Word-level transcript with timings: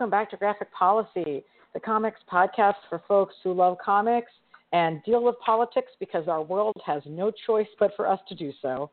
welcome 0.00 0.10
back 0.10 0.30
to 0.30 0.36
Graphic 0.38 0.72
Policy, 0.72 1.44
the 1.74 1.80
comics 1.84 2.20
podcast 2.32 2.76
for 2.88 3.02
folks 3.06 3.34
who 3.44 3.52
love 3.52 3.76
comics 3.84 4.30
and 4.72 5.02
deal 5.04 5.22
with 5.22 5.34
politics 5.44 5.92
because 6.00 6.26
our 6.26 6.40
world 6.40 6.74
has 6.86 7.02
no 7.04 7.30
choice 7.46 7.66
but 7.78 7.90
for 7.96 8.08
us 8.08 8.18
to 8.30 8.34
do 8.34 8.50
so. 8.62 8.90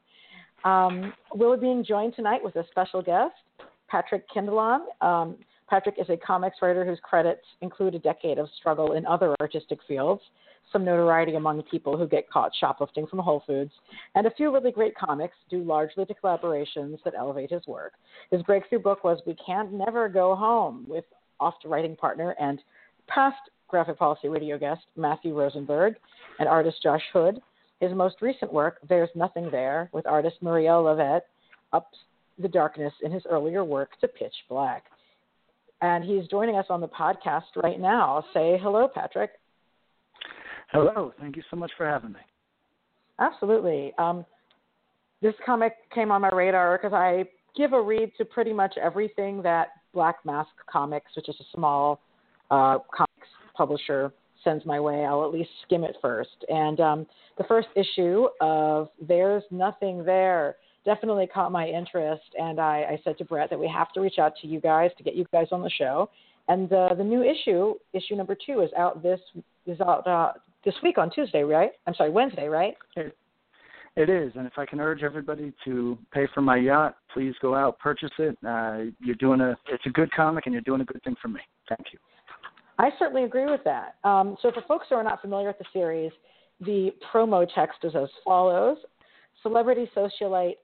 Um, 0.66 1.14
we're 1.34 1.56
being 1.56 1.82
joined 1.82 2.14
tonight 2.14 2.44
with 2.44 2.58
a 2.58 2.66
special 2.72 3.02
guest, 3.02 3.36
Patrick 3.88 4.30
Kindlon. 4.36 4.80
Um, 5.00 5.38
Patrick 5.70 5.96
is 6.00 6.10
a 6.10 6.18
comics 6.18 6.58
writer 6.62 6.86
whose 6.86 7.00
credits 7.02 7.46
include 7.62 7.96
a 7.96 8.00
decade 8.00 8.38
of 8.38 8.50
struggle 8.58 8.94
in 8.94 9.06
other 9.06 9.36
artistic 9.42 9.80
fields, 9.88 10.22
some 10.72 10.86
notoriety 10.86 11.36
among 11.36 11.62
people 11.64 11.98
who 11.98 12.08
get 12.08 12.30
caught 12.30 12.52
shoplifting 12.60 13.06
from 13.08 13.20
Whole 13.20 13.44
Foods, 13.46 13.72
and 14.16 14.26
a 14.26 14.32
few 14.32 14.54
really 14.54 14.72
great 14.72 14.96
comics 14.96 15.36
due 15.50 15.64
largely 15.64 16.06
to 16.06 16.14
collaborations 16.14 16.98
that 17.04 17.16
elevate 17.18 17.52
his 17.52 17.66
work. 17.68 17.94
His 18.32 18.42
breakthrough 18.44 18.80
book 18.80 19.04
was 19.04 19.20
We 19.26 19.36
Can't 19.46 19.74
Never 19.74 20.08
Go 20.10 20.36
Home 20.36 20.86
with 20.88 21.06
oft 21.40 21.66
writing 21.66 21.96
partner 21.96 22.36
and 22.40 22.60
past 23.08 23.38
graphic 23.68 24.00
policy 24.00 24.30
radio 24.30 24.58
guest 24.58 24.82
Matthew 24.96 25.38
Rosenberg 25.38 25.96
and 26.40 26.48
artist 26.48 26.82
Josh 26.82 27.04
Hood. 27.12 27.42
His 27.80 27.94
most 27.94 28.22
recent 28.22 28.52
work, 28.52 28.80
There's 28.88 29.10
Nothing 29.16 29.50
There, 29.52 29.90
with 29.92 30.08
artist 30.08 30.38
Maria 30.42 30.72
Llovet, 30.72 31.22
ups 31.74 31.98
the 32.40 32.48
darkness 32.48 32.94
in 33.04 33.12
his 33.12 33.24
earlier 33.30 33.64
work 33.64 33.92
to 34.00 34.08
pitch 34.08 34.34
black. 34.50 34.86
And 35.82 36.04
he's 36.04 36.28
joining 36.28 36.56
us 36.56 36.66
on 36.70 36.82
the 36.82 36.88
podcast 36.88 37.56
right 37.56 37.80
now. 37.80 38.26
Say 38.34 38.60
hello, 38.62 38.88
Patrick. 38.94 39.32
Hello. 40.72 41.14
Thank 41.20 41.36
you 41.36 41.44
so 41.50 41.56
much 41.56 41.72
for 41.78 41.86
having 41.86 42.14
me. 42.14 42.20
Absolutely. 43.20 43.94
Um, 43.98 44.26
this 45.22 45.34
comic 45.46 45.74
came 45.94 46.12
on 46.12 46.22
my 46.22 46.30
radar 46.30 46.78
because 46.78 46.94
I 46.94 47.26
give 47.56 47.74
a 47.74 47.82
read 47.82 48.12
to 48.18 48.26
pretty 48.26 48.54
much 48.54 48.76
everything 48.82 49.42
that 49.44 49.70
Black 49.94 50.18
Mask 50.26 50.50
Comics, 50.70 51.12
which 51.16 51.30
is 51.30 51.36
a 51.40 51.46
small 51.56 52.00
uh, 52.52 52.78
comics 52.96 53.28
publisher, 53.56 54.12
sends 54.44 54.66
my 54.66 54.80
way. 54.80 55.06
I'll 55.06 55.26
at 55.26 55.32
least 55.32 55.50
skim 55.66 55.84
it 55.84 55.96
first. 56.02 56.46
And 56.50 56.80
um, 56.80 57.08
the 57.38 57.44
first 57.46 57.68
issue 57.76 58.28
of 58.42 58.90
There's 59.08 59.44
Nothing 59.50 60.04
There 60.04 60.58
definitely 60.88 61.28
caught 61.28 61.52
my 61.52 61.68
interest. 61.68 62.24
And 62.40 62.60
I, 62.60 62.78
I 62.92 63.02
said 63.04 63.18
to 63.20 63.26
Brett 63.26 63.52
that 63.52 63.60
we 63.60 63.68
have 63.68 63.92
to 63.92 64.00
reach 64.00 64.18
out 64.18 64.34
to 64.42 64.48
you 64.48 64.60
guys 64.60 64.90
to 64.98 65.04
get 65.04 65.16
you 65.16 65.26
guys 65.32 65.48
on 65.52 65.62
the 65.62 65.70
show. 65.70 66.10
And 66.48 66.72
uh, 66.72 66.96
the 66.98 67.04
new 67.04 67.24
issue, 67.24 67.74
issue 67.94 68.16
number 68.16 68.36
two, 68.44 68.62
is 68.62 68.70
out 68.78 69.04
this 69.04 69.20
is 69.68 69.82
out 69.82 70.08
uh, 70.08 70.32
this 70.64 70.74
week 70.82 70.98
on 70.98 71.12
Tuesday, 71.12 71.44
right? 71.44 71.72
I'm 71.86 71.94
sorry, 71.94 72.10
Wednesday, 72.10 72.48
right? 72.48 72.74
It, 72.96 73.18
it 73.98 74.10
is, 74.10 74.32
and 74.36 74.48
if 74.48 74.54
I 74.58 74.66
can 74.66 74.80
urge 74.80 75.04
everybody 75.04 75.52
to 75.66 75.98
pay 76.14 76.26
for 76.34 76.40
my 76.40 76.56
yacht, 76.56 76.96
please 77.14 77.34
go 77.42 77.54
out 77.54 77.78
purchase 77.80 78.12
it. 78.18 78.38
Uh, 78.48 78.94
you're 79.02 79.16
doing 79.16 79.42
a 79.42 79.58
it's 79.70 79.86
a 79.86 79.90
good 79.90 80.10
comic, 80.14 80.46
and 80.46 80.54
you're 80.54 80.62
doing 80.62 80.80
a 80.80 80.86
good 80.86 81.04
thing 81.04 81.16
for 81.22 81.28
me. 81.28 81.42
Thank 81.68 81.88
you. 81.92 82.00
I 82.80 82.92
certainly 82.98 83.26
agree 83.26 83.48
with 83.52 83.62
that. 83.66 83.96
Um, 84.06 84.38
so, 84.42 84.52
for 84.54 84.62
folks 84.70 84.86
who 84.88 84.96
are 84.96 85.04
not 85.04 85.20
familiar 85.20 85.48
with 85.48 85.58
the 85.58 85.66
series, 85.74 86.12
the 86.62 86.92
promo 87.12 87.46
text 87.54 87.80
is 87.84 87.94
as 87.94 88.08
follows: 88.24 88.78
Celebrity 89.44 89.90
socialite 89.94 90.56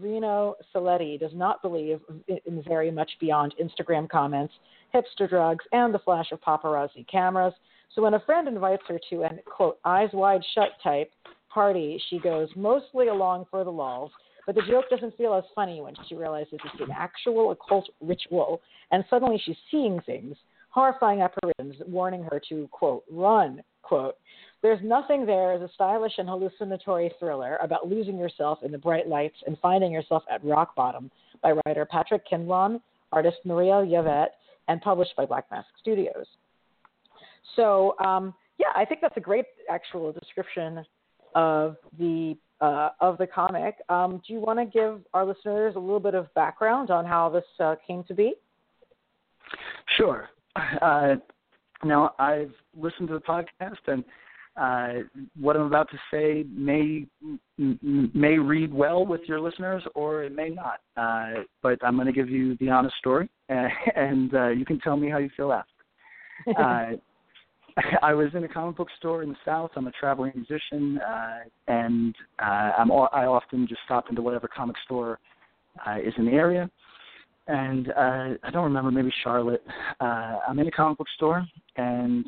Reno 0.00 0.56
Selleti 0.74 1.18
does 1.18 1.32
not 1.34 1.62
believe 1.62 2.00
in 2.28 2.62
very 2.66 2.90
much 2.90 3.10
beyond 3.20 3.54
Instagram 3.62 4.08
comments, 4.08 4.54
hipster 4.94 5.28
drugs, 5.28 5.64
and 5.72 5.92
the 5.92 5.98
flash 5.98 6.32
of 6.32 6.40
paparazzi 6.40 7.06
cameras. 7.08 7.54
So 7.94 8.02
when 8.02 8.14
a 8.14 8.20
friend 8.20 8.48
invites 8.48 8.82
her 8.88 8.98
to 9.10 9.22
an 9.22 9.38
quote 9.46 9.78
eyes 9.84 10.10
wide 10.12 10.42
shut 10.54 10.70
type 10.82 11.10
party, 11.48 12.00
she 12.10 12.18
goes 12.18 12.48
mostly 12.56 13.08
along 13.08 13.46
for 13.50 13.64
the 13.64 13.70
lulz. 13.70 14.10
But 14.46 14.56
the 14.56 14.62
joke 14.68 14.84
doesn't 14.90 15.16
feel 15.16 15.34
as 15.34 15.44
funny 15.54 15.80
when 15.80 15.94
she 16.06 16.14
realizes 16.14 16.52
it's 16.52 16.80
an 16.80 16.90
actual 16.94 17.52
occult 17.52 17.88
ritual, 18.02 18.60
and 18.90 19.04
suddenly 19.08 19.40
she's 19.42 19.56
seeing 19.70 20.00
things, 20.04 20.36
horrifying 20.68 21.22
apparitions 21.22 21.82
warning 21.86 22.24
her 22.24 22.40
to 22.50 22.68
quote 22.70 23.04
run 23.10 23.62
quote 23.82 24.16
there's 24.64 24.80
Nothing 24.82 25.26
There 25.26 25.54
is 25.54 25.60
a 25.60 25.68
stylish 25.74 26.14
and 26.16 26.26
hallucinatory 26.26 27.12
thriller 27.18 27.58
about 27.60 27.86
losing 27.86 28.16
yourself 28.16 28.60
in 28.62 28.72
the 28.72 28.78
bright 28.78 29.06
lights 29.06 29.36
and 29.46 29.58
finding 29.60 29.92
yourself 29.92 30.22
at 30.32 30.42
rock 30.42 30.74
bottom 30.74 31.10
by 31.42 31.52
writer 31.66 31.84
Patrick 31.84 32.26
Kindlon, 32.26 32.80
artist 33.12 33.36
Maria 33.44 33.74
Llovet, 33.74 34.28
and 34.68 34.80
published 34.80 35.14
by 35.18 35.26
Black 35.26 35.44
Mask 35.50 35.68
Studios. 35.82 36.24
So, 37.56 37.94
um, 38.02 38.32
yeah, 38.56 38.68
I 38.74 38.86
think 38.86 39.02
that's 39.02 39.18
a 39.18 39.20
great 39.20 39.44
actual 39.68 40.12
description 40.12 40.82
of 41.34 41.76
the 41.98 42.34
uh, 42.62 42.88
of 43.02 43.18
the 43.18 43.26
comic. 43.26 43.74
Um, 43.90 44.22
do 44.26 44.32
you 44.32 44.40
want 44.40 44.58
to 44.58 44.64
give 44.64 45.02
our 45.12 45.26
listeners 45.26 45.74
a 45.76 45.78
little 45.78 46.00
bit 46.00 46.14
of 46.14 46.32
background 46.32 46.90
on 46.90 47.04
how 47.04 47.28
this 47.28 47.44
uh, 47.60 47.74
came 47.86 48.02
to 48.04 48.14
be? 48.14 48.32
Sure. 49.98 50.30
Uh, 50.80 51.16
now, 51.82 52.14
I've 52.18 52.54
listened 52.74 53.08
to 53.08 53.14
the 53.14 53.20
podcast 53.20 53.88
and 53.88 54.04
uh, 54.56 54.92
what 55.38 55.56
I'm 55.56 55.62
about 55.62 55.88
to 55.90 55.98
say 56.10 56.44
may 56.48 57.06
may 57.58 58.38
read 58.38 58.72
well 58.72 59.04
with 59.04 59.22
your 59.26 59.40
listeners, 59.40 59.82
or 59.94 60.24
it 60.24 60.34
may 60.34 60.50
not. 60.50 60.80
Uh, 60.96 61.42
but 61.62 61.78
I'm 61.84 61.96
going 61.96 62.06
to 62.06 62.12
give 62.12 62.28
you 62.28 62.56
the 62.58 62.70
honest 62.70 62.96
story, 62.98 63.28
and 63.48 64.34
uh, 64.34 64.48
you 64.48 64.64
can 64.64 64.78
tell 64.80 64.96
me 64.96 65.10
how 65.10 65.18
you 65.18 65.30
feel 65.36 65.52
after. 65.52 65.70
Uh, 66.60 66.96
I 68.02 68.14
was 68.14 68.28
in 68.34 68.44
a 68.44 68.48
comic 68.48 68.76
book 68.76 68.88
store 68.98 69.22
in 69.22 69.30
the 69.30 69.36
South. 69.44 69.70
I'm 69.76 69.86
a 69.86 69.92
traveling 69.92 70.32
musician, 70.34 70.98
uh, 70.98 71.38
and 71.68 72.14
uh, 72.40 72.72
I'm 72.78 72.90
I 72.92 73.26
often 73.26 73.66
just 73.66 73.80
stop 73.84 74.10
into 74.10 74.22
whatever 74.22 74.48
comic 74.48 74.76
store 74.84 75.18
uh, 75.86 75.96
is 75.98 76.12
in 76.16 76.26
the 76.26 76.32
area. 76.32 76.70
And 77.46 77.90
uh, 77.90 78.36
I 78.42 78.50
don't 78.52 78.64
remember, 78.64 78.90
maybe 78.90 79.12
Charlotte. 79.22 79.62
Uh, 80.00 80.38
I'm 80.48 80.58
in 80.58 80.66
a 80.66 80.70
comic 80.70 80.98
book 80.98 81.08
store, 81.16 81.44
and 81.76 82.24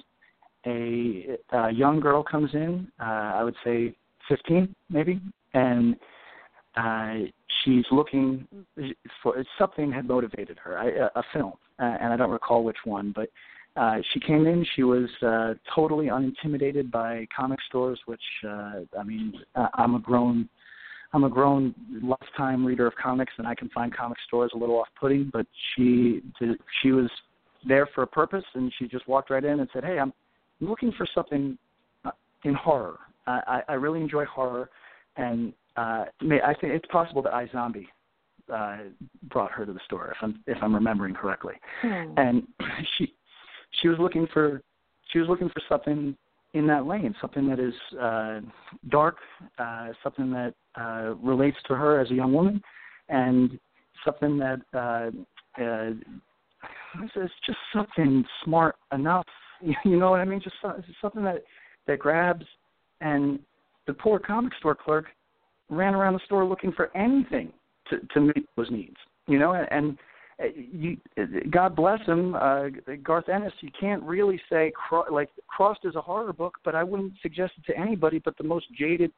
a, 0.66 1.38
a 1.53 1.71
young 1.71 2.00
girl 2.00 2.22
comes 2.22 2.50
in, 2.54 2.88
uh, 3.00 3.04
I 3.04 3.44
would 3.44 3.56
say 3.65 3.94
15 4.28 4.75
maybe, 4.91 5.21
and 5.54 5.97
uh, 6.77 7.15
she's 7.65 7.84
looking 7.91 8.47
for 9.22 9.43
something 9.59 9.91
had 9.93 10.06
motivated 10.06 10.59
her, 10.62 11.10
a, 11.15 11.22
film, 11.32 11.53
uh, 11.78 11.97
and 12.00 12.12
I 12.12 12.16
don't 12.16 12.31
recall 12.31 12.65
which 12.65 12.77
one, 12.84 13.12
but 13.15 13.28
uh, 13.77 13.99
she 14.12 14.21
came 14.21 14.47
in. 14.47 14.66
She 14.75 14.82
was 14.82 15.09
uh, 15.22 15.54
totally 15.75 16.06
unintimidated 16.06 16.91
by 16.91 17.27
comic 17.34 17.59
stores, 17.69 18.00
which 18.06 18.21
uh, 18.47 18.81
I 18.98 19.03
mean, 19.04 19.34
uh, 19.54 19.69
I'm 19.75 19.94
a 19.94 19.98
grown, 19.98 20.48
I'm 21.12 21.25
a 21.25 21.28
grown 21.28 21.75
lifetime 22.03 22.65
reader 22.65 22.87
of 22.87 22.94
comics, 22.97 23.34
and 23.37 23.47
I 23.47 23.54
can 23.54 23.69
find 23.71 23.94
comic 23.94 24.16
stores 24.27 24.50
a 24.54 24.59
little 24.59 24.77
off-putting. 24.77 25.31
But 25.31 25.47
she, 25.75 26.22
she 26.83 26.93
was 26.93 27.10
there 27.69 27.87
for 27.94 28.03
a 28.03 28.06
purpose, 28.06 28.44
and 28.54 28.72
she 28.78 28.88
just 28.88 29.06
walked 29.09 29.28
right 29.28 29.44
in 29.44 29.60
and 29.60 29.69
said, 29.75 29.84
"Hey, 29.84 29.98
I'm 29.98 30.12
looking 30.61 30.93
for 30.93 31.06
something 31.15 31.59
uh, 32.05 32.11
in 32.44 32.55
horror. 32.55 32.99
I, 33.28 33.62
I 33.69 33.72
really 33.72 34.00
enjoy 34.00 34.25
horror, 34.25 34.71
and 35.17 35.53
uh, 35.77 36.05
I 36.21 36.55
think 36.61 36.72
it's 36.75 36.87
possible 36.87 37.22
that 37.22 37.33
iZombie 37.33 37.87
uh, 38.53 38.78
brought 39.25 39.50
her 39.50 39.66
to 39.66 39.72
the 39.72 39.81
store, 39.84 40.12
if 40.12 40.16
I'm 40.22 40.41
if 40.47 40.59
I'm 40.62 40.75
remembering 40.75 41.15
correctly. 41.15 41.55
Hmm. 41.83 42.12
And 42.16 42.47
she 42.99 43.15
she 43.81 43.89
was 43.89 43.99
looking 43.99 44.27
for 44.33 44.62
she 45.12 45.19
was 45.19 45.28
looking 45.28 45.49
for 45.49 45.61
something 45.69 46.16
in 46.55 46.66
that 46.69 46.87
lane, 46.87 47.15
something 47.21 47.49
that 47.49 47.59
is 47.59 47.75
uh, 48.00 48.41
dark, 48.89 49.16
uh, 49.59 49.89
something 50.03 50.31
that 50.31 50.55
uh, 50.81 51.15
relates 51.22 51.56
to 51.69 51.75
her 51.75 52.00
as 52.00 52.11
a 52.11 52.15
young 52.15 52.33
woman, 52.33 52.62
and 53.09 53.59
something 54.05 54.39
that 54.39 54.61
uh, 54.72 55.11
uh, 55.61 55.91
it's 57.16 57.34
just 57.45 57.59
something 57.75 58.25
smart 58.45 58.77
enough 58.93 59.27
You 59.84 59.98
know 59.98 60.10
what 60.10 60.21
I 60.21 60.24
mean? 60.24 60.41
Just 60.41 60.57
something 61.01 61.24
that 61.24 61.42
that 61.86 61.98
grabs. 61.98 62.45
And 63.01 63.39
the 63.86 63.92
poor 63.92 64.18
comic 64.18 64.53
store 64.59 64.74
clerk 64.74 65.07
ran 65.68 65.95
around 65.95 66.15
the 66.15 66.21
store 66.24 66.45
looking 66.45 66.72
for 66.72 66.97
anything 66.97 67.53
to 67.91 67.98
to 68.15 68.21
meet 68.21 68.48
those 68.57 68.71
needs. 68.71 68.97
You 69.27 69.39
know, 69.39 69.53
and, 69.53 69.68
and 69.71 69.98
uh, 70.41 70.45
you, 70.54 70.97
God 71.51 71.74
bless 71.74 72.01
him, 72.07 72.34
uh, 72.34 72.66
Garth 73.03 73.28
Ennis. 73.28 73.53
You 73.60 73.71
can't 73.78 74.03
really 74.03 74.41
say 74.51 74.72
cro- 74.74 75.13
like 75.13 75.30
Crossed 75.48 75.84
is 75.84 75.97
a 75.97 76.01
horror 76.01 76.33
book, 76.33 76.59
but 76.65 76.74
I 76.74 76.84
wouldn't 76.84 77.15
suggest 77.22 77.54
it 77.59 77.72
to 77.72 77.78
anybody 77.78 78.19
but 78.19 78.36
the 78.36 78.45
most 78.45 78.66
jaded 78.78 79.10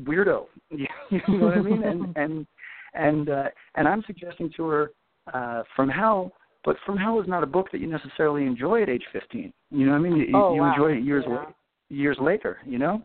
weirdo. 0.00 0.46
you 0.70 0.86
know 1.28 1.46
what 1.46 1.58
I 1.58 1.62
mean? 1.62 1.82
And 1.82 2.12
and 2.16 2.46
and 2.94 3.28
uh, 3.28 3.48
and 3.76 3.86
I'm 3.88 4.02
suggesting 4.06 4.52
to 4.56 4.66
her 4.66 4.90
uh, 5.32 5.62
from 5.74 5.88
hell 5.88 6.32
but 6.66 6.76
From 6.84 6.98
Hell 6.98 7.20
is 7.20 7.28
not 7.28 7.44
a 7.44 7.46
book 7.46 7.68
that 7.70 7.80
you 7.80 7.86
necessarily 7.86 8.44
enjoy 8.44 8.82
at 8.82 8.88
age 8.88 9.04
15. 9.12 9.52
You 9.70 9.86
know 9.86 9.92
what 9.92 9.98
I 9.98 10.00
mean? 10.00 10.16
You, 10.16 10.26
oh, 10.34 10.54
you 10.54 10.60
wow. 10.60 10.72
enjoy 10.72 10.92
it 10.98 11.04
years 11.04 11.24
yeah. 11.26 11.34
la- 11.34 11.52
years 11.88 12.18
later. 12.20 12.58
You 12.66 12.78
know, 12.78 13.02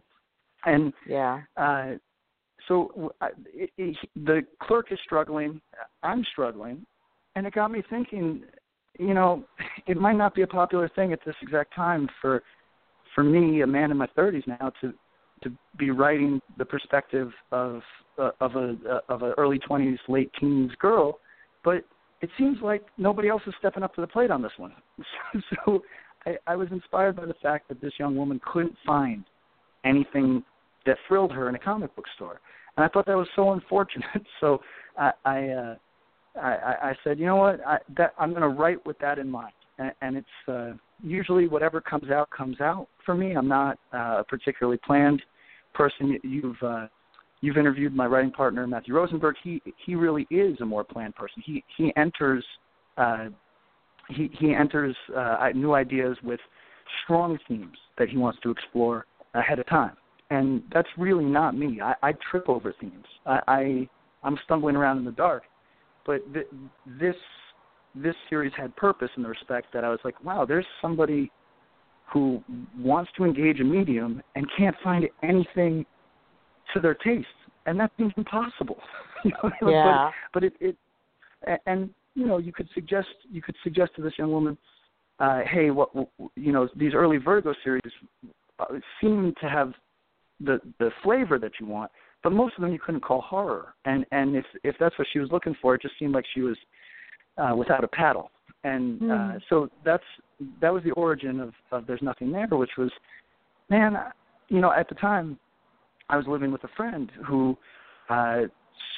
and 0.66 0.92
yeah. 1.08 1.42
Uh, 1.56 1.92
so 2.68 3.14
uh, 3.22 3.28
it, 3.54 3.70
it, 3.78 3.96
the 4.16 4.42
clerk 4.64 4.92
is 4.92 5.00
struggling. 5.06 5.62
I'm 6.02 6.26
struggling, 6.32 6.86
and 7.36 7.46
it 7.46 7.54
got 7.54 7.72
me 7.72 7.84
thinking. 7.90 8.44
You 9.00 9.14
know, 9.14 9.46
it 9.88 9.96
might 9.96 10.18
not 10.18 10.34
be 10.34 10.42
a 10.42 10.48
popular 10.48 10.90
thing 10.96 11.14
at 11.14 11.20
this 11.24 11.36
exact 11.42 11.74
time 11.76 12.10
for 12.20 12.42
for 13.14 13.24
me, 13.24 13.62
a 13.62 13.68
man 13.68 13.92
in 13.92 13.98
my 13.98 14.08
30s 14.18 14.48
now, 14.48 14.72
to 14.82 14.94
to 15.44 15.52
be 15.78 15.92
writing 15.92 16.40
the 16.58 16.66
perspective 16.66 17.32
of 17.52 17.82
uh, 18.18 18.32
of 18.40 18.56
a 18.56 18.76
uh, 18.90 19.00
of 19.14 19.22
a 19.22 19.34
early 19.38 19.60
20s, 19.60 19.98
late 20.08 20.32
teens 20.40 20.72
girl, 20.80 21.20
but 21.64 21.84
it 22.22 22.30
seems 22.38 22.58
like 22.62 22.84
nobody 22.98 23.30
else 23.30 23.42
is 23.48 23.54
stepping 23.60 23.84
up 23.84 23.94
to 23.96 24.02
the 24.02 24.08
plate 24.08 24.32
on 24.32 24.42
this 24.42 24.52
one. 24.58 24.74
so 25.66 25.82
I, 26.26 26.36
I 26.48 26.56
was 26.56 26.68
inspired 26.72 27.16
by 27.16 27.26
the 27.26 27.34
fact 27.42 27.68
that 27.70 27.82
this 27.82 27.94
young 28.00 28.16
woman 28.16 28.40
couldn't 28.52 28.76
find 28.86 29.24
anything 29.84 30.44
that 30.86 30.98
thrilled 31.08 31.32
her 31.32 31.50
in 31.50 31.56
a 31.56 31.60
comic 31.60 31.96
book 31.96 32.06
store, 32.16 32.40
and 32.78 32.86
I 32.86 32.88
thought 32.90 33.06
that 33.08 33.18
was 33.18 33.28
so 33.36 33.52
unfortunate. 33.52 34.06
so 34.40 34.62
I 34.98 35.12
I, 35.26 35.48
uh, 35.50 35.76
I 36.40 36.76
I 36.84 36.94
said, 37.04 37.20
you 37.20 37.26
know 37.26 37.38
what, 37.38 37.60
I, 37.66 37.78
that 37.98 38.14
I'm 38.20 38.32
going 38.32 38.42
to 38.42 38.50
write 38.50 38.86
with 38.86 38.98
that 39.00 39.20
in 39.20 39.30
mind, 39.30 39.54
and, 39.80 39.92
and 40.02 40.18
it's 40.18 40.48
uh, 40.48 40.72
usually 41.04 41.48
whatever 41.48 41.82
comes 41.82 42.12
out 42.12 42.30
comes 42.30 42.62
out 42.62 42.88
for 43.06 43.16
me. 43.16 43.34
I'm 43.34 43.48
not 43.48 43.80
uh, 43.94 44.20
a 44.20 44.24
particularly 44.28 44.80
planned 44.86 45.22
person. 45.74 46.20
You've 46.24 46.62
uh, 46.62 46.88
you've 47.42 47.58
interviewed 47.58 47.96
my 47.96 48.06
writing 48.06 48.32
partner 48.32 48.66
Matthew 48.66 48.96
Rosenberg. 48.96 49.36
He 49.44 49.62
he 49.86 49.96
really 49.96 50.28
is 50.30 50.60
a 50.62 50.66
more 50.66 50.84
planned 50.84 51.16
person. 51.16 51.44
He 51.46 51.64
he 51.78 51.92
enters 51.98 52.46
uh, 52.98 53.30
he 54.10 54.30
he 54.40 54.54
enters 54.54 54.96
uh, 55.16 55.50
new 55.54 55.74
ideas 55.74 56.18
with 56.24 56.40
strong 57.04 57.38
themes 57.48 57.78
that 57.98 58.10
he 58.10 58.18
wants 58.18 58.40
to 58.44 58.52
explore 58.52 59.06
ahead 59.34 59.60
of 59.60 59.68
time, 59.68 59.96
and 60.30 60.64
that's 60.74 60.90
really 60.98 61.26
not 61.26 61.56
me. 61.58 61.80
I, 61.82 61.94
I 62.02 62.14
trip 62.30 62.48
over 62.48 62.74
themes. 62.80 63.06
I, 63.26 63.40
I 63.48 63.90
I'm 64.24 64.38
stumbling 64.46 64.76
around 64.76 64.98
in 65.00 65.06
the 65.06 65.12
dark, 65.12 65.44
but 66.06 66.22
th- 66.34 66.48
this 67.00 67.16
this 67.96 68.16
series 68.30 68.54
had 68.56 68.76
purpose 68.76 69.10
in 69.18 69.24
the 69.24 69.30
respect 69.30 69.68
that 69.74 69.84
I 69.84 69.90
was 69.90 70.00
like, 70.04 70.22
wow, 70.24 70.46
there's 70.46 70.66
somebody 70.82 71.32
who 72.12 72.44
wants 72.78 73.12
to 73.18 73.24
engage 73.24 73.60
a 73.60 73.64
medium 73.64 74.22
and 74.36 74.46
can't 74.58 74.76
find 74.84 75.08
anything 75.24 75.86
to 76.74 76.80
their 76.80 76.96
taste, 76.96 77.28
and 77.66 77.80
that 77.80 77.92
seems 77.98 78.14
impossible. 78.18 78.78
you 79.24 79.32
know? 79.44 79.52
Yeah. 79.72 80.12
But, 80.34 80.42
but 80.42 80.44
it, 80.44 80.54
it, 80.60 81.62
and 81.66 81.90
you 82.16 82.28
know, 82.28 82.38
you 82.38 82.52
could 82.52 82.70
suggest 82.74 83.08
you 83.32 83.42
could 83.42 83.56
suggest 83.64 83.92
to 83.96 84.02
this 84.02 84.14
young 84.18 84.32
woman, 84.32 84.58
uh, 85.20 85.42
hey, 85.50 85.70
what 85.70 85.90
you 86.36 86.52
know, 86.52 86.68
these 86.76 86.94
early 86.94 87.18
Vertigo 87.18 87.54
series 87.64 87.82
uh, 88.60 88.66
seem 89.00 89.34
to 89.42 89.50
have 89.50 89.74
the 90.40 90.60
the 90.80 90.92
flavor 91.04 91.40
that 91.40 91.54
you 91.60 91.66
want, 91.66 91.92
but 92.24 92.32
most 92.32 92.56
of 92.58 92.62
them 92.62 92.72
you 92.72 92.80
couldn't 92.80 93.02
call 93.02 93.22
horror. 93.22 93.74
And 93.86 94.06
and 94.12 94.36
if 94.36 94.46
if 94.64 94.76
that's 94.80 94.98
what 94.98 95.08
she 95.12 95.20
was 95.20 95.30
looking 95.32 95.56
for, 95.62 95.76
it 95.76 95.82
just 95.82 95.96
seemed 96.00 96.14
like 96.14 96.26
she 96.34 96.42
was 96.42 96.58
uh, 97.38 97.56
without 97.56 97.84
a 97.84 97.88
paddle. 97.88 98.32
And 98.64 99.02
mm. 99.02 99.12
uh, 99.12 99.34
hmm. 99.34 99.38
so 99.50 99.70
that's 99.84 100.04
that 100.62 100.74
was 100.74 100.84
the 100.84 100.92
origin 100.92 101.40
of, 101.40 101.54
of 101.72 101.88
There's 101.88 102.02
Nothing 102.02 102.32
There, 102.32 102.48
which 102.52 102.72
was, 102.78 102.92
man, 103.70 103.96
you 104.50 104.60
know, 104.60 104.72
at 104.72 104.90
the 104.90 104.96
time 104.96 105.38
I 106.12 106.18
was 106.18 106.28
living 106.28 106.52
with 106.52 106.64
a 106.66 106.70
friend 106.76 107.12
who, 107.26 107.58
uh, 108.10 108.42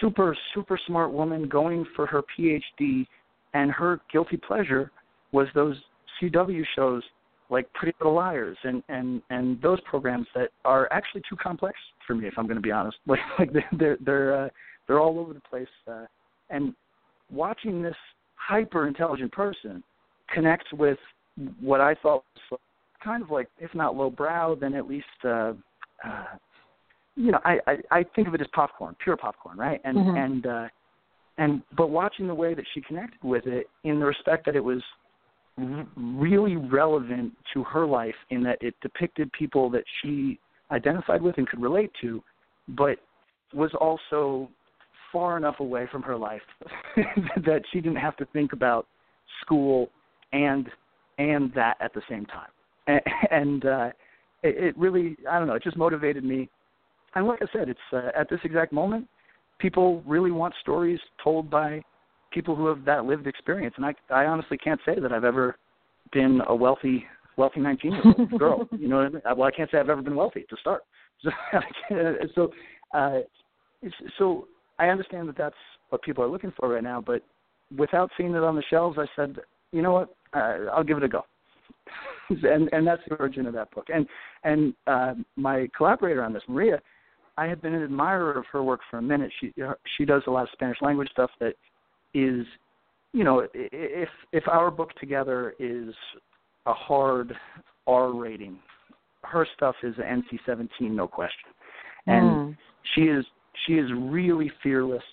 super 0.01 0.36
super 0.54 0.77
smart 0.88 1.12
woman 1.12 1.48
going 1.48 1.86
for 1.95 2.06
her 2.07 2.24
PhD, 2.38 3.06
and 3.54 3.71
her 3.71 4.01
guilty 4.12 4.38
pleasure 4.38 4.92
was 5.31 5.48
those 5.54 5.77
CW 6.19 6.63
shows 6.75 7.04
like 7.50 7.71
Pretty 7.74 7.95
Little 8.00 8.15
Liars 8.15 8.57
and 8.63 8.83
and 8.89 9.21
and 9.30 9.62
those 9.62 9.80
programs 9.81 10.27
that 10.36 10.50
are 10.65 10.88
actually 10.92 11.21
too 11.30 11.36
complex 11.36 11.77
for 12.06 12.15
me 12.15 12.27
if 12.27 12.33
I'm 12.38 12.48
going 12.48 12.57
to 12.57 12.62
be 12.62 12.71
honest. 12.71 12.98
Like 13.07 13.19
like 13.39 13.50
they're 13.77 13.98
they're 14.04 14.45
uh, 14.45 14.50
they're 14.88 15.00
all 15.00 15.19
over 15.19 15.33
the 15.33 15.42
place, 15.42 15.68
uh, 15.88 16.06
and 16.50 16.74
watching 17.31 17.81
this 17.81 17.95
hyper 18.36 18.88
intelligent 18.88 19.31
person 19.31 19.83
connect 20.33 20.74
with 20.74 20.98
what 21.62 21.80
I 21.80 21.95
thought 21.95 22.24
was 22.51 22.59
kind 23.04 23.21
of 23.21 23.30
like 23.30 23.50
if 23.59 23.74
not 23.74 23.95
lowbrow 23.95 24.56
then 24.56 24.74
at 24.74 24.88
least 24.88 25.06
uh, 25.24 25.54
uh, 26.06 26.25
you 27.15 27.31
know, 27.31 27.39
I, 27.45 27.57
I 27.68 27.77
I 27.92 28.06
think 28.15 28.27
of 28.27 28.33
it 28.33 28.42
as 28.42 28.48
popcorn, 28.54 28.95
pure 29.04 29.18
popcorn, 29.18 29.57
right? 29.57 29.80
And 29.83 29.98
mm-hmm. 29.98 30.18
and 30.18 30.45
uh, 30.45 30.68
and 31.38 31.62
but 31.77 31.89
watching 31.89 32.27
the 32.27 32.36
way 32.36 32.54
that 32.54 32.65
she 32.74 32.81
connected 32.81 33.24
with 33.24 33.45
it, 33.48 33.68
in 33.83 34.00
the 34.00 34.06
respect 34.06 34.45
that 34.45 34.56
it 34.56 34.63
was 34.63 34.81
r- 35.60 35.88
really 35.95 36.56
relevant 36.56 37.33
to 37.54 37.63
her 37.65 37.86
life, 37.86 38.15
in 38.30 38.44
that 38.44 38.57
it 38.62 38.75
depicted 38.81 39.31
people 39.31 39.69
that 39.71 39.83
she 40.01 40.39
identified 40.71 41.21
with 41.21 41.38
and 41.38 41.48
could 41.48 41.62
relate 41.62 41.92
to, 42.01 42.24
but 42.69 42.98
was 43.54 43.71
also 43.80 44.50
far 45.12 45.38
enough 45.38 45.59
away 45.59 45.88
from 45.92 46.01
her 46.01 46.18
life 46.18 46.42
that 47.45 47.62
she 47.71 47.80
didn't 47.80 47.98
have 47.98 48.18
to 48.18 48.25
think 48.33 48.54
about 48.54 48.88
school 49.42 49.89
and 50.31 50.68
and 51.19 51.54
that 51.54 51.77
at 51.80 51.94
the 51.94 52.01
same 52.09 52.25
time. 52.25 52.50
And, 52.88 53.01
and 53.31 53.66
uh, 53.66 53.89
it, 54.42 54.63
it 54.63 54.77
really, 54.77 55.16
I 55.30 55.38
don't 55.38 55.48
know, 55.48 55.54
it 55.54 55.63
just 55.63 55.77
motivated 55.77 56.24
me 56.24 56.50
and 57.15 57.27
like 57.27 57.42
I 57.42 57.45
said, 57.54 57.69
it's 57.69 57.80
uh, 57.92 58.10
at 58.18 58.30
this 58.30 58.39
exact 58.44 58.74
moment, 58.74 59.07
people 59.60 60.04
really 60.06 60.31
want 60.31 60.54
stories 60.62 61.00
told 61.24 61.50
by 61.50 61.81
people 62.31 62.56
who 62.56 62.68
have 62.68 62.83
that 62.86 63.06
lived 63.06 63.27
experience. 63.27 63.75
And 63.77 63.86
I, 63.86 63.94
I 64.10 64.25
honestly 64.25 64.57
can't 64.57 64.80
say 64.86 65.00
that 65.00 65.12
I've 65.12 65.24
ever 65.24 65.56
been 66.12 66.42
a 66.48 66.56
wealthy, 66.56 67.06
wealthy 67.38 67.60
19 67.60 67.92
year 67.92 68.01
old 68.18 68.31
girl. 68.39 68.68
You 68.77 68.88
know 68.88 68.98
what 68.98 69.06
I 69.06 69.10
mean? 69.10 69.21
Well, 69.38 69.48
I 69.48 69.51
can't 69.51 69.69
say 69.71 69.77
I've 69.80 69.89
ever 69.89 70.01
been 70.01 70.15
wealthy 70.15 70.45
to 70.50 70.57
start. 70.60 70.83
So, 71.21 71.30
so, 72.36 72.51
uh, 72.94 73.19
so 74.18 74.48
I 74.80 74.88
understand 74.88 75.30
that 75.30 75.38
that's 75.38 75.56
what 75.89 76.01
people 76.01 76.24
are 76.24 76.30
looking 76.30 76.54
for 76.59 76.69
right 76.69 76.83
now. 76.83 77.01
But 77.01 77.21
without 77.77 78.09
seeing 78.18 78.33
it 78.33 78.44
on 78.44 78.56
the 78.56 78.63
shelves, 78.69 78.98
I 79.00 79.06
said, 79.16 79.38
you 79.71 79.81
know 79.81 79.94
what? 79.94 80.16
Uh, 80.33 80.69
I'll 80.74 80.83
give 80.83 80.98
it 80.98 81.04
a 81.04 81.07
go. 81.07 81.24
and 82.30 82.69
and 82.71 82.88
that's 82.88 83.01
the 83.07 83.16
origin 83.16 83.45
of 83.45 83.54
that 83.54 83.71
book. 83.71 83.88
And 83.94 84.07
and 84.44 84.74
uh, 84.88 85.13
my 85.36 85.68
collaborator 85.75 86.24
on 86.24 86.33
this, 86.33 86.44
Maria, 86.48 86.80
I 87.38 87.45
have 87.47 87.62
been 87.62 87.74
an 87.74 87.83
admirer 87.83 88.38
of 88.38 88.45
her 88.51 88.63
work 88.63 88.81
for 88.89 88.97
a 88.97 89.01
minute. 89.01 89.31
She 89.39 89.53
she 89.97 90.06
does 90.06 90.24
a 90.27 90.31
lot 90.31 90.44
of 90.44 90.50
Spanish 90.53 90.77
language 90.81 91.09
stuff 91.12 91.31
that 91.39 91.56
is, 92.13 92.45
you 93.12 93.24
know, 93.24 93.47
if 93.53 94.09
if 94.31 94.47
our 94.47 94.69
book 94.69 94.91
together 95.00 95.56
is 95.59 95.94
a 96.65 96.74
hard 96.74 97.33
R 97.88 98.13
rating, 98.13 98.59
her 99.24 99.47
stuff 99.56 99.75
is 99.83 99.95
an 99.97 100.24
NC-17, 100.31 100.91
no 100.91 101.07
question. 101.07 101.51
And 102.06 102.25
mm. 102.25 102.57
she 102.94 103.01
is 103.01 103.25
she 103.65 103.74
is 103.74 103.89
really 103.95 104.51
fearless 104.62 105.03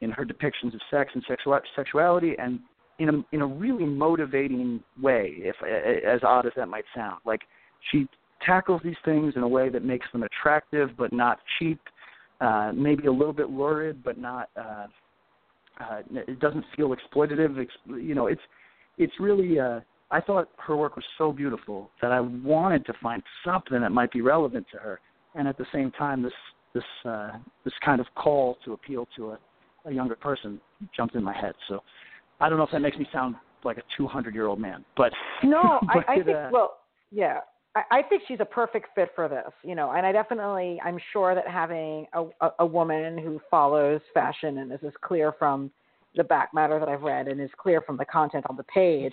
in 0.00 0.10
her 0.10 0.24
depictions 0.24 0.74
of 0.74 0.80
sex 0.90 1.10
and 1.14 1.22
sexual, 1.28 1.58
sexuality, 1.74 2.34
and 2.38 2.60
in 2.98 3.08
a 3.08 3.24
in 3.32 3.42
a 3.42 3.46
really 3.46 3.84
motivating 3.84 4.82
way. 5.00 5.34
If 5.36 5.56
as 6.04 6.20
odd 6.22 6.46
as 6.46 6.52
that 6.56 6.68
might 6.68 6.84
sound, 6.94 7.20
like 7.24 7.42
she 7.90 8.06
tackles 8.44 8.80
these 8.84 8.96
things 9.04 9.34
in 9.36 9.42
a 9.42 9.48
way 9.48 9.68
that 9.68 9.84
makes 9.84 10.06
them 10.12 10.22
attractive 10.22 10.90
but 10.96 11.12
not 11.12 11.38
cheap, 11.58 11.80
uh, 12.40 12.72
maybe 12.74 13.06
a 13.06 13.12
little 13.12 13.32
bit 13.32 13.50
lurid 13.50 14.02
but 14.02 14.18
not. 14.18 14.50
Uh, 14.56 14.86
uh, 15.80 16.00
it 16.10 16.40
doesn't 16.40 16.64
feel 16.74 16.94
exploitative. 16.94 17.66
You 17.86 18.14
know, 18.14 18.26
it's 18.26 18.40
it's 18.98 19.12
really. 19.20 19.58
Uh, 19.58 19.80
I 20.10 20.20
thought 20.20 20.48
her 20.58 20.76
work 20.76 20.94
was 20.94 21.04
so 21.18 21.32
beautiful 21.32 21.90
that 22.00 22.12
I 22.12 22.20
wanted 22.20 22.86
to 22.86 22.92
find 23.02 23.22
something 23.44 23.80
that 23.80 23.90
might 23.90 24.12
be 24.12 24.20
relevant 24.20 24.66
to 24.72 24.78
her, 24.78 25.00
and 25.34 25.48
at 25.48 25.58
the 25.58 25.66
same 25.72 25.90
time, 25.92 26.22
this 26.22 26.32
this 26.74 26.84
uh, 27.04 27.32
this 27.64 27.74
kind 27.84 28.00
of 28.00 28.06
call 28.14 28.56
to 28.64 28.72
appeal 28.72 29.06
to 29.16 29.32
a, 29.32 29.38
a 29.86 29.92
younger 29.92 30.14
person 30.14 30.60
jumped 30.96 31.14
in 31.14 31.24
my 31.24 31.36
head. 31.36 31.54
So, 31.68 31.80
I 32.40 32.48
don't 32.48 32.58
know 32.58 32.64
if 32.64 32.70
that 32.70 32.80
makes 32.80 32.96
me 32.96 33.06
sound 33.12 33.34
like 33.64 33.78
a 33.78 33.82
200 33.96 34.34
year 34.34 34.46
old 34.46 34.60
man, 34.60 34.84
but 34.96 35.12
no, 35.42 35.80
but 35.92 36.08
I, 36.08 36.12
I 36.12 36.14
think 36.16 36.28
uh, 36.36 36.48
well, 36.52 36.78
yeah, 37.10 37.40
I, 37.90 38.02
think 38.02 38.22
she's 38.26 38.40
a 38.40 38.44
perfect 38.44 38.88
fit 38.94 39.10
for 39.14 39.28
this, 39.28 39.52
you 39.62 39.74
know, 39.74 39.92
and 39.92 40.06
I 40.06 40.12
definitely, 40.12 40.80
I'm 40.84 40.98
sure 41.12 41.34
that 41.34 41.46
having 41.46 42.06
a, 42.14 42.24
a, 42.40 42.50
a 42.60 42.66
woman 42.66 43.18
who 43.18 43.40
follows 43.50 44.00
fashion 44.14 44.58
and 44.58 44.70
this 44.70 44.80
is 44.82 44.92
clear 45.02 45.32
from 45.38 45.70
the 46.14 46.24
back 46.24 46.54
matter 46.54 46.78
that 46.78 46.88
I've 46.88 47.02
read 47.02 47.28
and 47.28 47.40
is 47.40 47.50
clear 47.58 47.82
from 47.82 47.96
the 47.98 48.04
content 48.06 48.46
on 48.48 48.56
the 48.56 48.62
page 48.64 49.12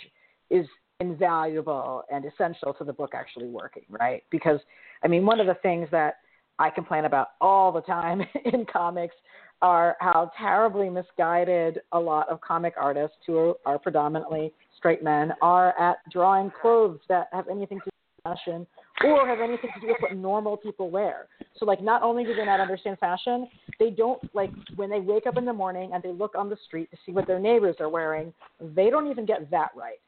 is 0.50 0.65
invaluable 1.00 2.03
and 2.12 2.24
essential 2.25 2.74
to 2.75 2.84
the 2.86 2.93
book 2.93 3.12
actually 3.13 3.48
working, 3.48 3.84
right? 3.89 4.24
Because, 4.29 4.60
I 5.03 5.08
mean, 5.08 5.25
one 5.25 5.41
of 5.41 5.48
the 5.48 5.55
things 5.55 5.89
that 5.91 6.20
I 6.60 6.70
complain 6.70 7.05
about 7.05 7.29
all 7.41 7.72
the 7.72 7.82
time 7.82 8.22
in 8.46 8.65
comics 8.65 9.15
are 9.62 9.98
how 10.00 10.32
terribly 10.38 10.89
misguided 10.89 11.79
a 11.91 12.00
lot 12.00 12.29
of 12.29 12.39
comic 12.41 12.75
artists 12.79 13.17
who 13.27 13.55
are 13.65 13.79
predominantly 13.79 14.53
straight 14.77 15.03
men 15.03 15.34
are 15.41 15.77
at 15.79 15.98
drawing 16.12 16.51
clothes 16.62 17.00
that 17.10 17.27
have 17.34 17.48
anything 17.50 17.79
to 17.79 17.91
fashion 18.24 18.65
or 19.03 19.27
have 19.27 19.39
anything 19.39 19.70
to 19.75 19.82
do 19.82 19.88
with 19.88 19.98
what 20.00 20.15
normal 20.15 20.58
people 20.58 20.89
wear. 20.89 21.27
So 21.58 21.65
like 21.65 21.82
not 21.82 22.01
only 22.03 22.24
do 22.24 22.34
they 22.36 22.46
not 22.46 22.60
understand 22.60 22.98
fashion, 23.00 23.48
they 23.80 23.89
don't 23.89 24.22
like 24.34 24.51
when 24.75 24.89
they 24.89 25.00
wake 25.00 25.27
up 25.27 25.38
in 25.38 25.46
the 25.46 25.53
morning 25.53 25.92
and 25.94 26.01
they 26.01 26.12
look 26.12 26.36
on 26.36 26.50
the 26.50 26.58
street 26.65 26.89
to 26.92 26.98
see 27.06 27.12
what 27.12 27.27
their 27.27 27.39
neighbors 27.39 27.75
are 27.80 27.89
wearing, 27.89 28.34
they 28.75 28.89
don't 28.89 29.10
even 29.10 29.25
get 29.25 29.50
that 29.51 29.70
right. 29.75 30.00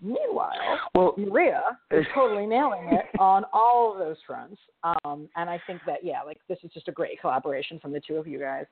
Meanwhile, 0.00 0.78
well, 0.94 1.14
Maria 1.16 1.62
is 1.90 2.06
totally 2.14 2.46
nailing 2.46 2.84
it 2.92 3.06
on 3.18 3.44
all 3.52 3.92
of 3.92 3.98
those 3.98 4.16
fronts. 4.26 4.56
Um, 4.84 5.28
and 5.34 5.50
I 5.50 5.60
think 5.66 5.80
that 5.86 6.04
yeah, 6.04 6.22
like 6.22 6.38
this 6.48 6.58
is 6.62 6.70
just 6.72 6.86
a 6.86 6.92
great 6.92 7.20
collaboration 7.20 7.80
from 7.80 7.92
the 7.92 8.00
two 8.00 8.14
of 8.14 8.26
you 8.26 8.38
guys. 8.38 8.66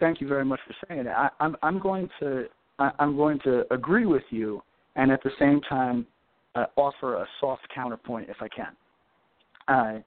thank 0.00 0.22
you 0.22 0.28
very 0.28 0.46
much 0.46 0.60
for 0.66 0.74
saying 0.88 1.04
that. 1.04 1.16
I, 1.16 1.28
I'm 1.40 1.56
I'm 1.62 1.78
going 1.78 2.08
to 2.20 2.46
I, 2.78 2.90
I'm 2.98 3.16
going 3.16 3.38
to 3.40 3.70
agree 3.70 4.06
with 4.06 4.22
you, 4.30 4.62
and 4.96 5.12
at 5.12 5.22
the 5.22 5.30
same 5.38 5.60
time 5.68 6.06
uh, 6.58 6.66
offer 6.76 7.16
a 7.16 7.26
soft 7.40 7.66
counterpoint 7.74 8.28
if 8.28 8.36
I 8.40 8.48
can. 8.48 8.76
Uh, 9.68 10.00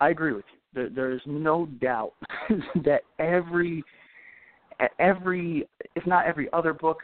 I 0.00 0.10
agree 0.10 0.32
with 0.32 0.44
you. 0.52 0.58
There, 0.74 0.90
there 0.90 1.12
is 1.12 1.20
no 1.26 1.66
doubt 1.80 2.12
that 2.84 3.02
every 3.18 3.84
every, 4.98 5.66
if 5.94 6.06
not 6.06 6.26
every 6.26 6.52
other 6.52 6.74
book, 6.74 6.98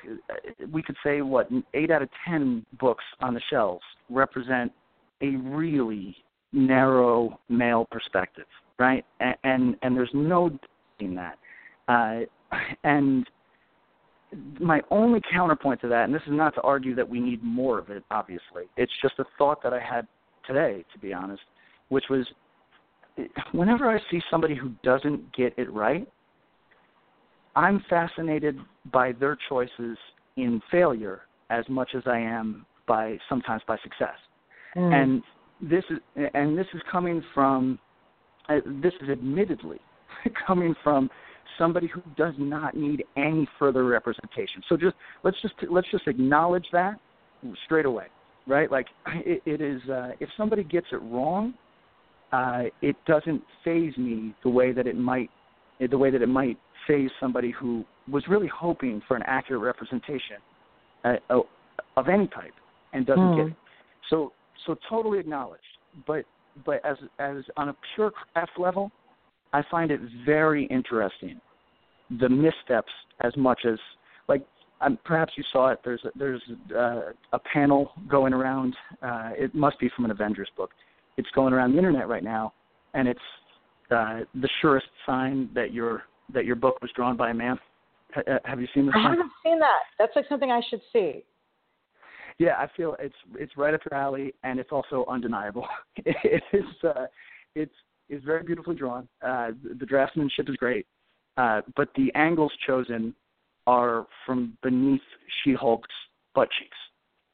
we 0.71 0.83
could 0.83 0.97
say 1.03 1.23
what 1.23 1.49
eight 1.73 1.91
out 1.91 2.03
of 2.03 2.09
ten 2.27 2.67
books 2.79 3.05
on 3.21 3.33
the 3.35 3.41
shelves 3.49 3.83
represent 4.11 4.71
a 5.23 5.37
really 5.37 6.15
narrow 6.53 7.39
male 7.49 7.87
perspective, 7.91 8.45
right? 8.79 9.05
And 9.21 9.37
and, 9.45 9.77
and 9.83 9.97
there's 9.97 10.11
no 10.13 10.51
in 11.01 11.15
that. 11.15 11.39
Uh, 11.89 12.21
and 12.85 13.27
my 14.61 14.81
only 14.91 15.21
counterpoint 15.33 15.81
to 15.83 15.89
that, 15.89 16.05
and 16.05 16.15
this 16.15 16.23
is 16.27 16.33
not 16.33 16.55
to 16.55 16.61
argue 16.63 16.95
that 16.95 17.09
we 17.09 17.21
need 17.21 17.43
more 17.43 17.79
of 17.79 17.91
it, 17.91 18.03
obviously. 18.11 18.65
It's 18.77 18.93
just 19.03 19.15
a 19.19 19.25
thought 19.37 19.63
that 19.63 19.73
I 19.73 19.81
had 19.81 20.07
today, 20.47 20.85
to 20.93 20.99
be 20.99 21.13
honest, 21.13 21.43
which 21.89 22.05
was 22.09 22.27
whenever 23.53 23.91
I 23.91 23.99
see 24.11 24.21
somebody 24.31 24.55
who 24.55 24.71
doesn't 24.83 25.35
get 25.35 25.55
it 25.59 25.71
right, 25.73 26.09
I'm 27.55 27.85
fascinated 27.91 28.59
by 28.91 29.13
their 29.13 29.37
choices 29.49 29.99
in 30.37 30.61
failure 30.71 31.23
as 31.51 31.65
much 31.69 31.91
as 31.95 32.03
I 32.07 32.19
am 32.19 32.65
by 32.87 33.19
sometimes 33.29 33.63
by 33.67 33.77
success. 33.83 34.17
Mm. 34.77 34.93
And 34.95 35.23
this 35.61 35.85
is 35.91 35.99
and 36.35 36.57
this 36.57 36.67
is 36.75 36.81
coming 36.91 37.23
from 37.35 37.79
uh, 38.49 38.57
this 38.83 38.95
is 39.03 39.11
admittedly 39.11 39.79
coming 40.47 40.75
from 40.83 41.11
somebody 41.59 41.87
who 41.87 42.03
does 42.17 42.35
not 42.39 42.77
need 42.77 43.05
any 43.17 43.49
further 43.59 43.85
representation. 43.85 44.63
So 44.69 44.77
just 44.77 44.97
let's 45.25 45.41
just 45.43 45.55
let's 45.71 45.91
just 45.91 46.07
acknowledge 46.07 46.67
that 46.73 46.99
straight 47.65 47.87
away, 47.87 48.07
right? 48.47 48.71
Like 48.71 48.87
it, 49.07 49.43
it 49.47 49.61
is 49.61 49.81
uh, 49.89 50.13
if 50.21 50.29
somebody 50.37 50.65
gets 50.65 50.87
it 50.93 51.01
wrong, 51.03 51.55
uh, 52.33 52.65
it 52.81 52.97
doesn't 53.07 53.43
phase 53.65 53.97
me 53.97 54.35
the 54.43 54.49
way 54.49 54.73
that 54.73 54.87
it 54.87 54.97
might 54.97 55.31
the 55.91 55.99
way 55.99 56.11
that 56.11 56.23
it 56.23 56.29
might 56.29 56.59
phase 56.87 57.11
somebody 57.21 57.51
who 57.51 57.85
was 58.11 58.25
really 58.29 58.49
hoping 58.49 59.03
for 59.07 59.17
an 59.17 59.23
accurate 59.27 59.63
representation 59.63 60.37
uh, 61.05 61.17
of 61.97 62.09
any 62.09 62.27
type 62.29 62.53
and 62.93 63.07
doesn't 63.07 63.23
mm. 63.23 63.37
get 63.37 63.47
it. 63.49 63.57
So 64.11 64.33
so 64.67 64.77
totally 64.89 65.19
acknowledged. 65.19 65.63
But 66.07 66.25
but 66.65 66.85
as 66.85 66.97
as 67.19 67.45
on 67.57 67.71
a 67.71 67.77
pure 67.95 68.11
craft 68.11 68.53
level, 68.59 68.91
I 69.53 69.63
find 69.71 69.91
it 69.91 70.01
very 70.25 70.67
interesting 70.67 71.41
the 72.21 72.29
missteps 72.29 72.93
as 73.21 73.33
much 73.37 73.61
as 73.65 73.79
like 74.29 74.45
um, 74.81 74.99
perhaps 75.05 75.33
you 75.37 75.45
saw 75.53 75.69
it. 75.71 75.81
There's 75.85 76.03
a, 76.05 76.11
there's 76.19 76.43
uh, 76.77 77.13
a 77.33 77.39
panel 77.53 77.93
going 78.09 78.33
around. 78.33 78.75
Uh, 79.03 79.31
it 79.35 79.55
must 79.55 79.79
be 79.79 79.89
from 79.95 80.05
an 80.05 80.11
Avengers 80.11 80.49
book. 80.57 80.71
It's 81.17 81.29
going 81.35 81.53
around 81.53 81.73
the 81.73 81.79
internet 81.79 82.09
right 82.09 82.25
now, 82.25 82.53
and 82.95 83.07
it's 83.07 83.21
uh, 83.91 84.21
the 84.35 84.49
surest 84.61 84.87
sign 85.07 85.51
that 85.55 85.73
your 85.73 86.03
that 86.35 86.45
your 86.45 86.57
book 86.57 86.81
was 86.83 86.91
drawn 86.97 87.17
by 87.17 87.31
a 87.31 87.35
man. 87.35 87.59
H- 88.17 88.25
uh, 88.29 88.39
have 88.45 88.61
you 88.61 88.69
seen 88.75 88.87
this? 88.87 88.95
I 88.97 89.03
haven't 89.03 89.31
seen 89.45 89.59
that. 89.61 89.81
That's 89.99 90.13
like 90.17 90.27
something 90.29 90.51
I 90.51 90.61
should 90.69 90.81
see. 90.93 91.25
Yeah, 92.39 92.57
I 92.59 92.69
feel 92.77 92.97
it's 92.99 93.15
it's 93.39 93.57
right 93.57 93.75
up 93.75 93.81
your 93.89 93.99
alley, 93.99 94.35
and 94.43 94.59
it's 94.59 94.73
also 94.73 95.05
undeniable. 95.09 95.67
it 95.97 96.43
is 96.53 96.65
uh, 96.85 97.07
it's 97.55 97.75
is 98.09 98.23
very 98.25 98.43
beautifully 98.43 98.75
drawn. 98.75 99.09
Uh, 99.23 99.51
the 99.79 99.87
draftsmanship 99.87 100.49
is 100.49 100.57
great, 100.57 100.87
uh, 101.37 101.61
but 101.77 101.89
the 101.97 102.13
angles 102.15 102.53
chosen 102.67 103.15
are 103.67 104.07
from 104.27 104.57
beneath 104.63 105.01
She-Hulk's 105.43 105.89
butt 106.35 106.49
cheeks, 106.59 106.77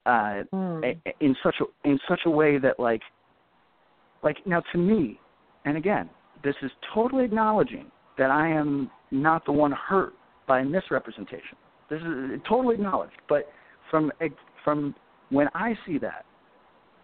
uh, 0.07 0.45
mm. 0.55 0.97
in 1.21 1.37
such 1.43 1.57
a 1.61 1.89
in 1.89 1.99
such 2.09 2.21
a 2.27 2.31
way 2.31 2.59
that 2.59 2.79
like 2.79 3.03
like 4.23 4.37
now 4.47 4.63
to 4.73 4.79
me, 4.79 5.19
and 5.65 5.77
again, 5.77 6.11
this 6.45 6.55
is 6.63 6.71
totally 6.95 7.25
acknowledging 7.25 7.91
that 8.17 8.31
I 8.31 8.49
am 8.49 8.91
not 9.11 9.45
the 9.47 9.53
one 9.53 9.73
hurt 9.73 10.13
by 10.47 10.63
misrepresentation. 10.63 11.57
This 11.91 12.01
is 12.03 12.41
totally 12.49 12.75
acknowledged, 12.75 13.17
but 13.29 13.51
from 13.91 14.13
from 14.65 14.95
when 15.31 15.49
I 15.55 15.75
see 15.87 15.99
that, 15.99 16.25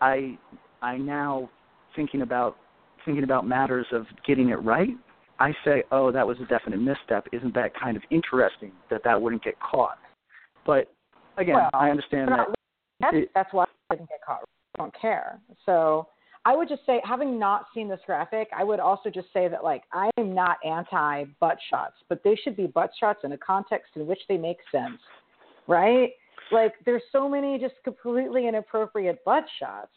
I 0.00 0.38
I 0.82 0.96
now 0.96 1.50
thinking 1.96 2.22
about 2.22 2.56
thinking 3.04 3.24
about 3.24 3.46
matters 3.46 3.86
of 3.92 4.06
getting 4.26 4.50
it 4.50 4.56
right, 4.62 4.90
I 5.38 5.52
say, 5.64 5.82
oh, 5.90 6.12
that 6.12 6.26
was 6.26 6.38
a 6.40 6.44
definite 6.46 6.80
misstep. 6.80 7.26
Isn't 7.32 7.54
that 7.54 7.72
kind 7.78 7.96
of 7.96 8.02
interesting 8.10 8.72
that 8.90 9.02
that 9.04 9.20
wouldn't 9.20 9.42
get 9.42 9.54
caught? 9.60 9.98
But 10.66 10.92
again, 11.36 11.56
well, 11.56 11.70
I 11.74 11.90
understand 11.90 12.28
that. 12.28 12.48
That's, 13.00 13.16
it, 13.16 13.30
that's 13.34 13.52
why 13.52 13.64
it 13.64 13.96
didn't 13.96 14.08
get 14.08 14.20
caught. 14.24 14.44
I 14.78 14.82
don't 14.82 14.94
care. 15.00 15.40
So 15.66 16.08
I 16.44 16.54
would 16.56 16.68
just 16.68 16.84
say, 16.86 17.00
having 17.04 17.38
not 17.38 17.66
seen 17.74 17.88
this 17.88 18.00
graphic, 18.06 18.48
I 18.56 18.64
would 18.64 18.80
also 18.80 19.10
just 19.10 19.28
say 19.32 19.48
that 19.48 19.64
like 19.64 19.82
I 19.92 20.10
am 20.18 20.34
not 20.34 20.58
anti 20.64 21.24
butt 21.40 21.58
shots, 21.70 21.96
but 22.08 22.22
they 22.22 22.36
should 22.42 22.56
be 22.56 22.66
butt 22.66 22.90
shots 22.98 23.20
in 23.24 23.32
a 23.32 23.38
context 23.38 23.92
in 23.96 24.06
which 24.06 24.20
they 24.28 24.36
make 24.36 24.58
sense, 24.70 25.00
right? 25.66 26.10
Like 26.52 26.74
there's 26.84 27.02
so 27.10 27.28
many 27.28 27.58
just 27.58 27.74
completely 27.82 28.46
inappropriate 28.46 29.24
butt 29.24 29.44
shots 29.58 29.92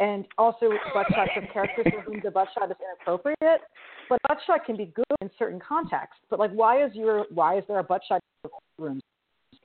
and 0.00 0.24
also 0.38 0.70
butt 0.94 1.06
shots 1.14 1.30
of 1.36 1.44
characters 1.52 1.86
for 1.92 2.00
whom 2.00 2.20
the 2.24 2.30
butt 2.30 2.48
shot 2.58 2.70
is 2.70 2.76
inappropriate. 2.80 3.60
But 4.08 4.20
butt 4.26 4.38
shot 4.46 4.64
can 4.64 4.76
be 4.76 4.86
good 4.86 5.04
in 5.20 5.30
certain 5.38 5.60
contexts. 5.60 6.20
But 6.30 6.38
like, 6.38 6.50
why 6.50 6.84
is 6.84 6.94
your 6.94 7.26
why 7.32 7.58
is 7.58 7.64
there 7.68 7.78
a 7.78 7.84
butt 7.84 8.02
shot 8.08 8.16
in 8.16 8.50
the 8.50 8.50
courtroom? 8.76 9.00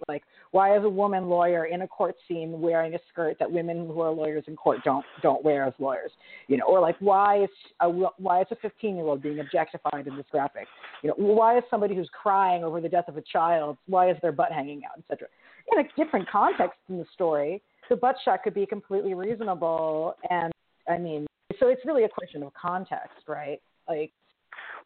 Like, 0.09 0.23
why 0.51 0.77
is 0.77 0.83
a 0.83 0.89
woman 0.89 1.29
lawyer 1.29 1.65
in 1.65 1.83
a 1.83 1.87
court 1.87 2.15
scene 2.27 2.59
wearing 2.59 2.95
a 2.95 2.99
skirt 3.11 3.37
that 3.39 3.49
women 3.49 3.87
who 3.87 4.01
are 4.01 4.11
lawyers 4.11 4.43
in 4.47 4.55
court 4.57 4.79
don't 4.83 5.05
don't 5.21 5.43
wear 5.43 5.63
as 5.63 5.73
lawyers? 5.79 6.11
You 6.47 6.57
know, 6.57 6.65
or 6.65 6.81
like, 6.81 6.97
why 6.99 7.43
is 7.43 7.49
a 7.79 7.89
why 7.89 8.41
is 8.41 8.47
a 8.51 8.57
15 8.57 8.95
year 8.95 9.05
old 9.05 9.21
being 9.21 9.39
objectified 9.39 10.05
in 10.05 10.17
this 10.17 10.25
graphic? 10.31 10.67
You 11.01 11.09
know, 11.09 11.15
why 11.17 11.57
is 11.57 11.63
somebody 11.69 11.95
who's 11.95 12.09
crying 12.21 12.65
over 12.65 12.81
the 12.81 12.89
death 12.89 13.07
of 13.07 13.15
a 13.15 13.21
child? 13.21 13.77
Why 13.87 14.11
is 14.11 14.17
their 14.21 14.33
butt 14.33 14.51
hanging 14.51 14.81
out, 14.85 14.99
etc. 14.99 15.29
In 15.71 15.79
a 15.79 15.83
different 15.95 16.29
context 16.29 16.77
in 16.89 16.97
the 16.97 17.05
story, 17.13 17.61
the 17.89 17.95
butt 17.95 18.15
shot 18.23 18.43
could 18.43 18.53
be 18.53 18.65
completely 18.65 19.13
reasonable. 19.13 20.15
And 20.29 20.51
I 20.89 20.97
mean, 20.97 21.25
so 21.59 21.67
it's 21.67 21.81
really 21.85 22.03
a 22.03 22.09
question 22.09 22.43
of 22.43 22.53
context, 22.53 23.27
right? 23.27 23.61
Like, 23.87 24.11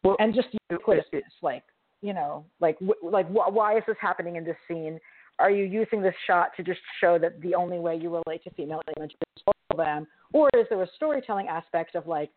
well, 0.04 0.16
and 0.18 0.34
just 0.34 0.48
ubiquitousness, 0.70 1.20
like, 1.42 1.62
you 2.02 2.12
know, 2.12 2.44
like, 2.60 2.78
like 3.02 3.28
wh- 3.28 3.52
why 3.52 3.76
is 3.76 3.82
this 3.86 3.96
happening 4.00 4.36
in 4.36 4.44
this 4.44 4.56
scene? 4.68 4.98
Are 5.38 5.50
you 5.50 5.64
using 5.64 6.02
this 6.02 6.14
shot 6.26 6.50
to 6.56 6.62
just 6.62 6.80
show 7.00 7.18
that 7.18 7.40
the 7.40 7.54
only 7.54 7.78
way 7.78 7.96
you 7.96 8.10
relate 8.10 8.44
to 8.44 8.50
female 8.50 8.82
images 8.96 9.16
is 9.36 9.42
all 9.46 9.76
them, 9.76 10.06
or 10.32 10.50
is 10.54 10.66
there 10.68 10.82
a 10.82 10.88
storytelling 10.96 11.48
aspect 11.48 11.94
of 11.94 12.06
like, 12.06 12.30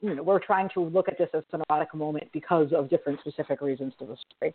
you 0.00 0.14
know, 0.14 0.22
we're 0.22 0.38
trying 0.38 0.68
to 0.74 0.80
look 0.80 1.08
at 1.08 1.18
this 1.18 1.28
as 1.34 1.42
an 1.52 1.62
erotic 1.68 1.94
moment 1.94 2.28
because 2.32 2.72
of 2.72 2.90
different 2.90 3.18
specific 3.20 3.60
reasons 3.60 3.92
to 3.98 4.06
the 4.06 4.16
story? 4.36 4.54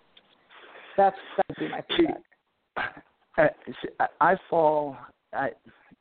That's 0.96 1.16
that 1.38 1.46
would 1.50 1.58
be 1.58 1.70
my 1.70 1.84
feedback. 1.96 3.04
I 4.22 4.36
fall 4.50 4.98
I 5.34 5.50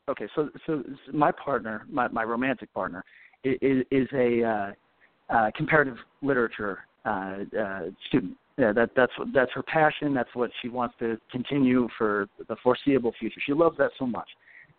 okay, 0.09 0.27
so 0.35 0.49
so 0.67 0.83
my 1.13 1.33
partner, 1.33 1.87
my 1.91 2.09
my 2.09 2.25
romantic 2.25 2.73
partner, 2.73 3.05
is 3.45 3.85
is 3.91 4.09
a 4.15 4.43
uh, 4.43 5.35
uh, 5.35 5.51
comparative 5.57 5.97
literature 6.23 6.81
uh, 7.05 7.37
uh, 7.59 7.81
student. 8.09 8.37
Yeah, 8.57 8.73
that 8.73 8.91
that's 8.97 9.13
that's 9.35 9.53
her 9.53 9.63
passion. 9.63 10.15
That's 10.15 10.35
what 10.35 10.51
she 10.63 10.69
wants 10.69 10.95
to 11.01 11.19
continue 11.31 11.89
for 11.97 12.29
the 12.49 12.57
foreseeable 12.63 13.15
future. 13.19 13.41
She 13.45 13.53
loves 13.53 13.77
that 13.79 13.91
so 13.99 14.07
much, 14.07 14.29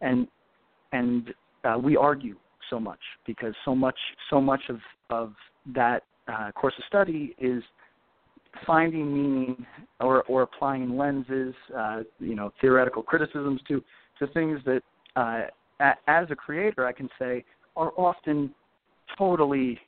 and 0.02 0.28
and 0.92 1.34
uh, 1.64 1.78
we 1.82 1.96
argue 1.96 2.36
so 2.70 2.80
much 2.80 3.00
because 3.26 3.54
so 3.66 3.74
much 3.74 3.98
so 4.30 4.42
much 4.42 4.62
of 4.70 4.80
of 5.10 5.34
that 5.74 6.04
uh, 6.28 6.52
course 6.52 6.74
of 6.78 6.84
study 6.86 7.36
is 7.40 7.64
finding 8.66 9.14
meaning 9.14 9.66
or 10.00 10.24
or 10.24 10.42
applying 10.44 10.98
lenses, 10.98 11.54
uh, 11.76 12.02
you 12.20 12.36
know, 12.36 12.52
theoretical 12.62 13.04
criticisms 13.04 13.62
to 13.68 13.84
to 14.20 14.28
things 14.28 14.60
that, 14.66 14.82
uh, 15.16 15.44
a- 15.80 15.98
as 16.08 16.30
a 16.32 16.36
creator, 16.36 16.86
I 16.86 16.92
can 16.92 17.10
say 17.18 17.44
are 17.76 17.92
often 17.98 18.54
totally 19.18 19.80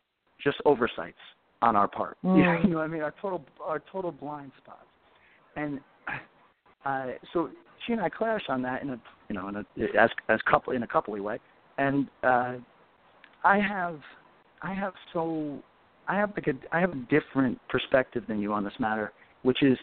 just 0.43 0.57
oversights 0.65 1.19
on 1.61 1.75
our 1.75 1.87
part. 1.87 2.17
Mm. 2.25 2.63
You 2.63 2.69
know 2.71 2.77
what 2.77 2.83
I 2.83 2.87
mean? 2.87 3.01
Our 3.01 3.13
total 3.21 3.43
our 3.63 3.81
total 3.91 4.11
blind 4.11 4.51
spots. 4.57 4.85
And 5.55 5.79
uh, 6.85 7.07
so 7.33 7.49
she 7.85 7.93
and 7.93 8.01
I 8.01 8.09
clash 8.09 8.41
on 8.49 8.61
that 8.63 8.81
in 8.81 8.91
a 8.91 9.01
you 9.29 9.35
know 9.35 9.47
in 9.49 9.55
a 9.57 9.65
as 9.99 10.09
as 10.29 10.39
couple 10.49 10.73
in 10.73 10.83
a 10.83 10.87
coupley 10.87 11.21
way. 11.21 11.39
And 11.77 12.07
uh, 12.23 12.55
I 13.43 13.59
have 13.59 13.99
I 14.61 14.73
have 14.73 14.93
so 15.13 15.59
I 16.07 16.15
have 16.15 16.31
like 16.35 16.47
a 16.47 16.75
I 16.75 16.79
have 16.79 16.91
a 16.91 17.05
different 17.09 17.59
perspective 17.69 18.23
than 18.27 18.39
you 18.39 18.53
on 18.53 18.63
this 18.63 18.73
matter, 18.79 19.11
which 19.43 19.61
is 19.61 19.77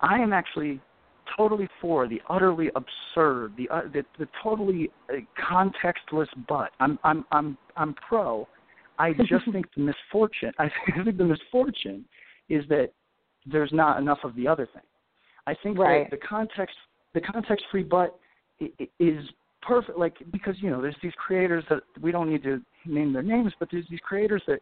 I 0.00 0.16
am 0.18 0.32
actually 0.32 0.80
totally 1.36 1.68
for 1.80 2.08
the 2.08 2.20
utterly 2.28 2.70
absurd, 2.74 3.54
the 3.56 3.68
uh, 3.68 3.82
the, 3.92 4.04
the 4.18 4.28
totally 4.42 4.90
uh, 5.10 5.16
contextless 5.50 6.28
butt. 6.48 6.70
I'm 6.80 6.98
I'm 7.04 7.24
I'm 7.32 7.56
I'm 7.76 7.94
pro. 7.94 8.46
I 8.98 9.12
just 9.28 9.50
think 9.52 9.66
the 9.76 9.82
misfortune. 9.82 10.52
I 10.58 10.70
think 11.04 11.16
the 11.16 11.24
misfortune 11.24 12.04
is 12.48 12.64
that 12.68 12.90
there's 13.44 13.72
not 13.72 13.98
enough 13.98 14.18
of 14.24 14.34
the 14.36 14.46
other 14.48 14.68
thing. 14.72 14.82
I 15.46 15.54
think 15.62 15.78
right. 15.78 16.10
that 16.10 16.18
the 16.18 16.26
context 16.26 16.76
the 17.14 17.20
context 17.20 17.64
free 17.70 17.82
butt 17.82 18.18
is 18.98 19.24
perfect. 19.62 19.98
Like 19.98 20.16
because 20.32 20.54
you 20.58 20.70
know 20.70 20.80
there's 20.80 20.96
these 21.02 21.12
creators 21.16 21.64
that 21.70 21.82
we 22.00 22.12
don't 22.12 22.30
need 22.30 22.42
to 22.44 22.60
name 22.84 23.12
their 23.12 23.22
names, 23.22 23.52
but 23.58 23.68
there's 23.70 23.86
these 23.90 24.00
creators 24.00 24.42
that 24.46 24.60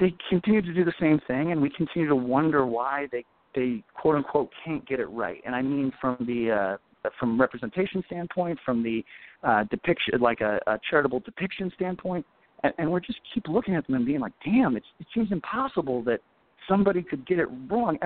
they 0.00 0.14
continue 0.28 0.62
to 0.62 0.72
do 0.72 0.84
the 0.84 0.94
same 1.00 1.20
thing, 1.26 1.52
and 1.52 1.60
we 1.60 1.70
continue 1.70 2.08
to 2.08 2.16
wonder 2.16 2.66
why 2.66 3.06
they 3.12 3.24
they 3.54 3.82
quote 3.94 4.16
unquote 4.16 4.50
can't 4.64 4.86
get 4.86 5.00
it 5.00 5.06
right, 5.06 5.40
and 5.44 5.54
I 5.54 5.62
mean 5.62 5.92
from 6.00 6.16
the 6.20 6.50
uh, 6.50 7.10
from 7.18 7.40
representation 7.40 8.02
standpoint, 8.06 8.58
from 8.64 8.82
the 8.82 9.04
uh, 9.42 9.64
depiction, 9.64 10.20
like 10.20 10.40
a, 10.40 10.58
a 10.66 10.78
charitable 10.88 11.20
depiction 11.20 11.70
standpoint, 11.74 12.24
and, 12.62 12.72
and 12.78 12.90
we're 12.90 13.00
just 13.00 13.18
keep 13.32 13.46
looking 13.48 13.74
at 13.74 13.86
them 13.86 13.96
and 13.96 14.06
being 14.06 14.20
like, 14.20 14.32
damn, 14.44 14.76
it's, 14.76 14.86
it 14.98 15.06
seems 15.14 15.30
impossible 15.32 16.02
that 16.04 16.20
somebody 16.68 17.02
could 17.02 17.26
get 17.26 17.38
it 17.38 17.48
wrong. 17.70 17.98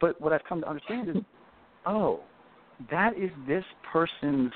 But 0.00 0.20
what 0.20 0.32
I've 0.32 0.44
come 0.48 0.60
to 0.62 0.68
understand 0.68 1.10
is, 1.10 1.16
oh, 1.86 2.20
that 2.90 3.16
is 3.16 3.30
this 3.46 3.64
person's 3.92 4.52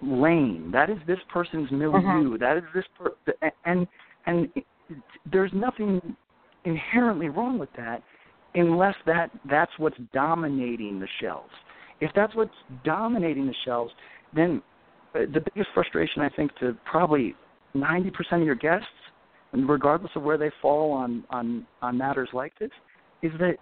lane. 0.00 0.70
That 0.72 0.90
is 0.90 0.98
this 1.06 1.18
person's 1.32 1.70
milieu. 1.70 1.96
Uh-huh. 1.96 2.36
That 2.38 2.56
is 2.58 2.64
this 2.74 2.84
per- 2.96 3.50
and 3.64 3.86
and 4.26 4.48
there's 5.30 5.50
nothing 5.52 6.16
inherently 6.64 7.28
wrong 7.28 7.58
with 7.58 7.70
that 7.76 8.02
unless 8.54 8.94
that 9.06 9.30
that's 9.48 9.72
what's 9.78 9.96
dominating 10.12 11.00
the 11.00 11.08
shelves. 11.20 11.52
If 12.00 12.10
that's 12.14 12.34
what's 12.34 12.50
dominating 12.84 13.46
the 13.46 13.54
shelves, 13.64 13.92
then 14.34 14.62
uh, 15.14 15.20
the 15.32 15.40
biggest 15.40 15.70
frustration 15.74 16.22
I 16.22 16.28
think 16.30 16.54
to 16.56 16.76
probably 16.84 17.34
90% 17.74 18.10
of 18.32 18.42
your 18.42 18.54
guests, 18.54 18.86
regardless 19.52 20.10
of 20.16 20.22
where 20.22 20.38
they 20.38 20.50
fall 20.60 20.92
on 20.92 21.24
on 21.30 21.66
on 21.80 21.96
matters 21.96 22.28
like 22.32 22.58
this, 22.58 22.70
is 23.22 23.32
that 23.38 23.56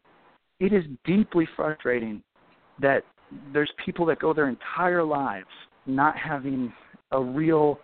it 0.58 0.72
is 0.72 0.84
deeply 1.04 1.48
frustrating 1.56 2.22
that 2.80 3.02
there's 3.52 3.70
people 3.84 4.04
that 4.06 4.18
go 4.18 4.32
their 4.32 4.48
entire 4.48 5.04
lives 5.04 5.46
not 5.86 6.16
having 6.16 6.72
a 7.12 7.20
real 7.20 7.78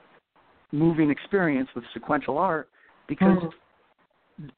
moving 0.73 1.11
experience 1.11 1.69
with 1.75 1.85
sequential 1.95 2.39
art 2.39 2.69
because 3.09 3.39
mm 3.39 3.51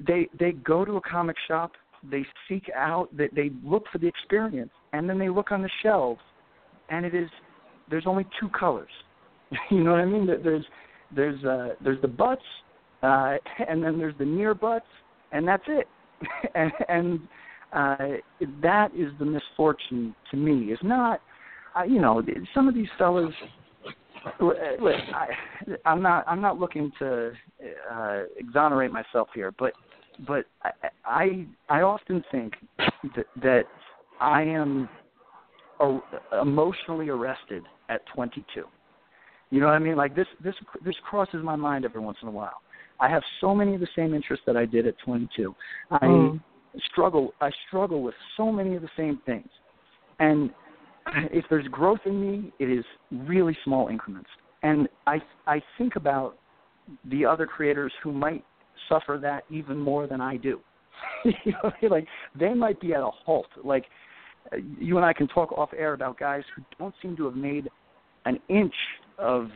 they 0.06 0.28
they 0.38 0.52
go 0.52 0.84
to 0.84 0.96
a 0.96 1.00
comic 1.00 1.36
shop, 1.46 1.72
they 2.08 2.24
seek 2.48 2.70
out, 2.74 3.08
they, 3.16 3.28
they 3.34 3.50
look 3.64 3.84
for 3.92 3.98
the 3.98 4.06
experience, 4.06 4.70
and 4.92 5.08
then 5.08 5.18
they 5.18 5.28
look 5.28 5.52
on 5.52 5.62
the 5.62 5.70
shelves, 5.82 6.20
and 6.90 7.04
it 7.04 7.14
is 7.14 7.28
there's 7.90 8.06
only 8.06 8.26
two 8.40 8.48
colors. 8.48 8.90
you 9.70 9.82
know 9.82 9.92
what 9.92 10.00
I 10.00 10.04
mean? 10.04 10.26
There's 10.26 10.64
there's 11.14 11.44
uh, 11.44 11.74
there's 11.82 12.00
the 12.02 12.08
butts, 12.08 12.42
uh, 13.02 13.36
and 13.68 13.82
then 13.82 13.98
there's 13.98 14.16
the 14.18 14.24
near 14.24 14.54
butts, 14.54 14.86
and 15.32 15.46
that's 15.46 15.64
it. 15.66 15.86
and 16.54 16.72
and 16.88 17.20
uh, 17.72 17.96
that 18.62 18.94
is 18.94 19.12
the 19.18 19.24
misfortune 19.24 20.14
to 20.30 20.36
me. 20.36 20.72
Is 20.72 20.78
not, 20.82 21.20
uh, 21.78 21.84
you 21.84 22.00
know, 22.00 22.22
some 22.54 22.68
of 22.68 22.74
these 22.74 22.88
fellas. 22.98 23.32
Listen, 24.40 25.14
I, 25.14 25.28
I'm 25.84 26.02
not. 26.02 26.24
I'm 26.26 26.40
not 26.40 26.58
looking 26.58 26.90
to 26.98 27.32
uh, 27.90 28.22
exonerate 28.36 28.90
myself 28.90 29.28
here, 29.34 29.52
but 29.58 29.72
but 30.26 30.46
I 30.62 30.70
I, 31.04 31.46
I 31.68 31.80
often 31.82 32.24
think 32.30 32.54
that, 32.78 33.26
that 33.42 33.64
I 34.20 34.42
am 34.42 34.88
emotionally 36.42 37.08
arrested 37.08 37.64
at 37.88 38.02
22. 38.14 38.64
You 39.50 39.60
know 39.60 39.66
what 39.66 39.74
I 39.74 39.78
mean? 39.78 39.96
Like 39.96 40.14
this 40.14 40.26
this 40.42 40.54
this 40.84 40.96
crosses 41.08 41.42
my 41.42 41.56
mind 41.56 41.84
every 41.84 42.00
once 42.00 42.18
in 42.22 42.28
a 42.28 42.32
while. 42.32 42.60
I 43.00 43.08
have 43.08 43.22
so 43.40 43.54
many 43.54 43.74
of 43.74 43.80
the 43.80 43.88
same 43.94 44.12
interests 44.12 44.44
that 44.46 44.56
I 44.56 44.66
did 44.66 44.86
at 44.86 44.94
22. 45.04 45.54
I 45.90 45.98
mm. 45.98 46.42
struggle 46.90 47.32
I 47.40 47.50
struggle 47.66 48.02
with 48.02 48.14
so 48.36 48.52
many 48.52 48.74
of 48.74 48.82
the 48.82 48.90
same 48.96 49.20
things. 49.24 49.48
And 50.18 50.50
if 51.32 51.44
there's 51.48 51.66
growth 51.68 52.00
in 52.04 52.20
me, 52.20 52.52
it 52.58 52.70
is 52.70 52.84
really 53.10 53.56
small 53.64 53.88
increments. 53.88 54.28
And 54.62 54.88
I 55.06 55.18
I 55.46 55.62
think 55.78 55.96
about 55.96 56.36
the 57.10 57.24
other 57.24 57.46
creators 57.46 57.92
who 58.02 58.12
might 58.12 58.44
suffer 58.88 59.18
that 59.22 59.44
even 59.50 59.78
more 59.78 60.06
than 60.06 60.20
I 60.20 60.36
do. 60.36 60.60
you 61.24 61.52
know, 61.52 61.72
like 61.88 62.06
they 62.38 62.54
might 62.54 62.80
be 62.80 62.94
at 62.94 63.00
a 63.00 63.10
halt. 63.24 63.46
Like 63.62 63.84
you 64.78 64.96
and 64.96 65.06
I 65.06 65.12
can 65.12 65.28
talk 65.28 65.52
off 65.52 65.70
air 65.76 65.92
about 65.92 66.18
guys 66.18 66.42
who 66.54 66.62
don't 66.78 66.94
seem 67.02 67.16
to 67.16 67.24
have 67.26 67.36
made 67.36 67.68
an 68.24 68.38
inch 68.48 68.74
of 69.18 69.48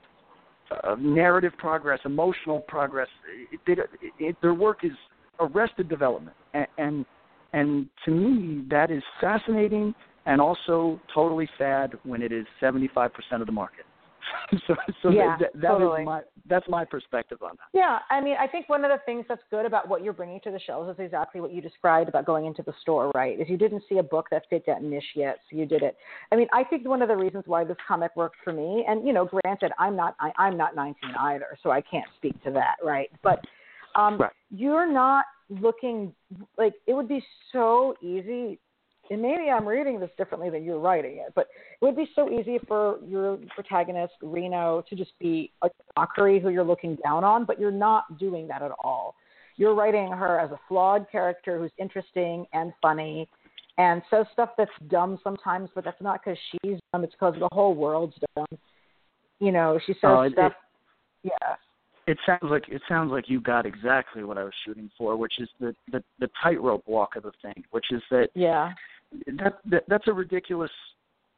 of 0.85 1.01
narrative 1.01 1.53
progress, 1.59 2.01
emotional 2.07 2.61
progress. 2.61 3.09
It, 3.53 3.79
it, 3.79 3.91
it, 4.19 4.37
their 4.41 4.55
work 4.55 4.85
is 4.85 4.93
arrested 5.39 5.89
development, 5.89 6.37
and, 6.55 6.67
and 6.79 7.07
and 7.53 7.87
to 8.05 8.11
me 8.11 8.65
that 8.71 8.91
is 8.91 9.03
fascinating 9.21 9.95
and 10.27 10.41
also 10.41 11.01
totally 11.13 11.49
sad 11.59 11.93
when 12.05 12.23
it 12.23 12.33
is 12.33 12.47
75% 12.61 13.11
of 13.33 13.47
the 13.47 13.53
market. 13.53 13.85
so, 14.67 14.75
so 15.03 15.11
yeah, 15.11 15.37
that, 15.39 15.53
that 15.55 15.69
totally. 15.69 16.03
is 16.03 16.07
my 16.07 16.21
that's 16.49 16.69
my 16.69 16.85
perspective 16.85 17.39
on 17.43 17.51
that. 17.51 17.69
Yeah, 17.73 17.99
I 18.11 18.21
mean, 18.21 18.37
I 18.39 18.47
think 18.47 18.69
one 18.69 18.85
of 18.85 18.91
the 18.91 18.99
things 19.07 19.25
that's 19.29 19.43
good 19.51 19.65
about 19.65 19.89
what 19.89 20.03
you're 20.03 20.13
bringing 20.13 20.41
to 20.41 20.51
the 20.51 20.61
shelves 20.61 20.91
is 20.91 21.05
exactly 21.05 21.41
what 21.41 21.53
you 21.53 21.61
described 21.61 22.09
about 22.09 22.27
going 22.27 22.47
into 22.47 22.63
the 22.63 22.73
store, 22.81 23.11
right? 23.15 23.41
Is 23.41 23.49
you 23.49 23.57
didn't 23.57 23.83
see 23.89 23.99
a 23.99 24.03
book 24.03 24.27
that 24.31 24.45
fit 24.51 24.65
that 24.67 24.83
niche 24.83 25.05
yet, 25.15 25.39
so 25.49 25.57
you 25.57 25.67
did 25.67 25.83
it. 25.83 25.97
I 26.31 26.37
mean, 26.37 26.49
I 26.53 26.65
think 26.65 26.87
one 26.87 27.03
of 27.03 27.09
the 27.09 27.17
reasons 27.17 27.45
why 27.47 27.65
this 27.65 27.77
comic 27.87 28.11
worked 28.17 28.37
for 28.43 28.53
me, 28.53 28.85
and 28.89 29.07
you 29.07 29.13
know, 29.13 29.27
granted, 29.27 29.73
I'm 29.79 29.97
not 29.97 30.17
I, 30.21 30.33
I'm 30.39 30.57
not 30.57 30.75
19 30.75 30.97
either, 31.19 31.59
so 31.63 31.71
I 31.71 31.81
can't 31.81 32.07
speak 32.17 32.43
to 32.45 32.51
that, 32.53 32.77
right? 32.85 33.11
But 33.23 33.41
um, 33.95 34.19
right. 34.19 34.33
you're 34.51 34.91
not 34.91 35.25
looking 35.49 36.13
like 36.57 36.75
it 36.87 36.95
would 36.95 37.09
be 37.09 37.23
so 37.53 37.95
easy 38.03 38.59
and 39.11 39.21
maybe 39.21 39.51
I'm 39.51 39.67
reading 39.67 40.01
this 40.01 40.11
differently 40.17 40.49
than 40.51 40.65
you're 40.65 40.79
writing 40.79 41.19
it, 41.19 41.33
but 41.35 41.49
it 41.81 41.85
would 41.85 41.97
be 41.97 42.09
so 42.15 42.31
easy 42.31 42.59
for 42.67 42.99
your 43.07 43.39
protagonist, 43.55 44.15
Reno, 44.23 44.85
to 44.89 44.97
just 44.97 45.13
be 45.19 45.53
a 45.63 45.69
mockery 45.97 46.41
who 46.41 46.51
you're 46.51 46.65
looking 46.65 46.97
down 47.05 47.25
on, 47.25 47.45
but 47.45 47.61
you're 47.61 47.71
not 47.71 48.19
doing 48.19 48.47
that 48.49 48.63
at 48.63 48.71
all. 48.83 49.15
You're 49.57 49.75
writing 49.75 50.11
her 50.11 50.41
as 50.41 50.51
a 50.51 50.61
flawed 50.69 51.07
character 51.11 51.59
who's 51.59 51.73
interesting 51.79 52.47
and 52.53 52.73
funny 52.81 53.29
and 53.79 54.03
says 54.11 54.27
stuff 54.33 54.51
that's 54.57 54.71
dumb 54.89 55.19
sometimes, 55.25 55.71
but 55.75 55.85
that's 55.85 56.01
not 56.01 56.21
because 56.25 56.39
she's 56.51 56.79
dumb, 56.93 57.05
it's 57.05 57.15
because 57.15 57.35
the 57.39 57.49
whole 57.53 57.75
world's 57.75 58.15
dumb. 58.37 58.47
You 59.41 59.53
know, 59.53 59.79
she 59.87 59.93
says 59.95 60.05
oh, 60.05 60.29
stuff. 60.33 60.53
It, 61.25 61.31
yeah. 61.31 61.55
It 62.07 62.19
sounds 62.27 62.43
like 62.43 62.69
it 62.69 62.83
sounds 62.89 63.13
like 63.13 63.29
you 63.29 63.41
got 63.41 63.65
exactly 63.65 64.25
what 64.25 64.37
I 64.39 64.45
was 64.45 64.53
shooting 64.65 64.91
for, 64.99 65.17
which 65.17 65.39
is 65.39 65.49
the 65.61 65.75
the, 65.91 66.03
the 66.19 66.29
tightrope 66.43 66.83
walk 66.87 67.17
of 67.17 67.23
the 67.23 67.33
thing, 67.43 67.65
which 67.71 67.87
is 67.93 68.03
that 68.11 68.31
yeah 68.35 68.73
that, 69.39 69.59
that 69.67 69.85
that's 69.89 70.09
a 70.09 70.13
ridiculous 70.13 70.71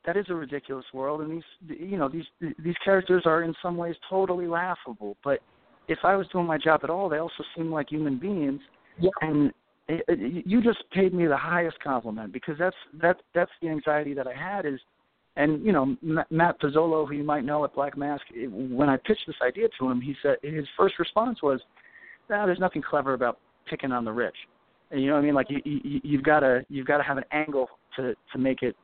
that 0.06 0.16
is 0.16 0.26
a 0.28 0.34
ridiculous 0.34 0.84
world 0.92 1.20
and 1.22 1.30
these 1.30 1.78
you 1.80 1.96
know 1.96 2.08
these 2.08 2.24
these 2.58 2.74
characters 2.84 3.22
are 3.26 3.42
in 3.42 3.54
some 3.62 3.76
ways 3.76 3.94
totally 4.08 4.46
laughable 4.46 5.16
but 5.24 5.40
if 5.88 5.98
i 6.04 6.14
was 6.14 6.26
doing 6.28 6.46
my 6.46 6.58
job 6.58 6.80
at 6.84 6.90
all 6.90 7.08
they 7.08 7.18
also 7.18 7.42
seem 7.56 7.70
like 7.70 7.88
human 7.88 8.18
beings 8.18 8.60
yeah. 8.98 9.10
and 9.22 9.52
it, 9.88 10.04
it, 10.08 10.46
you 10.46 10.62
just 10.62 10.78
paid 10.92 11.12
me 11.12 11.26
the 11.26 11.36
highest 11.36 11.78
compliment 11.80 12.32
because 12.32 12.56
that's 12.58 12.76
that 13.00 13.16
that's 13.34 13.50
the 13.62 13.68
anxiety 13.68 14.14
that 14.14 14.26
i 14.26 14.34
had 14.34 14.66
is 14.66 14.80
and 15.36 15.64
you 15.64 15.72
know 15.72 15.96
matt 16.30 16.60
Pizzolo, 16.60 17.06
who 17.06 17.14
you 17.14 17.24
might 17.24 17.44
know 17.44 17.64
at 17.64 17.74
black 17.74 17.96
mask 17.96 18.22
when 18.48 18.88
i 18.88 18.96
pitched 18.96 19.26
this 19.26 19.36
idea 19.46 19.68
to 19.78 19.90
him 19.90 20.00
he 20.00 20.14
said 20.22 20.36
his 20.42 20.66
first 20.76 20.98
response 20.98 21.42
was 21.42 21.60
nah, 22.30 22.46
there's 22.46 22.58
nothing 22.58 22.82
clever 22.82 23.14
about 23.14 23.38
picking 23.68 23.92
on 23.92 24.04
the 24.04 24.12
rich 24.12 24.36
you 24.94 25.08
know 25.08 25.14
what 25.14 25.20
I 25.20 25.22
mean? 25.22 25.34
Like 25.34 25.50
you, 25.50 25.60
you 25.64 26.00
you've 26.02 26.22
got 26.22 26.40
to 26.40 26.64
you've 26.68 26.86
got 26.86 26.98
to 26.98 27.02
have 27.02 27.16
an 27.16 27.24
angle 27.32 27.68
to 27.96 28.14
to 28.32 28.38
make 28.38 28.62
it 28.62 28.76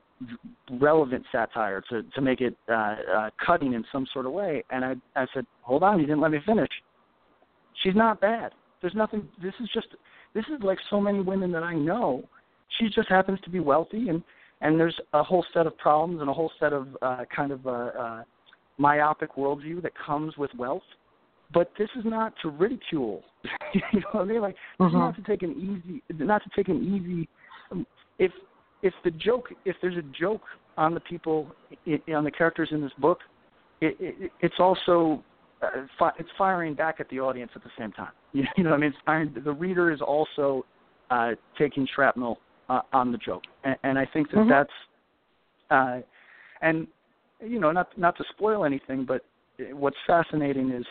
relevant 0.73 1.25
satire 1.33 1.83
to 1.91 2.03
to 2.03 2.21
make 2.21 2.41
it 2.41 2.57
uh, 2.69 2.97
uh, 3.15 3.31
cutting 3.45 3.75
in 3.75 3.85
some 3.93 4.07
sort 4.13 4.27
of 4.27 4.33
way. 4.33 4.65
And 4.71 4.85
I 4.85 4.95
I 5.17 5.27
said, 5.35 5.47
hold 5.63 5.83
on, 5.83 6.01
you 6.01 6.07
didn't 6.07 6.21
let 6.21 6.33
me 6.33 6.39
finish. 6.45 6.69
She's 7.83 7.95
not 7.95 8.21
bad. 8.21 8.53
There's 8.81 8.95
nothing. 8.95 9.29
This 9.43 9.55
is 9.61 9.69
just 9.73 9.89
this 10.35 10.45
is 10.47 10.63
like 10.63 10.79
so 10.89 11.01
many 11.01 11.21
women 11.21 11.53
that 11.53 11.63
I 11.63 11.75
know. 11.75 12.25
She 12.79 12.89
just 12.89 13.09
happens 13.09 13.39
to 13.45 13.51
be 13.51 13.61
wealthy 13.61 14.09
and 14.09 14.23
and 14.61 14.79
there's 14.79 14.99
a 15.13 15.23
whole 15.23 15.45
set 15.55 15.67
of 15.67 15.77
problems 15.79 16.21
and 16.21 16.29
a 16.29 16.33
whole 16.33 16.53
set 16.61 16.73
of 16.73 16.89
uh, 17.03 17.25
kind 17.35 17.53
of 17.53 17.67
uh, 17.67 17.71
uh, 17.71 18.23
myopic 18.79 19.37
worldview 19.37 19.83
that 19.83 19.93
comes 20.07 20.37
with 20.37 20.51
wealth 20.57 20.83
but 21.53 21.71
this 21.79 21.89
is 21.97 22.05
not 22.05 22.33
to 22.43 22.49
ridicule. 22.49 23.23
you 23.75 24.01
know 24.01 24.07
what 24.13 24.23
I 24.23 24.25
mean? 24.25 24.41
Like 24.41 24.57
mm-hmm. 24.81 24.97
not 24.97 25.17
to 25.17 25.23
take 25.23 25.43
an 25.43 25.53
easy, 25.53 26.03
not 26.23 26.43
to 26.45 26.51
take 26.55 26.69
an 26.69 26.83
easy. 26.83 27.85
If 28.19 28.33
if 28.83 28.95
the 29.05 29.11
joke, 29.11 29.49
if 29.65 29.77
there's 29.83 29.97
a 29.97 30.05
joke 30.19 30.43
on 30.77 30.95
the 30.95 31.01
people, 31.01 31.49
on 32.15 32.25
the 32.25 32.31
characters 32.31 32.69
in 32.73 32.81
this 32.81 32.93
book, 32.99 33.19
it, 33.81 33.97
it, 34.01 34.33
it's 34.41 34.55
also 34.59 35.23
uh, 35.63 35.87
fi- 35.99 36.13
it's 36.19 36.29
firing 36.39 36.75
back 36.75 36.97
at 37.01 37.09
the 37.11 37.21
audience 37.21 37.51
at 37.55 37.63
the 37.63 37.71
same 37.79 37.93
time. 37.93 38.13
You, 38.33 38.45
you 38.57 38.65
know, 38.65 38.71
what 38.71 38.77
I 38.77 38.81
mean, 38.81 38.91
it's 38.91 38.99
firing, 39.05 39.35
the 39.45 39.53
reader 39.53 39.91
is 39.91 40.01
also 40.01 40.65
uh, 41.11 41.33
taking 41.59 41.87
shrapnel 41.95 42.39
uh, 42.71 42.83
on 42.93 43.13
the 43.13 43.19
joke, 43.19 43.43
and, 43.65 43.77
and 43.83 43.99
I 43.99 44.07
think 44.13 44.31
that 44.31 44.37
mm-hmm. 44.39 44.49
that's, 44.49 44.71
uh, 45.71 45.99
and 46.63 46.87
you 47.41 47.59
know, 47.61 47.73
not 47.73 47.89
not 47.99 48.17
to 48.19 48.25
spoil 48.31 48.65
anything, 48.65 49.05
but 49.05 49.25
what's 49.73 49.97
fascinating 50.07 50.71
is 50.71 50.87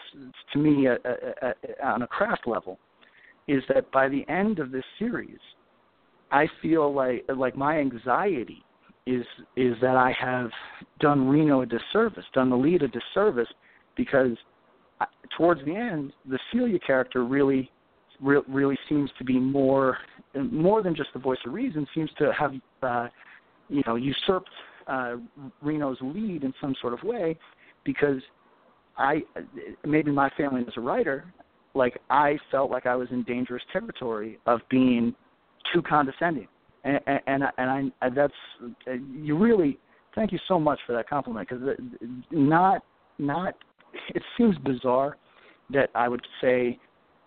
to 0.53 0.59
me 0.59 0.87
a, 0.87 0.93
a, 0.93 1.53
a, 1.81 1.85
on 1.85 2.01
a 2.03 2.07
craft 2.07 2.45
level 2.45 2.77
is 3.47 3.63
that 3.73 3.91
by 3.91 4.07
the 4.07 4.23
end 4.29 4.59
of 4.59 4.71
this 4.71 4.83
series, 4.99 5.39
I 6.31 6.47
feel 6.61 6.93
like 6.93 7.25
like 7.35 7.55
my 7.55 7.79
anxiety 7.79 8.63
is 9.07 9.25
is 9.55 9.73
that 9.81 9.95
I 9.95 10.13
have 10.19 10.51
done 10.99 11.27
Reno 11.27 11.61
a 11.61 11.65
disservice, 11.65 12.25
done 12.33 12.49
the 12.49 12.57
lead 12.57 12.83
a 12.83 12.87
disservice, 12.87 13.47
because 13.95 14.37
I, 14.99 15.05
towards 15.35 15.63
the 15.65 15.75
end, 15.75 16.13
the 16.29 16.39
Celia 16.51 16.79
character 16.79 17.23
really 17.25 17.71
re- 18.21 18.41
really 18.47 18.77
seems 18.87 19.09
to 19.17 19.23
be 19.23 19.39
more 19.39 19.97
more 20.35 20.83
than 20.83 20.95
just 20.95 21.09
the 21.13 21.19
voice 21.19 21.39
of 21.45 21.53
reason, 21.53 21.87
seems 21.93 22.09
to 22.17 22.31
have 22.33 22.53
uh, 22.83 23.07
you 23.67 23.83
know 23.85 23.95
usurped 23.95 24.49
uh, 24.87 25.15
Reno's 25.61 25.97
lead 26.01 26.43
in 26.43 26.53
some 26.61 26.75
sort 26.81 26.93
of 26.93 27.03
way, 27.03 27.37
because 27.83 28.21
I 28.97 29.21
maybe 29.85 30.11
my 30.11 30.29
family 30.37 30.63
as 30.67 30.73
a 30.77 30.81
writer, 30.81 31.25
like 31.73 31.99
I 32.09 32.37
felt 32.51 32.71
like 32.71 32.85
I 32.85 32.95
was 32.95 33.07
in 33.11 33.23
dangerous 33.23 33.63
territory 33.71 34.39
of 34.45 34.61
being 34.69 35.15
too 35.73 35.81
condescending, 35.81 36.47
and 36.83 36.99
and, 37.07 37.43
and 37.57 37.69
I, 37.69 37.83
I 38.01 38.09
that's 38.09 38.33
you 38.87 39.37
really 39.37 39.79
thank 40.15 40.31
you 40.31 40.39
so 40.47 40.59
much 40.59 40.79
for 40.85 40.93
that 40.93 41.09
compliment 41.09 41.47
because 41.47 41.77
not 42.31 42.83
not 43.17 43.55
it 44.09 44.23
seems 44.37 44.57
bizarre 44.59 45.17
that 45.71 45.89
I 45.95 46.07
would 46.07 46.25
say 46.41 46.79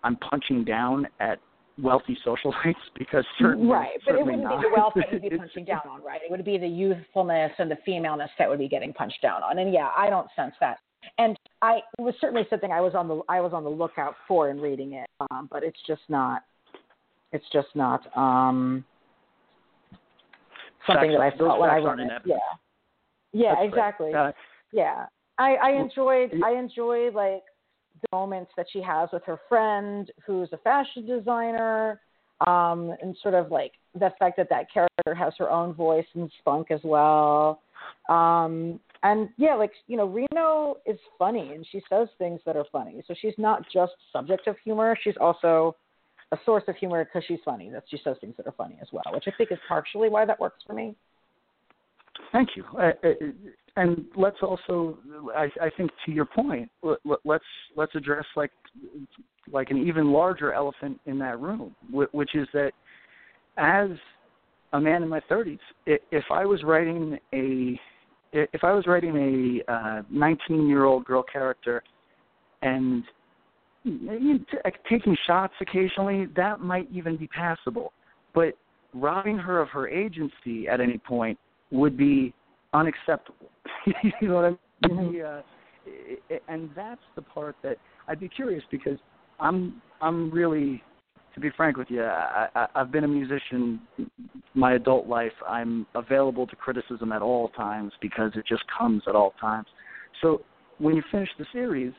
I'm 0.03 0.17
punching 0.17 0.65
down 0.65 1.07
at 1.19 1.39
wealthy 1.81 2.17
socialites 2.25 2.75
because 2.97 3.25
certainly 3.39 3.67
right, 3.67 3.89
but 4.05 4.13
certainly 4.13 4.33
it 4.33 4.37
wouldn't 4.37 4.43
not. 4.43 4.61
be 4.61 4.67
the 4.69 4.75
wealth 4.75 4.93
that 4.95 5.11
would 5.11 5.21
be 5.21 5.29
punching 5.37 5.65
down 5.65 5.81
on, 5.89 6.03
right? 6.03 6.21
It 6.23 6.31
would 6.31 6.43
be 6.45 6.57
the 6.57 6.67
youthfulness 6.67 7.51
and 7.57 7.69
the 7.69 7.77
femaleness 7.85 8.29
that 8.37 8.49
would 8.49 8.59
be 8.59 8.67
getting 8.67 8.93
punched 8.93 9.21
down 9.21 9.43
on, 9.43 9.59
and 9.59 9.73
yeah, 9.73 9.89
I 9.95 10.09
don't 10.09 10.27
sense 10.35 10.53
that. 10.59 10.77
And 11.17 11.37
I 11.61 11.81
it 11.97 12.01
was 12.01 12.15
certainly 12.21 12.45
something 12.49 12.71
I 12.71 12.81
was 12.81 12.95
on 12.95 13.07
the 13.07 13.21
I 13.27 13.41
was 13.41 13.53
on 13.53 13.63
the 13.63 13.69
lookout 13.69 14.15
for 14.27 14.49
in 14.49 14.59
reading 14.59 14.93
it, 14.93 15.09
um, 15.31 15.49
but 15.51 15.63
it's 15.63 15.79
just 15.87 16.01
not 16.09 16.43
it's 17.33 17.45
just 17.51 17.67
not 17.75 18.05
um, 18.15 18.85
something 20.87 21.11
facts, 21.11 21.17
that 21.17 21.21
I 21.21 21.37
felt 21.37 21.59
when 21.59 21.69
I 21.69 21.77
read 21.77 21.99
it. 21.99 22.11
Yeah, 22.25 22.35
yeah, 23.33 23.55
That's 23.55 23.67
exactly. 23.67 24.13
Uh, 24.13 24.31
yeah, 24.71 25.05
I, 25.37 25.55
I 25.55 25.71
enjoyed 25.71 26.31
yeah. 26.33 26.45
I 26.45 26.51
enjoyed 26.51 27.13
like 27.13 27.43
moments 28.11 28.51
that 28.57 28.67
she 28.71 28.81
has 28.81 29.09
with 29.13 29.23
her 29.25 29.39
friend 29.49 30.11
who's 30.25 30.49
a 30.51 30.57
fashion 30.57 31.05
designer, 31.05 31.99
um, 32.47 32.95
and 33.01 33.15
sort 33.21 33.35
of 33.35 33.51
like 33.51 33.73
the 33.93 34.11
fact 34.19 34.37
that 34.37 34.49
that 34.49 34.71
character 34.71 35.13
has 35.15 35.33
her 35.37 35.49
own 35.49 35.73
voice 35.73 36.05
and 36.15 36.29
spunk 36.39 36.71
as 36.71 36.79
well. 36.83 37.61
Um, 38.09 38.79
and 39.03 39.29
yeah, 39.37 39.55
like 39.55 39.71
you 39.87 39.97
know, 39.97 40.07
Reno 40.07 40.77
is 40.85 40.97
funny 41.19 41.53
and 41.53 41.65
she 41.71 41.81
says 41.89 42.07
things 42.17 42.39
that 42.45 42.55
are 42.55 42.65
funny. 42.71 43.03
So 43.07 43.13
she's 43.21 43.33
not 43.37 43.63
just 43.71 43.93
subject 44.11 44.47
of 44.47 44.55
humor; 44.63 44.97
she's 45.03 45.15
also 45.19 45.75
a 46.31 46.37
source 46.45 46.63
of 46.67 46.75
humor 46.75 47.05
because 47.05 47.23
she's 47.27 47.39
funny. 47.45 47.69
That 47.69 47.83
she 47.89 47.99
says 48.03 48.17
things 48.19 48.35
that 48.37 48.47
are 48.47 48.53
funny 48.53 48.77
as 48.81 48.87
well, 48.91 49.13
which 49.13 49.25
I 49.27 49.31
think 49.37 49.51
is 49.51 49.59
partially 49.67 50.09
why 50.09 50.25
that 50.25 50.39
works 50.39 50.63
for 50.65 50.73
me. 50.73 50.95
Thank 52.31 52.49
you. 52.55 52.63
Uh, 52.77 52.91
and 53.75 54.05
let's 54.15 54.37
also, 54.43 54.97
I, 55.35 55.47
I 55.61 55.69
think, 55.75 55.89
to 56.05 56.11
your 56.11 56.25
point, 56.25 56.69
let's 57.25 57.43
let's 57.75 57.95
address 57.95 58.25
like 58.35 58.51
like 59.51 59.71
an 59.71 59.77
even 59.77 60.11
larger 60.11 60.53
elephant 60.53 60.99
in 61.05 61.17
that 61.19 61.39
room, 61.39 61.75
which 61.91 62.35
is 62.35 62.47
that 62.53 62.71
as 63.57 63.89
a 64.73 64.79
man 64.79 65.03
in 65.03 65.09
my 65.09 65.21
30s, 65.29 65.59
if 65.85 66.23
I 66.31 66.45
was 66.45 66.63
writing 66.63 67.17
a 67.33 67.79
if 68.31 68.63
I 68.63 68.73
was 68.73 68.85
writing 68.87 69.63
a 69.67 70.03
19 70.09 70.37
uh, 70.59 70.63
year 70.63 70.85
old 70.85 71.05
girl 71.05 71.23
character 71.23 71.83
and 72.61 73.03
taking 74.89 75.17
shots 75.27 75.53
occasionally, 75.61 76.27
that 76.35 76.59
might 76.59 76.89
even 76.91 77.17
be 77.17 77.27
passable. 77.27 77.91
But 78.33 78.53
robbing 78.93 79.37
her 79.37 79.59
of 79.59 79.69
her 79.69 79.87
agency 79.87 80.67
at 80.67 80.79
any 80.79 80.97
point 80.97 81.37
would 81.71 81.97
be 81.97 82.33
unacceptable. 82.73 83.49
you 84.21 84.27
know 84.27 84.35
what 84.35 84.45
I 84.45 84.49
mean? 84.49 85.13
Mm-hmm. 85.13 85.39
Uh, 85.39 86.37
and 86.47 86.69
that's 86.75 87.01
the 87.15 87.21
part 87.21 87.55
that 87.63 87.77
I'd 88.07 88.19
be 88.19 88.29
curious 88.29 88.63
because 88.71 88.97
I'm 89.39 89.81
I'm 90.01 90.31
really, 90.31 90.81
to 91.33 91.39
be 91.39 91.49
frank 91.55 91.77
with 91.77 91.87
you, 91.89 92.03
I, 92.03 92.47
I, 92.55 92.67
I've 92.75 92.91
been 92.91 93.03
a 93.03 93.07
musician 93.07 93.81
my 94.53 94.73
adult 94.73 95.07
life. 95.07 95.31
I'm 95.47 95.85
available 95.95 96.47
to 96.47 96.55
criticism 96.55 97.11
at 97.11 97.21
all 97.21 97.49
times 97.49 97.91
because 98.01 98.31
it 98.35 98.45
just 98.47 98.63
comes 98.77 99.03
at 99.07 99.15
all 99.15 99.33
times. 99.41 99.67
So 100.21 100.41
when 100.79 100.95
you 100.95 101.03
finish 101.11 101.29
the 101.37 101.45
series, 101.51 101.93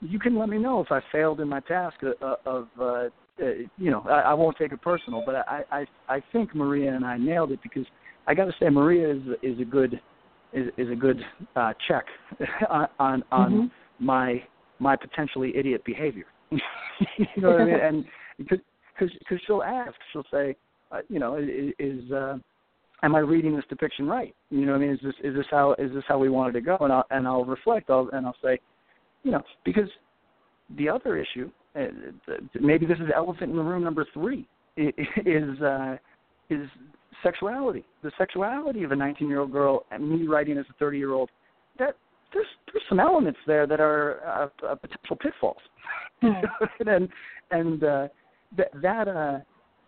you 0.00 0.18
can 0.18 0.38
let 0.38 0.48
me 0.48 0.58
know 0.58 0.80
if 0.80 0.90
I 0.90 1.00
failed 1.12 1.40
in 1.40 1.48
my 1.48 1.60
task 1.60 1.96
of, 2.02 2.38
of 2.46 2.68
uh, 2.78 2.84
uh, 2.84 3.08
you 3.78 3.90
know, 3.90 4.04
I, 4.08 4.20
I 4.20 4.34
won't 4.34 4.56
take 4.58 4.72
it 4.72 4.82
personal, 4.82 5.22
but 5.24 5.34
I, 5.34 5.62
I 5.70 5.86
I 6.08 6.22
think 6.32 6.54
Maria 6.54 6.94
and 6.94 7.04
I 7.04 7.16
nailed 7.16 7.52
it 7.52 7.60
because 7.62 7.86
I 8.26 8.34
got 8.34 8.46
to 8.46 8.52
say 8.60 8.68
Maria 8.68 9.14
is 9.14 9.22
is 9.42 9.60
a 9.60 9.64
good 9.64 10.00
is, 10.52 10.68
is 10.76 10.90
a 10.90 10.94
good 10.94 11.20
uh, 11.56 11.72
check 11.88 12.04
on 12.70 12.88
on, 12.98 13.24
on 13.30 13.52
mm-hmm. 13.52 14.04
my 14.04 14.42
my 14.78 14.96
potentially 14.96 15.52
idiot 15.56 15.82
behavior. 15.84 16.26
you 16.50 16.58
know 17.36 17.50
what 17.50 17.60
I 17.60 17.64
mean? 17.64 17.74
And 17.82 18.04
because 18.38 18.58
because 18.98 19.38
she'll 19.46 19.62
ask, 19.62 19.94
she'll 20.12 20.24
say, 20.32 20.56
uh, 20.92 21.00
you 21.08 21.18
know, 21.18 21.36
is, 21.36 21.72
is 21.78 22.10
uh, 22.12 22.36
am 23.02 23.14
I 23.14 23.20
reading 23.20 23.54
this 23.54 23.64
depiction 23.68 24.06
right? 24.06 24.34
You 24.50 24.66
know 24.66 24.72
what 24.72 24.78
I 24.78 24.86
mean? 24.86 24.90
Is 24.92 25.00
this 25.02 25.14
is 25.22 25.34
this 25.34 25.46
how 25.50 25.74
is 25.78 25.92
this 25.92 26.04
how 26.08 26.18
we 26.18 26.28
wanted 26.28 26.52
to 26.52 26.60
go? 26.60 26.76
And 26.80 26.92
I'll 26.92 27.06
and 27.10 27.26
I'll 27.26 27.44
reflect. 27.44 27.90
I'll 27.90 28.08
and 28.12 28.26
I'll 28.26 28.36
say, 28.42 28.58
you 29.22 29.30
know, 29.30 29.42
because 29.64 29.88
the 30.76 30.88
other 30.88 31.16
issue, 31.16 31.50
uh, 31.76 31.86
maybe 32.60 32.86
this 32.86 32.98
is 32.98 33.08
elephant 33.14 33.50
in 33.50 33.56
the 33.56 33.62
room 33.62 33.84
number 33.84 34.06
three, 34.12 34.46
is 34.76 35.60
uh, 35.60 35.96
is 36.48 36.68
sexuality. 37.22 37.84
The 38.02 38.12
sexuality 38.18 38.82
of 38.82 38.92
a 38.92 38.96
19 38.96 39.28
year 39.28 39.40
old 39.40 39.52
girl 39.52 39.84
and 39.90 40.08
me 40.08 40.26
writing 40.26 40.58
as 40.58 40.66
a 40.70 40.74
30 40.74 40.98
year 40.98 41.12
old. 41.12 41.30
That 41.78 41.96
there's 42.32 42.46
there's 42.72 42.84
some 42.88 43.00
elements 43.00 43.38
there 43.46 43.66
that 43.66 43.80
are 43.80 44.20
uh, 44.26 44.66
uh, 44.66 44.74
potential 44.76 45.16
pitfalls, 45.16 45.56
mm-hmm. 46.22 46.88
and 46.88 47.08
and 47.50 47.84
uh, 47.84 48.08
that 48.56 48.68
that 48.82 49.08
uh, 49.08 49.38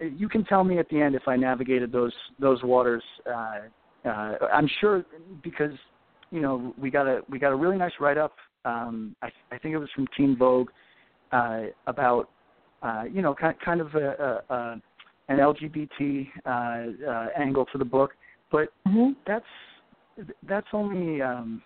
you 0.00 0.28
can 0.28 0.44
tell 0.44 0.64
me 0.64 0.78
at 0.78 0.88
the 0.88 1.00
end 1.00 1.14
if 1.14 1.28
I 1.28 1.36
navigated 1.36 1.92
those 1.92 2.14
those 2.40 2.62
waters. 2.62 3.02
Uh, 3.26 4.08
uh, 4.08 4.34
I'm 4.52 4.68
sure 4.80 5.04
because 5.42 5.72
you 6.30 6.40
know 6.40 6.74
we 6.78 6.90
got 6.90 7.06
a 7.06 7.20
we 7.28 7.38
got 7.38 7.52
a 7.52 7.56
really 7.56 7.76
nice 7.76 7.92
write 8.00 8.18
up. 8.18 8.32
Um, 8.64 9.16
I, 9.22 9.28
I 9.50 9.58
think 9.58 9.74
it 9.74 9.78
was 9.78 9.88
from 9.94 10.06
Teen 10.16 10.36
Vogue 10.36 10.70
uh, 11.32 11.62
about 11.86 12.30
uh, 12.82 13.04
you 13.10 13.22
know 13.22 13.34
kind 13.34 13.54
kind 13.64 13.80
of 13.80 13.94
a, 13.94 14.42
a, 14.50 14.54
a 14.54 14.80
an 15.32 15.38
LGBT 15.38 16.28
uh, 16.44 17.08
uh, 17.10 17.26
angle 17.36 17.66
to 17.72 17.78
the 17.78 17.84
book, 17.84 18.12
but 18.50 18.68
mm-hmm. 18.86 19.12
that's 19.26 19.44
that's 20.48 20.66
only 20.72 21.22
um, 21.22 21.62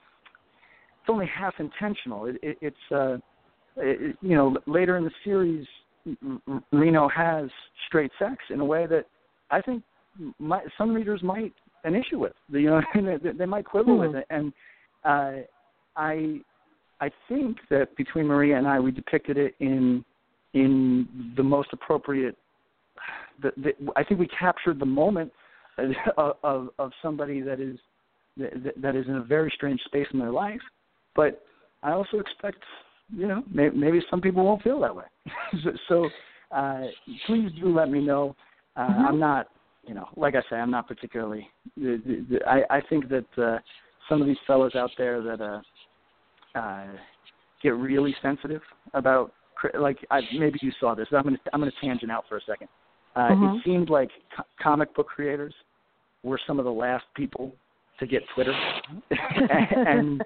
it's 1.01 1.11
only 1.11 1.27
half 1.27 1.55
intentional. 1.59 2.27
It, 2.27 2.37
it, 2.43 2.59
it's 2.61 2.77
uh, 2.93 3.17
it, 3.77 4.17
you 4.21 4.37
know 4.37 4.57
later 4.67 4.97
in 4.97 5.05
the 5.05 5.11
series, 5.25 5.67
Reno 6.73 7.09
has 7.09 7.49
straight 7.89 8.11
sex 8.19 8.37
in 8.51 8.61
a 8.61 8.65
way 8.65 8.87
that 8.87 9.07
I 9.51 9.61
think 9.61 9.83
my, 10.39 10.63
some 10.79 10.95
readers 10.95 11.23
might 11.23 11.53
an 11.85 11.95
issue 11.95 12.19
with. 12.19 12.33
You 12.49 12.71
know, 12.71 12.81
they, 13.23 13.33
they 13.33 13.47
might 13.47 13.65
quibble 13.65 13.99
mm-hmm. 13.99 14.15
with 14.15 14.17
it, 14.17 14.27
and 14.31 14.53
uh, 15.05 15.33
I 15.97 16.41
I 17.01 17.11
think 17.29 17.59
that 17.71 17.97
between 17.97 18.27
Maria 18.27 18.57
and 18.59 18.67
I, 18.67 18.81
we 18.81 18.91
depicted 18.91 19.37
it 19.37 19.55
in 19.61 20.05
in 20.55 21.33
the 21.37 21.43
most 21.43 21.69
appropriate 21.73 22.37
the, 23.43 23.53
the, 23.57 23.73
I 23.97 24.05
think 24.05 24.21
we 24.21 24.29
captured 24.29 24.79
the 24.79 24.87
moment 24.87 25.33
of, 26.17 26.37
of, 26.43 26.69
of 26.79 26.93
somebody 27.03 27.41
that 27.41 27.61
is 27.61 27.79
that, 28.37 28.75
that 28.81 28.97
is 28.97 29.07
in 29.09 29.17
a 29.17 29.23
very 29.23 29.51
strange 29.55 29.81
space 29.85 30.07
in 30.13 30.19
their 30.19 30.31
life. 30.31 30.61
But 31.15 31.43
I 31.83 31.93
also 31.93 32.19
expect, 32.19 32.59
you 33.15 33.27
know, 33.27 33.43
may, 33.53 33.71
maybe 33.71 34.01
some 34.11 34.21
people 34.21 34.45
won't 34.45 34.63
feel 34.63 34.81
that 34.81 34.95
way. 34.95 35.05
so, 35.65 35.71
so 35.89 36.09
uh, 36.55 36.83
please 37.27 37.51
do 37.61 37.75
let 37.75 37.91
me 37.91 38.01
know. 38.01 38.37
Uh, 38.77 38.89
mm-hmm. 38.89 39.07
I'm 39.07 39.19
not, 39.19 39.49
you 39.87 39.95
know, 39.95 40.09
like 40.17 40.35
I 40.35 40.43
say, 40.51 40.57
I'm 40.57 40.71
not 40.71 40.89
particularly. 40.89 41.49
The, 41.77 42.01
the, 42.05 42.27
the, 42.31 42.49
I, 42.49 42.79
I 42.79 42.81
think 42.89 43.09
that 43.09 43.27
uh, 43.39 43.59
some 44.09 44.21
of 44.21 44.27
these 44.27 44.37
fellows 44.47 44.75
out 44.75 44.91
there 44.99 45.23
that 45.23 45.41
uh, 45.41 46.59
uh, 46.59 46.87
get 47.63 47.75
really 47.75 48.15
sensitive 48.21 48.63
about, 48.95 49.33
like, 49.79 49.99
I, 50.11 50.21
maybe 50.39 50.59
you 50.61 50.73
saw 50.79 50.95
this. 50.95 51.09
I'm 51.13 51.25
gonna 51.25 51.39
I'm 51.55 51.61
gonna 51.61 51.73
tangent 51.81 52.13
out 52.13 52.25
for 52.29 52.37
a 52.37 52.41
second. 52.47 52.69
Uh, 53.17 53.31
mm-hmm. 53.31 53.57
It 53.57 53.65
seemed 53.65 53.89
like 53.89 54.11
co- 54.37 54.45
comic 54.63 54.95
book 54.95 55.07
creators 55.07 55.55
were 56.23 56.39
some 56.47 56.59
of 56.59 56.67
the 56.67 56.73
last 56.73 57.05
people 57.15 57.53
to 57.99 58.07
get 58.07 58.23
Twitter, 58.35 58.53
and 59.11 60.23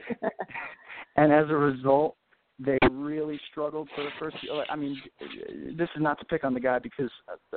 and 1.17 1.33
as 1.33 1.49
a 1.51 1.55
result, 1.55 2.17
they 2.59 2.79
really 2.91 3.41
struggled 3.51 3.89
for 3.95 4.03
the 4.03 4.11
first. 4.19 4.37
I 4.69 4.75
mean, 4.75 5.01
this 5.79 5.89
is 5.95 6.03
not 6.03 6.19
to 6.19 6.25
pick 6.25 6.43
on 6.43 6.53
the 6.53 6.61
guy 6.61 6.81
because 6.81 7.11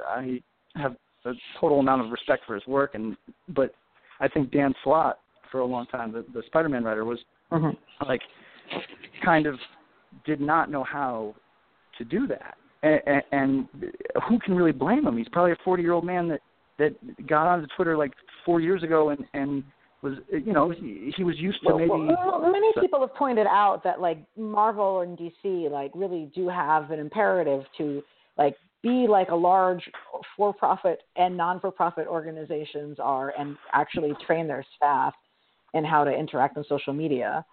I 0.07 0.39
have 0.75 0.95
a 1.25 1.33
total 1.59 1.79
amount 1.79 2.05
of 2.05 2.11
respect 2.11 2.43
for 2.45 2.53
his 2.53 2.65
work, 2.67 2.93
and 2.93 3.17
but 3.49 3.73
I 4.19 4.27
think 4.27 4.51
Dan 4.51 4.73
Slott 4.83 5.17
for 5.51 5.61
a 5.61 5.65
long 5.65 5.87
time, 5.87 6.11
the, 6.11 6.25
the 6.33 6.43
Spider-Man 6.45 6.83
writer, 6.83 7.05
was 7.05 7.19
mm-hmm. 7.51 8.05
like 8.07 8.21
kind 9.25 9.47
of 9.47 9.55
did 10.25 10.39
not 10.39 10.69
know 10.69 10.83
how 10.83 11.33
to 11.97 12.05
do 12.05 12.27
that 12.27 12.55
and, 12.83 13.23
and 13.31 13.67
who 14.27 14.39
can 14.39 14.55
really 14.55 14.71
blame 14.71 15.07
him? 15.07 15.17
He's 15.17 15.29
probably 15.29 15.53
a 15.53 15.57
40 15.63 15.81
year 15.81 15.93
old 15.93 16.05
man 16.05 16.27
that 16.27 16.41
that 16.79 17.27
got 17.27 17.47
onto 17.47 17.67
Twitter 17.75 17.97
like 17.97 18.11
four 18.45 18.59
years 18.59 18.83
ago 18.83 19.09
and 19.09 19.23
and 19.33 19.63
was 20.01 20.17
you 20.31 20.51
know 20.51 20.69
he, 20.69 21.13
he 21.15 21.23
was 21.23 21.37
used 21.37 21.59
to 21.65 21.77
maybe. 21.77 21.89
Well, 21.89 22.51
many 22.51 22.71
people 22.79 22.99
have 23.01 23.15
pointed 23.15 23.47
out 23.47 23.83
that 23.85 24.01
like 24.01 24.17
Marvel 24.37 25.01
and 25.01 25.17
DC 25.17 25.71
like 25.71 25.91
really 25.95 26.29
do 26.35 26.49
have 26.49 26.91
an 26.91 26.99
imperative 26.99 27.63
to 27.77 28.03
like 28.37 28.55
be 28.81 29.07
like 29.07 29.29
a 29.29 29.35
large 29.35 29.81
for-profit 30.35 30.99
and 31.15 31.37
non-for-profit 31.37 32.05
organizations 32.05 32.97
are, 32.99 33.33
and 33.39 33.55
actually 33.71 34.11
train 34.27 34.45
their 34.45 34.65
staff 34.75 35.13
in 35.73 35.85
how 35.85 36.03
to 36.03 36.11
interact 36.11 36.57
on 36.57 36.65
social 36.67 36.91
media. 36.91 37.45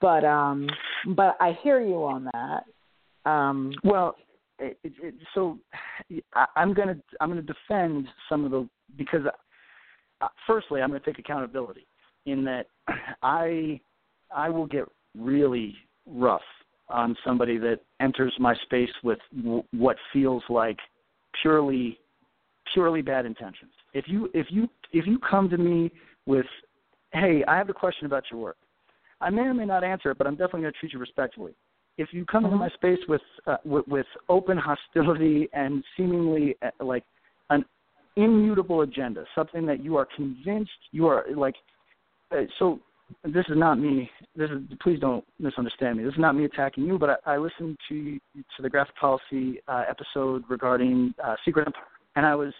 But 0.00 0.24
um, 0.24 0.68
but 1.14 1.36
I 1.40 1.58
hear 1.62 1.80
you 1.80 2.04
on 2.04 2.28
that. 2.32 3.30
Um, 3.30 3.72
well, 3.84 4.16
it, 4.62 4.92
it, 5.02 5.14
so 5.34 5.58
I, 6.34 6.46
I'm 6.56 6.74
gonna 6.74 6.96
I'm 7.20 7.28
gonna 7.28 7.42
defend 7.42 8.08
some 8.28 8.44
of 8.44 8.50
the 8.50 8.68
because 8.96 9.22
uh, 10.20 10.28
firstly 10.46 10.80
I'm 10.80 10.90
gonna 10.90 11.00
take 11.00 11.18
accountability 11.18 11.86
in 12.26 12.44
that 12.44 12.66
I 13.22 13.80
I 14.34 14.48
will 14.48 14.66
get 14.66 14.84
really 15.18 15.74
rough 16.06 16.42
on 16.88 17.16
somebody 17.24 17.58
that 17.58 17.80
enters 18.00 18.34
my 18.38 18.54
space 18.64 18.90
with 19.02 19.18
w- 19.36 19.62
what 19.72 19.96
feels 20.12 20.42
like 20.48 20.78
purely 21.40 21.98
purely 22.72 23.02
bad 23.02 23.26
intentions. 23.26 23.72
If 23.94 24.06
you 24.08 24.30
if 24.34 24.46
you 24.50 24.68
if 24.92 25.06
you 25.06 25.18
come 25.18 25.48
to 25.50 25.58
me 25.58 25.90
with, 26.26 26.46
hey, 27.12 27.42
I 27.48 27.56
have 27.56 27.68
a 27.68 27.74
question 27.74 28.06
about 28.06 28.24
your 28.30 28.40
work, 28.40 28.56
I 29.20 29.30
may 29.30 29.42
or 29.42 29.54
may 29.54 29.64
not 29.64 29.84
answer 29.84 30.10
it, 30.10 30.18
but 30.18 30.26
I'm 30.26 30.34
definitely 30.34 30.62
going 30.62 30.72
to 30.72 30.78
treat 30.78 30.92
you 30.92 30.98
respectfully. 30.98 31.52
If 31.98 32.08
you 32.12 32.24
come 32.24 32.44
mm-hmm. 32.44 32.54
into 32.54 32.64
my 32.64 32.70
space 32.70 32.98
with, 33.08 33.20
uh, 33.46 33.58
with 33.64 33.86
with 33.86 34.06
open 34.28 34.58
hostility 34.58 35.48
and 35.52 35.84
seemingly 35.96 36.56
uh, 36.62 36.70
like 36.84 37.04
an 37.50 37.64
immutable 38.16 38.82
agenda, 38.82 39.24
something 39.34 39.66
that 39.66 39.82
you 39.82 39.96
are 39.96 40.06
convinced 40.16 40.70
you 40.90 41.06
are 41.06 41.24
like, 41.34 41.54
uh, 42.30 42.42
so 42.58 42.80
this 43.24 43.44
is 43.48 43.56
not 43.56 43.78
me. 43.78 44.10
This 44.36 44.50
is 44.50 44.58
please 44.80 44.98
don't 45.00 45.24
misunderstand 45.38 45.98
me. 45.98 46.04
This 46.04 46.14
is 46.14 46.20
not 46.20 46.34
me 46.34 46.44
attacking 46.44 46.84
you, 46.84 46.98
but 46.98 47.20
I, 47.26 47.34
I 47.34 47.38
listened 47.38 47.76
to 47.88 48.18
to 48.34 48.62
the 48.62 48.70
graphic 48.70 48.96
policy 48.96 49.60
uh, 49.68 49.84
episode 49.88 50.44
regarding 50.48 51.14
uh, 51.22 51.36
Secret 51.44 51.66
Empire, 51.66 51.82
and 52.16 52.24
I 52.24 52.34
was 52.34 52.52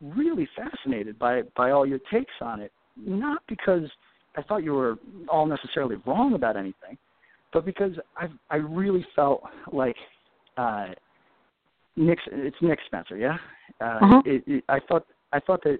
really 0.00 0.48
fascinated 0.56 1.18
by 1.18 1.42
by 1.56 1.70
all 1.70 1.86
your 1.86 2.00
takes 2.10 2.32
on 2.40 2.60
it. 2.60 2.72
Not 2.96 3.42
because 3.48 3.88
I 4.36 4.42
thought 4.42 4.64
you 4.64 4.74
were 4.74 4.96
all 5.28 5.46
necessarily 5.46 5.96
wrong 6.06 6.34
about 6.34 6.56
anything, 6.56 6.98
but 7.52 7.64
because 7.64 7.92
I 8.16 8.28
I 8.50 8.56
really 8.56 9.06
felt 9.14 9.42
like 9.72 9.96
uh, 10.56 10.88
Nick 11.96 12.18
it's 12.26 12.56
Nick 12.60 12.78
Spencer, 12.86 13.16
yeah. 13.16 13.36
Uh, 13.80 13.84
uh-huh. 13.84 14.22
it, 14.24 14.42
it, 14.46 14.64
I 14.68 14.80
thought 14.80 15.06
I 15.32 15.40
thought 15.40 15.62
that 15.64 15.78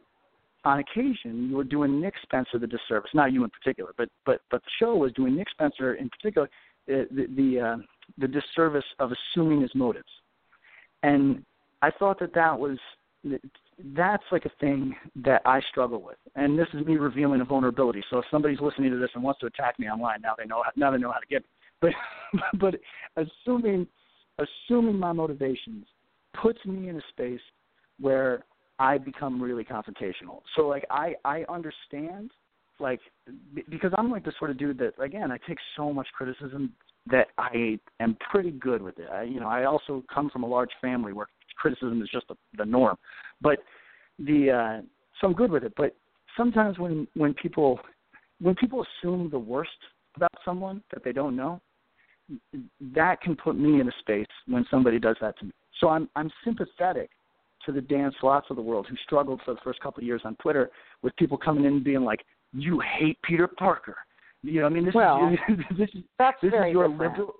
on 0.64 0.78
occasion 0.78 1.48
you 1.48 1.56
were 1.56 1.64
doing 1.64 2.00
Nick 2.00 2.14
Spencer 2.22 2.58
the 2.58 2.66
disservice, 2.66 3.10
not 3.14 3.32
you 3.32 3.44
in 3.44 3.50
particular, 3.50 3.92
but 3.96 4.08
but 4.24 4.40
but 4.50 4.62
the 4.62 4.70
show 4.78 4.96
was 4.96 5.12
doing 5.12 5.36
Nick 5.36 5.50
Spencer 5.50 5.94
in 5.94 6.08
particular 6.08 6.48
uh, 6.88 7.04
the 7.10 7.26
the, 7.36 7.60
uh, 7.60 7.76
the 8.18 8.28
disservice 8.28 8.84
of 8.98 9.12
assuming 9.12 9.62
his 9.62 9.74
motives, 9.74 10.08
and 11.02 11.44
I 11.80 11.90
thought 11.90 12.18
that 12.20 12.34
that 12.34 12.58
was 12.58 12.78
that's 13.96 14.24
like 14.30 14.44
a 14.44 14.50
thing 14.60 14.94
that 15.24 15.42
I 15.44 15.60
struggle 15.70 16.02
with, 16.02 16.18
and 16.36 16.58
this 16.58 16.68
is 16.74 16.84
me 16.86 16.96
revealing 16.96 17.40
a 17.40 17.44
vulnerability. 17.44 18.02
So 18.10 18.18
if 18.18 18.24
somebody's 18.30 18.60
listening 18.60 18.90
to 18.90 18.98
this 18.98 19.10
and 19.14 19.22
wants 19.22 19.40
to 19.40 19.46
attack 19.46 19.78
me 19.78 19.86
online, 19.88 20.20
now 20.22 20.34
they 20.36 20.44
know 20.44 20.62
now 20.76 20.90
they 20.90 20.98
know 20.98 21.10
how 21.10 21.18
to 21.18 21.26
get 21.26 21.42
me. 21.42 21.48
But 21.82 21.90
but 22.58 22.76
assuming 23.16 23.86
assuming 24.38 24.98
my 24.98 25.12
motivations 25.12 25.84
puts 26.40 26.64
me 26.64 26.88
in 26.88 26.96
a 26.96 27.02
space 27.10 27.40
where 28.00 28.44
I 28.78 28.96
become 28.96 29.40
really 29.40 29.64
confrontational. 29.64 30.40
So 30.56 30.66
like 30.66 30.86
I 30.90 31.14
I 31.26 31.44
understand 31.50 32.30
like 32.80 33.00
b- 33.54 33.64
because 33.68 33.92
I'm 33.98 34.10
like 34.10 34.24
the 34.24 34.32
sort 34.38 34.50
of 34.50 34.58
dude 34.58 34.78
that 34.78 34.94
again 34.98 35.30
I 35.30 35.38
take 35.46 35.58
so 35.76 35.92
much 35.92 36.08
criticism 36.16 36.72
that 37.10 37.28
I 37.36 37.78
am 38.00 38.16
pretty 38.30 38.52
good 38.52 38.80
with 38.80 38.98
it. 38.98 39.08
I, 39.12 39.24
you 39.24 39.40
know 39.40 39.48
I 39.48 39.64
also 39.64 40.02
come 40.12 40.30
from 40.30 40.44
a 40.44 40.46
large 40.46 40.70
family 40.80 41.12
where 41.12 41.26
criticism 41.56 42.00
is 42.02 42.08
just 42.10 42.26
the, 42.28 42.36
the 42.56 42.64
norm, 42.64 42.96
but 43.40 43.58
the 44.18 44.50
uh, 44.50 44.86
so 45.20 45.26
I'm 45.26 45.34
good 45.34 45.50
with 45.50 45.64
it. 45.64 45.74
But 45.76 45.94
sometimes 46.36 46.78
when 46.78 47.06
when 47.14 47.34
people 47.34 47.78
when 48.40 48.54
people 48.54 48.84
assume 48.84 49.30
the 49.30 49.38
worst 49.38 49.70
about 50.16 50.32
someone 50.44 50.82
that 50.92 51.04
they 51.04 51.12
don't 51.12 51.36
know, 51.36 51.60
that 52.94 53.20
can 53.20 53.36
put 53.36 53.56
me 53.56 53.80
in 53.80 53.88
a 53.88 53.92
space 54.00 54.26
when 54.46 54.64
somebody 54.70 54.98
does 54.98 55.16
that 55.20 55.38
to 55.38 55.46
me. 55.46 55.52
So 55.80 55.88
I'm 55.88 56.08
I'm 56.16 56.30
sympathetic 56.44 57.10
to 57.66 57.72
the 57.72 57.80
Dan 57.80 58.12
Slotts 58.20 58.50
of 58.50 58.56
the 58.56 58.62
world 58.62 58.86
who 58.88 58.96
struggled 59.04 59.40
for 59.44 59.54
the 59.54 59.60
first 59.62 59.80
couple 59.80 60.00
of 60.00 60.06
years 60.06 60.22
on 60.24 60.36
Twitter 60.36 60.70
with 61.02 61.14
people 61.16 61.38
coming 61.38 61.64
in 61.64 61.74
and 61.74 61.84
being 61.84 62.02
like, 62.02 62.20
"You 62.52 62.80
hate 62.80 63.18
Peter 63.22 63.46
Parker." 63.46 63.96
You 64.42 64.60
know, 64.60 64.66
I 64.66 64.70
mean, 64.70 64.84
this 64.84 64.94
well, 64.94 65.32
is 65.48 65.58
this 65.78 65.88
is 65.94 66.02
that's 66.18 66.38
this 66.42 66.50
very 66.50 66.70
is 66.70 66.74
your 66.74 66.88
different. 66.88 67.12
liberal. 67.12 67.34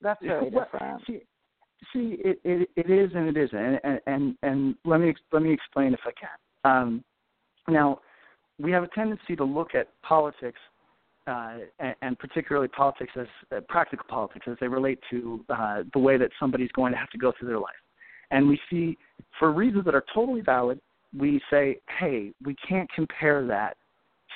That's 0.00 0.22
very 0.24 0.50
well, 0.50 0.64
different. 0.64 1.02
See, 1.06 1.20
see, 1.92 2.16
it, 2.24 2.40
it 2.44 2.68
it 2.76 2.90
is 2.90 3.10
and 3.14 3.28
it 3.28 3.36
isn't, 3.36 3.80
and 3.84 4.00
and 4.06 4.36
and 4.42 4.74
let 4.84 5.00
me 5.00 5.14
let 5.32 5.42
me 5.42 5.52
explain 5.52 5.94
if 5.94 6.00
I 6.04 6.10
can. 6.18 6.72
Um, 6.72 7.04
now, 7.68 8.00
we 8.58 8.72
have 8.72 8.82
a 8.82 8.88
tendency 8.88 9.36
to 9.36 9.44
look 9.44 9.74
at 9.74 9.88
politics 10.02 10.58
uh, 11.26 11.58
and, 12.00 12.18
particularly 12.18 12.68
politics 12.68 13.12
as 13.18 13.26
uh, 13.56 13.60
practical 13.68 14.04
politics 14.08 14.46
as 14.50 14.56
they 14.60 14.68
relate 14.68 14.98
to 15.10 15.44
uh, 15.50 15.82
the 15.92 15.98
way 15.98 16.16
that 16.16 16.30
somebody's 16.40 16.70
going 16.72 16.92
to 16.92 16.98
have 16.98 17.10
to 17.10 17.18
go 17.18 17.32
through 17.38 17.48
their 17.48 17.58
life. 17.58 17.74
And 18.30 18.48
we 18.48 18.58
see, 18.70 18.98
for 19.38 19.52
reasons 19.52 19.84
that 19.84 19.94
are 19.94 20.04
totally 20.14 20.40
valid, 20.40 20.80
we 21.16 21.40
say, 21.50 21.78
hey, 21.98 22.32
we 22.44 22.56
can't 22.68 22.90
compare 22.92 23.46
that 23.46 23.76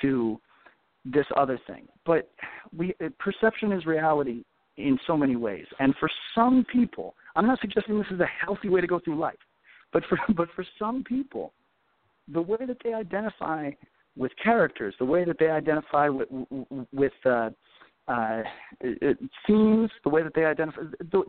to 0.01 0.39
this 1.03 1.25
other 1.35 1.59
thing. 1.67 1.87
But 2.05 2.29
we 2.75 2.93
perception 3.19 3.71
is 3.71 3.85
reality 3.85 4.43
in 4.77 4.99
so 5.07 5.17
many 5.17 5.35
ways. 5.35 5.65
And 5.79 5.93
for 5.99 6.09
some 6.35 6.65
people, 6.71 7.15
I'm 7.35 7.47
not 7.47 7.59
suggesting 7.59 7.97
this 7.97 8.07
is 8.11 8.19
a 8.19 8.27
healthy 8.45 8.69
way 8.69 8.81
to 8.81 8.87
go 8.87 8.99
through 8.99 9.17
life, 9.19 9.35
but 9.91 10.03
for 10.07 10.17
but 10.35 10.49
for 10.55 10.65
some 10.77 11.03
people, 11.03 11.53
the 12.31 12.41
way 12.41 12.59
that 12.65 12.77
they 12.83 12.93
identify 12.93 13.71
with 14.17 14.31
characters, 14.43 14.93
the 14.99 15.05
way 15.05 15.23
that 15.25 15.37
they 15.39 15.49
identify 15.49 16.09
with 16.09 16.27
with 16.93 17.13
uh, 17.25 17.49
uh, 18.07 18.41
themes, 19.45 19.89
the 20.03 20.09
way 20.09 20.23
that 20.23 20.33
they 20.33 20.45
identify 20.45 20.81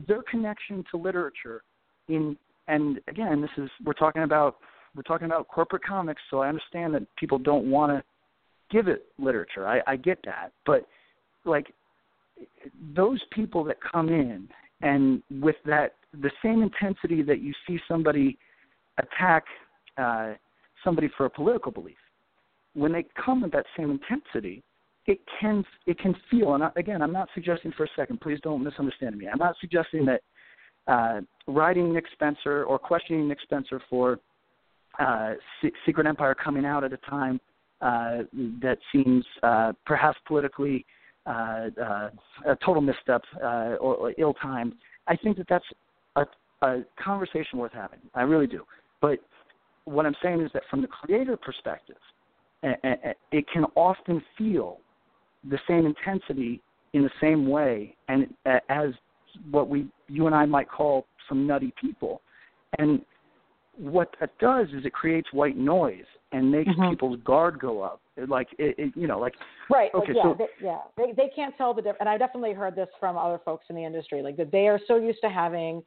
their 0.07 0.23
connection 0.31 0.85
to 0.91 0.97
literature 0.97 1.63
in 2.09 2.37
and 2.69 3.01
again, 3.09 3.41
this 3.41 3.51
is 3.57 3.71
we're 3.85 3.95
talking 3.95 4.23
about 4.23 4.57
we're 4.95 5.03
talking 5.03 5.27
about 5.27 5.49
corporate 5.49 5.85
comics, 5.85 6.21
so 6.31 6.41
I 6.41 6.49
understand 6.49 6.95
that 6.95 7.03
people 7.17 7.39
don't 7.39 7.71
want 7.71 7.93
to 7.93 8.03
give 8.71 8.89
it 8.89 9.07
literature. 9.19 9.67
I, 9.67 9.81
I 9.87 9.97
get 9.97 10.19
that, 10.25 10.53
but 10.67 10.87
like 11.45 11.73
those 12.95 13.21
people 13.33 13.65
that 13.65 13.77
come 13.81 14.09
in 14.09 14.49
and 14.83 15.23
with 15.41 15.57
that 15.65 15.95
the 16.23 16.31
same 16.43 16.63
intensity 16.63 17.23
that 17.23 17.41
you 17.41 17.53
see 17.67 17.79
somebody 17.89 18.39
attack 18.99 19.45
uh, 19.97 20.35
somebody 20.85 21.11
for 21.17 21.27
a 21.27 21.31
political 21.31 21.73
belief, 21.73 21.97
when 22.79 22.93
they 22.93 23.05
come 23.25 23.43
with 23.43 23.53
that 23.53 23.67
same 23.77 23.91
intensity, 23.91 24.63
it 25.07 25.19
can 25.41 25.65
it 25.87 25.99
can 25.99 26.15
feel. 26.31 26.55
And 26.55 26.63
I, 26.63 26.71
again, 26.77 27.03
I'm 27.03 27.13
not 27.13 27.29
suggesting 27.35 27.73
for 27.77 27.85
a 27.85 27.89
second. 27.97 28.21
Please 28.21 28.39
don't 28.43 28.63
misunderstand 28.63 29.17
me. 29.17 29.27
I'm 29.27 29.39
not 29.39 29.57
suggesting 29.61 30.07
that 30.07 30.21
uh, 30.87 31.21
writing 31.47 31.93
Nick 31.93 32.05
Spencer 32.13 32.65
or 32.65 32.79
questioning 32.79 33.29
Nick 33.29 33.39
Spencer 33.43 33.81
for 33.91 34.21
uh, 34.99 35.35
Secret 35.85 36.07
Empire 36.07 36.35
coming 36.35 36.65
out 36.65 36.85
at 36.85 36.93
a 36.93 36.97
time 36.99 37.41
uh, 37.81 38.19
that 38.63 38.79
seems 38.93 39.25
uh, 39.43 39.73
perhaps 39.87 40.19
politically 40.27 40.85
uh, 41.27 41.67
uh, 41.81 42.11
a 42.47 42.57
total 42.65 42.81
misstep 42.83 43.23
uh, 43.43 43.77
or, 43.81 43.95
or 43.95 44.15
ill-timed. 44.19 44.73
I 45.07 45.17
think 45.17 45.37
that 45.37 45.47
that's 45.49 45.65
a, 46.17 46.25
a 46.63 46.83
conversation 47.03 47.59
worth 47.59 47.73
having. 47.73 48.01
I 48.15 48.23
really 48.23 48.47
do. 48.47 48.65
But 49.01 49.19
what 49.85 50.07
I'm 50.07 50.17
saying 50.23 50.41
is 50.41 50.51
that 50.55 50.63
from 50.71 50.83
the 50.83 50.89
creator 50.89 51.37
perspective, 51.37 51.97
it 52.63 53.47
can 53.53 53.65
often 53.75 54.23
feel 54.37 54.79
the 55.49 55.59
same 55.69 55.87
intensity 55.87 56.61
in 56.93 57.03
the 57.03 57.11
same 57.21 57.49
way 57.49 57.95
and 58.09 58.27
as 58.69 58.89
what 59.51 59.69
we 59.69 59.87
you 60.09 60.27
and 60.27 60.35
I 60.35 60.47
might 60.47 60.69
call 60.69 61.07
some 61.29 61.47
nutty 61.47 61.73
people. 61.81 62.21
And 62.79 63.03
what 63.77 64.15
that 64.21 64.37
does 64.39 64.69
is 64.69 64.85
it 64.85 64.93
creates 64.93 65.29
white 65.33 65.57
noise 65.57 66.05
and 66.33 66.51
makes 66.51 66.71
mm-hmm. 66.71 66.91
people's 66.91 67.21
guard 67.25 67.59
go 67.59 67.83
up. 67.83 68.01
Like 68.27 68.49
it, 68.59 68.75
it, 68.79 68.93
you 68.97 69.07
know, 69.07 69.21
like 69.21 69.35
right. 69.71 69.91
Okay, 69.95 70.13
like, 70.13 70.17
yeah, 70.17 70.23
so 70.23 70.37
they, 70.37 70.67
yeah, 70.67 70.79
they 70.97 71.13
they 71.17 71.31
can't 71.35 71.57
tell 71.57 71.73
the 71.73 71.81
difference. 71.81 71.99
And 72.01 72.09
I 72.09 72.19
definitely 72.19 72.53
heard 72.53 72.75
this 72.75 72.89
from 72.99 73.17
other 73.17 73.41
folks 73.45 73.67
in 73.71 73.77
the 73.77 73.85
industry, 73.85 74.23
like 74.23 74.37
that 74.39 74.51
they 74.51 74.67
are 74.67 74.81
so 74.89 74.97
used 74.97 75.21
to 75.23 75.31
having 75.31 75.83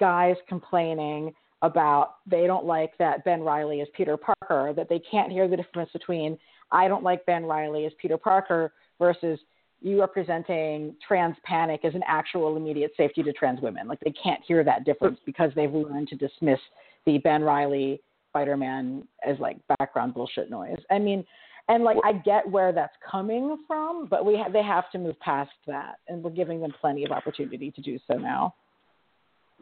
guys 0.00 0.34
complaining 0.48 1.32
about 1.62 2.16
they 2.26 2.46
don't 2.46 2.66
like 2.66 2.96
that 2.98 3.24
Ben 3.24 3.42
Reilly 3.42 3.80
is 3.80 3.88
Peter 3.96 4.16
Parker 4.16 4.72
that 4.74 4.88
they 4.88 4.98
can't 4.98 5.32
hear 5.32 5.48
the 5.48 5.56
difference 5.56 5.90
between 5.92 6.38
I 6.70 6.88
don't 6.88 7.02
like 7.02 7.24
Ben 7.26 7.44
Reilly 7.44 7.86
as 7.86 7.92
Peter 8.00 8.18
Parker 8.18 8.72
versus 8.98 9.38
you 9.80 10.00
are 10.02 10.08
presenting 10.08 10.94
trans 11.06 11.36
panic 11.44 11.84
as 11.84 11.94
an 11.94 12.02
actual 12.06 12.56
immediate 12.56 12.92
safety 12.96 13.22
to 13.22 13.32
trans 13.32 13.60
women. 13.60 13.86
Like 13.86 14.00
they 14.00 14.12
can't 14.12 14.40
hear 14.46 14.64
that 14.64 14.84
difference 14.84 15.18
because 15.24 15.50
they've 15.54 15.72
learned 15.72 16.08
to 16.08 16.16
dismiss 16.16 16.58
the 17.04 17.18
Ben 17.18 17.42
Reilly 17.42 18.00
Spider 18.30 18.56
Man 18.56 19.06
as 19.26 19.38
like 19.38 19.56
background 19.78 20.14
bullshit 20.14 20.50
noise. 20.50 20.78
I 20.90 20.98
mean, 20.98 21.24
and 21.68 21.84
like 21.84 21.96
I 22.04 22.12
get 22.12 22.48
where 22.48 22.72
that's 22.72 22.94
coming 23.08 23.58
from, 23.66 24.06
but 24.08 24.24
we 24.24 24.36
ha- 24.36 24.50
they 24.52 24.62
have 24.62 24.90
to 24.92 24.98
move 24.98 25.18
past 25.20 25.50
that, 25.66 25.96
and 26.08 26.22
we're 26.22 26.30
giving 26.30 26.60
them 26.60 26.72
plenty 26.80 27.04
of 27.04 27.10
opportunity 27.10 27.70
to 27.70 27.80
do 27.80 27.98
so 28.06 28.14
now. 28.14 28.54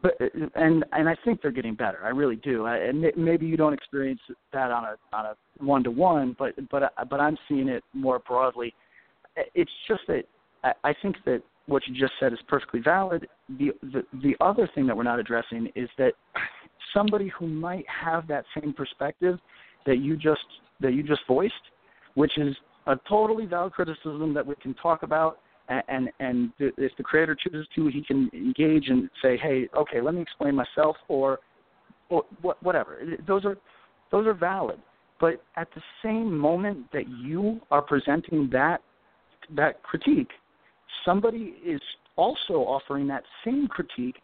But 0.05 0.31
and 0.55 0.85
and 0.91 1.09
I 1.09 1.15
think 1.25 1.41
they're 1.41 1.51
getting 1.51 1.75
better. 1.75 1.99
I 2.03 2.09
really 2.09 2.35
do. 2.35 2.65
I, 2.65 2.77
and 2.77 3.05
maybe 3.17 3.45
you 3.45 3.57
don't 3.57 3.73
experience 3.73 4.19
that 4.53 4.71
on 4.71 4.83
a 4.83 5.15
on 5.15 5.25
a 5.25 5.35
one 5.63 5.83
to 5.83 5.91
one, 5.91 6.35
but 6.37 6.53
but 6.69 6.93
but 7.09 7.19
I'm 7.19 7.37
seeing 7.47 7.67
it 7.69 7.83
more 7.93 8.19
broadly. 8.19 8.73
It's 9.53 9.71
just 9.87 10.01
that 10.07 10.23
I, 10.83 10.93
think 11.01 11.17
that 11.25 11.41
what 11.65 11.83
you 11.87 11.93
just 11.93 12.13
said 12.19 12.31
is 12.33 12.39
perfectly 12.47 12.79
valid. 12.79 13.27
The, 13.57 13.71
the 13.81 14.03
the 14.21 14.35
other 14.39 14.69
thing 14.75 14.87
that 14.87 14.95
we're 14.95 15.03
not 15.03 15.19
addressing 15.19 15.69
is 15.75 15.89
that 15.97 16.13
somebody 16.93 17.31
who 17.37 17.47
might 17.47 17.85
have 17.87 18.27
that 18.27 18.45
same 18.59 18.73
perspective 18.73 19.39
that 19.85 19.97
you 19.97 20.15
just 20.15 20.45
that 20.81 20.93
you 20.93 21.03
just 21.03 21.21
voiced, 21.27 21.53
which 22.13 22.37
is 22.37 22.55
a 22.87 22.95
totally 23.09 23.45
valid 23.45 23.73
criticism 23.73 24.33
that 24.33 24.45
we 24.45 24.55
can 24.55 24.73
talk 24.75 25.03
about 25.03 25.39
and 25.69 26.09
and, 26.19 26.51
if 26.59 26.91
the 26.97 27.03
creator 27.03 27.35
chooses 27.35 27.67
to, 27.75 27.87
he 27.87 28.03
can 28.03 28.29
engage 28.33 28.89
and 28.89 29.09
say, 29.21 29.37
"Hey, 29.37 29.67
okay, 29.75 30.01
let 30.01 30.13
me 30.13 30.21
explain 30.21 30.55
myself," 30.55 30.95
or, 31.07 31.39
or 32.09 32.23
whatever. 32.61 32.99
Those 33.27 33.45
are 33.45 33.57
those 34.11 34.27
are 34.27 34.33
valid. 34.33 34.79
But 35.19 35.41
at 35.55 35.67
the 35.73 35.81
same 36.03 36.37
moment 36.37 36.91
that 36.91 37.07
you 37.07 37.61
are 37.71 37.81
presenting 37.81 38.49
that 38.51 38.81
that 39.55 39.81
critique, 39.83 40.31
somebody 41.03 41.55
is 41.65 41.81
also 42.15 42.53
offering 42.53 43.07
that 43.07 43.23
same 43.43 43.67
critique 43.67 44.17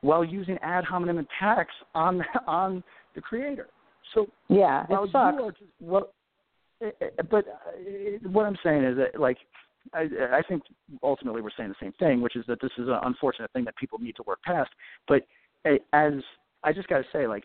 while 0.00 0.24
using 0.24 0.58
ad 0.62 0.84
hominem 0.84 1.18
attacks 1.18 1.74
on 1.94 2.24
on 2.46 2.82
the 3.14 3.20
creator. 3.20 3.68
So 4.14 4.26
yeah, 4.48 4.84
it 4.88 5.10
sucks. 5.12 5.36
Just, 5.58 5.70
well, 5.80 6.08
eh, 6.82 6.90
eh, 7.00 7.06
but 7.30 7.46
uh, 7.46 8.28
what 8.30 8.46
I'm 8.46 8.56
saying 8.62 8.84
is 8.84 8.96
that 8.96 9.20
like 9.20 9.38
I, 9.94 10.08
I 10.32 10.42
think 10.48 10.62
ultimately 11.02 11.42
we're 11.42 11.50
saying 11.56 11.70
the 11.70 11.74
same 11.80 11.92
thing, 11.98 12.20
which 12.20 12.36
is 12.36 12.44
that 12.48 12.60
this 12.60 12.72
is 12.78 12.88
an 12.88 12.98
unfortunate 13.02 13.52
thing 13.52 13.64
that 13.64 13.76
people 13.76 13.98
need 13.98 14.16
to 14.16 14.22
work 14.26 14.40
past. 14.44 14.70
But 15.06 15.22
eh, 15.64 15.78
as 15.92 16.14
I 16.64 16.72
just 16.72 16.88
got 16.88 16.98
to 16.98 17.04
say, 17.12 17.26
like, 17.26 17.44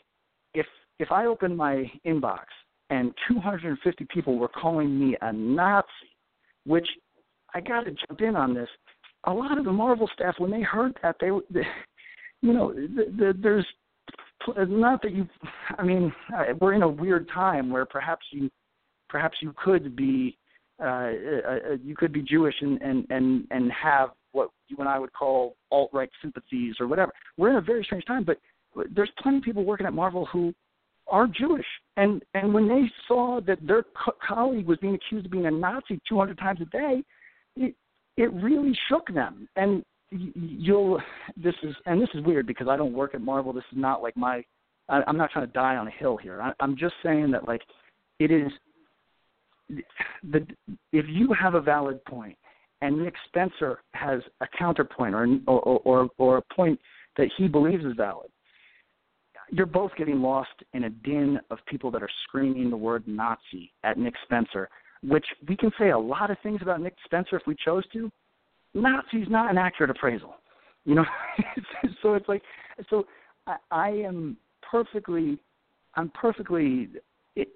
if 0.53 0.65
if 0.99 1.11
I 1.11 1.25
open 1.25 1.55
my 1.55 1.91
inbox 2.05 2.45
and 2.89 3.13
250 3.27 4.05
people 4.13 4.37
were 4.37 4.47
calling 4.47 4.99
me 4.99 5.17
a 5.21 5.33
Nazi, 5.33 5.87
which 6.65 6.87
I 7.53 7.61
got 7.61 7.81
to 7.81 7.91
jump 8.07 8.21
in 8.21 8.35
on 8.35 8.53
this. 8.53 8.69
A 9.25 9.33
lot 9.33 9.57
of 9.57 9.65
the 9.65 9.71
Marvel 9.71 10.09
staff, 10.13 10.35
when 10.37 10.51
they 10.51 10.61
heard 10.61 10.93
that, 11.01 11.15
they, 11.19 11.29
they 11.49 11.65
you 12.41 12.53
know, 12.53 12.73
the, 12.73 13.05
the, 13.17 13.33
there's 13.41 13.65
not 14.57 15.01
that 15.01 15.13
you. 15.13 15.27
I 15.77 15.83
mean, 15.83 16.13
we're 16.59 16.73
in 16.73 16.83
a 16.83 16.87
weird 16.87 17.29
time 17.33 17.69
where 17.69 17.85
perhaps 17.85 18.25
you, 18.31 18.49
perhaps 19.09 19.37
you 19.41 19.53
could 19.63 19.95
be 19.95 20.37
uh, 20.79 20.85
uh, 20.85 20.87
uh, 20.87 21.77
you 21.83 21.95
could 21.95 22.11
be 22.11 22.21
Jewish 22.21 22.55
and, 22.61 22.81
and, 22.81 23.05
and, 23.09 23.47
and 23.51 23.71
have 23.71 24.09
what 24.31 24.49
you 24.67 24.77
and 24.79 24.89
I 24.89 24.97
would 24.99 25.13
call 25.13 25.55
alt 25.71 25.89
right 25.93 26.09
sympathies 26.21 26.75
or 26.79 26.87
whatever. 26.87 27.11
We're 27.37 27.51
in 27.51 27.55
a 27.57 27.61
very 27.61 27.83
strange 27.83 28.05
time, 28.05 28.23
but 28.23 28.37
there's 28.95 29.11
plenty 29.19 29.37
of 29.37 29.43
people 29.43 29.63
working 29.63 29.85
at 29.85 29.93
Marvel 29.93 30.25
who 30.25 30.53
are 31.07 31.27
Jewish, 31.27 31.65
and 31.97 32.23
and 32.33 32.53
when 32.53 32.67
they 32.67 32.83
saw 33.07 33.39
that 33.45 33.59
their 33.65 33.83
co- 33.83 34.15
colleague 34.25 34.65
was 34.65 34.77
being 34.79 34.95
accused 34.95 35.25
of 35.25 35.31
being 35.31 35.45
a 35.45 35.51
Nazi 35.51 35.99
200 36.07 36.37
times 36.37 36.59
a 36.61 36.65
day, 36.65 37.03
it 37.55 37.75
it 38.17 38.33
really 38.33 38.77
shook 38.89 39.07
them. 39.13 39.47
And 39.55 39.83
you'll 40.11 41.01
this 41.37 41.55
is 41.61 41.75
and 41.85 42.01
this 42.01 42.09
is 42.13 42.23
weird 42.23 42.47
because 42.47 42.67
I 42.67 42.77
don't 42.77 42.93
work 42.93 43.13
at 43.13 43.21
Marvel. 43.21 43.53
This 43.53 43.65
is 43.71 43.77
not 43.77 44.01
like 44.01 44.15
my 44.15 44.43
I, 44.89 45.01
I'm 45.07 45.17
not 45.17 45.31
trying 45.31 45.45
to 45.45 45.53
die 45.53 45.75
on 45.75 45.87
a 45.87 45.91
hill 45.91 46.17
here. 46.17 46.41
I, 46.41 46.53
I'm 46.59 46.77
just 46.77 46.95
saying 47.03 47.31
that 47.31 47.47
like 47.47 47.61
it 48.19 48.31
is 48.31 48.51
the 49.69 50.45
if 50.91 51.05
you 51.07 51.33
have 51.39 51.55
a 51.55 51.61
valid 51.61 52.03
point 52.05 52.37
and 52.81 53.01
Nick 53.01 53.13
Spencer 53.27 53.79
has 53.93 54.21
a 54.41 54.47
counterpoint 54.57 55.15
or 55.15 55.27
or 55.47 55.81
or, 55.85 56.09
or 56.17 56.37
a 56.37 56.53
point 56.53 56.79
that 57.17 57.29
he 57.37 57.47
believes 57.47 57.83
is 57.85 57.93
valid, 57.95 58.29
you're 59.51 59.65
both 59.65 59.91
getting 59.97 60.21
lost 60.21 60.51
in 60.73 60.85
a 60.85 60.89
din 60.89 61.39
of 61.51 61.59
people 61.67 61.91
that 61.91 62.01
are 62.01 62.09
screaming 62.27 62.69
the 62.69 62.77
word 62.77 63.07
Nazi 63.07 63.71
at 63.83 63.97
Nick 63.97 64.15
Spencer, 64.23 64.69
which 65.03 65.25
we 65.47 65.55
can 65.55 65.71
say 65.79 65.91
a 65.91 65.97
lot 65.97 66.31
of 66.31 66.37
things 66.43 66.59
about 66.61 66.81
Nick 66.81 66.95
Spencer 67.05 67.35
if 67.35 67.43
we 67.45 67.55
chose 67.63 67.83
to. 67.93 68.11
Nazi 68.73 69.17
is 69.17 69.29
not 69.29 69.51
an 69.51 69.57
accurate 69.57 69.91
appraisal, 69.91 70.35
you 70.85 70.95
know. 70.95 71.05
so 72.01 72.15
it's 72.15 72.27
like, 72.27 72.41
so 72.89 73.05
I, 73.45 73.57
I 73.69 73.89
am 73.89 74.37
perfectly, 74.69 75.37
I'm 75.95 76.09
perfectly 76.09 76.89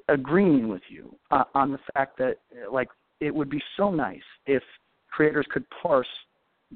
agreeing 0.10 0.68
with 0.68 0.82
you 0.90 1.16
uh, 1.32 1.44
on 1.54 1.72
the 1.72 1.80
fact 1.94 2.18
that 2.18 2.38
like 2.72 2.90
it 3.20 3.34
would 3.34 3.50
be 3.50 3.62
so 3.76 3.92
nice 3.92 4.22
if 4.46 4.64
creators 5.12 5.46
could 5.52 5.66
parse 5.82 6.08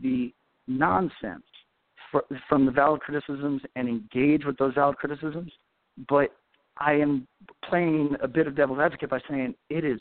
the 0.02 0.34
nonsense 0.68 1.44
for, 2.12 2.24
from 2.48 2.66
the 2.66 2.72
valid 2.72 3.02
criticisms 3.02 3.62
and 3.76 3.88
engage 3.88 4.46
with 4.46 4.58
those 4.58 4.74
valid 4.74 4.98
criticisms. 4.98 5.52
But 6.10 6.34
I 6.78 6.94
am 6.94 7.28
playing 7.68 8.16
a 8.22 8.28
bit 8.28 8.48
of 8.48 8.56
devil's 8.56 8.80
advocate 8.80 9.10
by 9.10 9.20
saying 9.30 9.56
it 9.70 9.86
is 9.86 10.00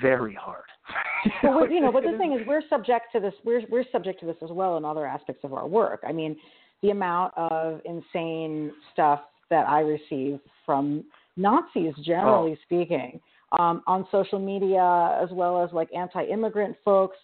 very 0.00 0.34
hard. 0.34 0.64
well, 1.42 1.68
you 1.68 1.80
know, 1.80 1.92
but 1.92 2.02
the 2.02 2.16
thing 2.18 2.38
is, 2.38 2.46
we're 2.46 2.62
subject 2.68 3.06
to 3.12 3.20
this. 3.20 3.34
We're 3.44 3.62
we're 3.70 3.84
subject 3.90 4.20
to 4.20 4.26
this 4.26 4.36
as 4.42 4.50
well 4.50 4.76
in 4.76 4.84
other 4.84 5.06
aspects 5.06 5.44
of 5.44 5.52
our 5.52 5.66
work. 5.66 6.02
I 6.06 6.12
mean, 6.12 6.36
the 6.82 6.90
amount 6.90 7.34
of 7.36 7.80
insane 7.84 8.72
stuff 8.92 9.20
that 9.50 9.68
I 9.68 9.80
receive 9.80 10.38
from 10.64 11.04
Nazis, 11.36 11.94
generally 12.04 12.52
oh. 12.52 12.62
speaking, 12.64 13.20
um, 13.58 13.82
on 13.86 14.06
social 14.10 14.38
media, 14.38 15.18
as 15.22 15.30
well 15.32 15.62
as 15.62 15.70
like 15.72 15.88
anti-immigrant 15.94 16.76
folks. 16.84 17.16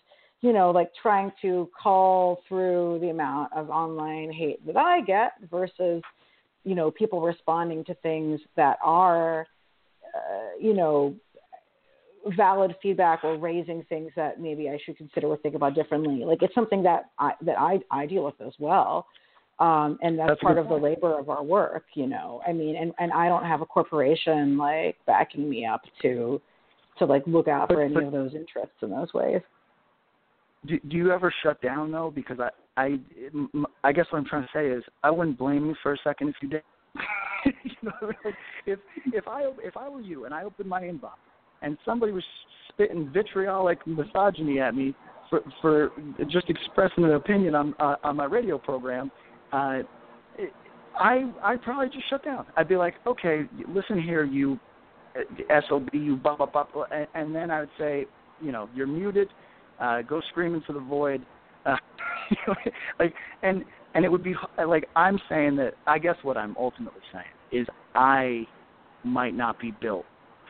You 0.42 0.53
know, 0.53 0.71
like 0.71 0.90
trying 1.01 1.33
to 1.42 1.69
call 1.83 2.42
through 2.47 2.99
the 3.01 3.09
amount 3.09 3.53
of 3.55 3.71
online 3.71 4.31
hate 4.31 4.64
that 4.66 4.77
I 4.77 5.01
get 5.01 5.33
versus, 5.51 6.03
you 6.62 6.75
know, 6.75 6.90
people 6.90 7.23
responding 7.23 7.85
to 7.87 7.95
things 7.95 8.38
that 8.55 8.79
are, 8.85 9.47
uh, 10.14 10.51
you 10.61 10.75
know, 10.75 11.16
valid 12.37 12.77
feedback 12.83 13.25
or 13.25 13.38
raising 13.38 13.83
things 13.85 14.12
that 14.14 14.38
maybe 14.38 14.69
I 14.69 14.79
should 14.85 14.99
consider 14.99 15.29
or 15.29 15.38
think 15.38 15.55
about 15.55 15.75
differently. 15.75 16.25
Like 16.25 16.42
it's 16.42 16.55
something 16.55 16.83
that 16.83 17.11
I 17.19 17.33
that 17.42 17.59
I 17.59 17.81
I 17.90 18.07
deal 18.07 18.25
with 18.25 18.40
as 18.40 18.53
well 18.59 19.07
um, 19.59 19.99
and 20.03 20.19
that's, 20.19 20.31
that's 20.31 20.40
part 20.40 20.59
of 20.59 20.66
point. 20.66 20.83
the 20.83 20.88
labor 20.88 21.19
of 21.19 21.31
our 21.31 21.42
work 21.42 21.85
you 21.95 22.07
know 22.07 22.42
i 22.47 22.53
mean 22.53 22.77
and 22.77 22.92
and 22.99 23.12
i 23.12 23.29
don't 23.29 23.45
have 23.45 23.61
a 23.61 23.66
corporation 23.66 24.57
like 24.59 24.97
backing 25.07 25.49
me 25.49 25.64
up 25.64 25.83
to 26.03 26.40
to 26.99 27.05
like 27.05 27.23
look 27.27 27.49
out 27.49 27.69
but, 27.69 27.75
for 27.75 27.83
any 27.83 27.95
but, 27.95 28.05
of 28.05 28.12
those 28.12 28.35
interests 28.35 28.77
in 28.83 28.90
those 28.90 29.12
ways. 29.12 29.40
Do, 30.66 30.79
do 30.88 30.97
you 30.97 31.12
ever 31.12 31.33
shut 31.42 31.61
down 31.61 31.92
though? 31.92 32.12
Because 32.14 32.38
i 32.40 32.51
i 32.77 32.99
i 33.85 33.92
guess 33.92 34.07
what 34.11 34.19
i'm 34.19 34.25
trying 34.25 34.42
to 34.42 34.49
say 34.53 34.69
is 34.69 34.83
i 35.03 35.11
wouldn't 35.11 35.38
blame 35.38 35.66
you 35.66 35.75
for 35.83 35.95
a 35.95 35.99
second 36.03 36.29
if 36.29 36.37
you 36.42 36.49
did. 36.49 36.62
You 37.62 37.71
know, 37.83 38.12
if 38.66 38.81
if 39.12 39.29
i 39.29 39.49
if 39.62 39.77
i 39.77 39.88
were 39.88 40.01
you 40.01 40.25
and 40.25 40.35
i 40.35 40.42
opened 40.42 40.69
my 40.69 40.83
inbox 40.83 41.12
and 41.62 41.79
somebody 41.85 42.11
was 42.11 42.25
spitting 42.69 43.09
vitriolic 43.12 43.79
misogyny 43.87 44.59
at 44.59 44.75
me 44.75 44.97
for 45.31 45.42
for 45.61 45.92
just 46.29 46.51
expressing 46.51 47.05
an 47.05 47.12
opinion 47.12 47.55
on 47.55 47.75
uh, 47.79 47.97
on 48.03 48.16
my 48.16 48.25
radio 48.25 48.59
program 48.59 49.12
uh, 49.52 49.82
I 50.98 51.30
I 51.42 51.56
probably 51.56 51.88
just 51.88 52.09
shut 52.09 52.24
down. 52.24 52.46
I'd 52.56 52.68
be 52.68 52.76
like, 52.76 52.94
okay, 53.06 53.42
listen 53.68 54.00
here, 54.00 54.24
you 54.24 54.59
uh, 55.16 55.61
sob, 55.68 55.88
you 55.92 56.16
blah 56.16 56.37
blah 56.37 56.46
blah, 56.46 56.85
and, 56.92 57.06
and 57.14 57.35
then 57.35 57.50
I 57.50 57.61
would 57.61 57.70
say, 57.78 58.06
you 58.40 58.52
know, 58.52 58.68
you're 58.74 58.87
muted. 58.87 59.28
Uh, 59.80 60.02
go 60.02 60.22
scream 60.30 60.54
into 60.54 60.72
the 60.72 60.80
void. 60.80 61.24
Uh, 61.64 61.76
like, 62.98 63.14
and 63.42 63.64
and 63.94 64.04
it 64.04 64.09
would 64.11 64.22
be 64.22 64.35
like 64.66 64.88
I'm 64.96 65.18
saying 65.28 65.56
that. 65.56 65.74
I 65.87 65.98
guess 65.98 66.16
what 66.22 66.37
I'm 66.37 66.56
ultimately 66.59 67.00
saying 67.12 67.62
is 67.62 67.66
I 67.94 68.46
might 69.04 69.35
not 69.35 69.61
be 69.61 69.72
built 69.80 70.04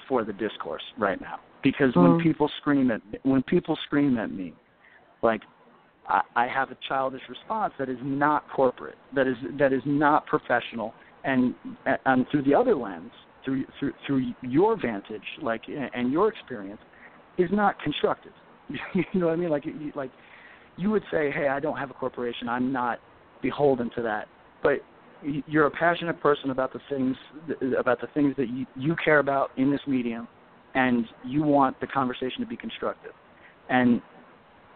for 0.08 0.24
the 0.24 0.32
discourse 0.32 0.82
right 0.98 1.20
now 1.20 1.40
because 1.62 1.92
mm. 1.94 2.02
when 2.02 2.20
people 2.22 2.50
scream 2.58 2.90
at 2.90 3.00
when 3.24 3.42
people 3.42 3.76
scream 3.84 4.18
at 4.18 4.30
me, 4.30 4.54
like 5.22 5.42
I, 6.08 6.22
I 6.34 6.46
have 6.46 6.70
a 6.70 6.76
childish 6.88 7.22
response 7.28 7.74
that 7.78 7.88
is 7.88 7.98
not 8.02 8.44
corporate, 8.54 8.96
that 9.14 9.26
is 9.26 9.36
that 9.58 9.72
is 9.72 9.82
not 9.84 10.26
professional, 10.26 10.94
and 11.24 11.54
and 12.04 12.26
through 12.30 12.42
the 12.42 12.54
other 12.54 12.74
lens, 12.74 13.10
through 13.44 13.64
through 13.78 13.92
through 14.06 14.32
your 14.42 14.80
vantage, 14.80 15.22
like 15.42 15.62
and 15.68 16.12
your 16.12 16.28
experience, 16.28 16.80
is 17.38 17.50
not 17.52 17.80
constructive. 17.82 18.32
you 18.94 19.04
know 19.14 19.26
what 19.26 19.32
I 19.32 19.36
mean? 19.36 19.50
Like 19.50 19.64
like 19.94 20.10
you 20.76 20.90
would 20.90 21.02
say, 21.10 21.30
hey, 21.30 21.48
I 21.48 21.60
don't 21.60 21.76
have 21.76 21.90
a 21.90 21.94
corporation, 21.94 22.48
I'm 22.48 22.72
not 22.72 22.98
beholden 23.42 23.90
to 23.96 24.02
that, 24.02 24.28
but 24.62 24.80
you're 25.46 25.66
a 25.66 25.70
passionate 25.70 26.20
person 26.20 26.50
about 26.50 26.72
the 26.72 26.80
things 26.88 27.16
about 27.78 28.00
the 28.00 28.08
things 28.14 28.34
that 28.36 28.48
you, 28.48 28.66
you 28.76 28.94
care 29.02 29.18
about 29.18 29.50
in 29.56 29.70
this 29.70 29.80
medium, 29.86 30.28
and 30.74 31.06
you 31.24 31.42
want 31.42 31.78
the 31.80 31.86
conversation 31.86 32.40
to 32.40 32.46
be 32.46 32.56
constructive. 32.56 33.12
And 33.68 34.00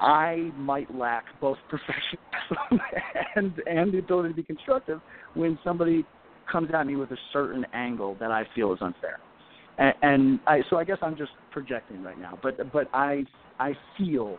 I 0.00 0.50
might 0.56 0.94
lack 0.94 1.24
both 1.40 1.58
professionalism 1.68 2.80
and 3.36 3.52
and 3.66 3.92
the 3.92 3.98
ability 3.98 4.30
to 4.30 4.34
be 4.34 4.42
constructive 4.42 5.00
when 5.34 5.58
somebody 5.62 6.04
comes 6.50 6.70
at 6.74 6.86
me 6.86 6.96
with 6.96 7.10
a 7.10 7.18
certain 7.32 7.64
angle 7.72 8.16
that 8.20 8.30
I 8.30 8.44
feel 8.54 8.72
is 8.72 8.78
unfair. 8.80 9.20
And, 9.78 9.94
and 10.02 10.40
I, 10.46 10.62
so 10.68 10.76
I 10.76 10.84
guess 10.84 10.98
I'm 11.02 11.16
just 11.16 11.30
projecting 11.52 12.02
right 12.02 12.18
now, 12.18 12.38
but 12.42 12.72
but 12.72 12.88
I 12.92 13.24
I 13.58 13.74
feel 13.96 14.38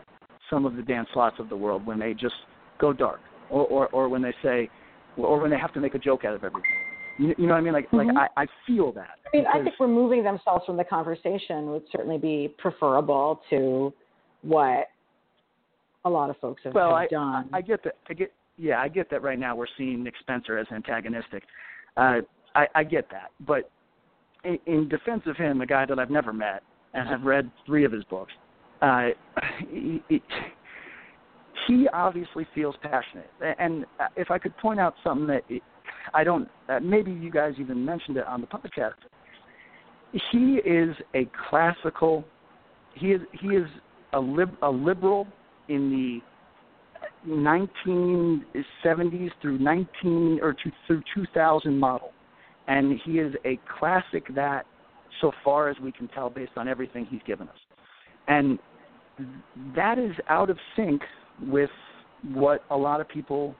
some 0.50 0.66
of 0.66 0.76
the 0.76 0.82
Dan 0.82 1.06
Slotts 1.14 1.38
of 1.38 1.48
the 1.48 1.56
world 1.56 1.86
when 1.86 1.98
they 1.98 2.14
just 2.14 2.34
go 2.78 2.92
dark, 2.92 3.20
or 3.50 3.66
or, 3.66 3.88
or 3.88 4.08
when 4.08 4.22
they 4.22 4.34
say, 4.42 4.68
or 5.16 5.40
when 5.40 5.50
they 5.50 5.58
have 5.58 5.72
to 5.74 5.80
make 5.80 5.94
a 5.94 5.98
joke 5.98 6.24
out 6.24 6.34
of 6.34 6.44
everything. 6.44 6.70
You, 7.18 7.34
you 7.38 7.46
know 7.46 7.52
what 7.52 7.58
I 7.58 7.62
mean? 7.62 7.72
Like, 7.72 7.90
mm-hmm. 7.90 8.16
like 8.16 8.30
I, 8.36 8.42
I 8.42 8.46
feel 8.66 8.92
that. 8.92 9.18
I 9.32 9.36
mean, 9.36 9.46
I 9.46 9.62
think 9.62 9.74
removing 9.78 10.22
themselves 10.22 10.64
from 10.64 10.76
the 10.76 10.84
conversation 10.84 11.66
would 11.70 11.84
certainly 11.90 12.18
be 12.18 12.54
preferable 12.58 13.40
to 13.50 13.92
what 14.42 14.88
a 16.04 16.10
lot 16.10 16.30
of 16.30 16.36
folks 16.38 16.62
have, 16.64 16.74
well, 16.74 16.90
have 16.90 16.96
I, 16.96 17.06
done. 17.08 17.48
I, 17.52 17.58
I 17.58 17.60
get 17.60 17.82
that. 17.84 17.96
I 18.08 18.14
get, 18.14 18.32
yeah, 18.58 18.80
I 18.80 18.88
get 18.88 19.10
that. 19.10 19.22
Right 19.22 19.38
now, 19.38 19.56
we're 19.56 19.66
seeing 19.78 20.02
Nick 20.02 20.14
Spencer 20.20 20.58
as 20.58 20.66
antagonistic. 20.72 21.44
Uh, 21.96 22.20
I, 22.54 22.66
I 22.74 22.84
get 22.84 23.08
that, 23.10 23.30
but 23.46 23.70
in, 24.44 24.58
in 24.66 24.88
defense 24.88 25.22
of 25.26 25.36
him, 25.36 25.60
a 25.60 25.66
guy 25.66 25.86
that 25.86 25.98
I've 25.98 26.10
never 26.10 26.32
met 26.32 26.62
and 26.94 27.08
have 27.08 27.22
read 27.22 27.50
three 27.64 27.84
of 27.84 27.92
his 27.92 28.04
books, 28.04 28.32
uh, 28.82 29.08
he, 29.70 30.02
he, 30.08 30.22
he 31.66 31.88
obviously 31.92 32.46
feels 32.54 32.74
passionate. 32.82 33.30
And 33.58 33.86
if 34.16 34.30
I 34.30 34.38
could 34.38 34.56
point 34.58 34.80
out 34.80 34.94
something 35.02 35.26
that 35.28 35.42
I 36.12 36.24
don't, 36.24 36.48
uh, 36.68 36.80
maybe 36.80 37.12
you 37.12 37.30
guys 37.30 37.54
even 37.58 37.84
mentioned 37.84 38.16
it 38.16 38.26
on 38.26 38.40
the 38.40 38.46
podcast. 38.46 38.94
He 40.30 40.56
is 40.56 40.94
a 41.14 41.28
classical. 41.48 42.24
He 42.94 43.12
is 43.12 43.22
he 43.40 43.48
is 43.48 43.66
a 44.12 44.20
lib, 44.20 44.50
a 44.60 44.68
liberal 44.68 45.26
in 45.68 45.90
the 45.90 46.20
1970s 47.28 49.30
through 49.40 49.58
19 49.58 50.40
or 50.42 50.52
to, 50.52 50.72
through 50.86 51.02
2000 51.14 51.78
model, 51.78 52.10
and 52.68 52.98
he 53.04 53.12
is 53.12 53.34
a 53.44 53.58
classic 53.78 54.26
that, 54.34 54.66
so 55.20 55.32
far 55.44 55.68
as 55.68 55.76
we 55.80 55.92
can 55.92 56.08
tell, 56.08 56.30
based 56.30 56.52
on 56.56 56.68
everything 56.68 57.06
he's 57.08 57.20
given 57.26 57.48
us, 57.48 57.56
and 58.28 58.58
that 59.76 59.98
is 59.98 60.12
out 60.28 60.50
of 60.50 60.58
sync 60.76 61.02
with 61.42 61.70
what 62.32 62.64
a 62.70 62.76
lot 62.76 63.00
of 63.00 63.08
people 63.08 63.54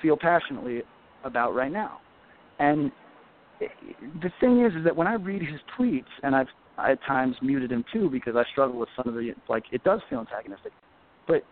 feel 0.00 0.16
passionately 0.16 0.82
about 1.24 1.54
right 1.54 1.72
now. 1.72 2.00
And 2.58 2.90
the 3.60 4.30
thing 4.40 4.64
is, 4.64 4.72
is 4.74 4.84
that 4.84 4.96
when 4.96 5.06
I 5.06 5.14
read 5.14 5.42
his 5.42 5.60
tweets, 5.78 6.04
and 6.22 6.34
I've 6.34 6.48
I 6.78 6.92
at 6.92 7.02
times 7.06 7.36
muted 7.42 7.70
him 7.70 7.84
too 7.92 8.08
because 8.10 8.34
I 8.34 8.44
struggle 8.50 8.78
with 8.78 8.88
some 8.96 9.08
of 9.08 9.14
the 9.14 9.34
like 9.48 9.64
it 9.72 9.84
does 9.84 10.00
feel 10.08 10.20
antagonistic, 10.20 10.72
but 11.26 11.44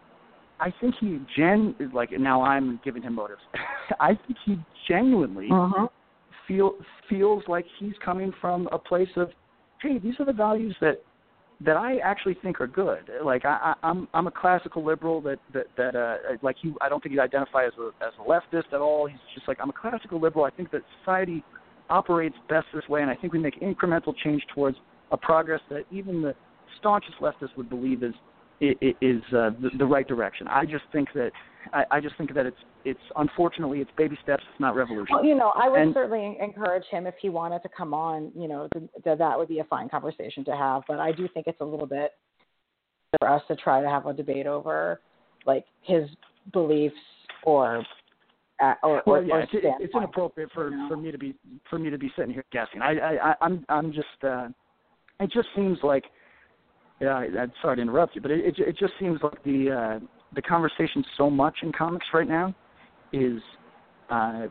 I 0.61 0.73
think 0.81 0.95
he 1.01 1.19
gen 1.37 1.75
like 1.93 2.11
now 2.13 2.43
I'm 2.43 2.81
giving 2.85 3.03
him 3.03 3.15
motives. 3.15 3.41
I 4.01 4.09
think 4.15 4.39
he 4.45 4.59
genuinely 4.89 5.49
uh-huh. 5.51 5.89
feel 6.47 6.75
feels 7.09 7.43
like 7.49 7.65
he's 7.79 7.95
coming 8.05 8.33
from 8.41 8.69
a 8.73 8.79
place 8.79 9.09
of, 9.17 9.31
hey, 9.81 9.99
these 9.99 10.15
are 10.19 10.27
the 10.27 10.33
values 10.33 10.77
that 10.81 11.03
that 11.63 11.77
I 11.77 11.99
actually 11.99 12.37
think 12.43 12.61
are 12.61 12.67
good. 12.67 13.11
Like 13.25 13.45
I, 13.45 13.75
I, 13.83 13.89
I'm 13.89 14.09
I'm 14.15 14.27
a 14.27 14.31
classical 14.31 14.85
liberal 14.85 15.21
that 15.23 15.39
that 15.55 15.67
that 15.77 15.97
uh 15.97 16.37
like 16.43 16.57
he 16.61 16.73
I 16.81 16.89
don't 16.89 17.03
think 17.03 17.15
he 17.15 17.21
identifies 17.21 17.71
as 17.79 17.79
a 17.79 18.05
as 18.05 18.13
a 18.19 18.29
leftist 18.29 18.73
at 18.73 18.81
all. 18.81 19.07
He's 19.07 19.19
just 19.35 19.49
like 19.49 19.59
I'm 19.61 19.71
a 19.71 19.75
classical 19.75 20.21
liberal. 20.21 20.45
I 20.45 20.51
think 20.51 20.71
that 20.73 20.83
society 21.01 21.43
operates 21.89 22.37
best 22.49 22.67
this 22.75 22.87
way, 22.89 23.03
and 23.03 23.11
I 23.11 23.15
think 23.15 23.33
we 23.33 23.39
make 23.39 23.61
incremental 23.61 24.15
change 24.23 24.43
towards 24.55 24.77
a 25.11 25.17
progress 25.17 25.61
that 25.71 25.85
even 25.91 26.23
the 26.23 26.35
staunchest 26.79 27.19
leftist 27.21 27.57
would 27.57 27.69
believe 27.69 28.03
is 28.03 28.15
is 28.61 29.23
uh, 29.33 29.51
the, 29.61 29.71
the 29.79 29.87
right 29.87 30.07
direction. 30.07 30.47
I 30.49 30.65
just 30.65 30.85
think 30.93 31.09
that 31.15 31.31
I, 31.73 31.85
I 31.91 32.01
just 32.01 32.17
think 32.17 32.35
that 32.35 32.47
it's 32.47 32.57
it's 32.85 33.01
unfortunately 33.17 33.81
it's 33.81 33.91
baby 33.97 34.19
steps. 34.23 34.43
It's 34.51 34.61
not 34.61 34.75
revolution. 34.75 35.15
Well, 35.15 35.25
you 35.25 35.35
know, 35.35 35.53
I 35.55 35.69
would 35.69 35.81
and, 35.81 35.95
certainly 35.95 36.37
encourage 36.41 36.85
him 36.91 37.07
if 37.07 37.15
he 37.21 37.29
wanted 37.29 37.63
to 37.63 37.69
come 37.69 37.95
on. 37.95 38.33
You 38.35 38.49
know, 38.49 38.69
that 39.05 39.19
that 39.19 39.39
would 39.39 39.49
be 39.49 39.61
a 39.61 39.65
fine 39.65 39.89
conversation 39.89 40.45
to 40.47 40.57
have. 40.57 40.83
But 40.89 40.99
I 40.99 41.13
do 41.13 41.29
think 41.33 41.47
it's 41.47 41.61
a 41.61 41.65
little 41.65 41.87
bit 41.87 42.13
for 43.19 43.29
us 43.29 43.43
to 43.49 43.57
try 43.57 43.81
to 43.81 43.89
have 43.89 44.07
a 44.07 44.13
debate 44.13 44.47
over 44.47 45.01
like 45.47 45.65
his 45.83 46.09
beliefs 46.53 46.95
or. 47.45 47.85
Uh, 48.63 48.75
or, 48.83 49.03
well, 49.07 49.17
or, 49.17 49.23
yeah, 49.23 49.35
or 49.37 49.41
it's, 49.41 49.51
it's 49.55 49.95
inappropriate 49.95 50.51
for 50.53 50.69
you 50.69 50.77
know? 50.77 50.87
for 50.87 50.95
me 50.95 51.11
to 51.11 51.17
be 51.17 51.35
for 51.71 51.79
me 51.79 51.89
to 51.89 51.97
be 51.97 52.13
sitting 52.15 52.31
here 52.31 52.45
guessing. 52.53 52.83
I 52.83 53.17
I 53.17 53.35
I'm 53.41 53.65
I'm 53.71 53.91
just 53.91 54.23
uh, 54.23 54.49
it 55.19 55.33
just 55.33 55.49
seems 55.57 55.79
like 55.83 56.05
yeah. 57.01 57.15
I'm 57.15 57.53
sorry 57.63 57.77
to 57.77 57.83
interrupt 57.83 58.15
you, 58.15 58.21
but 58.21 58.31
it 58.31 58.41
it, 58.41 58.59
it 58.59 58.77
just 58.79 58.93
seems 59.01 59.21
like 59.23 59.43
the 59.45 59.71
uh, 59.71 60.07
the 60.35 60.43
conversation 60.43 61.05
so 61.17 61.31
much 61.31 61.57
in 61.63 61.73
comics 61.73 62.07
right 62.13 62.29
now 62.29 62.55
is 63.13 63.41
uh, 64.11 64.47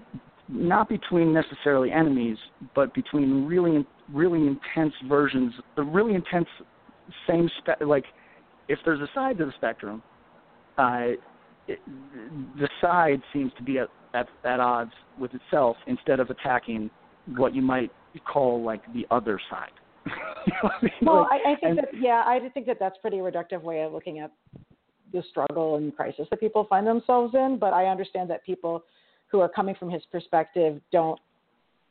not 0.48 0.90
between 0.90 1.34
necessarily 1.34 1.92
enemies, 1.92 2.38
but 2.76 2.94
between 2.94 3.46
really 3.46 3.86
really 4.14 4.48
intense 4.48 4.94
versions, 5.08 5.54
the 5.76 5.84
really 5.84 6.16
intense 6.16 6.48
same 7.28 7.50
spe- 7.60 7.82
like 7.86 8.06
if 8.68 8.80
there's 8.86 9.02
a 9.02 9.10
side 9.14 9.38
to 9.38 9.46
the 9.46 9.54
spectrum, 9.58 10.02
uh, 10.78 11.10
it, 11.68 11.80
the 12.58 12.70
side 12.82 13.22
seems 13.32 13.52
to 13.58 13.64
be 13.64 13.78
at, 13.80 13.90
at 14.14 14.28
at 14.44 14.60
odds 14.60 14.92
with 15.20 15.32
itself 15.34 15.78
instead 15.88 16.20
of 16.20 16.30
attacking 16.30 16.90
what 17.38 17.54
you 17.54 17.62
might 17.62 17.92
call 18.32 18.64
like 18.64 18.82
the 18.94 19.06
other 19.12 19.40
side. 19.50 19.72
you 20.46 20.54
know 20.64 20.70
I 20.70 20.84
mean? 20.84 20.92
Well, 21.02 21.28
like, 21.30 21.42
I, 21.46 21.52
I 21.52 21.56
think 21.56 21.64
and, 21.64 21.78
that 21.80 21.90
yeah, 22.00 22.24
I 22.26 22.40
think 22.54 22.66
that 22.68 22.78
that's 22.80 22.98
pretty 23.00 23.18
reductive 23.18 23.62
way 23.62 23.82
of 23.82 23.94
looking 23.94 24.20
at 24.20 24.32
the 25.12 25.24
struggle 25.30 25.76
and 25.76 25.96
crisis 25.96 26.28
that 26.30 26.40
people 26.40 26.66
find 26.70 26.86
themselves 26.86 27.34
in. 27.34 27.58
But 27.60 27.74
I 27.74 27.86
understand 27.86 28.30
that 28.30 28.46
people 28.46 28.84
who 29.28 29.40
are 29.40 29.50
coming 29.50 29.76
from 29.76 29.90
his 29.90 30.04
perspective 30.12 30.82
don't 30.92 31.20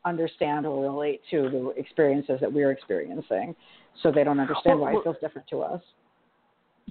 understand 0.05 0.66
or 0.66 0.83
relate 0.83 1.21
to 1.31 1.51
the 1.51 1.81
experiences 1.81 2.39
that 2.41 2.53
we're 2.53 2.71
experiencing, 2.71 3.55
so 4.03 4.12
they 4.12 4.25
don't 4.25 4.41
understand 4.41 4.81
well, 4.81 4.93
why 4.93 4.99
it 4.99 5.03
feels 5.03 5.16
different 5.21 5.49
to 5.49 5.61
us. 5.61 5.83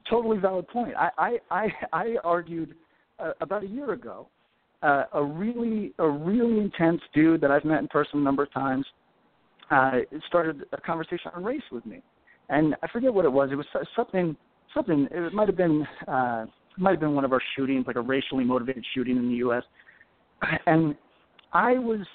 Totally 0.10 0.38
valid 0.38 0.68
point. 0.68 0.94
I 0.98 1.10
I 1.18 1.38
I, 1.52 1.68
I 1.94 2.16
argued 2.24 2.76
uh, 3.20 3.32
about 3.42 3.64
a 3.64 3.68
year 3.68 3.94
ago. 3.94 4.28
Uh, 4.84 5.06
a 5.14 5.24
really 5.24 5.92
a 5.98 6.08
really 6.08 6.60
intense 6.60 7.02
dude 7.12 7.42
that 7.42 7.50
I've 7.50 7.66
met 7.66 7.80
in 7.80 7.88
person 7.88 8.20
a 8.20 8.24
number 8.24 8.44
of 8.44 8.54
times 8.54 8.86
uh, 9.72 9.92
started 10.28 10.66
a 10.74 10.82
conversation 10.82 11.32
on 11.36 11.44
race 11.44 11.62
with 11.72 11.86
me, 11.86 12.02
and 12.50 12.76
I 12.84 12.88
forget 12.88 13.14
what 13.14 13.26
it 13.26 13.32
was. 13.32 13.50
It 13.52 13.56
was 13.56 13.66
something 13.96 14.36
something. 14.74 15.08
It 15.12 15.34
might 15.34 15.48
have 15.48 15.58
been 15.58 15.86
uh, 16.08 16.46
might 16.78 16.92
have 16.92 17.00
been 17.00 17.16
one 17.16 17.26
of 17.26 17.34
our 17.34 17.42
shootings, 17.56 17.86
like 17.88 17.96
a 17.96 18.02
racially 18.02 18.44
motivated 18.44 18.86
shooting 18.94 19.18
in 19.18 19.30
the 19.30 19.36
U.S. 19.36 19.64
And 20.66 20.96
I 21.54 21.74
was 21.74 22.06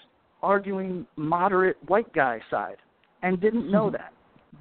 arguing 0.43 1.07
moderate 1.17 1.77
white 1.89 2.13
guy 2.15 2.41
side, 2.51 2.77
and 3.23 3.41
didn't 3.41 3.71
know 3.71 3.87
mm-hmm. 3.87 3.97
that. 3.97 4.13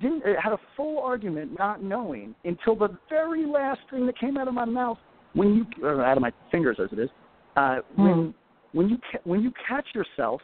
Didn't 0.01 0.23
had 0.41 0.53
a 0.53 0.59
full 0.75 0.99
argument, 0.99 1.57
not 1.59 1.83
knowing 1.83 2.33
until 2.45 2.75
the 2.75 2.97
very 3.09 3.45
last 3.45 3.81
thing 3.89 4.05
that 4.05 4.17
came 4.17 4.37
out 4.37 4.47
of 4.47 4.53
my 4.53 4.65
mouth 4.65 4.97
when 5.33 5.53
you 5.53 5.65
or 5.85 6.03
out 6.03 6.17
of 6.17 6.21
my 6.21 6.31
fingers 6.49 6.77
as 6.81 6.89
it 6.91 6.99
is 6.99 7.09
uh, 7.55 7.77
when 7.95 8.07
mm. 8.07 8.33
when 8.73 8.89
you 8.89 8.97
when 9.23 9.41
you 9.41 9.51
catch 9.67 9.85
yourself 9.93 10.41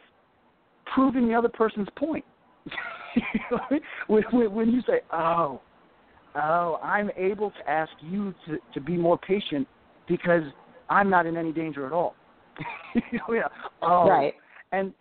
proving 0.94 1.28
the 1.28 1.34
other 1.34 1.50
person's 1.50 1.88
point. 1.98 2.26
when, 4.08 4.24
when, 4.32 4.54
when 4.54 4.70
you 4.70 4.82
say, 4.82 5.02
"Oh, 5.12 5.62
oh, 6.36 6.80
I'm 6.84 7.10
able 7.16 7.52
to 7.52 7.70
ask 7.70 7.92
you 8.02 8.34
to, 8.46 8.58
to 8.74 8.82
be 8.82 8.98
more 8.98 9.18
patient 9.18 9.68
because 10.08 10.44
I'm 10.90 11.10
not 11.10 11.26
in 11.26 11.38
any 11.38 11.52
danger 11.52 11.86
at 11.86 11.94
all." 11.94 12.16
yeah. 13.30 13.48
Oh. 13.82 14.08
Right. 14.08 14.34
And 14.72 14.94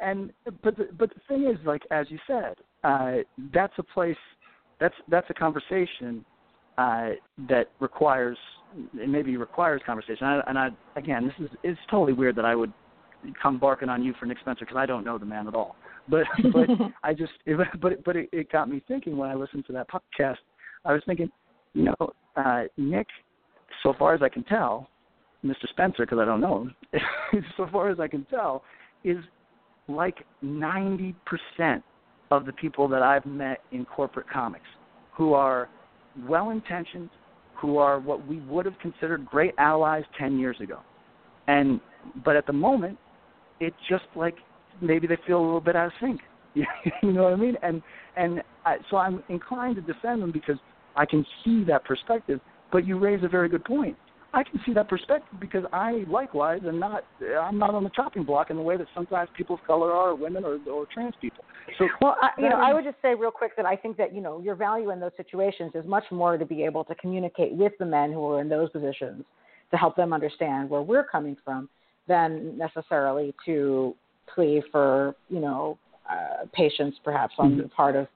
and 0.00 0.32
but 0.62 0.76
the, 0.76 0.88
but 0.98 1.10
the 1.10 1.20
thing 1.28 1.46
is, 1.46 1.58
like 1.66 1.82
as 1.90 2.06
you 2.10 2.18
said, 2.26 2.54
uh, 2.84 3.16
that's 3.52 3.74
a 3.78 3.82
place, 3.82 4.16
that's 4.80 4.94
that's 5.08 5.28
a 5.30 5.34
conversation 5.34 6.24
uh, 6.78 7.10
that 7.48 7.70
requires 7.80 8.38
it 8.94 9.08
maybe 9.08 9.36
requires 9.36 9.80
conversation. 9.86 10.26
And 10.26 10.42
I, 10.42 10.44
and 10.48 10.58
I 10.58 10.98
again, 10.98 11.26
this 11.26 11.46
is 11.46 11.56
it's 11.62 11.80
totally 11.90 12.12
weird 12.12 12.36
that 12.36 12.44
I 12.44 12.54
would 12.54 12.72
come 13.40 13.58
barking 13.58 13.88
on 13.88 14.02
you 14.02 14.14
for 14.18 14.26
Nick 14.26 14.38
Spencer 14.40 14.64
because 14.64 14.76
I 14.76 14.86
don't 14.86 15.04
know 15.04 15.18
the 15.18 15.26
man 15.26 15.48
at 15.48 15.54
all. 15.54 15.76
But 16.08 16.24
but 16.52 16.68
I 17.02 17.12
just 17.12 17.32
it, 17.46 17.58
but 17.80 18.04
but 18.04 18.16
it, 18.16 18.28
it 18.32 18.50
got 18.50 18.68
me 18.68 18.82
thinking 18.86 19.16
when 19.16 19.30
I 19.30 19.34
listened 19.34 19.64
to 19.66 19.72
that 19.74 19.88
podcast. 19.88 20.36
I 20.84 20.92
was 20.92 21.02
thinking, 21.06 21.30
you 21.72 21.84
know, 21.84 22.12
uh, 22.36 22.64
Nick, 22.76 23.06
so 23.82 23.94
far 23.98 24.14
as 24.14 24.22
I 24.22 24.28
can 24.28 24.44
tell, 24.44 24.88
Mr. 25.44 25.68
Spencer, 25.70 26.04
because 26.04 26.18
I 26.18 26.24
don't 26.24 26.40
know 26.40 26.68
him, 26.92 27.44
so 27.56 27.66
far 27.72 27.90
as 27.90 28.00
I 28.00 28.08
can 28.08 28.24
tell, 28.26 28.62
is 29.02 29.18
like 29.88 30.24
ninety 30.42 31.14
percent 31.26 31.82
of 32.30 32.46
the 32.46 32.52
people 32.52 32.88
that 32.88 33.02
I've 33.02 33.26
met 33.26 33.60
in 33.72 33.84
corporate 33.84 34.28
comics, 34.28 34.66
who 35.16 35.34
are 35.34 35.68
well 36.28 36.50
intentioned, 36.50 37.10
who 37.54 37.78
are 37.78 37.98
what 37.98 38.26
we 38.26 38.40
would 38.40 38.66
have 38.66 38.78
considered 38.80 39.24
great 39.26 39.54
allies 39.58 40.04
ten 40.18 40.38
years 40.38 40.56
ago, 40.60 40.80
and 41.46 41.80
but 42.24 42.36
at 42.36 42.46
the 42.46 42.52
moment 42.52 42.98
it's 43.60 43.76
just 43.88 44.04
like 44.16 44.36
maybe 44.80 45.06
they 45.06 45.18
feel 45.26 45.38
a 45.38 45.44
little 45.44 45.60
bit 45.60 45.76
out 45.76 45.86
of 45.86 45.92
sync. 46.00 46.20
you 46.54 47.12
know 47.12 47.24
what 47.24 47.32
I 47.32 47.36
mean? 47.36 47.56
And 47.62 47.82
and 48.16 48.42
I, 48.64 48.76
so 48.90 48.96
I'm 48.96 49.22
inclined 49.28 49.76
to 49.76 49.82
defend 49.82 50.22
them 50.22 50.30
because 50.30 50.56
I 50.96 51.04
can 51.04 51.26
see 51.44 51.64
that 51.64 51.84
perspective. 51.84 52.40
But 52.70 52.86
you 52.86 52.98
raise 52.98 53.22
a 53.24 53.28
very 53.28 53.48
good 53.48 53.64
point. 53.64 53.96
I 54.32 54.42
can 54.42 54.60
see 54.66 54.72
that 54.74 54.88
perspective 54.88 55.38
because 55.40 55.64
I 55.72 56.04
likewise 56.08 56.60
am 56.66 56.80
not 56.80 57.04
I'm 57.40 57.58
not 57.58 57.74
on 57.74 57.84
the 57.84 57.90
chopping 57.90 58.24
block 58.24 58.50
in 58.50 58.56
the 58.56 58.62
way 58.62 58.76
that 58.76 58.88
sometimes 58.94 59.30
people 59.36 59.54
of 59.54 59.64
color 59.64 59.92
are, 59.92 60.10
or 60.10 60.14
women, 60.16 60.44
or, 60.44 60.58
or 60.70 60.86
trans 60.92 61.14
people. 61.20 61.44
So 61.78 61.88
well, 62.00 62.16
I, 62.20 62.30
you 62.38 62.48
know, 62.48 62.56
I 62.56 62.74
would 62.74 62.84
just 62.84 62.96
say 63.00 63.14
real 63.14 63.30
quick 63.30 63.56
that 63.56 63.64
I 63.64 63.76
think 63.76 63.96
that 63.96 64.12
you 64.12 64.20
know 64.20 64.40
your 64.40 64.56
value 64.56 64.90
in 64.90 64.98
those 64.98 65.12
situations 65.16 65.72
is 65.74 65.86
much 65.86 66.04
more 66.10 66.36
to 66.36 66.44
be 66.44 66.64
able 66.64 66.84
to 66.84 66.94
communicate 66.96 67.52
with 67.52 67.72
the 67.78 67.86
men 67.86 68.12
who 68.12 68.24
are 68.26 68.40
in 68.40 68.48
those 68.48 68.70
positions 68.70 69.24
to 69.70 69.76
help 69.76 69.94
them 69.96 70.12
understand 70.12 70.68
where 70.68 70.82
we're 70.82 71.04
coming 71.04 71.36
from 71.44 71.68
than 72.06 72.56
necessarily 72.58 73.34
to 73.46 73.94
plea 74.32 74.62
for 74.70 75.14
you 75.28 75.40
know 75.40 75.78
uh, 76.10 76.46
patience 76.52 76.96
perhaps 77.04 77.34
on 77.38 77.56
the 77.58 77.68
part 77.68 77.96
of 77.96 78.06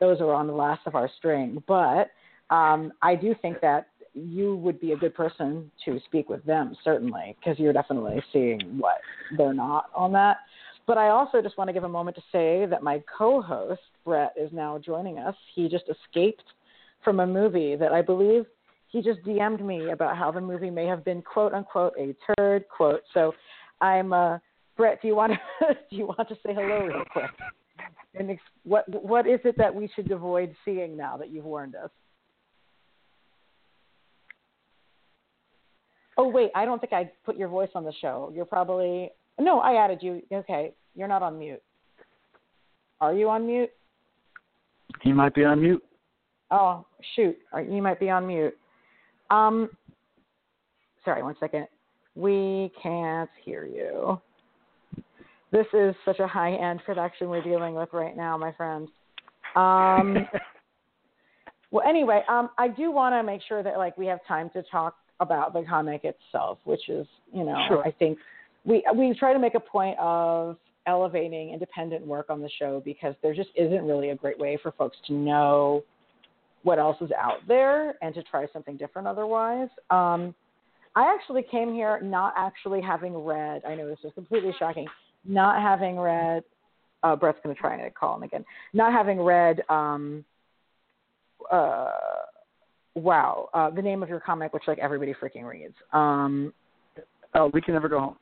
those 0.00 0.18
who 0.18 0.26
are 0.26 0.34
on 0.34 0.46
the 0.46 0.52
last 0.52 0.80
of 0.86 0.94
our 0.94 1.10
string. 1.18 1.62
But 1.66 2.10
um, 2.50 2.92
I 3.02 3.14
do 3.14 3.34
think 3.40 3.60
that 3.60 3.88
you 4.14 4.56
would 4.56 4.80
be 4.80 4.92
a 4.92 4.96
good 4.96 5.14
person 5.14 5.70
to 5.84 6.00
speak 6.06 6.28
with 6.28 6.44
them, 6.44 6.76
certainly, 6.84 7.36
because 7.38 7.58
you're 7.58 7.72
definitely 7.72 8.22
seeing 8.32 8.60
what 8.78 8.98
they're 9.36 9.54
not 9.54 9.86
on 9.94 10.12
that. 10.12 10.38
But 10.86 10.98
I 10.98 11.08
also 11.08 11.40
just 11.40 11.56
want 11.56 11.68
to 11.68 11.74
give 11.74 11.84
a 11.84 11.88
moment 11.88 12.16
to 12.16 12.22
say 12.30 12.66
that 12.66 12.82
my 12.82 13.02
co 13.18 13.40
host, 13.40 13.80
Brett, 14.04 14.34
is 14.36 14.50
now 14.52 14.78
joining 14.78 15.18
us. 15.18 15.34
He 15.54 15.68
just 15.68 15.84
escaped 15.88 16.44
from 17.02 17.20
a 17.20 17.26
movie 17.26 17.76
that 17.76 17.92
I 17.92 18.02
believe 18.02 18.46
he 18.94 19.02
just 19.02 19.20
DM'd 19.24 19.60
me 19.60 19.90
about 19.90 20.16
how 20.16 20.30
the 20.30 20.40
movie 20.40 20.70
may 20.70 20.86
have 20.86 21.04
been 21.04 21.20
quote 21.20 21.52
unquote 21.52 21.94
a 21.98 22.14
turd 22.38 22.64
quote. 22.68 23.00
So 23.12 23.34
I'm 23.80 24.12
uh 24.12 24.38
Brett, 24.76 25.02
do 25.02 25.08
you 25.08 25.16
want 25.16 25.32
to 25.32 25.74
do 25.90 25.96
you 25.96 26.06
want 26.06 26.28
to 26.28 26.36
say 26.46 26.54
hello 26.54 26.86
real 26.86 27.02
quick? 27.12 27.30
And 28.14 28.30
ex- 28.30 28.42
what 28.62 28.84
what 29.04 29.26
is 29.26 29.40
it 29.44 29.58
that 29.58 29.74
we 29.74 29.90
should 29.96 30.10
avoid 30.12 30.54
seeing 30.64 30.96
now 30.96 31.16
that 31.16 31.30
you've 31.30 31.44
warned 31.44 31.74
us? 31.74 31.90
Oh 36.16 36.28
wait, 36.28 36.52
I 36.54 36.64
don't 36.64 36.80
think 36.80 36.92
I 36.92 37.10
put 37.26 37.36
your 37.36 37.48
voice 37.48 37.70
on 37.74 37.82
the 37.82 37.92
show. 38.00 38.30
You're 38.32 38.44
probably 38.44 39.10
no, 39.40 39.58
I 39.58 39.84
added 39.84 39.98
you. 40.02 40.22
Okay, 40.32 40.72
you're 40.94 41.08
not 41.08 41.22
on 41.22 41.36
mute. 41.36 41.62
Are 43.00 43.12
you 43.12 43.28
on 43.28 43.44
mute? 43.44 43.70
He 45.02 45.12
might 45.12 45.34
be 45.34 45.44
on 45.44 45.60
mute. 45.62 45.82
Oh 46.52 46.86
shoot, 47.16 47.36
you 47.68 47.82
might 47.82 47.98
be 47.98 48.08
on 48.08 48.28
mute. 48.28 48.56
Um, 49.34 49.70
sorry, 51.04 51.22
one 51.22 51.34
second. 51.40 51.66
We 52.14 52.70
can't 52.82 53.30
hear 53.44 53.66
you. 53.66 54.20
This 55.50 55.66
is 55.72 55.94
such 56.04 56.18
a 56.18 56.26
high 56.26 56.54
end 56.54 56.80
production 56.84 57.28
we're 57.28 57.42
dealing 57.42 57.74
with 57.74 57.88
right 57.92 58.16
now, 58.16 58.36
my 58.36 58.52
friends. 58.52 58.88
Um, 59.56 60.28
well, 61.70 61.86
anyway, 61.88 62.22
um, 62.28 62.50
I 62.58 62.68
do 62.68 62.90
want 62.90 63.14
to 63.14 63.22
make 63.22 63.40
sure 63.46 63.62
that 63.62 63.78
like 63.78 63.96
we 63.96 64.06
have 64.06 64.18
time 64.26 64.50
to 64.50 64.62
talk 64.70 64.96
about 65.20 65.52
the 65.52 65.62
comic 65.68 66.02
itself, 66.04 66.58
which 66.64 66.88
is, 66.88 67.06
you 67.32 67.44
know, 67.44 67.56
sure. 67.68 67.84
I 67.84 67.92
think 67.92 68.18
we 68.64 68.84
we 68.96 69.14
try 69.18 69.32
to 69.32 69.38
make 69.38 69.54
a 69.54 69.60
point 69.60 69.96
of 69.98 70.56
elevating 70.86 71.50
independent 71.52 72.06
work 72.06 72.30
on 72.30 72.40
the 72.40 72.50
show 72.58 72.82
because 72.84 73.14
there 73.22 73.34
just 73.34 73.50
isn't 73.56 73.84
really 73.84 74.10
a 74.10 74.16
great 74.16 74.38
way 74.38 74.58
for 74.62 74.72
folks 74.72 74.96
to 75.06 75.12
know 75.14 75.82
what 76.64 76.78
else 76.78 76.96
is 77.00 77.10
out 77.12 77.46
there 77.46 77.94
and 78.02 78.14
to 78.14 78.22
try 78.24 78.46
something 78.52 78.76
different 78.76 79.06
otherwise. 79.06 79.68
Um, 79.90 80.34
I 80.96 81.12
actually 81.14 81.44
came 81.48 81.72
here 81.72 82.00
not 82.02 82.34
actually 82.36 82.80
having 82.80 83.16
read, 83.16 83.62
I 83.68 83.74
know 83.74 83.88
this 83.88 83.98
is 84.04 84.12
completely 84.14 84.52
shocking, 84.58 84.86
not 85.24 85.60
having 85.60 85.98
read, 85.98 86.42
uh, 87.02 87.14
Brett's 87.16 87.38
going 87.44 87.54
to 87.54 87.60
try 87.60 87.76
and 87.76 87.94
call 87.94 88.16
him 88.16 88.22
again, 88.22 88.44
not 88.72 88.92
having 88.92 89.20
read, 89.20 89.62
um, 89.68 90.24
uh, 91.52 91.90
wow, 92.94 93.50
uh, 93.52 93.70
the 93.70 93.82
name 93.82 94.02
of 94.02 94.08
your 94.08 94.20
comic, 94.20 94.54
which 94.54 94.62
like 94.66 94.78
everybody 94.78 95.14
freaking 95.14 95.44
reads. 95.44 95.74
Um, 95.92 96.54
oh, 97.34 97.50
We 97.52 97.60
Can 97.60 97.74
Never 97.74 97.88
Go 97.88 98.00
Home. 98.00 98.16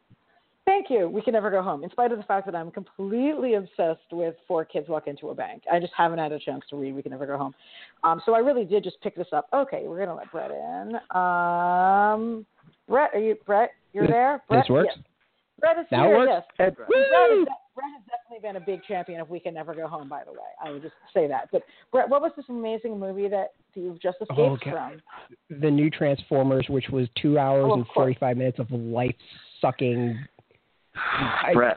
Thank 0.65 0.91
you. 0.91 1.09
We 1.09 1.21
can 1.23 1.33
never 1.33 1.51
go 1.51 1.61
home, 1.61 1.83
in 1.83 1.91
spite 1.91 2.13
of 2.13 2.19
the 2.19 2.25
fact 2.25 2.47
that 2.47 2.55
I'm 2.55 2.71
completely 2.71 3.55
obsessed 3.55 4.01
with 4.13 4.37
Four 4.47 4.65
Kids 4.65 4.89
Walk 4.89 5.09
Into 5.09 5.31
a 5.31 5.35
Bank. 5.35 5.65
I 5.71 5.81
just 5.81 5.93
haven't 5.97 6.21
had 6.21 6.31
a 6.31 6.39
chance 6.39 6.63
to 6.71 6.77
read 6.77 6.95
We 6.95 7.03
Can 7.03 7.11
Never 7.11 7.27
Go 7.27 7.37
Home. 7.37 7.53
Um, 8.05 8.23
so 8.25 8.35
I 8.35 8.39
really 8.39 8.65
did 8.65 8.85
just 8.85 9.01
pick 9.01 9.17
this 9.17 9.27
up. 9.33 9.49
Okay, 9.53 9.83
we're 9.87 9.99
gonna 9.99 10.15
let 10.15 10.31
Brett 10.31 10.51
in. 10.53 10.95
Um, 11.17 12.47
Brett, 12.89 13.11
are 13.15 13.19
you 13.21 13.37
Brett? 13.45 13.71
You're 13.93 14.07
there. 14.07 14.43
Brett, 14.49 14.65
this 14.65 14.71
works. 14.71 14.93
Yes. 14.97 15.05
Brett 15.59 15.79
is 15.79 15.87
Now 15.91 16.07
here. 16.07 16.19
works? 16.19 16.31
Yes. 16.33 16.43
Ed, 16.69 16.77
Brett, 16.77 16.89
is, 16.91 17.47
Brett 17.75 17.87
has 17.95 18.03
definitely 18.07 18.49
been 18.49 18.57
a 18.57 18.61
big 18.65 18.83
champion 18.85 19.21
of 19.21 19.31
We 19.31 19.41
Can 19.41 19.55
Never 19.55 19.75
Go 19.75 19.89
Home. 19.89 20.09
By 20.09 20.23
the 20.25 20.33
way, 20.33 20.39
I 20.65 20.71
would 20.71 20.83
just 20.83 20.95
say 21.13 21.27
that. 21.27 21.49
But 21.51 21.63
Brett, 21.91 22.09
what 22.09 22.23
was 22.23 22.31
this 22.37 22.47
amazing 22.49 22.99
movie 23.01 23.29
that 23.29 23.49
you've 23.75 24.01
just 24.01 24.19
escaped 24.21 24.39
Oh, 24.41 24.57
God. 24.65 25.01
from? 25.49 25.61
The 25.61 25.71
new 25.71 25.91
Transformers, 25.91 26.67
which 26.69 26.89
was 26.91 27.09
two 27.21 27.39
hours 27.39 27.65
Oh, 27.67 27.75
and 27.75 27.85
course. 27.87 27.95
45 27.95 28.37
minutes 28.37 28.59
of 28.61 28.71
life 28.71 29.15
sucking. 29.61 30.19
I, 31.11 31.53
Brett. 31.53 31.77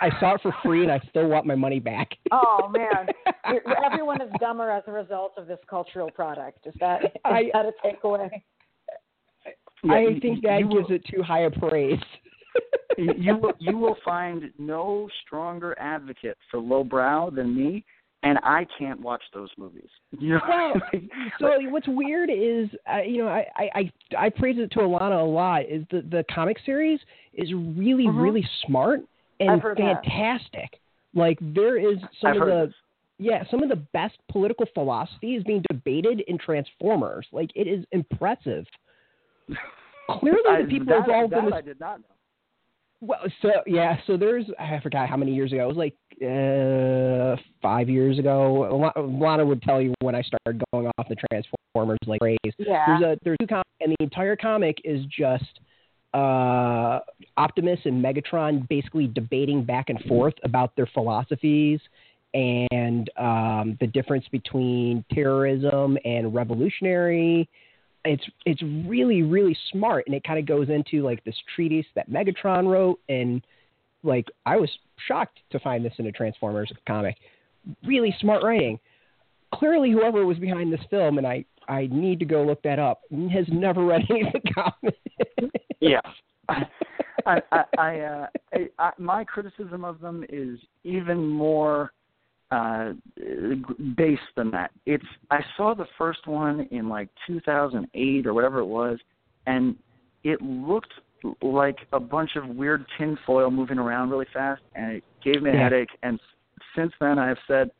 I 0.00 0.10
saw 0.20 0.34
it 0.34 0.42
for 0.42 0.54
free 0.62 0.82
and 0.82 0.92
I 0.92 1.00
still 1.08 1.28
want 1.28 1.46
my 1.46 1.54
money 1.54 1.80
back. 1.80 2.10
Oh 2.32 2.68
man, 2.68 3.06
everyone 3.84 4.20
is 4.20 4.28
dumber 4.40 4.70
as 4.70 4.82
a 4.86 4.92
result 4.92 5.32
of 5.36 5.46
this 5.46 5.58
cultural 5.68 6.10
product. 6.10 6.66
Is 6.66 6.74
that 6.80 7.04
is 7.04 7.10
I- 7.24 7.50
that 7.52 7.66
a 7.66 7.72
takeaway? 7.86 8.28
Yeah, 9.82 9.92
I 9.92 10.18
think 10.20 10.42
that 10.42 10.60
you 10.60 10.68
will- 10.68 10.86
gives 10.86 10.90
it 10.90 11.04
too 11.14 11.22
high 11.22 11.42
a 11.44 11.50
praise. 11.50 11.98
you 12.98 13.36
will 13.40 13.52
you 13.58 13.78
will 13.78 13.96
find 14.04 14.50
no 14.58 15.08
stronger 15.24 15.76
advocate 15.78 16.36
for 16.50 16.58
lowbrow 16.60 17.30
than 17.30 17.54
me, 17.54 17.84
and 18.24 18.38
I 18.42 18.66
can't 18.78 19.00
watch 19.00 19.22
those 19.32 19.50
movies. 19.56 19.88
You 20.18 20.34
know, 20.48 20.74
Well, 21.40 21.58
so 21.60 21.70
what's 21.70 21.86
weird 21.88 22.30
is, 22.30 22.68
uh, 22.92 23.02
you 23.02 23.18
know, 23.18 23.28
I, 23.28 23.46
I 23.56 23.68
I 23.74 23.92
I 24.26 24.28
praise 24.30 24.56
it 24.58 24.70
to 24.72 24.80
Elana 24.80 25.20
a 25.22 25.24
lot. 25.24 25.62
Is 25.68 25.84
the 25.90 26.00
the 26.02 26.24
comic 26.34 26.56
series 26.66 26.98
is 27.34 27.52
really 27.52 28.06
Mhm. 28.06 28.22
really 28.22 28.48
smart 28.66 29.00
and 29.40 29.50
I've 29.50 29.62
that. 29.62 29.76
fantastic. 29.76 30.80
Like 31.14 31.38
there 31.40 31.76
is 31.76 31.98
some 32.20 32.30
I've 32.32 32.42
of 32.42 32.46
the 32.48 32.66
this. 32.66 32.74
yeah 33.18 33.44
some 33.50 33.62
of 33.62 33.68
the 33.68 33.76
best 33.92 34.16
political 34.30 34.66
philosophy 34.74 35.34
is 35.36 35.44
being 35.44 35.62
debated 35.70 36.20
in 36.26 36.38
Transformers. 36.38 37.26
Like 37.32 37.50
it 37.54 37.66
is 37.68 37.84
impressive. 37.92 38.66
Clearly, 40.10 40.40
I- 40.48 40.62
the 40.62 40.68
people 40.68 40.86
that, 40.86 40.98
involved 41.08 41.32
that 41.32 41.38
in 41.40 41.44
this 41.46 41.54
I 41.54 41.60
did 41.60 41.80
not 41.80 42.00
know. 42.00 42.06
Well, 43.06 43.20
so 43.42 43.50
yeah, 43.66 43.96
so 44.06 44.16
there's 44.16 44.46
I 44.58 44.80
forgot 44.82 45.08
how 45.08 45.16
many 45.16 45.34
years 45.34 45.52
ago. 45.52 45.68
It 45.68 45.76
was 45.76 45.76
like 45.76 45.94
uh, 46.22 47.40
five 47.60 47.88
years 47.88 48.18
ago. 48.18 48.92
Lana 48.96 49.44
would 49.44 49.62
tell 49.62 49.80
you 49.80 49.94
when 50.00 50.14
I 50.14 50.22
started 50.22 50.62
going 50.72 50.86
off 50.98 51.08
the 51.08 51.16
Transformers 51.30 51.98
like 52.06 52.20
craze. 52.20 52.38
Yeah. 52.58 52.84
There's 52.86 53.02
a 53.02 53.18
there's 53.24 53.36
two 53.40 53.46
comics, 53.46 53.70
and 53.80 53.94
the 53.98 54.04
entire 54.04 54.36
comic 54.36 54.78
is 54.84 55.04
just 55.06 55.60
uh, 56.14 57.00
Optimus 57.36 57.80
and 57.84 58.02
Megatron 58.02 58.66
basically 58.68 59.08
debating 59.08 59.64
back 59.64 59.90
and 59.90 60.00
forth 60.04 60.34
about 60.44 60.74
their 60.76 60.86
philosophies 60.86 61.80
and 62.32 63.10
um, 63.16 63.76
the 63.80 63.86
difference 63.86 64.24
between 64.30 65.04
terrorism 65.12 65.98
and 66.04 66.34
revolutionary. 66.34 67.48
It's 68.04 68.24
it's 68.44 68.62
really 68.62 69.22
really 69.22 69.56
smart, 69.72 70.04
and 70.06 70.14
it 70.14 70.24
kind 70.24 70.38
of 70.38 70.46
goes 70.46 70.68
into 70.68 71.02
like 71.02 71.24
this 71.24 71.36
treatise 71.54 71.86
that 71.94 72.10
Megatron 72.10 72.66
wrote, 72.70 73.00
and 73.08 73.42
like 74.02 74.26
I 74.46 74.56
was 74.56 74.70
shocked 75.08 75.40
to 75.50 75.58
find 75.60 75.84
this 75.84 75.94
in 75.98 76.06
a 76.06 76.12
Transformers 76.12 76.70
comic. 76.86 77.16
Really 77.86 78.14
smart 78.20 78.42
writing. 78.42 78.78
Clearly, 79.54 79.90
whoever 79.90 80.26
was 80.26 80.38
behind 80.38 80.72
this 80.72 80.80
film, 80.90 81.18
and 81.18 81.26
I 81.26 81.44
I 81.68 81.88
need 81.90 82.18
to 82.18 82.24
go 82.24 82.44
look 82.44 82.62
that 82.62 82.78
up, 82.78 83.02
has 83.32 83.46
never 83.48 83.84
read 83.84 84.02
any 84.10 84.22
of 84.26 84.32
the 84.32 84.52
comics. 84.52 84.98
Yeah. 85.80 86.00
I, 87.26 87.40
I, 87.52 87.64
I, 87.78 88.00
uh, 88.00 88.26
I, 88.52 88.68
I, 88.78 88.90
my 88.98 89.24
criticism 89.24 89.84
of 89.84 90.00
them 90.00 90.26
is 90.28 90.58
even 90.82 91.26
more 91.26 91.92
uh, 92.50 92.92
based 93.96 94.22
than 94.36 94.50
that. 94.52 94.70
It's 94.86 95.04
I 95.30 95.40
saw 95.56 95.74
the 95.74 95.86
first 95.98 96.26
one 96.26 96.68
in 96.70 96.88
like 96.88 97.08
2008 97.26 98.26
or 98.26 98.34
whatever 98.34 98.58
it 98.58 98.66
was, 98.66 98.98
and 99.46 99.76
it 100.22 100.40
looked 100.42 100.92
like 101.42 101.78
a 101.92 102.00
bunch 102.00 102.36
of 102.36 102.48
weird 102.48 102.84
tinfoil 102.98 103.50
moving 103.50 103.78
around 103.78 104.10
really 104.10 104.26
fast, 104.32 104.62
and 104.74 104.92
it 104.92 105.04
gave 105.22 105.42
me 105.42 105.50
a 105.50 105.54
Yeah. 105.54 105.62
headache. 105.64 105.88
And 106.02 106.20
since 106.76 106.92
then, 107.00 107.18
I 107.18 107.28
have 107.28 107.38
said 107.46 107.70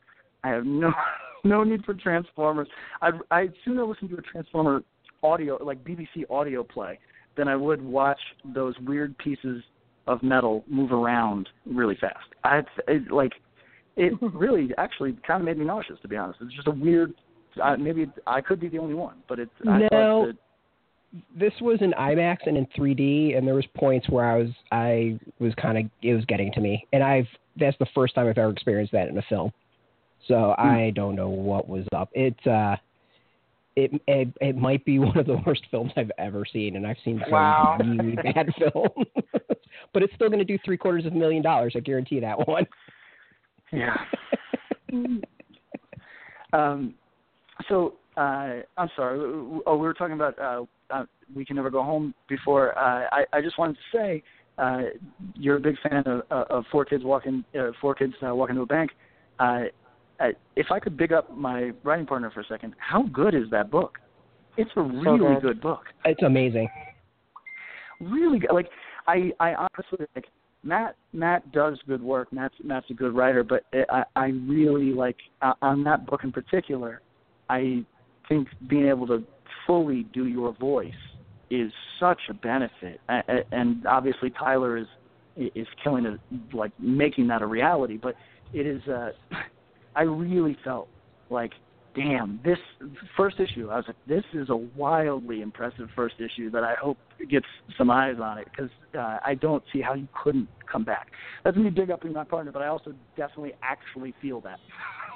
I 0.43 0.49
have 0.49 0.65
no 0.65 0.91
no 1.43 1.63
need 1.63 1.85
for 1.85 1.93
Transformers. 1.93 2.67
I'd, 3.01 3.13
I'd 3.31 3.53
sooner 3.63 3.85
listen 3.85 4.09
to 4.09 4.17
a 4.17 4.21
Transformer 4.21 4.83
audio, 5.23 5.63
like 5.63 5.83
BBC 5.83 6.29
audio 6.29 6.63
play, 6.63 6.99
than 7.37 7.47
I 7.47 7.55
would 7.55 7.81
watch 7.81 8.19
those 8.43 8.77
weird 8.79 9.17
pieces 9.17 9.63
of 10.07 10.21
metal 10.21 10.63
move 10.67 10.91
around 10.91 11.49
really 11.65 11.95
fast. 11.95 12.27
I 12.43 12.61
it, 12.87 13.11
like 13.11 13.33
it 13.97 14.13
really 14.33 14.69
actually 14.77 15.13
kind 15.25 15.41
of 15.41 15.45
made 15.45 15.57
me 15.57 15.65
nauseous 15.65 15.99
to 16.01 16.07
be 16.07 16.15
honest. 16.15 16.39
It's 16.41 16.53
just 16.53 16.67
a 16.67 16.71
weird. 16.71 17.13
Uh, 17.61 17.77
maybe 17.77 18.05
I 18.27 18.41
could 18.41 18.59
be 18.59 18.67
the 18.67 18.79
only 18.79 18.95
one, 18.95 19.15
but 19.29 19.39
it's 19.39 19.51
I 19.67 19.87
No. 19.91 20.27
that 20.27 20.35
this 21.39 21.53
was 21.61 21.77
in 21.81 21.91
IMAX 21.93 22.39
and 22.45 22.57
in 22.57 22.65
3D, 22.77 23.37
and 23.37 23.47
there 23.47 23.55
was 23.55 23.65
points 23.75 24.09
where 24.09 24.25
I 24.25 24.37
was 24.37 24.49
I 24.71 25.19
was 25.39 25.53
kind 25.55 25.77
of 25.77 25.85
it 26.01 26.13
was 26.13 26.25
getting 26.25 26.51
to 26.53 26.59
me, 26.59 26.85
and 26.91 27.01
I've 27.01 27.27
that's 27.57 27.77
the 27.79 27.85
first 27.95 28.15
time 28.15 28.27
I've 28.27 28.37
ever 28.37 28.51
experienced 28.51 28.91
that 28.91 29.07
in 29.07 29.17
a 29.17 29.21
film. 29.23 29.51
So 30.27 30.55
I 30.57 30.91
don't 30.95 31.15
know 31.15 31.29
what 31.29 31.69
was 31.69 31.85
up. 31.95 32.09
It 32.13 32.35
uh, 32.45 32.75
it 33.77 33.91
it 34.07 34.27
it 34.41 34.57
might 34.57 34.83
be 34.83 34.99
one 35.09 35.17
of 35.17 35.25
the 35.25 35.37
worst 35.45 35.63
films 35.71 35.91
I've 35.95 36.11
ever 36.17 36.43
seen, 36.51 36.75
and 36.75 36.85
I've 36.85 36.97
seen 37.05 37.21
some 37.23 37.31
Wow. 37.31 37.77
really 37.79 38.15
bad 38.17 38.49
films. 38.59 39.07
but 39.93 40.03
it's 40.03 40.13
still 40.15 40.27
going 40.27 40.39
to 40.39 40.45
do 40.45 40.57
three 40.65 40.77
quarters 40.77 41.05
of 41.05 41.13
a 41.13 41.15
million 41.15 41.41
dollars. 41.41 41.73
I 41.77 41.79
guarantee 41.79 42.19
that 42.19 42.45
one. 42.47 42.65
Yeah. 43.75 43.95
um, 46.53 46.93
so 47.69 47.95
uh, 48.17 48.61
I'm 48.77 48.89
sorry. 48.95 49.19
Oh, 49.65 49.77
we 49.77 49.87
were 49.87 49.93
talking 49.93 50.15
about 50.15 50.37
uh, 50.39 50.65
uh, 50.89 51.05
we 51.35 51.45
can 51.45 51.55
never 51.55 51.69
go 51.69 51.83
home 51.83 52.13
before. 52.29 52.77
Uh, 52.77 53.07
I 53.11 53.25
I 53.33 53.41
just 53.41 53.57
wanted 53.57 53.75
to 53.75 53.97
say 53.97 54.23
uh, 54.57 54.81
you're 55.35 55.57
a 55.57 55.59
big 55.59 55.75
fan 55.87 56.03
of, 56.05 56.21
of 56.31 56.63
Four 56.71 56.85
Kids 56.85 57.03
Walking 57.03 57.43
uh, 57.59 57.71
Four 57.81 57.95
Kids 57.95 58.13
uh, 58.25 58.33
Walking 58.33 58.55
to 58.55 58.61
a 58.61 58.65
Bank. 58.65 58.91
Uh, 59.39 59.63
uh, 60.19 60.27
if 60.55 60.67
I 60.71 60.79
could 60.79 60.95
big 60.95 61.11
up 61.11 61.35
my 61.35 61.71
writing 61.83 62.05
partner 62.05 62.31
for 62.31 62.39
a 62.39 62.45
second, 62.45 62.73
how 62.77 63.03
good 63.11 63.35
is 63.35 63.49
that 63.51 63.69
book? 63.69 63.97
It's 64.57 64.71
a 64.77 64.81
really 64.81 65.19
good. 65.19 65.41
good 65.41 65.61
book. 65.61 65.83
It's 66.05 66.23
amazing. 66.23 66.69
Really 67.99 68.39
good. 68.39 68.51
Like 68.53 68.69
I, 69.07 69.31
I 69.39 69.55
honestly 69.55 70.05
like 70.15 70.25
Matt. 70.65 70.95
Matt 71.13 71.49
does 71.53 71.79
good 71.87 72.01
work. 72.01 72.33
Matt's 72.33 72.55
Matt's 72.63 72.87
a 72.89 72.93
good 72.93 73.15
writer, 73.15 73.43
but 73.43 73.63
I, 73.89 74.03
I 74.15 74.25
really 74.47 74.91
like 74.91 75.15
uh, 75.41 75.53
on 75.61 75.83
that 75.85 76.05
book 76.05 76.23
in 76.23 76.31
particular. 76.31 77.01
I 77.49 77.85
think 78.27 78.47
being 78.67 78.87
able 78.87 79.07
to 79.07 79.23
fully 79.65 80.03
do 80.13 80.25
your 80.27 80.53
voice 80.53 80.91
is 81.49 81.71
such 81.99 82.19
a 82.29 82.33
benefit, 82.33 82.99
and 83.51 83.85
obviously 83.85 84.31
Tyler 84.31 84.77
is 84.77 84.87
is 85.37 85.67
killing 85.83 86.05
it, 86.05 86.19
like 86.53 86.71
making 86.79 87.27
that 87.27 87.41
a 87.41 87.45
reality. 87.45 87.97
But 87.97 88.15
it 88.53 88.65
is. 88.65 88.81
Uh, 88.87 89.11
I 89.95 90.01
really 90.01 90.57
felt 90.63 90.89
like, 91.29 91.53
damn, 91.95 92.39
this 92.43 92.57
first 93.15 93.39
issue. 93.39 93.69
I 93.69 93.77
was 93.77 93.85
like, 93.87 93.95
this 94.07 94.23
is 94.33 94.49
a 94.49 94.55
wildly 94.55 95.41
impressive 95.41 95.87
first 95.95 96.15
issue 96.19 96.51
that 96.51 96.63
I 96.63 96.75
hope 96.75 96.97
gets 97.29 97.45
some 97.77 97.89
eyes 97.89 98.15
on 98.21 98.37
it 98.37 98.47
because 98.51 98.69
uh, 98.97 99.17
I 99.25 99.35
don't 99.35 99.63
see 99.71 99.81
how 99.81 99.93
you 99.93 100.07
couldn't 100.21 100.49
come 100.71 100.83
back. 100.83 101.07
That's 101.43 101.57
me 101.57 101.69
big 101.69 101.91
upping 101.91 102.13
my 102.13 102.23
partner, 102.23 102.51
but 102.51 102.61
I 102.61 102.67
also 102.67 102.93
definitely 103.15 103.53
actually 103.63 104.13
feel 104.21 104.41
that. 104.41 104.59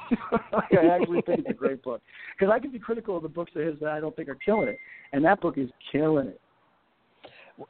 like 0.53 0.73
I 0.73 0.87
actually 0.87 1.21
think 1.21 1.41
it's 1.41 1.49
a 1.49 1.53
great 1.53 1.83
book 1.83 2.01
because 2.37 2.51
I 2.51 2.59
can 2.59 2.71
be 2.71 2.79
critical 2.79 3.17
of 3.17 3.23
the 3.23 3.29
books 3.29 3.51
of 3.55 3.63
his 3.63 3.75
that 3.81 3.89
I 3.89 3.99
don't 3.99 4.15
think 4.15 4.27
are 4.29 4.37
killing 4.43 4.69
it, 4.69 4.79
and 5.13 5.23
that 5.25 5.39
book 5.39 5.57
is 5.57 5.69
killing 5.91 6.27
it. 6.27 6.41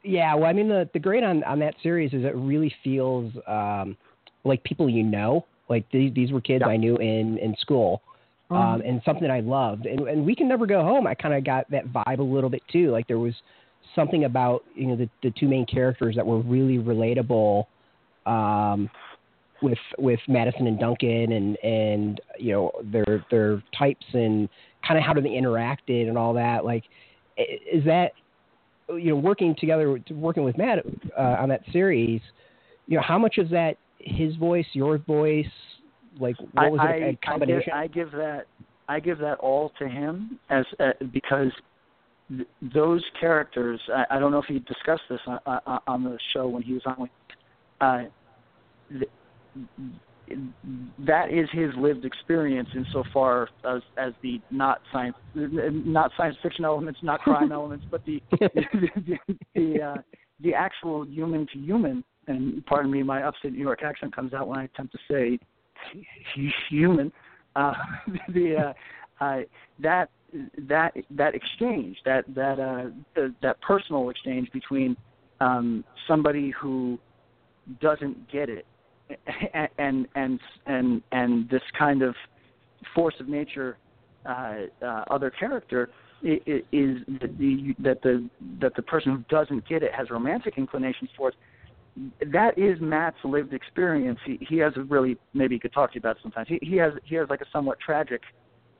Yeah, 0.04 0.34
well, 0.34 0.46
I 0.46 0.52
mean, 0.52 0.68
the 0.68 0.88
the 0.94 0.98
great 0.98 1.22
on 1.22 1.44
on 1.44 1.58
that 1.58 1.74
series 1.82 2.12
is 2.14 2.24
it 2.24 2.34
really 2.34 2.72
feels 2.82 3.32
um, 3.46 3.96
like 4.44 4.62
people 4.64 4.88
you 4.88 5.02
know. 5.02 5.44
Like 5.68 5.84
these 5.92 6.14
these 6.14 6.32
were 6.32 6.40
kids 6.40 6.62
Yeah. 6.66 6.72
I 6.72 6.76
knew 6.76 6.96
in 6.96 7.38
in 7.38 7.54
school, 7.60 8.00
um, 8.50 8.82
and 8.82 9.00
something 9.04 9.30
I 9.30 9.40
loved. 9.40 9.86
And 9.86 10.08
and 10.08 10.24
we 10.24 10.34
can 10.34 10.48
never 10.48 10.66
go 10.66 10.82
home. 10.82 11.06
I 11.06 11.14
kind 11.14 11.34
of 11.34 11.44
got 11.44 11.70
that 11.70 11.86
vibe 11.92 12.18
a 12.18 12.22
little 12.22 12.50
bit 12.50 12.62
too. 12.72 12.90
Like 12.90 13.06
there 13.06 13.18
was 13.18 13.34
something 13.94 14.24
about 14.24 14.64
you 14.74 14.86
know 14.86 14.96
the 14.96 15.08
the 15.22 15.30
two 15.38 15.48
main 15.48 15.66
characters 15.66 16.16
that 16.16 16.26
were 16.26 16.40
really 16.40 16.78
relatable. 16.78 17.64
Um, 18.26 18.90
with 19.62 19.78
with 19.98 20.20
Madison 20.28 20.66
and 20.66 20.78
Duncan 20.78 21.32
and 21.32 21.56
and 21.62 22.20
you 22.38 22.52
know 22.52 22.72
their 22.84 23.24
their 23.30 23.62
types 23.78 24.04
and 24.12 24.48
kind 24.86 24.98
of 24.98 25.04
how 25.04 25.12
they 25.14 25.20
interacted 25.20 26.08
and 26.08 26.16
all 26.16 26.32
that 26.34 26.64
like 26.64 26.84
is 27.36 27.84
that 27.84 28.12
you 28.88 29.10
know 29.10 29.16
working 29.16 29.54
together 29.58 30.00
working 30.10 30.44
with 30.44 30.56
Matt 30.56 30.78
uh, 31.16 31.36
on 31.38 31.48
that 31.50 31.60
series 31.72 32.20
you 32.86 32.96
know 32.96 33.02
how 33.02 33.18
much 33.18 33.38
is 33.38 33.50
that 33.50 33.76
his 33.98 34.34
voice 34.36 34.66
your 34.72 34.98
voice 34.98 35.46
like 36.18 36.36
what 36.52 36.72
was 36.72 36.80
I, 36.82 36.92
it 36.92 37.18
a 37.22 37.26
combination 37.26 37.72
I 37.72 37.86
give, 37.86 38.08
I 38.08 38.10
give 38.10 38.12
that 38.12 38.46
I 38.88 39.00
give 39.00 39.18
that 39.18 39.38
all 39.38 39.72
to 39.78 39.88
him 39.88 40.38
as 40.50 40.64
uh, 40.80 40.90
because 41.12 41.52
th- 42.28 42.48
those 42.74 43.04
characters. 43.18 43.80
I, 43.94 44.16
I 44.16 44.18
don't 44.18 44.32
know 44.32 44.38
if 44.38 44.46
he 44.46 44.58
discussed 44.60 45.02
this 45.08 45.20
on, 45.26 45.38
on, 45.46 45.80
on 45.86 46.04
the 46.04 46.18
show 46.32 46.48
when 46.48 46.62
he 46.62 46.74
was 46.74 46.82
on. 46.86 47.08
Uh, 47.80 48.04
th- 48.90 49.10
that 51.06 51.32
is 51.32 51.48
his 51.52 51.70
lived 51.76 52.04
experience 52.04 52.68
insofar 52.74 53.48
as 53.64 53.82
as 53.96 54.12
the 54.22 54.40
not 54.50 54.80
science 54.92 55.16
not 55.34 56.10
science 56.16 56.36
fiction 56.42 56.64
elements, 56.64 57.00
not 57.02 57.20
crime 57.20 57.52
elements, 57.52 57.84
but 57.90 58.04
the 58.06 58.20
the 58.30 59.18
the, 59.54 59.82
uh, 59.82 59.96
the 60.40 60.54
actual 60.54 61.06
human 61.06 61.46
to 61.52 61.58
human. 61.58 62.04
And 62.26 62.64
pardon 62.66 62.90
me, 62.92 63.02
my 63.02 63.22
upstate 63.22 63.52
New 63.52 63.58
York 63.58 63.82
accent 63.82 64.14
comes 64.14 64.34
out 64.34 64.46
when 64.46 64.58
I 64.58 64.64
attempt 64.64 64.92
to 64.92 64.98
say 65.10 65.38
he's 66.34 66.52
human. 66.68 67.12
Uh, 67.56 67.74
the 68.28 68.74
uh, 69.20 69.24
uh, 69.24 69.40
that 69.78 70.10
that 70.68 70.94
that 71.10 71.34
exchange, 71.34 71.98
that 72.04 72.24
that 72.34 72.58
uh, 72.60 72.90
the, 73.14 73.34
that 73.42 73.60
personal 73.60 74.08
exchange 74.10 74.50
between 74.52 74.96
um, 75.40 75.84
somebody 76.06 76.50
who 76.50 76.98
doesn't 77.80 78.30
get 78.30 78.48
it 78.48 78.66
and 79.78 80.06
and 80.14 80.40
and 80.66 81.02
and 81.12 81.48
this 81.50 81.62
kind 81.78 82.02
of 82.02 82.14
force 82.94 83.14
of 83.20 83.28
nature 83.28 83.76
uh, 84.26 84.54
uh, 84.82 85.04
other 85.10 85.30
character 85.30 85.90
i- 86.24 86.40
i- 86.46 86.62
is 86.72 86.98
that 87.20 87.36
the 87.38 87.74
that 87.78 88.02
the 88.02 88.28
that 88.60 88.74
the 88.76 88.82
person 88.82 89.12
who 89.12 89.24
doesn't 89.28 89.66
get 89.68 89.82
it 89.82 89.92
has 89.92 90.10
romantic 90.10 90.54
inclinations 90.56 91.10
it. 91.28 91.34
That 92.32 92.56
is 92.56 92.80
Matt's 92.80 93.16
lived 93.24 93.52
experience. 93.52 94.18
He 94.24 94.38
he 94.48 94.58
has 94.58 94.72
a 94.76 94.82
really 94.82 95.16
maybe 95.34 95.56
he 95.56 95.58
could 95.58 95.72
talk 95.72 95.90
to 95.90 95.94
you 95.96 96.00
about 96.00 96.16
it 96.16 96.22
sometimes. 96.22 96.48
He 96.48 96.58
he 96.62 96.76
has 96.76 96.92
he 97.04 97.14
has 97.16 97.28
like 97.28 97.40
a 97.40 97.46
somewhat 97.52 97.78
tragic 97.80 98.22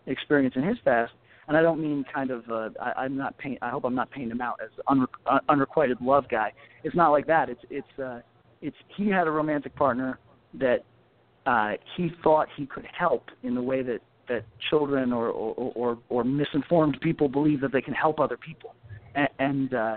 experience 0.07 0.55
in 0.57 0.63
his 0.63 0.79
past, 0.85 1.13
and 1.49 1.57
I 1.57 1.63
don't 1.63 1.81
mean 1.81 2.05
kind 2.13 2.31
of 2.31 2.49
uh, 2.51 2.71
I, 2.81 3.05
I'm 3.05 3.17
not 3.17 3.37
paint. 3.39 3.59
I 3.63 3.71
hope 3.71 3.85
I'm 3.85 3.95
not 3.95 4.11
painting 4.11 4.31
him 4.31 4.41
out 4.41 4.61
as 4.63 4.71
unre, 4.89 5.07
uh, 5.27 5.41
unrequited 5.49 5.99
love 6.01 6.25
guy. 6.31 6.53
It's 6.85 6.97
not 6.97 7.11
like 7.11 7.27
that. 7.27 7.49
It's 7.49 7.63
it's 7.69 7.99
uh, 7.99 8.21
it's 8.63 8.77
he 8.97 9.09
had 9.09 9.27
a 9.27 9.31
romantic 9.31 9.75
partner 9.75 10.19
that 10.55 10.85
uh, 11.47 11.73
he 11.97 12.11
thought 12.23 12.49
he 12.57 12.67
could 12.67 12.87
help 12.97 13.25
in 13.43 13.55
the 13.55 13.63
way 13.63 13.83
that 13.83 14.01
that 14.29 14.45
children 14.71 15.13
or 15.13 15.29
or, 15.29 15.73
or 15.75 15.99
or 16.09 16.25
misinformed 16.25 16.99
people 17.01 17.29
believe 17.29 17.61
that 17.61 17.73
they 17.73 17.83
can 17.83 17.95
help 17.95 18.21
other 18.21 18.37
people, 18.37 18.75
and, 19.15 19.29
and 19.39 19.75
uh, 19.75 19.97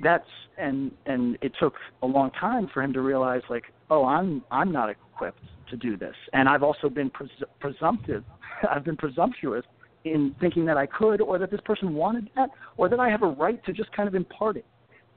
that's 0.00 0.28
and 0.58 0.90
and 1.06 1.38
it 1.40 1.52
took 1.58 1.74
a 2.02 2.06
long 2.06 2.30
time 2.32 2.68
for 2.72 2.82
him 2.82 2.92
to 2.92 3.00
realize 3.00 3.42
like 3.48 3.64
oh 3.90 4.04
I'm 4.04 4.42
I'm 4.50 4.72
not 4.72 4.90
equipped 4.90 5.40
to 5.70 5.76
do 5.76 5.96
this, 5.96 6.14
and 6.32 6.48
I've 6.48 6.62
also 6.62 6.88
been 6.88 7.10
pres- 7.10 7.30
presumptive, 7.60 8.22
I've 8.70 8.84
been 8.84 8.96
presumptuous 8.96 9.64
in 10.04 10.34
thinking 10.38 10.66
that 10.66 10.76
I 10.76 10.84
could, 10.84 11.22
or 11.22 11.38
that 11.38 11.50
this 11.50 11.60
person 11.64 11.94
wanted 11.94 12.28
that, 12.36 12.50
or 12.76 12.90
that 12.90 13.00
I 13.00 13.08
have 13.08 13.22
a 13.22 13.28
right 13.28 13.64
to 13.64 13.72
just 13.72 13.90
kind 13.92 14.06
of 14.06 14.14
impart 14.14 14.56
it, 14.56 14.66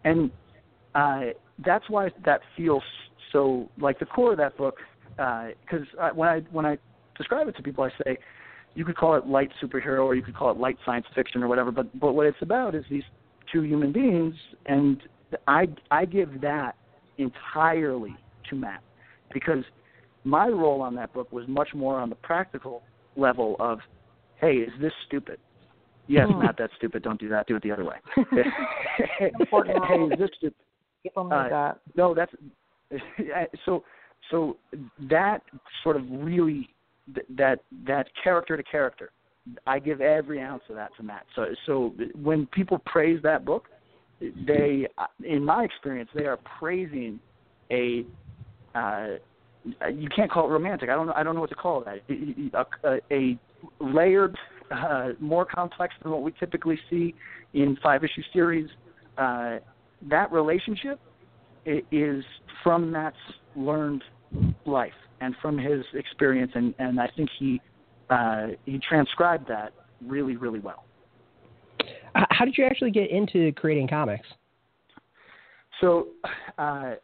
and 0.03 0.32
uh, 0.95 1.21
that's 1.65 1.89
why 1.89 2.09
that 2.25 2.41
feels 2.55 2.84
so 3.32 3.69
like 3.80 3.99
the 3.99 4.05
core 4.05 4.32
of 4.32 4.38
that 4.38 4.57
book. 4.57 4.78
Because 5.09 5.86
uh, 5.99 6.09
when 6.09 6.30
I 6.30 6.39
when 6.51 6.65
I 6.65 6.78
describe 7.17 7.47
it 7.47 7.55
to 7.57 7.63
people, 7.63 7.84
I 7.84 7.89
say 8.03 8.17
you 8.75 8.86
could 8.86 8.95
call 8.95 9.15
it 9.15 9.25
light 9.25 9.49
superhero 9.61 10.05
or 10.05 10.15
you 10.15 10.21
could 10.21 10.36
call 10.36 10.51
it 10.51 10.57
light 10.57 10.78
science 10.86 11.05
fiction 11.15 11.43
or 11.43 11.47
whatever. 11.47 11.71
But 11.71 11.99
but 11.99 12.13
what 12.13 12.28
it's 12.28 12.41
about 12.41 12.75
is 12.75 12.86
these 12.89 13.03
two 13.52 13.62
human 13.64 13.91
beings, 13.91 14.36
and 14.66 15.02
I 15.48 15.68
I 15.91 16.06
give 16.06 16.41
that 16.41 16.76
entirely 17.18 18.16
to 18.50 18.56
Matt 18.56 18.82
because 19.34 19.64
my 20.24 20.48
role 20.48 20.82
on 20.82 20.95
that 20.95 21.14
book 21.14 21.32
was 21.32 21.45
much 21.48 21.70
more 21.74 22.00
on 22.00 22.10
the 22.10 22.16
practical 22.16 22.84
level 23.16 23.56
of, 23.60 23.80
hey, 24.39 24.58
is 24.58 24.72
this 24.82 24.91
stupid? 25.08 25.39
Yes, 26.08 26.28
Hmm. 26.30 26.39
Matt, 26.39 26.56
that's 26.58 26.74
stupid. 26.78 27.04
Don't 27.04 27.20
do 27.20 27.28
that. 27.30 27.48
Do 27.48 27.56
it 27.56 27.64
the 27.64 27.72
other 27.72 27.86
way. 27.86 27.98
Hey, 29.20 29.28
is 29.28 30.20
this 30.20 30.30
stupid? 30.38 30.56
People 31.04 31.30
Uh, 31.32 31.50
that. 31.50 31.80
No, 31.95 32.14
that's 32.14 32.34
so. 33.66 33.84
So 34.32 34.58
that 35.10 35.41
sort 35.84 35.95
of 35.95 36.04
really 36.10 36.70
that 37.38 37.60
that 37.86 38.10
character 38.22 38.58
to 38.58 38.64
character, 38.64 39.12
I 39.66 39.80
give 39.80 40.02
every 40.02 40.41
ounce 40.41 40.64
of 40.70 40.76
that 40.76 40.91
to 40.98 41.04
Matt. 41.04 41.26
So 41.36 41.45
so 41.66 41.93
when 42.22 42.48
people 42.48 42.80
praise 42.86 43.20
that 43.24 43.45
book, 43.45 43.66
they, 44.20 44.88
in 45.24 45.43
my 45.43 45.64
experience, 45.64 46.10
they 46.16 46.26
are 46.26 46.39
praising 46.60 47.20
a. 47.72 48.06
Uh, 48.74 49.08
you 49.93 50.08
can't 50.16 50.32
call 50.32 50.48
it 50.48 50.52
romantic. 50.52 50.89
I 50.89 50.93
don't 50.93 51.08
know. 51.08 51.14
I 51.16 51.24
don't 51.24 51.36
know 51.36 51.41
what 51.41 51.50
to 51.50 51.56
call 51.56 51.84
that. 51.84 52.02
A, 52.84 53.00
a, 53.12 53.38
layered, 53.80 54.38
uh, 54.72 55.10
more 55.20 55.45
complex 55.45 55.93
than 56.02 56.12
what 56.12 56.22
we 56.22 56.32
typically 56.39 56.80
see 56.89 57.14
in 57.54 57.78
five 57.84 58.04
issue 58.04 58.22
series. 58.34 58.70
Uh, 59.18 59.58
that 60.10 60.32
relationship 60.32 61.00
is 61.66 62.24
from 62.64 62.91
Matt's 62.91 63.18
learned 63.56 64.04
life 64.66 64.93
and 65.20 65.36
from 65.41 65.58
his 65.58 65.84
experience, 65.93 66.52
and, 66.56 66.74
and 66.80 67.00
I 67.00 67.10
think 67.16 67.30
he 67.39 67.60
uh, 68.10 68.47
he 68.66 68.80
transcribed 68.80 69.47
that 69.47 69.74
really, 70.05 70.36
really 70.36 70.60
well. 70.60 70.84
How 72.30 72.45
did 72.45 72.58
you 72.58 72.66
actually 72.66 72.91
get 72.91 73.12
into 73.12 73.51
creating 73.53 73.88
comics 73.88 74.28
So, 75.82 76.08
uh, 76.58 76.95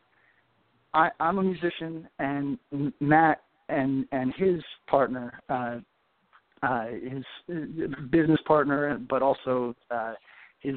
I, 0.94 1.10
I'm 1.20 1.38
a 1.40 1.44
musician, 1.44 2.08
and 2.20 2.58
Matt 3.00 3.42
and 3.70 4.06
and 4.12 4.34
his 4.36 4.62
partner, 4.88 5.40
uh, 5.50 5.80
uh, 6.62 6.86
his 6.88 7.24
uh, 7.52 8.02
business 8.12 8.40
partner, 8.46 9.00
but 9.10 9.22
also 9.22 9.76
uh, 9.92 10.14
his 10.60 10.76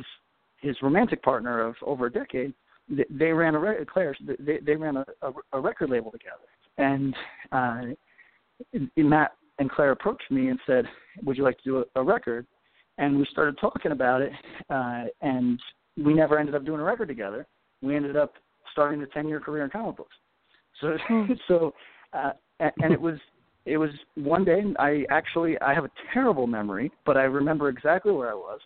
his 0.60 0.76
romantic 0.82 1.22
partner 1.22 1.60
of 1.60 1.74
over 1.82 2.06
a 2.06 2.12
decade. 2.12 2.54
They, 2.88 3.04
they 3.10 3.32
ran 3.32 3.54
a 3.54 3.58
re- 3.58 3.84
Claire's. 3.92 4.18
They, 4.38 4.58
they 4.64 4.76
ran 4.76 4.96
a, 4.96 5.04
a, 5.22 5.32
a 5.52 5.60
record 5.60 5.90
label 5.90 6.10
together, 6.10 6.46
and 6.78 7.14
uh, 7.52 8.80
Matt 8.96 9.32
and 9.58 9.70
Claire 9.70 9.92
approached 9.92 10.30
me 10.30 10.48
and 10.48 10.58
said, 10.66 10.84
"Would 11.24 11.36
you 11.36 11.44
like 11.44 11.58
to 11.58 11.64
do 11.64 11.78
a, 11.78 12.00
a 12.00 12.02
record?" 12.02 12.46
And 12.98 13.18
we 13.18 13.26
started 13.30 13.58
talking 13.60 13.92
about 13.92 14.22
it, 14.22 14.32
uh, 14.70 15.04
and 15.20 15.60
we 15.96 16.14
never 16.14 16.38
ended 16.38 16.54
up 16.54 16.64
doing 16.64 16.80
a 16.80 16.84
record 16.84 17.08
together 17.08 17.46
we 17.82 17.96
ended 17.96 18.16
up 18.16 18.34
starting 18.72 19.02
a 19.02 19.06
10 19.06 19.28
year 19.28 19.40
career 19.40 19.64
in 19.64 19.70
comic 19.70 19.96
books. 19.96 20.16
So, 20.80 20.96
so, 21.48 21.74
uh, 22.12 22.32
and, 22.60 22.72
and 22.78 22.92
it 22.92 23.00
was, 23.00 23.18
it 23.64 23.76
was 23.76 23.90
one 24.14 24.44
day. 24.44 24.62
I 24.78 25.04
actually, 25.10 25.58
I 25.60 25.74
have 25.74 25.84
a 25.84 25.90
terrible 26.12 26.46
memory, 26.46 26.92
but 27.04 27.16
I 27.16 27.22
remember 27.22 27.68
exactly 27.68 28.12
where 28.12 28.30
I 28.30 28.34
was. 28.34 28.60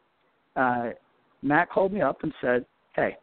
Uh, 0.57 0.91
Matt 1.43 1.71
called 1.71 1.93
me 1.93 2.03
up 2.03 2.23
and 2.23 2.35
said, 2.43 2.67
"Hey, 2.95 3.17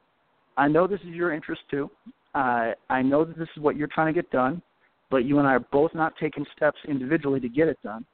I 0.58 0.68
know 0.68 0.88
this 0.88 1.02
is 1.02 1.10
your 1.10 1.32
interest 1.34 1.62
too. 1.70 1.92
Uh, 2.34 2.72
I 2.90 3.04
know 3.04 3.24
that 3.26 3.38
this 3.38 3.48
is 3.56 3.62
what 3.62 3.76
you're 3.76 3.90
trying 3.94 4.12
to 4.12 4.20
get 4.20 4.32
done, 4.32 4.62
but 5.10 5.26
you 5.26 5.40
and 5.40 5.48
I 5.48 5.52
are 5.54 5.60
both 5.60 5.94
not 5.94 6.14
taking 6.20 6.46
steps 6.56 6.78
individually 6.88 7.40
to 7.40 7.50
get 7.50 7.68
it 7.68 7.78
done. 7.84 8.06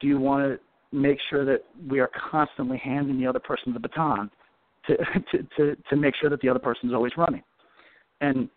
Do 0.00 0.06
you 0.06 0.18
want 0.18 0.44
to 0.44 0.96
make 0.96 1.18
sure 1.30 1.44
that 1.44 1.64
we 1.88 2.00
are 2.00 2.10
constantly 2.30 2.78
handing 2.78 3.18
the 3.18 3.26
other 3.26 3.38
person 3.38 3.72
the 3.72 3.80
baton 3.80 4.30
to 4.86 4.96
to 5.32 5.46
to, 5.56 5.76
to 5.88 5.96
make 5.96 6.14
sure 6.20 6.30
that 6.30 6.40
the 6.40 6.48
other 6.48 6.58
person 6.58 6.88
is 6.88 6.94
always 6.94 7.12
running?" 7.16 7.42
And 8.20 8.48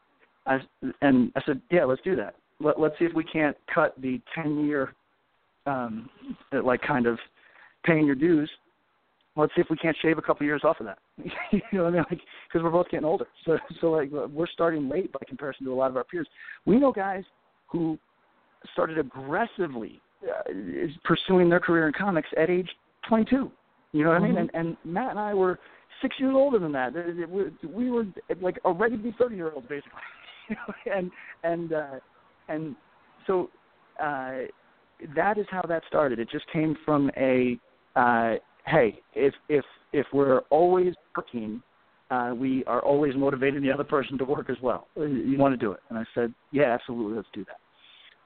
I 0.45 0.59
and 1.01 1.31
I 1.36 1.41
said, 1.45 1.61
"Yeah, 1.71 1.86
let's 1.86 2.01
do 2.01 2.15
that. 2.15 2.36
Let, 2.59 2.79
let's 2.79 2.97
see 2.99 3.05
if 3.05 3.13
we 3.13 3.23
can't 3.23 3.57
cut 3.73 3.93
the 4.01 4.19
ten 4.33 4.65
year, 4.65 4.93
um, 5.65 6.09
like 6.51 6.81
kind 6.81 7.05
of 7.05 7.19
paying 7.86 8.05
your 8.05 8.15
dues 8.15 8.49
let's 9.36 9.53
see 9.55 9.61
if 9.61 9.67
we 9.69 9.77
can't 9.77 9.95
shave 10.01 10.17
a 10.17 10.21
couple 10.21 10.45
years 10.45 10.61
off 10.63 10.79
of 10.79 10.86
that. 10.86 10.97
you 11.51 11.61
know 11.73 11.83
what 11.83 11.89
I 11.89 11.91
mean? 11.91 12.05
Like, 12.09 12.21
because 12.47 12.63
we're 12.63 12.71
both 12.71 12.89
getting 12.89 13.05
older. 13.05 13.27
So, 13.45 13.57
so 13.81 13.91
like, 13.91 14.09
we're 14.11 14.47
starting 14.47 14.89
late 14.89 15.11
by 15.11 15.19
comparison 15.27 15.65
to 15.65 15.73
a 15.73 15.75
lot 15.75 15.89
of 15.89 15.97
our 15.97 16.03
peers. 16.03 16.27
We 16.65 16.79
know 16.79 16.91
guys 16.91 17.23
who 17.76 17.99
started 18.73 18.97
aggressively 18.97 20.01
uh, 20.23 20.51
pursuing 21.03 21.49
their 21.49 21.59
career 21.59 21.88
in 21.88 21.93
comics 21.93 22.30
at 22.38 22.49
age 22.49 22.69
22. 23.07 23.51
You 23.91 24.03
know 24.03 24.09
what 24.09 24.21
mm-hmm. 24.21 24.23
I 24.23 24.28
mean? 24.28 24.36
Mm-hmm. 24.36 24.57
And, 24.57 24.67
and 24.67 24.93
Matt 24.93 25.11
and 25.11 25.19
I 25.19 25.34
were 25.34 25.59
six 26.01 26.15
years 26.19 26.34
older 26.36 26.59
than 26.59 26.71
that. 26.71 26.93
We 27.73 27.89
were 27.89 28.05
like 28.41 28.59
already 28.65 28.97
to 28.97 29.03
be 29.03 29.15
30 29.17 29.36
year 29.36 29.51
olds 29.51 29.67
basically. 29.67 29.91
and 30.95 31.11
and 31.43 31.73
uh, 31.73 31.99
and 32.49 32.76
so 33.28 33.49
uh, 34.01 34.34
that 35.15 35.38
is 35.38 35.45
how 35.49 35.63
that 35.67 35.84
started. 35.88 36.19
It 36.19 36.30
just 36.30 36.45
came 36.53 36.76
from 36.86 37.09
a 37.17 37.59
uh, 37.95 38.36
hey, 38.67 38.99
if 39.13 39.34
if 39.49 39.65
if 39.93 40.05
we're 40.13 40.39
always 40.49 40.93
working, 41.15 41.61
uh, 42.11 42.34
we 42.36 42.63
are 42.65 42.82
always 42.82 43.15
motivating 43.15 43.61
the 43.61 43.71
other 43.71 43.84
person 43.84 44.17
to 44.17 44.26
work 44.26 44.49
as 44.49 44.57
well. 44.61 44.88
You 44.95 45.38
want 45.38 45.53
to 45.53 45.57
do 45.57 45.71
it? 45.71 45.80
And 45.89 45.97
I 45.97 46.03
said, 46.13 46.34
yeah, 46.51 46.65
absolutely, 46.73 47.15
let's 47.15 47.28
do 47.34 47.45
that. 47.45 47.57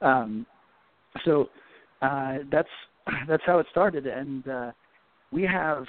Um, 0.02 0.46
so 1.26 1.50
uh, 2.02 2.38
that's 2.52 2.70
that's 3.28 3.44
how 3.46 3.60
it 3.60 3.68
started, 3.72 4.08
and 4.08 4.48
uh, 4.48 4.72
we 5.32 5.44
have 5.44 5.86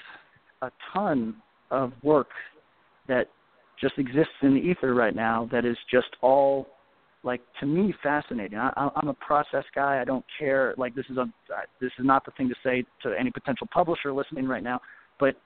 a 0.62 0.70
ton 0.92 1.36
of 1.70 1.92
work 2.02 2.28
that 3.08 3.28
just 3.80 3.94
exists 3.98 4.32
in 4.42 4.54
the 4.54 4.60
ether 4.60 4.94
right 4.94 5.14
now 5.14 5.48
that 5.50 5.64
is 5.64 5.76
just 5.90 6.08
all 6.20 6.66
like 7.22 7.40
to 7.60 7.66
me 7.66 7.94
fascinating. 8.02 8.58
I, 8.58 8.90
I'm 8.96 9.08
a 9.08 9.14
process 9.14 9.64
guy. 9.74 10.00
I 10.00 10.04
don't 10.04 10.24
care. 10.38 10.74
Like 10.78 10.94
this 10.94 11.04
is 11.10 11.16
a 11.16 11.26
this 11.80 11.92
is 11.98 12.04
not 12.04 12.24
the 12.24 12.30
thing 12.32 12.48
to 12.48 12.54
say 12.64 12.84
to 13.02 13.14
any 13.18 13.30
potential 13.30 13.66
publisher 13.72 14.12
listening 14.12 14.46
right 14.46 14.62
now, 14.62 14.80
but 15.18 15.36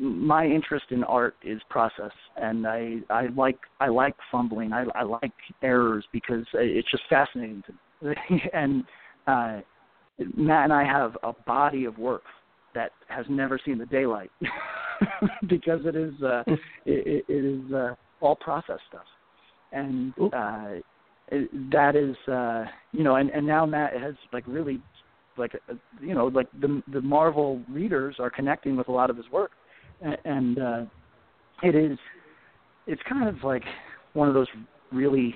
my 0.00 0.46
interest 0.46 0.86
in 0.90 1.04
art 1.04 1.36
is 1.44 1.60
process, 1.68 2.12
and 2.36 2.66
I 2.66 2.96
I 3.10 3.26
like 3.36 3.58
I 3.80 3.88
like 3.88 4.14
fumbling. 4.30 4.72
I 4.72 4.84
I 4.94 5.02
like 5.02 5.32
errors 5.62 6.04
because 6.12 6.44
it's 6.54 6.90
just 6.90 7.02
fascinating 7.08 7.62
to 7.66 8.08
me. 8.08 8.42
and 8.52 8.84
uh, 9.26 9.60
Matt 10.36 10.64
and 10.64 10.72
I 10.72 10.84
have 10.84 11.16
a 11.22 11.32
body 11.46 11.84
of 11.84 11.98
work 11.98 12.24
that 12.74 12.92
has 13.08 13.26
never 13.28 13.58
seen 13.64 13.78
the 13.78 13.86
daylight 13.86 14.30
because 15.48 15.80
it 15.84 15.96
is 15.96 16.14
uh, 16.22 16.42
it, 16.84 17.24
it 17.28 17.44
is 17.44 17.72
uh, 17.72 17.94
all 18.20 18.36
process 18.36 18.78
stuff 18.88 19.04
and 19.72 20.14
uh, 20.32 20.68
that 21.72 21.96
is 21.96 22.16
uh, 22.28 22.64
you 22.92 23.04
know, 23.04 23.16
and 23.16 23.30
and 23.30 23.46
now 23.46 23.66
Matt 23.66 23.92
has 23.96 24.14
like 24.32 24.44
really 24.46 24.80
like 25.36 25.54
uh, 25.68 25.74
you 26.00 26.14
know 26.14 26.26
like 26.26 26.48
the 26.60 26.82
the 26.92 27.00
Marvel 27.00 27.60
readers 27.68 28.16
are 28.18 28.30
connecting 28.30 28.76
with 28.76 28.88
a 28.88 28.92
lot 28.92 29.10
of 29.10 29.16
his 29.16 29.26
work, 29.30 29.52
and 30.00 30.58
uh, 30.58 30.84
it 31.62 31.74
is 31.74 31.98
it's 32.86 33.02
kind 33.08 33.28
of 33.28 33.42
like 33.42 33.62
one 34.12 34.28
of 34.28 34.34
those 34.34 34.48
really 34.92 35.34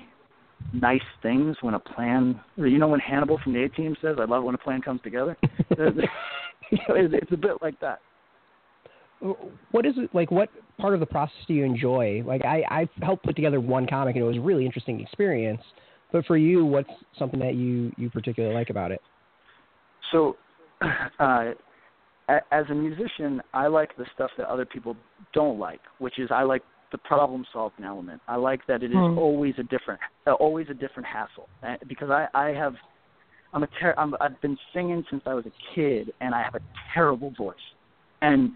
nice 0.73 1.01
things 1.21 1.55
when 1.61 1.73
a 1.73 1.79
plan 1.79 2.39
you 2.55 2.77
know 2.77 2.87
when 2.87 2.99
Hannibal 2.99 3.39
from 3.43 3.53
the 3.53 3.63
A 3.63 3.69
team 3.69 3.95
says 4.01 4.17
I 4.19 4.25
love 4.25 4.43
when 4.43 4.55
a 4.55 4.59
plan 4.59 4.81
comes 4.81 5.01
together. 5.01 5.37
it's 6.71 7.31
a 7.31 7.37
bit 7.37 7.61
like 7.61 7.79
that 7.79 7.99
what 9.71 9.85
is 9.85 9.93
it 9.97 10.09
like? 10.13 10.31
What 10.31 10.49
part 10.77 10.93
of 10.93 10.99
the 10.99 11.05
process 11.05 11.37
do 11.47 11.53
you 11.53 11.63
enjoy? 11.63 12.23
Like 12.25 12.43
I, 12.43 12.63
I 12.69 12.89
helped 13.03 13.23
put 13.23 13.35
together 13.35 13.59
one 13.59 13.85
comic 13.85 14.15
and 14.15 14.23
it 14.23 14.27
was 14.27 14.37
a 14.37 14.41
really 14.41 14.65
interesting 14.65 14.99
experience. 14.99 15.61
But 16.11 16.25
for 16.25 16.37
you, 16.37 16.65
what's 16.65 16.89
something 17.17 17.39
that 17.39 17.55
you 17.55 17.91
you 17.97 18.09
particularly 18.09 18.55
like 18.55 18.69
about 18.69 18.91
it? 18.91 19.01
So, 20.11 20.35
uh, 21.19 21.51
as 22.51 22.65
a 22.69 22.73
musician, 22.73 23.41
I 23.53 23.67
like 23.67 23.95
the 23.97 24.05
stuff 24.13 24.31
that 24.37 24.47
other 24.47 24.65
people 24.65 24.95
don't 25.33 25.59
like, 25.59 25.81
which 25.99 26.19
is 26.19 26.29
I 26.31 26.43
like 26.43 26.63
the 26.91 26.97
problem 26.97 27.45
solving 27.51 27.85
element. 27.85 28.21
I 28.27 28.35
like 28.35 28.61
that 28.67 28.83
it 28.83 28.91
is 28.91 28.97
hmm. 28.97 29.17
always 29.17 29.55
a 29.57 29.63
different, 29.63 29.99
uh, 30.27 30.33
always 30.33 30.67
a 30.69 30.73
different 30.73 31.07
hassle. 31.07 31.47
Uh, 31.63 31.75
because 31.87 32.09
I, 32.09 32.27
I 32.33 32.49
have, 32.49 32.73
I'm 33.53 33.63
a 33.63 33.67
ter- 33.79 33.95
I'm, 33.97 34.13
I've 34.19 34.39
been 34.41 34.57
singing 34.73 35.03
since 35.09 35.23
I 35.25 35.33
was 35.33 35.45
a 35.45 35.75
kid, 35.75 36.11
and 36.19 36.35
I 36.35 36.43
have 36.43 36.55
a 36.55 36.61
terrible 36.93 37.31
voice 37.37 37.55
and 38.21 38.51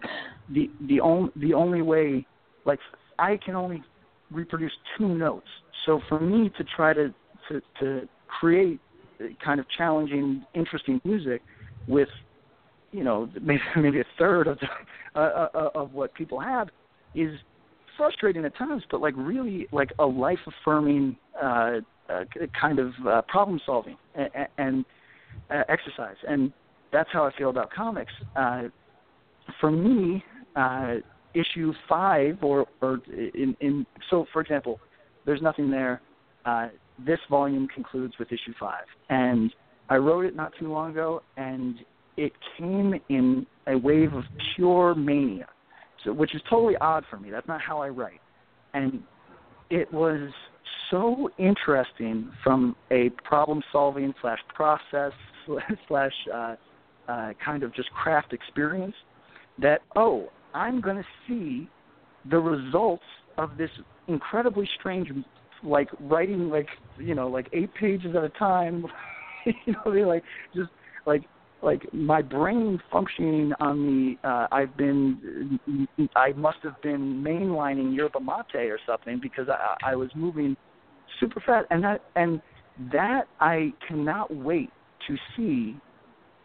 the 0.53 0.69
the 0.87 0.99
only 0.99 1.31
the 1.35 1.53
only 1.53 1.81
way 1.81 2.25
like 2.65 2.79
I 3.19 3.37
can 3.43 3.55
only 3.55 3.83
reproduce 4.31 4.71
two 4.97 5.07
notes. 5.07 5.47
So 5.85 6.01
for 6.07 6.19
me 6.19 6.51
to 6.57 6.63
try 6.75 6.93
to 6.93 7.13
to, 7.49 7.61
to 7.79 8.07
create 8.27 8.79
kind 9.43 9.59
of 9.59 9.65
challenging, 9.77 10.45
interesting 10.53 10.99
music 11.03 11.41
with 11.87 12.09
you 12.95 13.03
know 13.03 13.29
maybe 13.41 13.61
maybe 13.75 13.99
a 13.99 14.05
third 14.17 14.47
of 14.47 14.57
the, 14.59 14.67
uh, 15.19 15.47
uh, 15.53 15.69
of 15.75 15.93
what 15.93 16.13
people 16.13 16.39
have 16.39 16.69
is 17.13 17.37
frustrating 17.97 18.43
at 18.45 18.55
times, 18.57 18.83
but 18.91 19.01
like 19.01 19.13
really 19.15 19.67
like 19.71 19.91
a 19.99 20.05
life 20.05 20.39
affirming 20.47 21.15
uh, 21.41 21.79
uh, 22.09 22.23
kind 22.59 22.79
of 22.79 22.91
uh, 23.07 23.21
problem 23.23 23.59
solving 23.65 23.97
and, 24.15 24.29
and 24.57 24.85
uh, 25.49 25.63
exercise, 25.69 26.15
and 26.27 26.51
that's 26.91 27.09
how 27.11 27.25
I 27.25 27.31
feel 27.37 27.49
about 27.49 27.71
comics. 27.71 28.13
Uh, 28.35 28.63
for 29.59 29.71
me, 29.71 30.23
uh, 30.55 30.95
issue 31.33 31.73
five, 31.87 32.37
or, 32.41 32.65
or 32.81 32.99
in, 33.07 33.55
in 33.59 33.85
so 34.09 34.25
for 34.31 34.41
example, 34.41 34.79
there's 35.25 35.41
nothing 35.41 35.69
there. 35.69 36.01
Uh, 36.45 36.69
this 37.05 37.19
volume 37.29 37.67
concludes 37.67 38.13
with 38.19 38.29
issue 38.31 38.53
five, 38.59 38.85
and 39.09 39.53
I 39.89 39.97
wrote 39.97 40.25
it 40.25 40.35
not 40.35 40.53
too 40.59 40.71
long 40.71 40.91
ago, 40.91 41.21
and 41.37 41.75
it 42.17 42.31
came 42.57 42.99
in 43.09 43.45
a 43.67 43.77
wave 43.77 44.13
of 44.13 44.23
pure 44.55 44.95
mania, 44.95 45.47
so 46.03 46.13
which 46.13 46.35
is 46.35 46.41
totally 46.49 46.75
odd 46.77 47.03
for 47.09 47.17
me. 47.17 47.29
That's 47.29 47.47
not 47.47 47.61
how 47.61 47.79
I 47.81 47.89
write, 47.89 48.21
and 48.73 49.01
it 49.69 49.91
was 49.91 50.29
so 50.91 51.29
interesting 51.37 52.31
from 52.43 52.75
a 52.91 53.09
problem-solving 53.23 54.13
slash 54.21 54.39
process 54.53 55.11
slash 55.87 56.11
uh, 56.33 56.55
uh, 57.07 57.33
kind 57.43 57.63
of 57.63 57.73
just 57.73 57.89
craft 57.91 58.33
experience 58.33 58.95
that, 59.61 59.81
oh, 59.95 60.29
I'm 60.53 60.81
going 60.81 60.97
to 60.97 61.05
see 61.27 61.69
the 62.29 62.37
results 62.37 63.03
of 63.37 63.57
this 63.57 63.69
incredibly 64.07 64.67
strange, 64.79 65.09
like 65.63 65.89
writing 65.99 66.49
like 66.49 66.67
you 66.97 67.15
know 67.15 67.27
like 67.27 67.47
eight 67.53 67.73
pages 67.73 68.15
at 68.15 68.23
a 68.23 68.29
time. 68.29 68.85
you 69.45 69.73
know, 69.73 69.91
like 69.91 70.23
just 70.55 70.69
like 71.05 71.23
like 71.65 71.91
my 71.93 72.21
brain 72.21 72.79
functioning 72.91 73.51
on 73.59 74.15
the 74.21 74.29
uh, 74.29 74.47
I've 74.51 74.77
been 74.77 75.59
I 76.15 76.31
must 76.33 76.59
have 76.63 76.79
been 76.81 77.23
mainlining 77.23 77.95
yerba 77.95 78.19
mate 78.19 78.69
or 78.69 78.79
something 78.85 79.19
because 79.21 79.49
I, 79.49 79.75
I 79.83 79.95
was 79.95 80.09
moving 80.15 80.55
super 81.19 81.41
fast 81.45 81.65
and 81.71 81.83
that 81.83 82.01
and 82.15 82.41
that 82.93 83.23
I 83.39 83.73
cannot 83.87 84.33
wait 84.33 84.69
to 85.07 85.15
see 85.35 85.75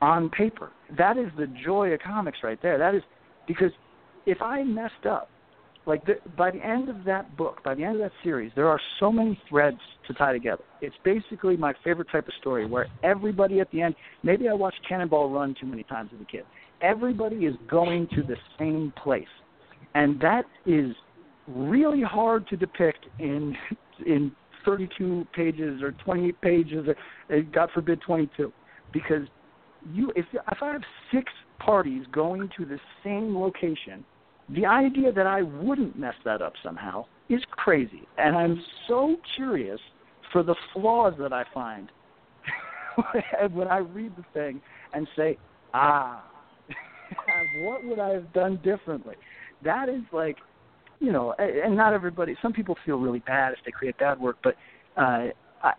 on 0.00 0.30
paper. 0.30 0.70
That 0.96 1.18
is 1.18 1.26
the 1.36 1.46
joy 1.64 1.88
of 1.90 2.00
comics 2.00 2.38
right 2.42 2.60
there. 2.62 2.78
That 2.78 2.94
is 2.94 3.02
because 3.46 3.72
if 4.26 4.40
I 4.40 4.64
messed 4.64 5.06
up, 5.08 5.28
like 5.86 6.04
the, 6.04 6.16
by 6.36 6.50
the 6.50 6.64
end 6.64 6.88
of 6.88 7.04
that 7.04 7.36
book, 7.36 7.62
by 7.64 7.74
the 7.74 7.82
end 7.82 7.96
of 7.96 8.02
that 8.02 8.12
series, 8.22 8.52
there 8.54 8.68
are 8.68 8.80
so 8.98 9.10
many 9.10 9.40
threads 9.48 9.78
to 10.06 10.14
tie 10.14 10.32
together. 10.32 10.62
It's 10.80 10.94
basically 11.04 11.56
my 11.56 11.72
favorite 11.82 12.08
type 12.12 12.28
of 12.28 12.34
story 12.40 12.66
where 12.66 12.86
everybody 13.02 13.60
at 13.60 13.70
the 13.70 13.82
end, 13.82 13.94
maybe 14.22 14.48
I 14.48 14.52
watched 14.52 14.80
Cannonball 14.88 15.30
Run 15.30 15.54
too 15.58 15.66
many 15.66 15.82
times 15.84 16.10
as 16.14 16.20
a 16.20 16.24
kid. 16.24 16.44
Everybody 16.82 17.46
is 17.46 17.54
going 17.68 18.08
to 18.14 18.22
the 18.22 18.36
same 18.58 18.92
place. 19.02 19.24
And 19.94 20.20
that 20.20 20.44
is 20.66 20.94
really 21.48 22.02
hard 22.02 22.46
to 22.48 22.56
depict 22.56 23.06
in 23.18 23.56
in 24.06 24.32
32 24.64 25.26
pages 25.34 25.82
or 25.82 25.92
28 26.04 26.40
pages 26.40 26.86
or 26.86 27.36
eh, 27.36 27.42
God 27.52 27.70
forbid 27.74 28.00
22 28.02 28.52
because 28.92 29.26
you 29.92 30.12
if 30.14 30.26
if 30.32 30.62
I 30.62 30.72
have 30.72 30.82
six 31.12 31.30
parties 31.58 32.04
going 32.12 32.48
to 32.56 32.64
the 32.64 32.78
same 33.04 33.36
location, 33.36 34.04
the 34.54 34.66
idea 34.66 35.12
that 35.12 35.26
I 35.26 35.42
wouldn't 35.42 35.98
mess 35.98 36.14
that 36.24 36.42
up 36.42 36.54
somehow 36.62 37.06
is 37.28 37.40
crazy, 37.50 38.02
and 38.18 38.36
I'm 38.36 38.60
so 38.88 39.16
curious 39.36 39.80
for 40.32 40.42
the 40.42 40.54
flaws 40.72 41.14
that 41.18 41.32
I 41.32 41.44
find 41.52 41.90
when 43.52 43.68
I 43.68 43.78
read 43.78 44.12
the 44.16 44.24
thing 44.34 44.60
and 44.92 45.06
say, 45.16 45.38
ah, 45.74 46.24
what 47.62 47.84
would 47.84 47.98
I 47.98 48.10
have 48.10 48.32
done 48.32 48.60
differently? 48.64 49.14
That 49.64 49.88
is 49.88 50.02
like, 50.12 50.36
you 51.00 51.12
know, 51.12 51.34
and 51.38 51.76
not 51.76 51.92
everybody. 51.92 52.36
Some 52.42 52.52
people 52.52 52.76
feel 52.84 52.98
really 52.98 53.20
bad 53.20 53.52
if 53.52 53.58
they 53.64 53.70
create 53.70 53.98
bad 53.98 54.20
work, 54.20 54.36
but 54.42 54.54
uh, 54.96 55.28
I, 55.62 55.72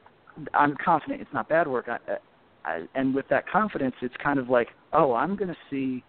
I'm 0.53 0.76
confident 0.84 1.22
it's 1.22 1.34
not 1.34 1.49
bad 1.49 1.67
work. 1.67 1.88
I, 1.88 2.17
I, 2.65 2.86
and 2.95 3.13
with 3.13 3.28
that 3.30 3.47
confidence, 3.49 3.95
it's 4.01 4.15
kind 4.24 4.39
of 4.39 4.49
like, 4.49 4.69
oh, 4.93 5.13
I'm 5.13 5.36
going 5.36 5.49
to 5.49 5.57
see 5.69 6.03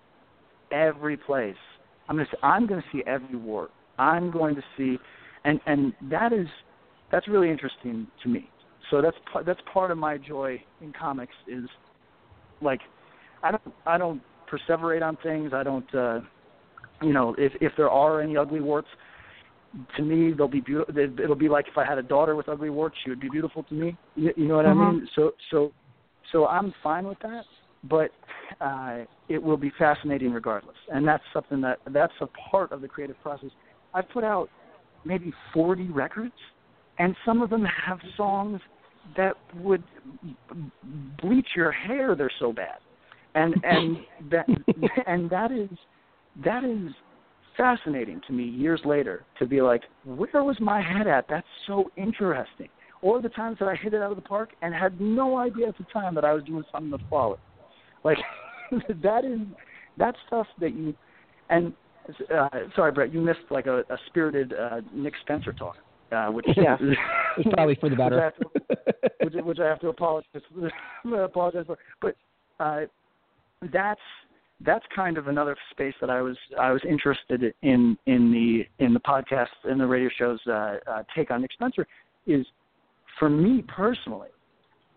every 0.71 1.17
place. 1.17 1.55
I'm 2.09 2.17
going 2.17 2.29
to 2.31 2.47
I'm 2.47 2.67
going 2.67 2.81
to 2.81 2.87
see 2.93 3.03
every 3.07 3.37
wart. 3.37 3.71
I'm 3.99 4.31
going 4.31 4.55
to 4.55 4.63
see, 4.77 4.99
and 5.45 5.61
and 5.67 5.93
that 6.11 6.33
is 6.33 6.47
that's 7.11 7.29
really 7.29 7.51
interesting 7.51 8.07
to 8.23 8.29
me. 8.29 8.49
So 8.91 9.01
that's 9.01 9.17
that's 9.47 9.61
part 9.73 9.91
of 9.91 9.99
my 9.99 10.19
joy 10.19 10.63
in 10.81 10.93
comics 10.93 11.35
is 11.47 11.65
like 12.61 12.81
I 13.43 13.53
don't 13.53 13.75
I 13.87 13.99
don't 13.99 14.21
perseverate 14.51 15.03
on 15.03 15.17
things. 15.23 15.53
I 15.55 15.63
don't 15.63 15.95
uh 15.95 16.21
you 17.01 17.13
know 17.13 17.35
if 17.39 17.53
if 17.61 17.73
there 17.77 17.91
are 17.91 18.21
any 18.21 18.37
ugly 18.37 18.61
warts 18.61 18.89
to 19.97 20.03
me 20.03 20.33
they'll 20.37 20.49
be 20.49 20.61
beautiful 20.61 20.95
it'll 20.99 21.35
be 21.35 21.49
like 21.49 21.67
if 21.69 21.79
I 21.79 21.87
had 21.87 21.97
a 21.97 22.03
daughter 22.03 22.37
with 22.37 22.49
ugly 22.49 22.69
warts 22.69 22.97
she 23.03 23.11
would 23.11 23.21
be 23.21 23.29
beautiful 23.29 23.63
to 23.65 23.75
me. 23.75 23.97
You, 24.15 24.33
you 24.37 24.49
know 24.49 24.57
what 24.57 24.67
mm-hmm. 24.67 24.81
I 24.81 24.93
mean? 24.93 25.09
So 25.15 25.33
so 25.51 25.73
so 26.31 26.47
I'm 26.47 26.75
fine 26.83 27.07
with 27.07 27.19
that, 27.21 27.45
but 27.85 28.11
uh 28.61 28.99
it 29.29 29.43
will 29.43 29.57
be 29.57 29.73
fascinating 29.79 30.33
regardless. 30.33 30.77
And 30.93 31.07
that's 31.07 31.25
something 31.33 31.61
that 31.63 31.79
that's 31.91 32.13
a 32.21 32.29
part 32.51 32.73
of 32.73 32.81
the 32.81 32.89
creative 32.89 33.21
process. 33.23 33.51
I've 33.95 34.09
put 34.11 34.25
out 34.25 34.49
maybe 35.05 35.33
40 35.53 35.89
records 35.91 36.35
and 36.99 37.17
some 37.25 37.43
of 37.43 37.51
them 37.51 37.65
have 37.65 37.99
songs 38.17 38.61
that 39.17 39.35
would 39.57 39.83
bleach 41.21 41.49
your 41.57 41.73
hair. 41.73 42.15
They're 42.15 42.31
so 42.39 42.53
bad, 42.53 42.79
and 43.35 43.55
and 43.65 43.97
that 44.31 44.47
and 45.07 45.29
that 45.31 45.53
is 45.53 45.71
that 46.45 46.65
is 46.65 46.93
fascinating 47.57 48.21
to 48.27 48.33
me 48.33 48.45
years 48.45 48.81
later 48.85 49.25
to 49.39 49.47
be 49.47 49.61
like, 49.61 49.83
where 50.05 50.43
was 50.43 50.57
my 50.61 50.81
head 50.81 51.07
at? 51.07 51.27
That's 51.29 51.47
so 51.67 51.91
interesting. 51.97 52.69
Or 53.03 53.21
the 53.21 53.29
times 53.31 53.59
that 53.59 53.69
I 53.69 53.75
hit 53.75 53.95
it 53.95 54.01
out 54.01 54.11
of 54.11 54.17
the 54.17 54.23
park 54.23 54.51
and 54.63 54.73
had 54.73 55.01
no 55.01 55.37
idea 55.37 55.69
at 55.69 55.77
the 55.77 55.85
time 55.93 56.15
that 56.15 56.25
I 56.25 56.33
was 56.33 56.45
doing 56.45 56.63
something 56.73 56.97
to 56.97 57.05
follow. 57.11 57.39
Like 58.05 58.19
that 59.03 59.25
is 59.25 59.41
that 59.99 60.15
stuff 60.27 60.47
that 60.61 60.75
you 60.75 60.95
and 61.51 61.73
uh, 62.35 62.49
sorry, 62.75 62.93
Brett, 62.93 63.13
you 63.13 63.21
missed 63.21 63.41
like 63.51 63.67
a, 63.67 63.81
a 63.91 63.97
spirited 64.07 64.55
uh, 64.55 64.81
Nick 64.93 65.15
Spencer 65.23 65.53
talk 65.53 65.77
uh, 66.13 66.27
which 66.27 66.47
yeah, 66.57 66.77
it's 67.39 67.49
probably 67.55 67.75
for 67.77 67.89
the 67.89 67.97
better. 67.97 68.33
which, 68.53 68.69
I 68.71 68.75
to, 68.75 69.25
which, 69.25 69.45
which 69.45 69.59
I 69.59 69.67
have 69.67 69.81
to 69.81 69.89
apologize 69.89 70.43
apologize 71.15 71.65
for. 71.67 71.79
But 72.01 72.17
uh, 72.61 72.83
that's 73.73 74.01
that's 74.65 74.85
kind 74.95 75.19
of 75.19 75.29
another 75.29 75.57
space 75.71 75.95
that 76.01 76.11
I 76.11 76.21
was 76.21 76.37
I 76.59 76.71
was 76.71 76.83
interested 76.89 77.55
in 77.63 77.97
in 78.07 78.31
the 78.31 78.85
in 78.85 78.93
the 78.93 79.01
podcast 79.01 79.49
in 79.69 79.79
the 79.79 79.87
radio 79.87 80.11
shows 80.17 80.39
uh, 80.47 80.77
uh, 80.87 81.03
take 81.17 81.31
on 81.31 81.41
Nick 81.41 81.53
Spencer 81.53 81.87
is 82.27 82.47
for 83.19 83.31
me 83.31 83.65
personally. 83.69 84.29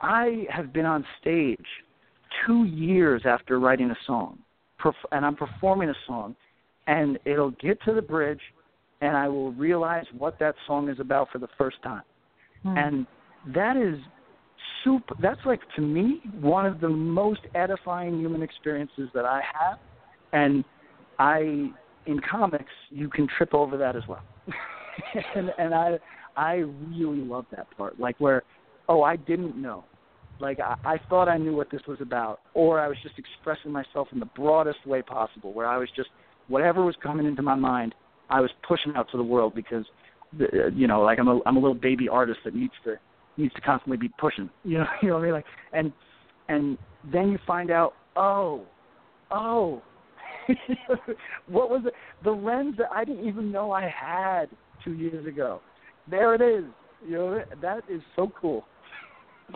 I 0.01 0.45
have 0.49 0.73
been 0.73 0.85
on 0.85 1.05
stage 1.21 1.65
two 2.45 2.65
years 2.65 3.23
after 3.25 3.59
writing 3.59 3.91
a 3.91 3.97
song, 4.05 4.39
and 5.11 5.25
I'm 5.25 5.35
performing 5.35 5.89
a 5.89 5.95
song, 6.07 6.35
and 6.87 7.17
it'll 7.25 7.51
get 7.51 7.81
to 7.83 7.93
the 7.93 8.01
bridge, 8.01 8.41
and 9.01 9.15
I 9.15 9.27
will 9.27 9.51
realize 9.53 10.05
what 10.17 10.39
that 10.39 10.55
song 10.67 10.89
is 10.89 10.99
about 10.99 11.29
for 11.31 11.39
the 11.39 11.47
first 11.57 11.81
time. 11.83 12.03
Hmm. 12.63 12.77
And 12.77 13.07
that 13.53 13.77
is 13.77 13.99
super 14.83 15.15
that's 15.21 15.39
like 15.45 15.61
to 15.75 15.81
me 15.81 16.21
one 16.39 16.65
of 16.65 16.79
the 16.79 16.89
most 16.89 17.41
edifying 17.53 18.19
human 18.19 18.41
experiences 18.41 19.09
that 19.13 19.25
I 19.25 19.41
have. 19.59 19.79
And 20.33 20.63
I 21.19 21.71
in 22.05 22.19
comics 22.29 22.71
you 22.89 23.09
can 23.09 23.27
trip 23.37 23.53
over 23.53 23.77
that 23.77 23.95
as 23.95 24.03
well. 24.07 24.23
and 25.35 25.51
and 25.57 25.73
I 25.73 25.99
I 26.35 26.53
really 26.89 27.21
love 27.21 27.45
that 27.51 27.67
part. 27.77 27.99
Like 27.99 28.15
where 28.19 28.43
oh 28.89 29.03
I 29.03 29.15
didn't 29.15 29.59
know. 29.59 29.83
Like 30.39 30.59
I, 30.59 30.75
I 30.83 30.97
thought 31.09 31.29
I 31.29 31.37
knew 31.37 31.55
what 31.55 31.71
this 31.71 31.81
was 31.87 31.97
about, 32.01 32.39
or 32.53 32.79
I 32.79 32.87
was 32.87 32.97
just 33.03 33.15
expressing 33.17 33.71
myself 33.71 34.07
in 34.11 34.19
the 34.19 34.25
broadest 34.25 34.85
way 34.85 35.01
possible, 35.01 35.53
where 35.53 35.67
I 35.67 35.77
was 35.77 35.89
just 35.95 36.09
whatever 36.47 36.83
was 36.83 36.95
coming 37.01 37.25
into 37.25 37.41
my 37.41 37.55
mind, 37.55 37.95
I 38.29 38.41
was 38.41 38.49
pushing 38.67 38.93
out 38.95 39.07
to 39.11 39.17
the 39.17 39.23
world 39.23 39.53
because 39.55 39.85
the, 40.37 40.71
you 40.73 40.87
know 40.87 41.01
like 41.01 41.19
I'm 41.19 41.27
a 41.27 41.39
I'm 41.45 41.57
a 41.57 41.59
little 41.59 41.75
baby 41.75 42.09
artist 42.09 42.39
that 42.45 42.55
needs 42.55 42.73
to 42.83 42.95
needs 43.37 43.53
to 43.53 43.61
constantly 43.61 43.97
be 43.97 44.09
pushing 44.19 44.49
you 44.63 44.79
know 44.79 44.85
you 45.01 45.09
know 45.09 45.15
what 45.15 45.21
I 45.21 45.25
mean? 45.25 45.33
Like 45.33 45.45
and 45.73 45.93
and 46.49 46.77
then 47.11 47.29
you 47.29 47.39
find 47.45 47.71
out 47.71 47.93
oh 48.15 48.63
oh 49.31 49.81
what 51.47 51.69
was 51.69 51.81
it? 51.85 51.93
The 52.23 52.31
lens 52.31 52.75
that 52.77 52.87
I 52.93 53.03
didn't 53.03 53.27
even 53.27 53.51
know 53.51 53.71
I 53.71 53.89
had 53.89 54.45
two 54.83 54.93
years 54.93 55.25
ago. 55.25 55.61
There 56.09 56.35
it 56.35 56.41
is 56.41 56.65
you 57.05 57.13
know 57.13 57.41
that 57.61 57.83
is 57.89 58.01
so 58.15 58.31
cool 58.39 58.65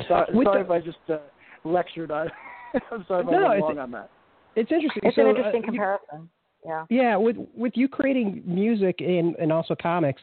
sorry, 0.08 0.28
sorry 0.44 0.64
the, 0.64 0.66
if 0.66 0.72
I 0.72 0.80
just 0.80 0.98
uh, 1.10 1.18
lectured 1.64 2.12
on 2.12 2.30
I'm 2.92 3.06
sorry 3.08 3.24
if 3.24 3.32
no, 3.32 3.46
I 3.46 3.50
went 3.50 3.62
long 3.62 3.80
on 3.80 3.92
that. 3.92 4.10
it's 4.56 4.72
interesting. 4.72 5.02
It's 5.04 5.16
so, 5.16 5.22
an 5.24 5.30
interesting 5.30 5.64
uh, 5.64 5.66
comparison. 5.66 6.30
Yeah. 6.66 6.86
Yeah, 6.90 7.16
with 7.16 7.38
with 7.56 7.74
you 7.76 7.88
creating 7.88 8.44
music 8.46 8.98
and 9.00 9.36
and 9.36 9.52
also 9.52 9.76
comics. 9.82 10.22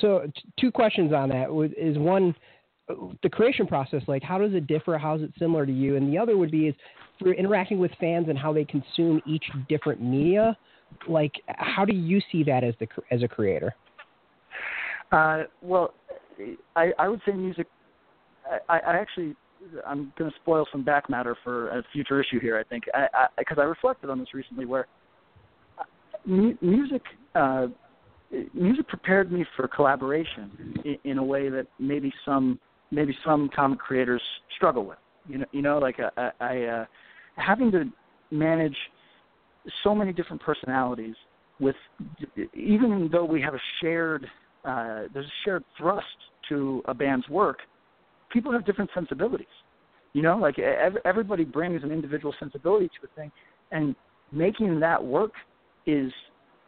So 0.00 0.30
t- 0.34 0.42
two 0.60 0.70
questions 0.70 1.12
on 1.12 1.28
that. 1.30 1.48
Is 1.76 1.98
one 1.98 2.34
the 3.22 3.28
creation 3.28 3.66
process 3.66 4.02
like 4.06 4.22
how 4.22 4.38
does 4.38 4.54
it 4.54 4.66
differ? 4.66 4.98
How 4.98 5.16
is 5.16 5.22
it 5.22 5.32
similar 5.38 5.66
to 5.66 5.72
you? 5.72 5.96
And 5.96 6.12
the 6.12 6.18
other 6.18 6.36
would 6.36 6.50
be 6.50 6.68
is 6.68 6.74
for 7.18 7.32
interacting 7.32 7.78
with 7.78 7.90
fans 7.98 8.28
and 8.28 8.38
how 8.38 8.52
they 8.52 8.64
consume 8.64 9.20
each 9.26 9.44
different 9.68 10.00
media 10.00 10.56
like 11.08 11.32
how 11.46 11.84
do 11.84 11.94
you 11.94 12.20
see 12.32 12.42
that 12.44 12.64
as 12.64 12.74
the 12.80 12.86
as 13.10 13.22
a 13.22 13.28
creator? 13.28 13.74
Uh, 15.12 15.44
well 15.62 15.94
I, 16.76 16.92
I 16.98 17.08
would 17.08 17.20
say 17.26 17.32
music 17.32 17.66
I, 18.68 18.78
I 18.78 18.96
actually 18.96 19.36
I'm 19.86 20.12
going 20.16 20.30
to 20.30 20.36
spoil 20.36 20.66
some 20.70 20.84
back 20.84 21.10
matter 21.10 21.36
for 21.42 21.68
a 21.70 21.82
future 21.92 22.20
issue 22.20 22.40
here 22.40 22.58
I 22.58 22.64
think 22.64 22.84
because 22.84 23.58
I, 23.58 23.62
I, 23.62 23.64
I 23.64 23.64
reflected 23.64 24.10
on 24.10 24.18
this 24.18 24.34
recently 24.34 24.64
where 24.66 24.86
music 26.26 27.02
uh, 27.34 27.66
music 28.54 28.86
prepared 28.88 29.32
me 29.32 29.44
for 29.56 29.66
collaboration 29.68 30.74
in, 30.84 30.96
in 31.10 31.18
a 31.18 31.24
way 31.24 31.48
that 31.48 31.66
maybe 31.78 32.12
some 32.24 32.58
maybe 32.90 33.16
some 33.24 33.50
comic 33.54 33.78
creators 33.78 34.22
struggle 34.56 34.84
with. 34.84 34.98
You 35.28 35.38
know, 35.38 35.46
you 35.52 35.62
know, 35.62 35.78
like 35.78 35.98
I, 35.98 36.20
uh, 36.20 36.30
I 36.40 36.62
uh, 36.64 36.84
having 37.36 37.70
to 37.72 37.84
manage 38.30 38.76
so 39.82 39.94
many 39.94 40.12
different 40.12 40.42
personalities 40.42 41.14
with 41.60 41.76
even 42.54 43.08
though 43.10 43.24
we 43.24 43.40
have 43.42 43.54
a 43.54 43.60
shared 43.80 44.26
uh, 44.64 45.02
there's 45.12 45.26
a 45.26 45.44
shared 45.44 45.64
thrust 45.76 46.06
to 46.48 46.82
a 46.86 46.94
band's 46.94 47.28
work, 47.28 47.58
people 48.32 48.52
have 48.52 48.64
different 48.64 48.90
sensibilities. 48.94 49.46
You 50.12 50.22
know, 50.22 50.38
like 50.38 50.58
everybody 50.58 51.44
brings 51.44 51.82
an 51.82 51.92
individual 51.92 52.34
sensibility 52.38 52.88
to 52.88 53.06
a 53.06 53.20
thing, 53.20 53.30
and 53.72 53.94
making 54.32 54.80
that 54.80 55.02
work 55.02 55.32
is 55.86 56.10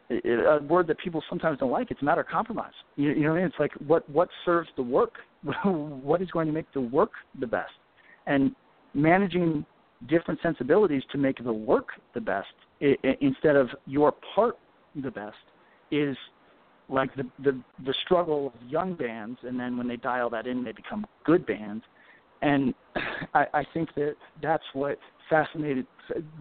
a 0.09 0.59
word 0.63 0.87
that 0.87 0.97
people 0.99 1.23
sometimes 1.29 1.59
don't 1.59 1.71
like. 1.71 1.89
It's 1.91 2.01
a 2.01 2.05
matter 2.05 2.21
of 2.21 2.27
compromise. 2.27 2.73
You, 2.95 3.09
you 3.09 3.21
know 3.21 3.29
what 3.29 3.37
I 3.37 3.41
mean? 3.41 3.45
It's 3.47 3.59
like 3.59 3.71
what 3.85 4.07
what 4.09 4.29
serves 4.45 4.69
the 4.75 4.83
work, 4.83 5.13
what 5.63 6.21
is 6.21 6.29
going 6.31 6.47
to 6.47 6.53
make 6.53 6.71
the 6.73 6.81
work 6.81 7.11
the 7.39 7.47
best, 7.47 7.71
and 8.27 8.55
managing 8.93 9.65
different 10.07 10.39
sensibilities 10.41 11.03
to 11.11 11.17
make 11.17 11.43
the 11.43 11.53
work 11.53 11.89
the 12.13 12.21
best 12.21 12.47
I- 12.81 12.97
instead 13.21 13.55
of 13.55 13.69
your 13.85 14.13
part 14.35 14.57
the 14.95 15.11
best 15.11 15.35
is 15.91 16.17
like 16.91 17.15
the, 17.15 17.23
the 17.43 17.59
the 17.85 17.93
struggle 18.05 18.47
of 18.53 18.69
young 18.69 18.95
bands, 18.95 19.39
and 19.43 19.59
then 19.59 19.77
when 19.77 19.87
they 19.87 19.97
dial 19.97 20.29
that 20.29 20.45
in, 20.45 20.63
they 20.63 20.71
become 20.71 21.05
good 21.25 21.45
bands. 21.45 21.83
And 22.41 22.73
I, 23.33 23.45
I 23.53 23.63
think 23.73 23.89
that 23.95 24.15
that's 24.41 24.63
what 24.73 24.97
fascinated 25.29 25.87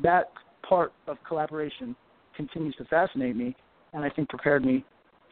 that 0.02 0.30
part 0.68 0.92
of 1.06 1.16
collaboration 1.26 1.94
continues 2.36 2.74
to 2.76 2.84
fascinate 2.86 3.36
me, 3.36 3.54
and 3.92 4.04
I 4.04 4.10
think 4.10 4.28
prepared 4.28 4.64
me 4.64 4.84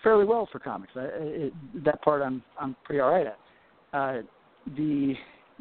fairly 0.03 0.25
well 0.25 0.49
for 0.51 0.59
comics. 0.59 0.93
I, 0.95 1.07
it, 1.13 1.53
that 1.85 2.01
part 2.03 2.23
I'm 2.23 2.43
I'm 2.61 2.77
pretty 2.85 3.01
all 3.01 3.11
right 3.11 3.27
at. 3.27 3.39
Uh, 3.93 4.23
the 4.77 5.15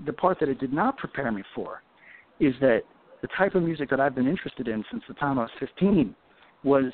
the 0.06 0.14
part 0.14 0.40
that 0.40 0.50
it 0.50 0.60
did 0.60 0.74
not 0.74 0.98
prepare 0.98 1.32
me 1.32 1.44
for 1.56 1.82
is 2.40 2.54
that 2.62 2.82
the 3.22 3.28
type 3.36 3.56
of 3.56 3.64
music 3.64 3.90
that 3.90 4.00
I've 4.00 4.14
been 4.14 4.28
interested 4.28 4.68
in 4.68 4.84
since 4.92 5.04
the 5.08 5.16
time 5.16 5.40
I 5.40 5.44
was 5.44 5.52
15 5.60 6.16
was 6.64 6.86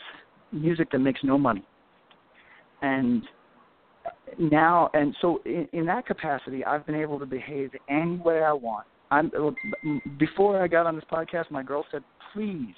music 0.53 0.89
that 0.91 0.99
makes 0.99 1.19
no 1.23 1.37
money. 1.37 1.65
And 2.83 3.23
now, 4.37 4.91
and 4.93 5.15
so 5.21 5.41
in, 5.45 5.67
in 5.73 5.85
that 5.87 6.05
capacity, 6.05 6.63
I've 6.63 6.85
been 6.85 6.95
able 6.95 7.17
to 7.19 7.25
behave 7.25 7.71
any 7.89 8.17
way 8.17 8.43
I 8.43 8.53
want. 8.53 8.85
I'm, 9.09 9.31
before 10.19 10.61
I 10.61 10.67
got 10.67 10.85
on 10.85 10.95
this 10.95 11.05
podcast, 11.11 11.51
my 11.51 11.63
girl 11.63 11.85
said, 11.91 12.03
"Please, 12.33 12.75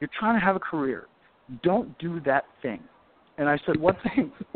you're 0.00 0.10
trying 0.18 0.38
to 0.38 0.44
have 0.44 0.56
a 0.56 0.60
career. 0.60 1.06
Don't 1.62 1.96
do 1.98 2.20
that 2.20 2.44
thing. 2.62 2.80
And 3.38 3.48
I 3.48 3.58
said, 3.66 3.78
What 3.78 3.96
thing? 4.02 4.32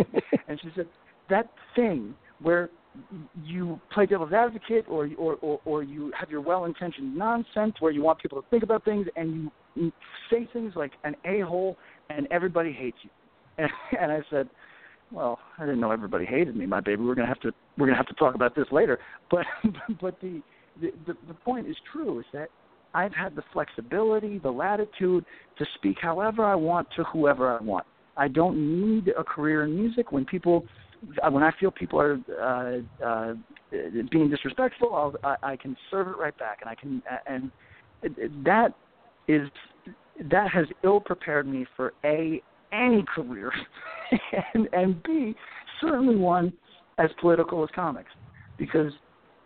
and 0.49 0.61
she 0.63 0.69
said, 0.75 0.87
that 1.29 1.51
thing 1.77 2.15
where 2.43 2.71
you 3.45 3.81
play 3.93 4.07
devil's 4.07 4.33
advocate 4.33 4.85
or 4.89 5.09
or 5.17 5.37
or, 5.37 5.61
or 5.65 5.83
you 5.83 6.13
have 6.19 6.29
your 6.29 6.41
well-intentioned 6.41 7.17
nonsense 7.17 7.75
where 7.79 7.93
you 7.93 8.03
want 8.03 8.19
people 8.19 8.43
to 8.43 8.49
think 8.49 8.65
about 8.65 8.85
things 8.85 9.07
and 9.15 9.51
you 9.77 9.93
say 10.29 10.49
things 10.53 10.73
like 10.75 10.91
an 11.05 11.15
a-hole 11.25 11.77
and 12.09 12.27
everybody 12.33 12.73
hates 12.73 12.97
you 13.05 13.11
and, 13.59 13.71
and 14.01 14.11
i 14.11 14.19
said 14.29 14.49
well 15.13 15.39
i 15.59 15.63
didn't 15.63 15.81
know 15.81 15.91
everybody 15.91 16.25
hated 16.25 16.57
me 16.57 16.67
my 16.67 16.81
baby 16.81 17.03
we're 17.03 17.15
to 17.15 17.27
have 17.27 17.41
to 17.41 17.53
we're 17.79 17.87
to 17.87 17.95
have 17.95 18.07
to 18.07 18.15
talk 18.15 18.35
about 18.35 18.55
this 18.55 18.67
later 18.71 18.99
but 19.31 19.47
but 20.01 20.21
the 20.21 20.43
the, 20.81 21.15
the 21.29 21.35
point 21.35 21.67
is 21.67 21.77
true 21.93 22.21
is 22.21 22.27
that 22.33 22.49
I've 22.95 23.13
had 23.13 23.37
the 23.37 23.43
flexibility, 23.53 24.39
the 24.39 24.51
latitude 24.51 25.25
to 25.59 25.67
speak 25.77 25.97
however 26.01 26.45
I 26.45 26.55
want 26.55 26.89
to 26.97 27.05
whoever 27.05 27.57
I 27.57 27.63
want. 27.63 27.87
I 28.17 28.29
don't 28.29 28.57
need 28.59 29.09
a 29.17 29.25
career 29.25 29.65
in 29.65 29.75
music. 29.77 30.13
When 30.13 30.25
people, 30.25 30.65
when 31.31 31.43
I 31.43 31.53
feel 31.59 31.71
people 31.71 32.01
are 32.01 32.19
uh, 32.41 33.05
uh, 33.05 33.35
being 34.11 34.29
disrespectful, 34.29 34.95
I'll, 34.95 35.15
I, 35.23 35.53
I 35.53 35.57
can 35.57 35.77
serve 35.91 36.09
it 36.09 36.19
right 36.19 36.37
back, 36.39 36.59
and 36.61 36.69
I 36.69 36.75
can, 36.75 37.03
and 37.27 38.45
that 38.45 38.75
is 39.29 39.49
that 40.31 40.51
has 40.51 40.67
ill 40.85 41.01
prepared 41.01 41.47
me 41.47 41.65
for 41.77 41.95
a 42.05 42.43
any 42.73 43.05
career, 43.15 43.53
and 44.55 44.69
and 44.73 45.03
b 45.03 45.35
certainly 45.81 46.17
one 46.17 46.53
as 46.99 47.11
political 47.21 47.63
as 47.65 47.71
comics, 47.75 48.11
because 48.59 48.93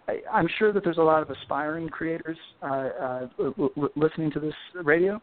I, 0.09 0.21
I'm 0.33 0.49
sure 0.59 0.73
that 0.73 0.85
there's 0.85 0.99
a 0.99 1.03
lot 1.03 1.23
of 1.23 1.31
aspiring 1.31 1.89
creators 1.89 2.39
uh, 2.63 2.67
uh, 2.67 3.29
l- 3.39 3.71
l- 3.77 3.89
listening 3.97 4.31
to 4.33 4.41
this 4.41 4.55
radio. 4.83 5.21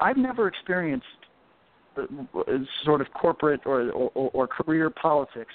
I've 0.00 0.16
never 0.16 0.48
experienced 0.48 1.06
sort 2.84 3.00
of 3.00 3.08
corporate 3.12 3.60
or, 3.66 3.90
or, 3.90 4.30
or 4.32 4.46
career 4.46 4.88
politics, 4.88 5.52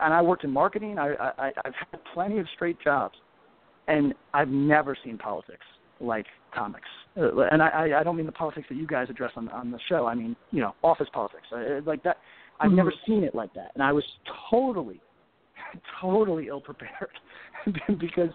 and 0.00 0.14
I 0.14 0.22
worked 0.22 0.44
in 0.44 0.50
marketing. 0.50 0.98
I, 0.98 1.14
I, 1.14 1.52
I've 1.64 1.74
had 1.74 2.00
plenty 2.14 2.38
of 2.38 2.46
straight 2.54 2.80
jobs, 2.80 3.16
and 3.88 4.14
I've 4.34 4.48
never 4.48 4.96
seen 5.04 5.18
politics 5.18 5.64
like 6.00 6.26
comics. 6.54 6.88
Uh, 7.16 7.40
and 7.50 7.62
I, 7.62 8.00
I 8.00 8.02
don't 8.02 8.16
mean 8.16 8.26
the 8.26 8.32
politics 8.32 8.66
that 8.68 8.76
you 8.76 8.86
guys 8.86 9.08
address 9.10 9.32
on 9.36 9.48
on 9.50 9.70
the 9.70 9.78
show. 9.88 10.06
I 10.06 10.14
mean, 10.14 10.36
you 10.50 10.60
know, 10.60 10.74
office 10.82 11.08
politics, 11.12 11.44
uh, 11.52 11.80
like 11.84 12.02
that. 12.04 12.18
I've 12.60 12.68
mm-hmm. 12.68 12.76
never 12.76 12.92
seen 13.06 13.24
it 13.24 13.34
like 13.34 13.52
that, 13.54 13.72
and 13.74 13.82
I 13.82 13.92
was 13.92 14.04
totally 14.50 15.00
totally 16.00 16.48
ill 16.48 16.60
prepared 16.60 17.10
because 17.98 18.30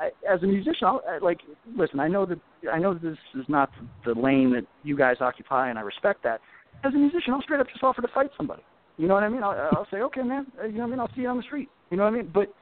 I, 0.00 0.10
as 0.28 0.42
a 0.42 0.46
musician, 0.46 0.86
I'll, 0.86 1.02
I, 1.08 1.18
like 1.18 1.40
listen, 1.76 2.00
I 2.00 2.08
know 2.08 2.26
that 2.26 2.38
I 2.72 2.78
know 2.78 2.94
that 2.94 3.02
this 3.02 3.18
is 3.34 3.44
not 3.48 3.70
the 4.04 4.14
lane 4.14 4.52
that 4.52 4.66
you 4.82 4.96
guys 4.96 5.16
occupy, 5.20 5.70
and 5.70 5.78
I 5.78 5.82
respect 5.82 6.22
that. 6.24 6.40
As 6.84 6.94
a 6.94 6.98
musician, 6.98 7.32
I'll 7.34 7.42
straight 7.42 7.60
up 7.60 7.68
just 7.68 7.82
offer 7.82 8.02
to 8.02 8.08
fight 8.08 8.30
somebody. 8.36 8.62
You 8.98 9.08
know 9.08 9.14
what 9.14 9.22
I 9.22 9.28
mean? 9.28 9.42
I'll, 9.42 9.70
I'll 9.72 9.86
say, 9.90 9.98
okay, 9.98 10.22
man. 10.22 10.46
You 10.62 10.72
know 10.72 10.80
what 10.80 10.86
I 10.86 10.90
mean? 10.90 11.00
I'll 11.00 11.10
see 11.14 11.22
you 11.22 11.28
on 11.28 11.36
the 11.36 11.42
street. 11.42 11.68
You 11.90 11.96
know 11.96 12.04
what 12.04 12.12
I 12.12 12.16
mean? 12.16 12.30
But 12.32 12.52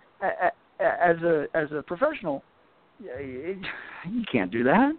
as 0.80 1.16
a 1.22 1.46
as 1.54 1.68
a 1.72 1.82
professional, 1.82 2.42
you 2.98 4.22
can't 4.30 4.50
do 4.50 4.64
that. 4.64 4.92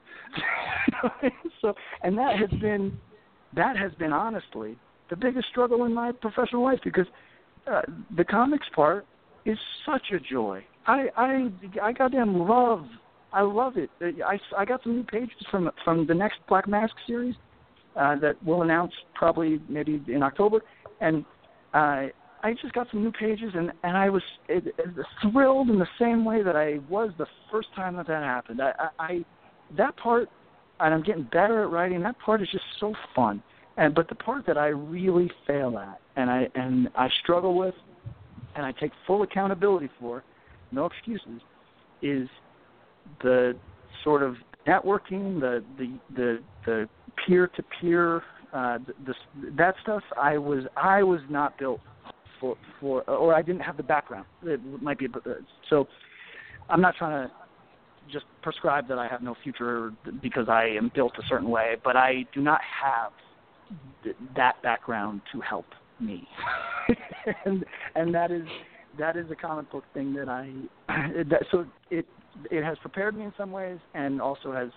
so, 1.61 1.73
and 2.03 2.17
that 2.17 2.37
has 2.37 2.49
been 2.59 2.97
that 3.55 3.77
has 3.77 3.91
been 3.93 4.13
honestly 4.13 4.77
the 5.09 5.15
biggest 5.15 5.47
struggle 5.49 5.85
in 5.85 5.93
my 5.93 6.11
professional 6.11 6.63
life 6.63 6.79
because 6.83 7.07
uh, 7.71 7.81
the 8.15 8.23
comics 8.23 8.67
part 8.75 9.05
is 9.45 9.57
such 9.85 10.11
a 10.13 10.19
joy. 10.19 10.63
I 10.85 11.07
I 11.15 11.49
I 11.81 11.91
goddamn 11.93 12.37
love 12.47 12.85
I 13.33 13.41
love 13.41 13.73
it. 13.77 13.89
I 14.01 14.39
I 14.57 14.65
got 14.65 14.83
some 14.83 14.95
new 14.95 15.03
pages 15.03 15.35
from 15.49 15.69
from 15.83 16.07
the 16.07 16.13
next 16.13 16.39
Black 16.47 16.67
Mask 16.67 16.93
series 17.05 17.35
uh, 17.95 18.15
that 18.19 18.35
we'll 18.43 18.61
announce 18.61 18.93
probably 19.15 19.59
maybe 19.67 20.01
in 20.07 20.23
October, 20.23 20.61
and 21.01 21.25
uh, 21.73 22.07
I 22.43 22.53
just 22.53 22.73
got 22.73 22.87
some 22.91 23.03
new 23.03 23.11
pages 23.11 23.51
and 23.55 23.71
and 23.83 23.97
I 23.97 24.09
was 24.09 24.21
it, 24.47 24.67
it, 24.67 25.05
thrilled 25.31 25.69
in 25.69 25.79
the 25.79 25.87
same 25.99 26.23
way 26.23 26.43
that 26.43 26.55
I 26.55 26.79
was 26.89 27.11
the 27.17 27.25
first 27.51 27.69
time 27.75 27.95
that 27.97 28.07
that 28.07 28.23
happened. 28.23 28.61
I, 28.61 28.71
I, 28.99 29.03
I 29.03 29.25
that 29.77 29.97
part, 29.97 30.29
and 30.79 30.93
I'm 30.93 31.03
getting 31.03 31.23
better 31.23 31.63
at 31.63 31.71
writing. 31.71 32.01
That 32.03 32.17
part 32.19 32.41
is 32.41 32.47
just 32.51 32.63
so 32.79 32.93
fun. 33.15 33.41
And 33.77 33.93
but 33.93 34.07
the 34.09 34.15
part 34.15 34.45
that 34.47 34.57
I 34.57 34.67
really 34.67 35.31
fail 35.45 35.77
at, 35.77 35.99
and 36.15 36.29
I 36.29 36.47
and 36.55 36.89
I 36.95 37.09
struggle 37.23 37.57
with, 37.57 37.75
and 38.55 38.65
I 38.65 38.71
take 38.71 38.91
full 39.05 39.23
accountability 39.23 39.89
for, 39.99 40.23
no 40.71 40.85
excuses, 40.85 41.41
is 42.01 42.27
the 43.21 43.55
sort 44.03 44.21
of 44.23 44.35
networking, 44.67 45.39
the 45.39 45.63
the 45.77 45.99
the 46.15 46.39
the 46.65 46.89
peer 47.25 47.47
to 47.47 47.63
peer, 47.81 48.23
uh, 48.53 48.77
the 49.05 49.13
that 49.57 49.75
stuff. 49.81 50.03
I 50.21 50.37
was 50.37 50.65
I 50.75 51.03
was 51.03 51.21
not 51.29 51.57
built 51.57 51.81
for 52.39 52.55
for, 52.79 53.03
or 53.09 53.33
I 53.33 53.41
didn't 53.41 53.61
have 53.61 53.77
the 53.77 53.83
background. 53.83 54.25
It 54.43 54.61
might 54.81 54.99
be 54.99 55.07
so. 55.69 55.87
I'm 56.69 56.81
not 56.81 56.95
trying 56.97 57.27
to 57.27 57.33
just 58.11 58.25
prescribe 58.41 58.87
that 58.89 58.97
I 58.97 59.07
have 59.07 59.21
no 59.21 59.35
future 59.43 59.91
because 60.21 60.49
I 60.49 60.65
am 60.65 60.91
built 60.93 61.13
a 61.17 61.25
certain 61.27 61.49
way, 61.49 61.75
but 61.83 61.95
I 61.95 62.25
do 62.33 62.41
not 62.41 62.61
have 62.61 63.11
th- 64.03 64.15
that 64.35 64.61
background 64.63 65.21
to 65.31 65.41
help 65.41 65.65
me, 65.99 66.27
and 67.45 67.65
and 67.95 68.13
that 68.13 68.31
is 68.31 68.47
that 68.99 69.15
is 69.15 69.29
a 69.31 69.35
comic 69.35 69.71
book 69.71 69.83
thing 69.93 70.13
that 70.13 70.29
I 70.29 70.51
that 71.29 71.45
so 71.51 71.65
it 71.89 72.05
it 72.51 72.63
has 72.63 72.77
prepared 72.79 73.17
me 73.17 73.25
in 73.25 73.33
some 73.37 73.51
ways 73.51 73.79
and 73.93 74.21
also 74.21 74.51
has 74.51 74.69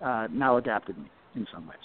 uh, 0.00 0.28
maladapted 0.28 0.96
me 0.98 1.10
in 1.34 1.46
some 1.52 1.66
ways. 1.66 1.76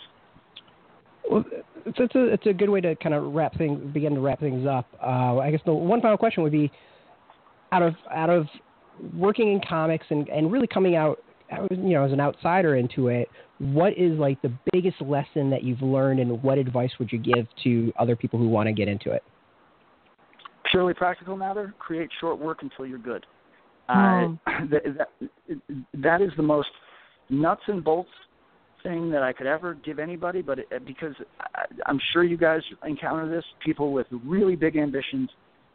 Well, 1.29 1.43
it's, 1.85 1.97
it's 1.99 2.15
a 2.15 2.25
it's 2.25 2.45
a 2.45 2.53
good 2.53 2.69
way 2.69 2.81
to 2.81 2.95
kind 2.95 3.15
of 3.15 3.33
wrap 3.33 3.57
things 3.57 3.79
begin 3.93 4.15
to 4.15 4.21
wrap 4.21 4.39
things 4.39 4.67
up. 4.67 4.87
Uh, 5.01 5.37
I 5.37 5.51
guess 5.51 5.61
the 5.65 5.73
one 5.73 6.01
final 6.01 6.17
question 6.17 6.43
would 6.43 6.51
be, 6.51 6.71
out 7.71 7.81
of 7.81 7.95
out 8.13 8.29
of 8.29 8.47
working 9.15 9.51
in 9.51 9.61
comics 9.67 10.05
and 10.09 10.27
and 10.29 10.51
really 10.51 10.67
coming 10.67 10.95
out 10.95 11.19
you 11.71 11.93
know, 11.93 12.03
as 12.03 12.11
an 12.11 12.19
outsider 12.19 12.75
into 12.75 13.07
it, 13.07 13.29
what 13.59 13.97
is 13.97 14.17
like 14.19 14.41
the 14.41 14.51
biggest 14.71 15.01
lesson 15.01 15.49
that 15.49 15.63
you've 15.63 15.81
learned, 15.81 16.19
and 16.19 16.41
what 16.43 16.57
advice 16.57 16.91
would 16.99 17.11
you 17.11 17.17
give 17.17 17.47
to 17.63 17.91
other 17.99 18.15
people 18.15 18.39
who 18.39 18.47
want 18.47 18.67
to 18.67 18.73
get 18.73 18.87
into 18.87 19.11
it? 19.11 19.23
Purely 20.71 20.93
practical 20.93 21.35
matter: 21.35 21.73
create 21.79 22.09
short 22.19 22.39
work 22.39 22.59
until 22.61 22.85
you're 22.85 22.97
good. 22.99 23.25
Mm. 23.89 24.39
Uh, 24.45 24.51
that, 24.71 24.83
that, 24.97 25.79
that 25.95 26.21
is 26.21 26.31
the 26.37 26.43
most 26.43 26.69
nuts 27.29 27.61
and 27.67 27.83
bolts 27.83 28.09
thing 28.83 29.09
that 29.11 29.23
I 29.23 29.33
could 29.33 29.47
ever 29.47 29.73
give 29.73 29.99
anybody. 29.99 30.41
But 30.41 30.59
it, 30.59 30.85
because 30.85 31.15
I, 31.39 31.65
I'm 31.85 31.99
sure 32.13 32.23
you 32.23 32.37
guys 32.37 32.61
encounter 32.85 33.29
this, 33.29 33.43
people 33.63 33.91
with 33.91 34.07
really 34.25 34.55
big 34.55 34.75
ambitions, 34.77 35.29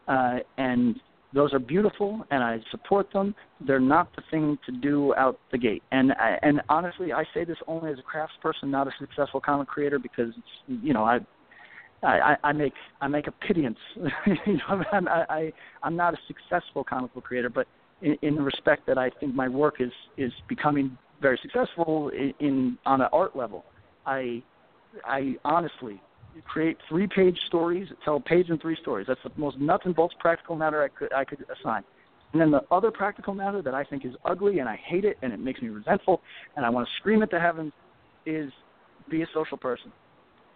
uh, 0.08 0.38
and 0.58 0.96
those 1.32 1.52
are 1.52 1.58
beautiful, 1.58 2.24
and 2.30 2.42
I 2.42 2.60
support 2.70 3.12
them. 3.12 3.34
They're 3.66 3.80
not 3.80 4.14
the 4.14 4.22
thing 4.30 4.58
to 4.66 4.72
do 4.72 5.14
out 5.16 5.38
the 5.50 5.58
gate. 5.58 5.82
And 5.90 6.12
I, 6.12 6.38
and 6.42 6.62
honestly, 6.68 7.12
I 7.12 7.24
say 7.34 7.44
this 7.44 7.58
only 7.66 7.90
as 7.90 7.98
a 7.98 8.02
craftsperson, 8.02 8.68
not 8.70 8.86
a 8.86 8.92
successful 8.98 9.40
comic 9.40 9.68
creator, 9.68 9.98
because 9.98 10.32
you 10.66 10.92
know 10.92 11.04
I. 11.04 11.20
I, 12.02 12.36
I 12.44 12.52
make 12.52 12.74
I 13.00 13.08
make 13.08 13.28
a 13.28 13.32
pittance. 13.32 13.78
you 14.26 14.58
know, 14.58 14.84
I'm, 14.92 15.08
I, 15.08 15.24
I 15.30 15.52
I'm 15.82 15.96
not 15.96 16.12
a 16.12 16.18
successful 16.26 16.84
comic 16.84 17.14
book 17.14 17.24
creator, 17.24 17.48
but 17.48 17.66
in, 18.02 18.18
in 18.20 18.34
the 18.34 18.42
respect 18.42 18.86
that 18.86 18.98
I 18.98 19.08
think 19.08 19.34
my 19.34 19.48
work 19.48 19.80
is 19.80 19.92
is 20.16 20.32
becoming 20.46 20.98
very 21.20 21.38
successful 21.42 22.10
in, 22.10 22.34
in 22.40 22.78
on 22.86 23.00
an 23.00 23.08
art 23.12 23.36
level. 23.36 23.64
I 24.06 24.42
I 25.04 25.36
honestly 25.44 26.00
create 26.46 26.76
three 26.88 27.06
page 27.06 27.38
stories, 27.46 27.88
tell 28.04 28.16
a 28.16 28.20
page 28.20 28.50
and 28.50 28.60
three 28.60 28.76
stories. 28.80 29.06
That's 29.06 29.20
the 29.22 29.30
most 29.36 29.58
nuts 29.58 29.84
and 29.86 29.94
bolts 29.94 30.14
practical 30.18 30.56
matter 30.56 30.82
I 30.82 30.88
could 30.88 31.12
I 31.12 31.24
could 31.24 31.44
assign. 31.60 31.82
And 32.32 32.40
then 32.40 32.50
the 32.50 32.62
other 32.72 32.90
practical 32.90 33.32
matter 33.32 33.62
that 33.62 33.74
I 33.74 33.84
think 33.84 34.04
is 34.04 34.12
ugly 34.24 34.58
and 34.58 34.68
I 34.68 34.76
hate 34.76 35.04
it 35.04 35.16
and 35.22 35.32
it 35.32 35.38
makes 35.38 35.62
me 35.62 35.68
resentful 35.68 36.20
and 36.56 36.66
I 36.66 36.70
want 36.70 36.86
to 36.86 36.92
scream 36.98 37.22
at 37.22 37.30
the 37.30 37.38
heavens 37.38 37.72
is 38.26 38.50
be 39.08 39.22
a 39.22 39.26
social 39.32 39.56
person. 39.56 39.92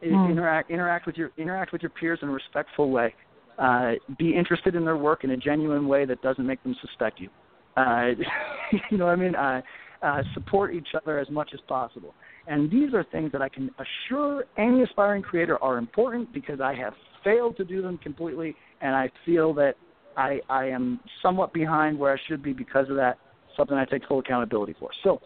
Mm. 0.02 0.30
Interact 0.30 0.70
interact 0.70 1.06
with 1.06 1.16
your 1.16 1.30
interact 1.38 1.72
with 1.72 1.82
your 1.82 1.90
peers 1.90 2.18
in 2.22 2.28
a 2.28 2.32
respectful 2.32 2.90
way. 2.90 3.14
Uh, 3.59 3.92
be 4.18 4.36
interested 4.36 4.76
in 4.76 4.84
their 4.84 4.96
work 4.96 5.24
in 5.24 5.30
a 5.30 5.36
genuine 5.36 5.88
way 5.88 6.04
that 6.04 6.22
doesn't 6.22 6.46
make 6.46 6.62
them 6.62 6.76
suspect 6.80 7.20
you. 7.20 7.28
Uh, 7.76 8.11
you 8.90 8.96
know 8.96 9.06
what 9.06 9.12
I 9.12 9.16
mean? 9.16 9.34
Uh, 9.34 9.61
uh, 10.03 10.22
support 10.34 10.74
each 10.74 10.88
other 10.94 11.18
as 11.18 11.28
much 11.30 11.51
as 11.55 11.61
possible. 11.68 12.14
And 12.46 12.70
these 12.70 12.94
are 12.94 13.05
things 13.05 13.32
that 13.32 13.42
I 13.42 13.49
can 13.49 13.70
assure 13.78 14.44
any 14.57 14.82
aspiring 14.82 15.22
creator 15.22 15.62
are 15.62 15.76
important 15.76 16.32
because 16.32 16.61
I 16.61 16.74
have 16.74 16.94
failed 17.22 17.57
to 17.59 17.64
do 17.64 17.82
them 17.82 17.99
completely, 17.99 18.55
and 18.80 18.94
I 18.94 19.11
feel 19.26 19.53
that 19.55 19.74
I, 20.16 20.40
I 20.49 20.66
am 20.66 21.01
somewhat 21.22 21.53
behind 21.53 21.99
where 21.99 22.12
I 22.12 22.16
should 22.26 22.42
be 22.42 22.53
because 22.53 22.88
of 22.88 22.96
that. 22.96 23.18
Something 23.57 23.76
I 23.76 23.84
take 23.84 24.07
full 24.07 24.20
accountability 24.20 24.76
for. 24.78 24.90
So, 25.03 25.20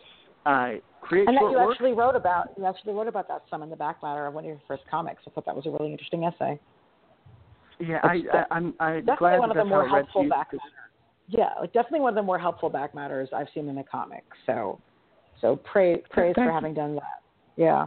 uh, 0.47 0.73
create 1.03 1.29
and 1.29 1.37
that 1.37 1.43
you 1.43 1.53
work. 1.53 1.73
actually 1.73 1.93
wrote 1.93 2.17
about 2.17 2.49
you 2.57 2.65
actually 2.65 2.95
wrote 2.95 3.09
about 3.09 3.29
that 3.29 3.43
some 3.51 3.63
in 3.63 3.69
the 3.69 3.77
back 3.77 4.03
matter 4.03 4.27
of 4.27 4.33
one 4.33 4.45
of 4.45 4.49
your 4.49 4.61
first 4.67 4.83
comics. 4.91 5.23
I 5.27 5.31
thought 5.31 5.45
that 5.45 5.55
was 5.55 5.67
a 5.67 5.71
really 5.71 5.93
interesting 5.93 6.25
essay. 6.25 6.59
Yeah, 7.79 7.99
I, 8.03 8.23
I, 8.33 8.45
I'm 8.51 8.75
I 8.81 8.93
definitely 9.01 9.17
glad 9.19 9.39
one 9.41 9.51
of 9.51 9.57
the 9.57 9.65
more 9.65 9.87
helpful 9.87 10.29
back 10.29 10.53
matters. 10.53 10.61
Yeah, 11.33 11.49
like 11.61 11.73
definitely 11.73 12.01
one 12.01 12.11
of 12.11 12.17
the 12.17 12.23
more 12.23 12.39
helpful 12.39 12.69
back 12.69 12.95
matters 12.95 13.31
I've 13.35 13.47
seen 13.55 13.69
in 13.69 13.75
the 13.75 13.85
comics. 13.85 14.37
So 14.45 14.79
so 15.41 15.57
praise 15.57 16.03
praise 16.11 16.35
for 16.35 16.51
having 16.51 16.75
done 16.75 16.95
that. 16.97 17.23
Yeah. 17.57 17.87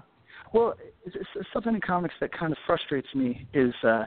Well, 0.52 0.74
it's, 1.06 1.16
it's 1.16 1.48
something 1.54 1.76
in 1.76 1.82
comics 1.82 2.16
that 2.22 2.32
kind 2.38 2.52
of 2.52 2.58
frustrates 2.66 3.08
me 3.14 3.48
is 3.54 3.74
uh, 3.84 4.06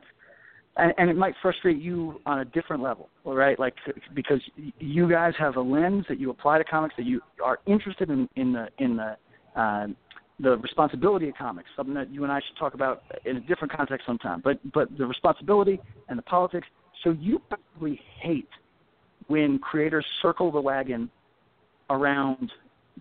and, 0.76 0.92
and 0.98 1.08
it 1.08 1.16
might 1.16 1.34
frustrate 1.40 1.78
you 1.78 2.20
on 2.26 2.40
a 2.40 2.44
different 2.44 2.82
level, 2.82 3.08
right? 3.24 3.58
Like 3.58 3.74
because 4.12 4.40
you 4.78 5.08
guys 5.08 5.34
have 5.38 5.56
a 5.56 5.60
lens 5.60 6.04
that 6.08 6.18
you 6.18 6.30
apply 6.30 6.58
to 6.58 6.64
comics 6.64 6.94
that 6.96 7.06
you 7.06 7.20
are 7.42 7.60
interested 7.66 8.10
in 8.10 8.28
in 8.34 8.52
the 8.52 8.68
in 8.78 8.96
the 8.96 9.16
uh, 9.60 9.86
the 10.40 10.56
responsibility 10.58 11.28
of 11.28 11.36
comics, 11.36 11.68
something 11.76 11.94
that 11.94 12.12
you 12.12 12.24
and 12.24 12.32
I 12.32 12.40
should 12.40 12.56
talk 12.58 12.74
about 12.74 13.02
in 13.24 13.36
a 13.36 13.40
different 13.40 13.72
context 13.72 14.04
sometime. 14.04 14.40
But 14.42 14.58
but 14.72 14.88
the 14.98 15.06
responsibility 15.06 15.80
and 16.08 16.18
the 16.18 16.22
politics. 16.22 16.66
So 17.04 17.10
you 17.10 17.40
probably 17.48 18.00
hate 18.20 18.48
when 19.28 19.58
creators 19.58 20.04
circle 20.20 20.50
the 20.50 20.60
wagon 20.60 21.10
around, 21.90 22.50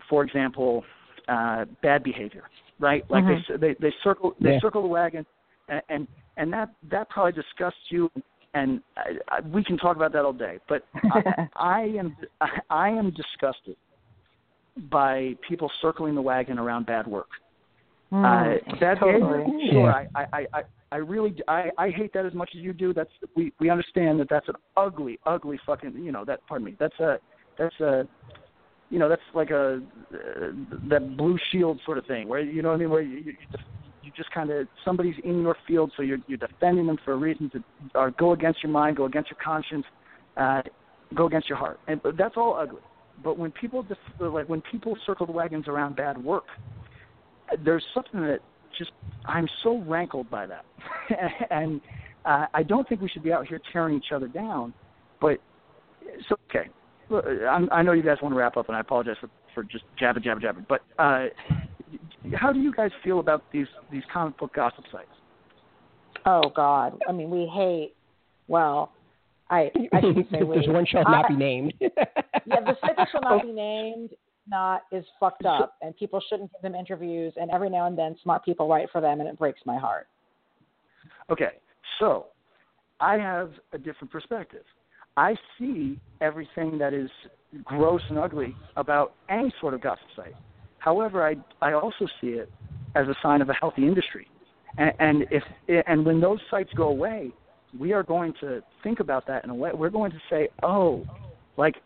for 0.08 0.22
example, 0.24 0.84
uh, 1.28 1.64
bad 1.82 2.02
behavior, 2.02 2.44
right? 2.78 3.04
Like 3.10 3.24
mm-hmm. 3.24 3.60
they, 3.60 3.74
they 3.74 3.76
they 3.80 3.94
circle 4.02 4.34
they 4.40 4.52
Yeah. 4.52 4.60
circle 4.60 4.82
the 4.82 4.88
wagon, 4.88 5.26
and, 5.68 5.82
and 5.88 6.08
and 6.36 6.52
that 6.52 6.70
that 6.90 7.10
probably 7.10 7.32
disgusts 7.32 7.80
you. 7.90 8.10
And 8.54 8.80
I, 8.96 9.10
I, 9.28 9.40
we 9.40 9.62
can 9.62 9.76
talk 9.76 9.96
about 9.96 10.12
that 10.12 10.24
all 10.24 10.32
day. 10.32 10.58
But 10.68 10.84
I, 10.94 11.48
I 11.56 11.80
am 11.98 12.16
I 12.70 12.88
am 12.88 13.10
disgusted 13.10 13.76
by 14.90 15.34
people 15.46 15.70
circling 15.82 16.14
the 16.14 16.22
wagon 16.22 16.58
around 16.58 16.86
bad 16.86 17.06
work. 17.06 17.28
Mm, 18.12 18.24
Uh, 18.24 18.76
bad 18.80 18.98
totally. 19.00 19.44
behavior, 19.44 19.72
sure. 19.72 19.90
Yeah. 19.90 20.04
I, 20.14 20.26
I, 20.32 20.46
I, 20.54 20.62
I 20.92 20.96
really, 20.96 21.34
I, 21.48 21.70
I 21.76 21.90
hate 21.90 22.12
that 22.14 22.24
as 22.24 22.32
much 22.32 22.50
as 22.54 22.60
you 22.62 22.72
do. 22.72 22.94
That's 22.94 23.10
we, 23.36 23.52
we 23.60 23.68
understand 23.68 24.18
that 24.20 24.28
that's 24.30 24.48
an 24.48 24.54
ugly, 24.76 25.18
ugly 25.26 25.58
fucking, 25.66 25.92
you 25.94 26.12
know, 26.12 26.24
that. 26.24 26.40
Pardon 26.48 26.64
me. 26.64 26.76
That's 26.78 26.98
a, 27.00 27.18
that's 27.58 27.78
a, 27.80 28.08
you 28.88 28.98
know, 28.98 29.08
that's 29.10 29.20
like 29.34 29.50
a, 29.50 29.82
uh, 30.14 30.16
that 30.88 31.16
blue 31.18 31.38
shield 31.52 31.78
sort 31.84 31.98
of 31.98 32.06
thing, 32.06 32.26
where 32.28 32.40
you 32.40 32.62
know 32.62 32.70
what 32.70 32.76
I 32.76 32.78
mean, 32.78 32.90
where 32.90 33.02
you, 33.02 33.18
you, 33.18 33.32
just- 33.52 33.64
you 34.02 34.12
just 34.16 34.30
kind 34.30 34.48
of 34.50 34.66
somebody's 34.86 35.16
in 35.24 35.42
your 35.42 35.56
field, 35.66 35.92
so 35.94 36.02
you're 36.02 36.16
you're 36.28 36.38
defending 36.38 36.86
them 36.86 36.96
for 37.04 37.12
a 37.12 37.16
reason 37.16 37.50
to, 37.50 37.62
or 37.94 38.10
go 38.12 38.32
against 38.32 38.62
your 38.62 38.72
mind, 38.72 38.96
go 38.96 39.04
against 39.04 39.28
your 39.30 39.38
conscience, 39.44 39.84
uh, 40.38 40.62
go 41.14 41.26
against 41.26 41.46
your 41.50 41.58
heart, 41.58 41.78
and 41.88 42.00
that's 42.16 42.36
all 42.38 42.54
ugly. 42.58 42.80
But 43.22 43.36
when 43.38 43.50
people 43.50 43.82
just 43.82 44.00
like 44.18 44.48
when 44.48 44.62
people 44.62 44.96
circle 45.04 45.26
the 45.26 45.32
wagons 45.32 45.68
around 45.68 45.96
bad 45.96 46.16
work, 46.16 46.44
there's 47.64 47.84
something 47.94 48.20
that 48.22 48.40
just 48.76 48.90
I'm 49.26 49.48
so 49.62 49.78
rankled 49.86 50.30
by 50.30 50.46
that, 50.46 50.64
and 51.50 51.80
uh, 52.24 52.46
I 52.54 52.62
don't 52.62 52.88
think 52.88 53.00
we 53.00 53.08
should 53.08 53.22
be 53.22 53.32
out 53.32 53.46
here 53.46 53.60
tearing 53.72 53.96
each 53.96 54.12
other 54.12 54.28
down. 54.28 54.74
But 55.20 55.38
so 56.28 56.36
okay, 56.48 56.68
Look, 57.10 57.24
I'm, 57.48 57.68
I 57.72 57.82
know 57.82 57.92
you 57.92 58.02
guys 58.02 58.18
want 58.22 58.34
to 58.34 58.38
wrap 58.38 58.56
up, 58.56 58.68
and 58.68 58.76
I 58.76 58.80
apologize 58.80 59.16
for 59.20 59.30
for 59.54 59.62
just 59.64 59.84
jabbing, 59.98 60.22
jabbing, 60.22 60.42
jabbing. 60.42 60.66
But 60.68 60.82
uh, 60.98 61.26
how 62.34 62.52
do 62.52 62.60
you 62.60 62.72
guys 62.72 62.90
feel 63.02 63.20
about 63.20 63.44
these 63.52 63.66
these 63.90 64.02
comic 64.12 64.36
book 64.38 64.54
gossip 64.54 64.84
sites? 64.92 65.08
Oh 66.26 66.50
God. 66.54 66.98
I 67.08 67.12
mean, 67.12 67.30
we 67.30 67.46
hate. 67.46 67.94
Well, 68.46 68.92
I 69.50 69.70
I 69.92 70.00
shouldn't 70.00 70.30
say 70.30 70.42
we. 70.42 70.56
There's 70.56 70.68
one 70.68 70.86
shall 70.86 71.04
not 71.04 71.26
I- 71.26 71.28
be 71.28 71.36
named. 71.36 71.74
yeah, 71.80 71.90
the 72.46 72.76
site 72.80 72.96
that 72.96 73.08
shall 73.10 73.22
not 73.22 73.42
be 73.42 73.52
named 73.52 74.10
not 74.48 74.82
is 74.92 75.04
fucked 75.20 75.44
up, 75.44 75.76
and 75.82 75.96
people 75.96 76.20
shouldn't 76.28 76.50
give 76.52 76.62
them 76.62 76.74
interviews. 76.74 77.32
And 77.36 77.50
every 77.50 77.70
now 77.70 77.86
and 77.86 77.96
then, 77.96 78.16
smart 78.22 78.44
people 78.44 78.68
write 78.68 78.88
for 78.90 79.00
them, 79.00 79.20
and 79.20 79.28
it 79.28 79.38
breaks 79.38 79.60
my 79.64 79.78
heart. 79.78 80.06
Okay, 81.30 81.52
so 81.98 82.26
I 83.00 83.16
have 83.16 83.52
a 83.72 83.78
different 83.78 84.10
perspective. 84.10 84.64
I 85.16 85.36
see 85.58 85.98
everything 86.20 86.78
that 86.78 86.94
is 86.94 87.10
gross 87.64 88.02
and 88.08 88.18
ugly 88.18 88.54
about 88.76 89.14
any 89.28 89.52
sort 89.60 89.74
of 89.74 89.80
gossip 89.80 90.06
site. 90.14 90.34
However, 90.78 91.26
I 91.26 91.36
I 91.60 91.72
also 91.72 92.06
see 92.20 92.28
it 92.28 92.50
as 92.94 93.08
a 93.08 93.14
sign 93.22 93.42
of 93.42 93.48
a 93.48 93.54
healthy 93.54 93.86
industry, 93.86 94.28
and, 94.78 94.92
and 94.98 95.26
if 95.30 95.42
and 95.86 96.04
when 96.06 96.20
those 96.20 96.38
sites 96.50 96.70
go 96.74 96.88
away, 96.88 97.32
we 97.78 97.92
are 97.92 98.02
going 98.02 98.32
to 98.40 98.62
think 98.82 99.00
about 99.00 99.26
that 99.26 99.44
in 99.44 99.50
a 99.50 99.54
way. 99.54 99.70
We're 99.74 99.90
going 99.90 100.12
to 100.12 100.20
say, 100.30 100.48
oh, 100.62 101.04
like 101.56 101.76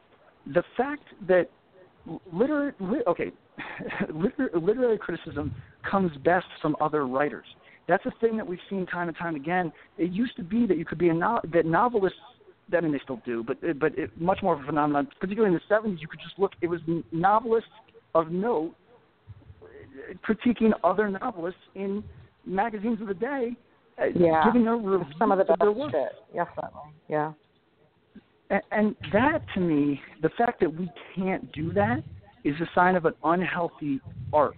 the 0.46 0.62
fact 0.76 1.04
that 1.26 1.48
literary 2.32 2.72
li- 2.80 3.02
okay, 3.06 3.30
liter, 4.12 4.50
literary 4.54 4.98
criticism 4.98 5.52
comes 5.88 6.16
best 6.18 6.46
from 6.60 6.76
other 6.80 7.06
writers. 7.06 7.46
That's 7.88 8.04
a 8.06 8.12
thing 8.20 8.36
that 8.36 8.46
we've 8.46 8.60
seen 8.70 8.86
time 8.86 9.08
and 9.08 9.16
time 9.16 9.34
again. 9.34 9.72
It 9.98 10.10
used 10.10 10.36
to 10.36 10.42
be 10.42 10.66
that 10.66 10.78
you 10.78 10.84
could 10.84 10.98
be 10.98 11.08
a 11.08 11.14
no, 11.14 11.40
that 11.52 11.66
novelists. 11.66 12.18
I 12.74 12.80
mean, 12.80 12.92
they 12.92 13.00
still 13.02 13.20
do, 13.26 13.44
but 13.44 13.58
but 13.78 13.98
it, 13.98 14.10
much 14.20 14.38
more 14.42 14.54
of 14.54 14.60
a 14.60 14.64
phenomenon. 14.64 15.08
Particularly 15.20 15.54
in 15.54 15.60
the 15.68 15.74
'70s, 15.74 16.00
you 16.00 16.08
could 16.08 16.20
just 16.20 16.38
look. 16.38 16.52
It 16.60 16.68
was 16.68 16.80
novelists 17.10 17.68
of 18.14 18.30
note 18.30 18.74
uh, 19.62 19.66
critiquing 20.26 20.70
other 20.84 21.08
novelists 21.08 21.60
in 21.74 22.02
magazines 22.46 23.00
of 23.00 23.08
the 23.08 23.14
day, 23.14 23.56
uh, 24.00 24.06
Yeah. 24.06 24.44
giving 24.44 24.64
their 24.64 24.76
reviews 24.76 25.14
Some 25.18 25.32
of 25.32 25.38
the 25.38 25.44
best 25.44 25.60
their 25.60 25.72
work. 25.72 25.90
shit. 25.90 26.12
Definitely. 26.34 26.92
Yeah. 27.08 27.32
And, 28.52 28.62
and 28.70 28.96
that, 29.12 29.42
to 29.54 29.60
me, 29.60 30.00
the 30.22 30.28
fact 30.36 30.60
that 30.60 30.72
we 30.72 30.88
can't 31.16 31.50
do 31.52 31.72
that 31.72 32.04
is 32.44 32.54
a 32.60 32.66
sign 32.74 32.96
of 32.96 33.04
an 33.06 33.14
unhealthy 33.24 34.00
art. 34.32 34.54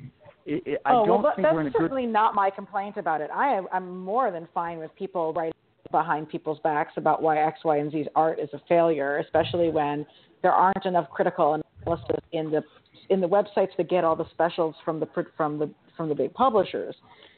It, 0.46 0.62
it, 0.66 0.80
I 0.84 0.92
oh, 0.92 1.06
don't 1.06 1.22
well, 1.22 1.32
think 1.34 1.46
that's 1.46 1.54
we're 1.54 1.60
in 1.62 1.66
a 1.68 1.70
good. 1.70 1.80
certainly 1.80 2.06
not 2.06 2.34
my 2.34 2.50
complaint 2.50 2.96
about 2.96 3.20
it. 3.20 3.30
I 3.32 3.54
am, 3.54 3.66
I'm 3.72 4.04
more 4.04 4.30
than 4.30 4.46
fine 4.52 4.78
with 4.78 4.94
people 4.96 5.32
writing 5.32 5.54
behind 5.90 6.28
people's 6.28 6.58
backs 6.64 6.92
about 6.96 7.22
why 7.22 7.38
X, 7.38 7.60
Y, 7.64 7.78
and 7.78 7.90
Z's 7.92 8.06
art 8.16 8.38
is 8.40 8.48
a 8.52 8.60
failure, 8.68 9.18
especially 9.18 9.70
when 9.70 10.04
there 10.42 10.52
aren't 10.52 10.84
enough 10.84 11.08
critical 11.10 11.62
analysis 11.86 12.16
in 12.32 12.50
the 12.50 12.62
in 13.10 13.20
the 13.20 13.28
websites 13.28 13.68
that 13.76 13.88
get 13.88 14.02
all 14.02 14.16
the 14.16 14.28
specials 14.30 14.74
from 14.84 14.98
the 14.98 15.06
pr- 15.06 15.20
from 15.36 15.58
the 15.58 15.70
from 15.96 16.08
the 16.08 16.14
big 16.14 16.34
publishers. 16.34 16.96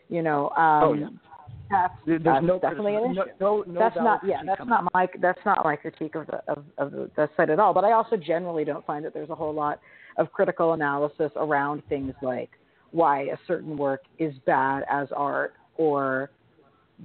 You 0.09 0.23
know, 0.23 0.51
um, 0.51 0.83
Oh, 0.85 0.93
yeah. 0.95 1.09
That's, 1.71 1.95
There's 2.07 2.23
that's 2.23 2.45
no 2.45 2.59
definitely 2.59 2.95
an 2.95 3.11
issue. 3.11 3.21
No, 3.41 3.65
no, 3.67 3.73
no 3.73 3.81
that's 3.81 3.97
not 3.97 4.21
yeah 4.25 4.41
that's 4.45 4.59
coming. 4.59 4.71
not 4.71 4.89
my 4.95 5.09
that's 5.21 5.39
not 5.45 5.65
my 5.65 5.77
critique 5.77 6.15
of 6.15 6.27
the 6.27 6.41
of, 6.49 6.65
of 6.79 6.93
the, 6.93 7.11
the 7.17 7.29
site 7.37 7.51
at 7.51 7.59
all 7.59 7.75
but 7.75 7.85
i 7.85 7.93
also 7.93 8.17
generally 8.17 8.65
don't 8.65 8.85
find 8.87 9.05
that 9.05 9.13
there's 9.15 9.31
a 9.31 9.35
whole 9.35 9.55
lot 9.55 9.81
of 10.19 10.33
critical 10.33 10.73
analysis 10.73 11.31
around 11.37 11.83
things 11.89 12.13
like 12.23 12.51
why 12.93 13.23
a 13.23 13.37
certain 13.47 13.77
work 13.77 14.03
is 14.19 14.35
bad 14.47 14.85
as 14.91 15.09
art 15.15 15.55
or 15.77 16.31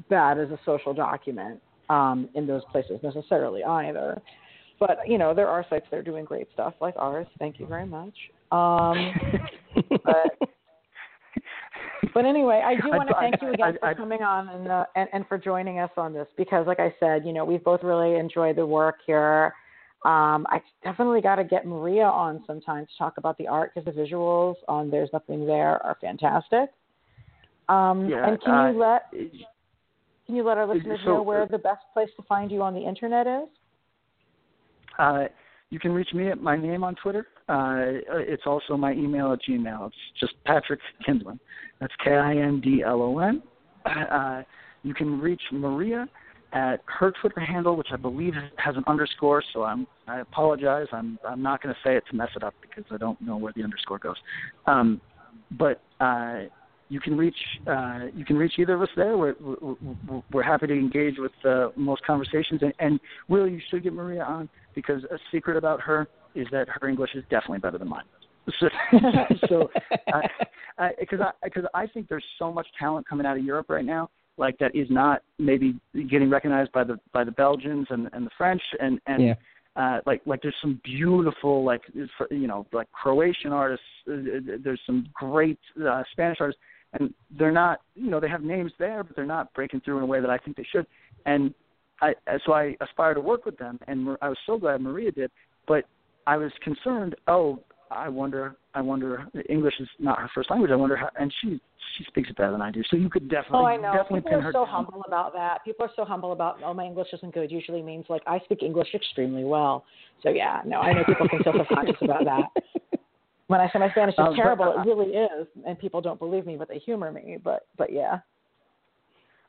bad 0.10 0.40
as 0.40 0.50
a 0.50 0.60
social 0.66 0.94
document 0.94 1.60
um, 1.90 2.30
in 2.36 2.48
those 2.48 2.62
places 2.72 3.00
necessarily 3.04 3.64
either 3.64 4.22
but 4.80 5.00
you 5.06 5.18
know 5.18 5.34
there 5.34 5.48
are 5.48 5.66
sites 5.70 5.86
that 5.92 5.98
are 5.98 6.04
doing 6.04 6.24
great 6.24 6.48
stuff 6.54 6.74
like 6.82 6.94
ours 6.98 7.28
thank 7.40 7.60
you 7.60 7.66
very 7.66 7.86
much 7.86 8.14
um, 8.52 9.14
but 10.04 10.50
but 12.14 12.26
anyway, 12.26 12.62
I 12.66 12.76
do 12.76 12.90
want 12.90 13.10
to 13.10 13.16
thank 13.20 13.42
you 13.42 13.54
again 13.54 13.78
for 13.80 13.94
coming 13.96 14.22
on 14.22 14.50
and, 14.50 14.68
uh, 14.68 14.86
and 14.96 15.08
and 15.14 15.28
for 15.28 15.38
joining 15.38 15.80
us 15.80 15.92
on 15.98 16.14
this 16.14 16.28
because, 16.38 16.66
like 16.68 16.80
I 16.80 16.94
said, 17.00 17.26
you 17.26 17.34
know 17.34 17.46
we've 17.46 17.64
both 17.64 17.84
really 17.84 18.16
enjoyed 18.20 18.56
the 18.56 18.66
work 18.66 18.98
here. 19.06 19.54
Um, 20.04 20.48
I 20.50 20.62
definitely 20.84 21.22
got 21.22 21.36
to 21.36 21.44
get 21.44 21.66
Maria 21.68 22.06
on 22.06 22.44
sometime 22.48 22.86
to 22.88 22.92
talk 22.98 23.18
about 23.18 23.38
the 23.38 23.48
art 23.48 23.72
because 23.74 23.94
the 23.94 24.00
visuals 24.00 24.56
on 24.68 24.90
"There's 24.90 25.10
Nothing 25.14 25.46
There" 25.46 25.84
are 25.86 25.96
fantastic. 26.02 26.72
Um, 27.70 28.10
Yeah, 28.10 28.28
and 28.28 28.42
can 28.42 28.54
uh, 28.54 28.72
you 28.72 28.80
let 28.80 29.12
can 30.26 30.36
you 30.36 30.44
let 30.44 30.58
our 30.58 30.66
listeners 30.66 31.00
so- 31.04 31.18
know 31.18 31.22
where 31.22 31.46
the 31.46 31.60
best 31.60 31.82
place 31.94 32.10
to 32.18 32.24
find 32.24 32.52
you 32.52 32.62
on 32.62 32.74
the 32.74 32.82
internet 32.82 33.28
is? 33.28 33.50
Uh, 34.98 35.26
you 35.70 35.80
can 35.80 35.92
reach 35.94 36.14
me 36.14 36.30
at 36.30 36.42
my 36.42 36.56
name 36.56 36.84
on 36.84 36.96
Twitter. 36.96 37.28
Uh, 37.52 38.00
it's 38.12 38.44
also 38.46 38.78
my 38.78 38.94
email 38.94 39.34
at 39.34 39.40
Gmail. 39.48 39.88
It's 39.88 39.96
just 40.20 40.34
Patrick 40.46 40.80
Kindlon. 41.06 41.38
That's 41.82 41.92
K 42.02 42.12
I 42.12 42.38
N 42.38 42.62
D 42.62 42.82
L 42.86 43.02
O 43.02 43.20
N. 43.20 43.44
Uh, 43.86 44.44
you 44.84 44.94
can 44.94 45.20
reach 45.20 45.42
Maria 45.52 46.08
at 46.54 46.82
her 46.86 47.12
Twitter 47.20 47.42
handle, 47.42 47.76
which 47.76 47.90
I 47.92 47.98
believe 47.98 48.34
has 48.56 48.76
an 48.78 48.84
underscore. 48.88 49.44
So 49.54 49.64
I'm 49.64 49.86
I 50.08 50.22
apologize. 50.22 50.88
I'm 50.94 51.20
I'm 51.28 51.42
not 51.42 51.62
going 51.62 51.76
to 51.76 51.82
say 51.84 51.98
it 51.98 52.04
to 52.10 52.16
mess 52.16 52.30
it 52.38 52.44
up 52.44 52.54
because 52.62 52.86
I 52.90 52.98
don't 52.98 53.20
know 53.20 53.36
where 53.36 53.52
the 53.54 53.64
underscore 53.64 54.00
goes. 54.00 54.16
Um, 54.66 55.02
but 55.58 55.82
uh, 56.00 56.44
you 56.88 57.02
can 57.02 57.18
reach 57.18 57.36
uh, 57.68 58.08
you 58.16 58.24
can 58.24 58.38
reach 58.38 58.54
either 58.60 58.76
of 58.76 58.82
us 58.82 58.90
there. 58.96 59.18
We're 59.18 59.36
we're, 59.42 60.22
we're 60.32 60.44
happy 60.44 60.68
to 60.68 60.74
engage 60.74 61.16
with 61.18 61.34
uh, 61.44 61.70
most 61.76 62.06
conversations, 62.06 62.62
and, 62.62 62.74
and 62.80 63.00
really 63.28 63.52
you 63.52 63.62
should 63.70 63.84
get 63.84 63.92
Maria 63.92 64.24
on 64.24 64.48
because 64.74 65.04
a 65.06 65.18
secret 65.32 65.58
about 65.58 65.82
her 65.82 66.08
is 66.36 66.48
that 66.52 66.68
her 66.70 66.88
English 66.88 67.12
is 67.16 67.24
definitely 67.30 67.60
better 67.60 67.78
than 67.78 67.90
mine. 67.90 68.04
So, 68.60 68.70
so 69.50 69.70
because 71.00 71.20
I 71.22 71.32
because 71.44 71.66
I, 71.74 71.84
I 71.84 71.88
think 71.88 72.10
there's 72.10 72.26
so 72.40 72.52
much 72.52 72.66
talent 72.80 73.08
coming 73.08 73.26
out 73.26 73.38
of 73.38 73.44
Europe 73.44 73.70
right 73.70 73.86
now, 73.86 74.10
like 74.38 74.58
that 74.58 74.76
is 74.76 74.88
not 74.90 75.22
maybe 75.38 75.80
getting 76.10 76.30
recognized 76.30 76.72
by 76.72 76.84
the 76.84 77.00
by 77.14 77.24
the 77.24 77.32
Belgians 77.32 77.86
and 77.92 78.10
and 78.14 78.26
the 78.26 78.32
French 78.38 78.62
and 78.80 79.00
and 79.06 79.24
Yeah. 79.24 79.36
uh, 79.76 80.00
like 80.08 80.22
like 80.26 80.42
there's 80.42 80.56
some 80.60 80.82
beautiful 80.84 81.64
like 81.64 81.82
you 82.32 82.48
know 82.48 82.66
like 82.74 82.92
Croatian 82.92 83.52
artists. 83.52 83.86
Uh, 84.10 84.58
there's 84.64 84.82
some 84.88 85.08
great 85.14 85.60
uh, 85.88 86.04
Spanish 86.12 86.38
artists, 86.42 86.62
and 86.94 87.14
they're 87.38 87.52
not 87.52 87.82
you 87.96 88.10
know 88.10 88.20
they 88.20 88.30
have 88.30 88.42
names 88.42 88.72
there, 88.80 89.04
but 89.04 89.16
they're 89.16 89.26
not 89.26 89.54
breaking 89.54 89.82
through 89.82 89.98
in 89.98 90.04
a 90.04 90.08
way 90.08 90.20
that 90.20 90.32
I 90.32 90.40
think 90.40 90.58
they 90.58 90.68
should. 90.72 90.88
And 91.28 91.54
I 92.02 92.16
so 92.46 92.54
I 92.54 92.76
aspire 92.82 93.14
to 93.14 93.22
work 93.22 93.46
with 93.46 93.58
them, 93.58 93.78
and 93.88 94.18
I 94.22 94.30
was 94.30 94.38
so 94.48 94.58
glad 94.58 94.82
Maria 94.82 95.12
did. 95.12 95.30
But 95.68 95.86
I 96.32 96.38
was 96.38 96.52
concerned. 96.64 97.14
Oh, 97.28 97.60
I 97.92 98.08
wonder. 98.08 98.56
I 98.74 98.80
wonder. 98.80 99.28
English 99.50 99.74
is 99.82 99.88
not 100.00 100.18
her 100.18 100.30
first 100.34 100.50
language. 100.50 100.72
I 100.72 100.78
wonder 100.78 100.96
how. 100.96 101.10
And 101.20 101.30
she 101.42 101.60
she 101.98 102.06
speaks 102.06 102.30
it 102.30 102.38
better 102.38 102.54
than 102.54 102.62
I 102.62 102.72
do. 102.72 102.82
So 102.90 102.96
you 102.96 103.10
could 103.10 103.30
definitely, 103.30 103.60
oh, 103.60 103.66
I 103.66 103.76
know. 103.76 103.92
definitely 103.92 104.22
People 104.22 104.38
pin 104.38 104.46
are 104.46 104.54
so 104.54 104.64
down. 104.64 104.74
humble 104.74 105.04
about 105.06 105.34
that. 105.34 105.58
People 105.66 105.88
are 105.88 105.92
so 105.94 106.06
humble 106.06 106.32
about, 106.32 106.60
oh, 106.64 106.74
my 106.74 106.86
English 106.86 107.10
isn't 107.12 107.34
good. 107.34 107.52
Usually 107.52 107.82
means 107.82 108.06
like 108.08 108.22
I 108.26 108.40
speak 108.46 108.64
English 108.64 108.88
extremely 108.94 109.44
well. 109.44 109.84
So 110.24 110.30
yeah, 110.30 110.62
no, 110.66 110.80
I 110.80 110.94
know 110.94 111.04
people 111.04 111.28
can 111.28 111.44
feel 111.44 111.52
self-conscious 111.54 111.98
about 112.02 112.24
that. 112.24 113.00
When 113.48 113.60
I 113.60 113.70
say 113.74 113.80
my 113.80 113.90
Spanish 113.92 114.14
is 114.14 114.20
Um, 114.20 114.28
but, 114.28 114.36
terrible, 114.38 114.64
uh, 114.78 114.82
it 114.82 114.88
really 114.88 115.12
is, 115.12 115.48
and 115.68 115.78
people 115.78 116.00
don't 116.00 116.18
believe 116.18 116.46
me, 116.46 116.56
but 116.56 116.70
they 116.70 116.78
humor 116.78 117.12
me. 117.12 117.40
But 117.44 117.66
but 117.78 117.92
yeah. 117.92 118.20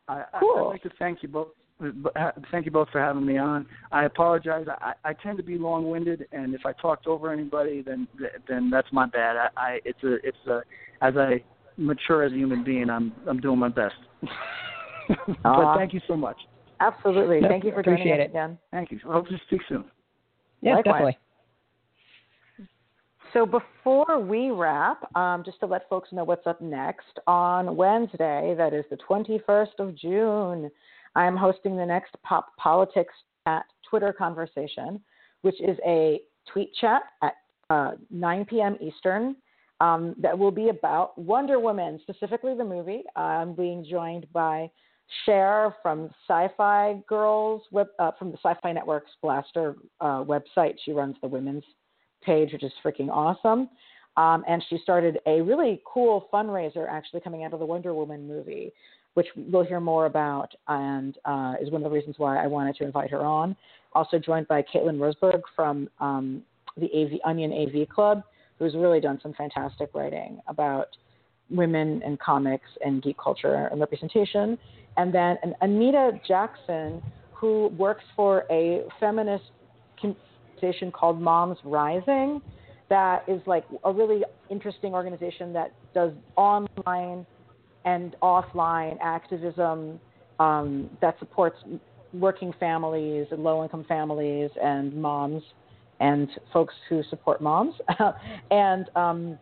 I, 0.09 0.25
Cool. 0.41 0.57
I'd 0.59 0.71
like 0.71 0.83
to 0.83 0.91
thank 0.99 1.23
you 1.23 1.29
both. 1.29 1.49
Uh, 1.83 2.31
Thank 2.51 2.67
you 2.67 2.73
both 2.73 2.89
for 2.91 3.01
having 3.01 3.27
me 3.27 3.39
on. 3.39 3.67
I 3.91 4.05
apologize. 4.05 4.67
I, 4.69 4.93
I 5.05 5.13
tend 5.15 5.37
to 5.39 5.43
be 5.43 5.59
long-winded, 5.59 6.27
and 6.33 6.55
if 6.55 6.65
I 6.65 6.73
talked 6.73 7.07
over 7.07 7.33
anybody, 7.33 7.83
then 7.83 8.07
then 8.49 8.71
that's 8.71 8.89
my 8.93 9.07
bad. 9.07 9.37
I, 9.37 9.49
I 9.57 9.81
it's 9.85 10.03
a 10.05 10.15
it's 10.27 10.47
a 10.47 10.63
as 11.01 11.17
I 11.17 11.43
mature 11.77 12.23
as 12.23 12.33
a 12.33 12.37
human 12.37 12.65
being, 12.65 12.91
I'm 12.91 13.13
I'm 13.29 13.41
doing 13.41 13.59
my 13.59 13.69
best. 13.69 13.95
but 15.43 15.77
thank 15.77 15.93
you 15.93 16.01
so 16.07 16.17
much. 16.17 16.37
Absolutely. 16.81 17.41
No, 17.41 17.49
Thank 17.49 17.65
you 17.65 17.73
for 17.73 17.83
joining 17.83 18.01
appreciate 18.01 18.21
us 18.21 18.27
it. 18.31 18.33
Dan. 18.33 18.59
Thank 18.73 18.91
you. 18.91 18.99
I 19.09 19.13
hope 19.13 19.29
to 19.29 19.39
speak 19.47 19.61
soon. 19.69 19.85
Yeah, 20.61 20.75
Likewise. 20.77 20.93
definitely. 20.93 21.19
So 23.33 23.47
before 23.47 24.19
we 24.21 24.51
wrap, 24.51 25.17
um, 25.17 25.43
just 25.45 25.59
to 25.61 25.67
let 25.67 25.89
folks 25.89 26.11
know 26.13 26.25
what's 26.25 26.47
up 26.47 26.61
next 26.61 27.19
on 27.27 27.77
Wednesday, 27.77 28.55
that 28.59 28.75
is 28.75 28.85
the 28.91 28.99
21st 29.09 29.79
of 29.79 29.97
June, 29.97 30.71
I'm 31.15 31.37
hosting 31.37 31.77
the 31.77 31.87
next 31.87 32.15
Pop 32.23 32.57
Politics 32.57 33.15
Chat 33.47 33.65
Twitter 33.89 34.13
conversation, 34.13 35.01
which 35.43 35.61
is 35.61 35.77
a 35.87 36.21
tweet 36.53 36.73
chat 36.81 37.03
at 37.23 37.35
uh, 37.71 37.93
9 38.11 38.45
p.m. 38.47 38.77
Eastern. 38.81 39.37
Um, 39.81 40.15
that 40.19 40.39
will 40.39 40.53
be 40.53 40.69
about 40.69 41.19
Wonder 41.19 41.59
Woman, 41.59 41.99
specifically 42.03 42.55
the 42.57 42.65
movie. 42.65 43.03
I'm 43.17 43.53
being 43.53 43.85
joined 43.85 44.27
by 44.33 44.71
Cher 45.27 45.75
from 45.83 46.09
Sci-Fi 46.29 47.03
Girls, 47.09 47.63
web, 47.73 47.89
uh, 47.99 48.13
from 48.19 48.31
the 48.31 48.39
Syfy 48.39 48.73
Network's 48.75 49.11
Blastr 49.25 49.75
uh, 50.01 50.23
website. 50.23 50.75
She 50.85 50.93
runs 50.93 51.17
the 51.21 51.29
women's 51.29 51.65
page, 52.23 52.53
which 52.53 52.63
is 52.63 52.73
freaking 52.85 53.09
awesome. 53.11 53.69
Um, 54.17 54.45
and 54.47 54.63
she 54.69 54.79
started 54.79 55.19
a 55.27 55.41
really 55.41 55.83
cool 55.85 56.29
fundraiser 56.33 56.87
actually 56.89 57.21
coming 57.21 57.45
out 57.45 57.53
of 57.53 57.59
the 57.59 57.67
Wonder 57.67 57.95
Woman 57.95 58.29
movie, 58.29 58.73
which 59.15 59.27
we'll 59.37 59.65
hear 59.65 59.81
more 59.81 60.07
about 60.07 60.53
and 60.69 61.19
uh, 61.25 61.55
is 61.61 61.71
one 61.71 61.85
of 61.85 61.91
the 61.91 61.95
reasons 61.95 62.17
why 62.19 62.43
I 62.43 62.47
wanted 62.47 62.77
to 62.77 62.85
invite 62.85 63.11
her 63.11 63.21
on. 63.21 63.57
Also 63.93 64.19
joined 64.19 64.49
by 64.49 64.63
Caitlin 64.63 64.99
Rosberg 64.99 65.43
from 65.55 65.89
um, 66.01 66.43
the 66.77 66.87
AV, 66.87 67.21
Onion 67.25 67.53
AV 67.53 67.89
Club, 67.89 68.23
who's 68.59 68.75
really 68.75 69.01
done 69.01 69.19
some 69.23 69.35
fantastic 69.35 69.91
writing 69.95 70.41
about 70.49 70.89
women 71.51 72.01
and 72.05 72.19
comics 72.19 72.69
and 72.85 73.03
geek 73.03 73.19
culture 73.23 73.69
and 73.71 73.81
representation. 73.81 74.59
And 74.97 75.13
then 75.15 75.37
an 75.43 75.55
Anita 75.61 76.13
Jackson, 76.27 77.03
who 77.35 77.69
works 77.77 78.05
for 78.17 78.45
a 78.51 78.83
feminist 78.99 79.45
organization 80.63 80.93
called 80.93 81.21
Moms 81.21 81.59
Rising 81.65 82.41
that 82.89 83.25
is 83.27 83.41
like 83.47 83.65
a 83.85 83.93
really 83.93 84.23
interesting 84.51 84.93
organization 84.93 85.53
that 85.55 85.73
does 85.95 86.13
online 86.37 87.27
and 87.85 88.17
offline 88.23 88.97
activism 89.03 90.01
um, 90.39 90.91
that 91.01 91.19
supports 91.19 91.57
working 92.15 92.53
families 92.61 93.27
and 93.31 93.43
low 93.43 93.63
income 93.63 93.85
families 93.89 94.51
and 94.63 94.95
moms 94.95 95.43
and 96.01 96.29
folks 96.53 96.75
who 96.89 97.03
support 97.11 97.41
moms. 97.41 97.75
and 98.51 98.91
um, 98.97 99.39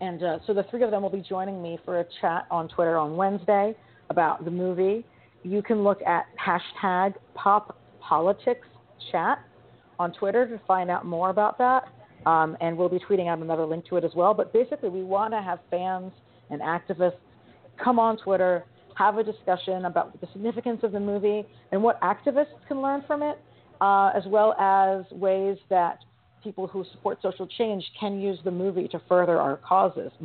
and 0.00 0.22
uh, 0.22 0.38
so 0.46 0.52
the 0.52 0.64
three 0.70 0.82
of 0.82 0.90
them 0.90 1.02
will 1.02 1.10
be 1.10 1.22
joining 1.22 1.62
me 1.62 1.78
for 1.84 2.00
a 2.00 2.04
chat 2.20 2.46
on 2.50 2.68
Twitter 2.68 2.96
on 2.98 3.16
Wednesday 3.16 3.74
about 4.10 4.44
the 4.44 4.50
movie. 4.50 5.04
You 5.42 5.62
can 5.62 5.84
look 5.84 6.02
at 6.02 6.26
hashtag 6.44 7.14
pop 7.34 7.78
politics 8.00 8.66
chat 9.10 9.38
on 9.98 10.12
Twitter 10.12 10.46
to 10.46 10.60
find 10.66 10.90
out 10.90 11.06
more 11.06 11.30
about 11.30 11.56
that. 11.58 11.84
Um, 12.26 12.56
and 12.60 12.76
we'll 12.76 12.88
be 12.88 12.98
tweeting 12.98 13.28
out 13.28 13.38
another 13.38 13.64
link 13.64 13.86
to 13.86 13.96
it 13.96 14.04
as 14.04 14.10
well. 14.14 14.34
But 14.34 14.52
basically, 14.52 14.88
we 14.88 15.02
want 15.02 15.32
to 15.32 15.40
have 15.40 15.60
fans 15.70 16.12
and 16.50 16.60
activists 16.60 17.18
come 17.82 17.98
on 17.98 18.16
Twitter, 18.18 18.64
have 18.96 19.18
a 19.18 19.24
discussion 19.24 19.84
about 19.84 20.18
the 20.20 20.26
significance 20.32 20.80
of 20.82 20.92
the 20.92 21.00
movie 21.00 21.44
and 21.72 21.82
what 21.82 22.00
activists 22.00 22.46
can 22.66 22.80
learn 22.80 23.04
from 23.06 23.22
it, 23.22 23.38
uh, 23.80 24.10
as 24.14 24.24
well 24.26 24.54
as 24.54 25.04
ways 25.12 25.58
that 25.68 25.98
people 26.42 26.66
who 26.66 26.84
support 26.92 27.18
social 27.22 27.46
change 27.46 27.84
can 27.98 28.20
use 28.20 28.38
the 28.44 28.50
movie 28.50 28.88
to 28.88 29.00
further 29.08 29.38
our 29.38 29.56
causes. 29.56 30.12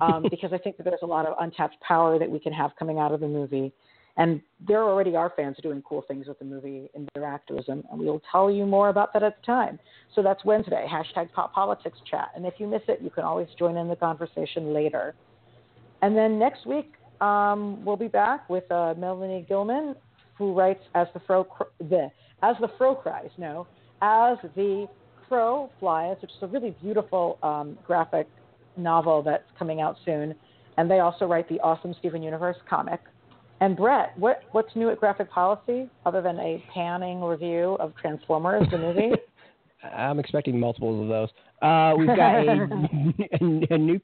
um, 0.00 0.24
because 0.30 0.52
I 0.52 0.58
think 0.58 0.76
that 0.76 0.84
there's 0.84 1.00
a 1.02 1.06
lot 1.06 1.26
of 1.26 1.34
untapped 1.40 1.80
power 1.80 2.18
that 2.18 2.30
we 2.30 2.38
can 2.38 2.52
have 2.52 2.70
coming 2.78 2.98
out 2.98 3.12
of 3.12 3.20
the 3.20 3.28
movie. 3.28 3.72
And 4.16 4.40
there 4.66 4.82
already 4.82 5.14
are 5.14 5.32
fans 5.36 5.56
doing 5.62 5.80
cool 5.82 6.02
things 6.08 6.26
with 6.26 6.40
the 6.40 6.44
movie 6.44 6.90
in 6.94 7.08
their 7.14 7.24
activism, 7.24 7.84
and 7.90 8.00
we'll 8.00 8.22
tell 8.32 8.50
you 8.50 8.66
more 8.66 8.88
about 8.88 9.12
that 9.12 9.22
at 9.22 9.40
the 9.40 9.46
time. 9.46 9.78
So 10.14 10.22
that's 10.22 10.44
Wednesday, 10.44 10.86
hashtag 10.90 11.32
Pop 11.32 11.52
Politics 11.52 11.98
Chat. 12.10 12.30
And 12.34 12.44
if 12.44 12.54
you 12.58 12.66
miss 12.66 12.82
it, 12.88 13.00
you 13.00 13.10
can 13.10 13.22
always 13.22 13.46
join 13.56 13.76
in 13.76 13.86
the 13.86 13.94
conversation 13.94 14.74
later. 14.74 15.14
And 16.02 16.16
then 16.16 16.38
next 16.38 16.66
week, 16.66 16.92
um, 17.20 17.84
we'll 17.84 17.96
be 17.96 18.08
back 18.08 18.48
with 18.48 18.70
uh, 18.70 18.94
Melanie 18.96 19.44
Gillman, 19.48 19.96
who 20.36 20.54
writes 20.54 20.82
as 20.94 21.08
the 21.14 21.20
fro 21.20 21.46
the 21.80 22.10
as 22.42 22.54
the 22.60 22.68
fro 22.78 22.94
cries, 22.94 23.30
no, 23.36 23.66
as 24.00 24.38
the 24.54 24.88
crow 25.28 25.70
flies, 25.80 26.16
which 26.22 26.30
is 26.30 26.42
a 26.42 26.46
really 26.46 26.74
beautiful 26.80 27.38
um, 27.42 27.76
graphic 27.86 28.28
novel 28.76 29.22
that's 29.22 29.44
coming 29.58 29.80
out 29.80 29.96
soon. 30.04 30.34
And 30.76 30.88
they 30.88 31.00
also 31.00 31.26
write 31.26 31.48
the 31.48 31.58
awesome 31.60 31.94
Steven 31.98 32.22
Universe 32.22 32.56
comic. 32.70 33.00
And 33.60 33.76
Brett, 33.76 34.16
what 34.16 34.44
what's 34.52 34.74
new 34.76 34.88
at 34.90 35.00
Graphic 35.00 35.30
Policy 35.30 35.90
other 36.06 36.22
than 36.22 36.38
a 36.38 36.62
panning 36.72 37.20
review 37.20 37.76
of 37.80 37.92
Transformers 37.96 38.68
the 38.70 38.78
movie? 38.78 39.10
I'm 39.82 40.18
expecting 40.18 40.58
multiples 40.58 41.02
of 41.02 41.08
those. 41.08 41.28
Uh, 41.62 41.94
we've 41.96 42.08
got 42.08 42.34
a, 42.36 42.50
a, 43.40 43.78
new 43.78 44.00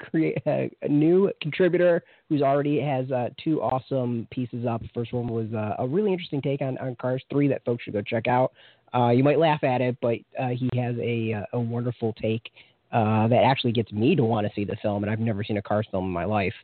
a, 0.83 0.89
new 0.89 1.31
contributor 1.41 2.03
who's 2.29 2.43
already 2.43 2.81
has 2.81 3.11
uh, 3.11 3.29
two 3.43 3.61
awesome 3.61 4.27
pieces 4.31 4.67
up. 4.67 4.83
The 4.83 4.89
first 4.95 5.13
one 5.13 5.29
was 5.29 5.53
uh, 5.55 5.75
a 5.79 5.87
really 5.87 6.13
interesting 6.13 6.43
take 6.43 6.63
on, 6.63 6.79
on 6.79 6.97
Cars 6.97 7.23
3 7.31 7.49
that 7.49 7.65
folks 7.65 7.85
should 7.85 7.93
go 7.93 8.03
check 8.03 8.27
out. 8.27 8.53
Uh, 8.95 9.11
you 9.11 9.25
might 9.25 9.39
laugh 9.39 9.65
at 9.65 9.81
it, 9.81 9.97
but 10.01 10.19
uh, 10.41 10.49
he 10.49 10.71
has 10.77 10.95
a, 11.01 11.45
a 11.53 11.61
wonderful 11.61 12.13
take 12.15 12.51
uh, 12.95 13.27
that 13.27 13.43
actually 13.45 13.73
gets 13.73 13.91
me 13.91 14.15
to 14.15 14.25
want 14.25 14.47
to 14.47 14.53
see 14.55 14.65
the 14.65 14.77
film, 14.77 15.03
and 15.03 15.11
I've 15.11 15.19
never 15.19 15.43
seen 15.43 15.57
a 15.57 15.63
Cars 15.63 15.87
film 15.91 16.05
in 16.05 16.11
my 16.13 16.25
life. 16.25 16.55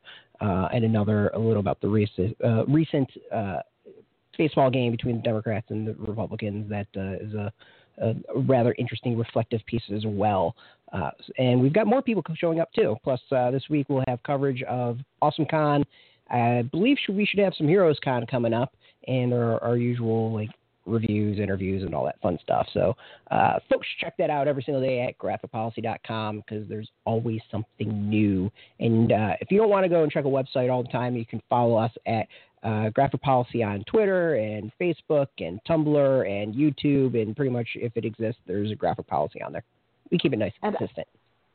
Uh, 0.41 0.69
and 0.73 0.85
another 0.85 1.29
a 1.35 1.39
little 1.39 1.61
about 1.61 1.81
the 1.83 1.89
recent 1.89 2.35
uh, 2.43 2.65
recent 2.65 3.11
uh, 3.31 3.59
baseball 4.39 4.71
game 4.71 4.91
between 4.91 5.17
the 5.17 5.23
Democrats 5.23 5.67
and 5.69 5.87
the 5.87 5.95
Republicans 5.95 6.71
that 6.71 6.87
uh, 6.97 7.23
is 7.23 7.35
a, 7.35 7.53
a 8.01 8.15
rather 8.35 8.75
interesting 8.79 9.17
reflective 9.17 9.61
piece 9.67 9.83
as 9.95 10.05
well. 10.07 10.55
Uh, 10.93 11.11
and 11.39 11.61
we've 11.61 11.73
got 11.73 11.87
more 11.87 12.03
people 12.03 12.23
showing 12.35 12.61
up 12.61 12.73
too. 12.73 12.97
Plus, 13.05 13.21
uh, 13.31 13.51
this 13.51 13.65
week 13.71 13.87
we'll 13.89 14.05
have 14.09 14.23
coverage 14.23 14.63
of 14.63 14.99
Awesome 15.23 15.47
Con. 15.49 15.85
I 16.31 16.63
believe 16.71 16.97
we 17.09 17.27
should 17.27 17.41
have 17.41 17.55
some 17.57 17.69
Heroes 17.69 17.99
Con 18.03 18.25
coming 18.27 18.53
up, 18.53 18.75
and 19.09 19.33
our, 19.33 19.63
our 19.63 19.77
usual 19.77 20.33
like 20.33 20.51
reviews, 20.87 21.39
interviews, 21.39 21.83
and 21.83 21.95
all 21.95 22.05
that 22.05 22.21
fun 22.21 22.39
stuff. 22.43 22.67
So, 22.73 22.97
uh, 23.31 23.59
folks, 23.71 23.87
check 24.01 24.17
that 24.19 24.31
out 24.31 24.49
every 24.49 24.63
single 24.63 24.83
day 24.83 25.03
at 25.03 25.19
graphicpolicy.com 25.19 26.39
because 26.39 26.69
there's 26.69 26.89
always 27.05 27.41
something 27.51 28.09
new. 28.09 28.51
And 28.79 29.13
uh, 29.13 29.35
if 29.41 29.51
you 29.51 29.59
don't 29.59 29.71
want 29.71 29.85
to 29.85 29.89
go 29.89 30.03
and 30.03 30.11
check 30.11 30.25
a 30.25 30.29
website 30.29 30.71
all 30.71 30.83
the 30.83 30.89
time, 30.91 31.17
you 31.17 31.27
can 31.27 31.41
follow 31.49 31.77
us 31.77 31.93
at 32.07 32.27
uh, 32.63 32.91
Graphic 32.91 33.23
Policy 33.23 33.63
on 33.63 33.85
Twitter 33.85 34.35
and 34.35 34.71
Facebook 34.81 35.29
and 35.39 35.61
Tumblr 35.69 36.29
and 36.31 36.55
YouTube, 36.55 37.21
and 37.21 37.35
pretty 37.35 37.51
much 37.51 37.69
if 37.75 37.97
it 37.97 38.05
exists, 38.05 38.41
there's 38.47 38.71
a 38.71 38.75
Graphic 38.75 39.07
Policy 39.07 39.43
on 39.43 39.53
there. 39.53 39.65
We 40.11 40.19
keep 40.19 40.33
it 40.33 40.39
nice 40.39 40.53
and 40.63 40.77
consistent. 40.77 41.07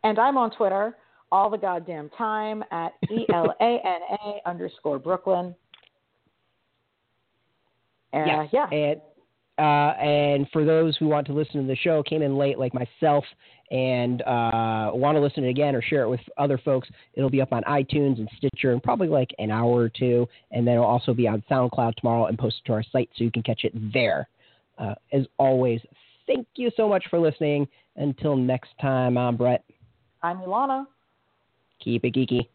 And 0.03 0.17
I'm 0.19 0.37
on 0.37 0.51
Twitter 0.51 0.95
all 1.31 1.49
the 1.49 1.57
goddamn 1.57 2.09
time 2.17 2.63
at 2.71 2.93
E 3.11 3.25
L 3.33 3.53
A 3.59 3.63
N 3.63 4.01
A 4.23 4.49
underscore 4.49 4.99
Brooklyn. 4.99 5.55
And, 8.13 8.27
yes. 8.27 8.49
yeah. 8.53 8.69
And 8.69 9.01
uh, 9.57 9.95
and 10.01 10.47
for 10.51 10.65
those 10.65 10.97
who 10.97 11.07
want 11.07 11.25
to 11.27 11.33
listen 11.33 11.61
to 11.61 11.67
the 11.67 11.77
show, 11.77 12.03
came 12.03 12.21
in 12.21 12.37
late 12.37 12.59
like 12.59 12.73
myself, 12.73 13.23
and 13.71 14.21
uh, 14.21 14.91
want 14.93 15.15
to 15.15 15.19
listen 15.19 15.43
to 15.43 15.47
it 15.47 15.51
again 15.51 15.75
or 15.75 15.81
share 15.81 16.03
it 16.03 16.09
with 16.09 16.19
other 16.37 16.57
folks, 16.57 16.87
it'll 17.13 17.29
be 17.29 17.41
up 17.41 17.51
on 17.51 17.63
iTunes 17.63 18.17
and 18.19 18.29
Stitcher 18.37 18.73
in 18.73 18.79
probably 18.79 19.07
like 19.07 19.33
an 19.39 19.51
hour 19.51 19.75
or 19.75 19.89
two, 19.89 20.27
and 20.51 20.67
then 20.67 20.75
it'll 20.75 20.85
also 20.85 21.13
be 21.13 21.27
on 21.27 21.43
SoundCloud 21.49 21.95
tomorrow 21.95 22.27
and 22.27 22.37
posted 22.37 22.65
to 22.65 22.73
our 22.73 22.83
site 22.91 23.09
so 23.15 23.23
you 23.23 23.31
can 23.31 23.43
catch 23.43 23.63
it 23.63 23.73
there. 23.93 24.27
Uh, 24.77 24.95
as 25.11 25.25
always, 25.37 25.81
thank 26.27 26.47
you 26.55 26.69
so 26.77 26.87
much 26.87 27.05
for 27.09 27.19
listening. 27.19 27.67
Until 27.95 28.35
next 28.35 28.71
time, 28.81 29.17
I'm 29.17 29.37
Brett. 29.37 29.63
I'm 30.21 30.37
Elana. 30.39 30.85
Keep 31.79 32.05
it 32.05 32.13
geeky. 32.13 32.47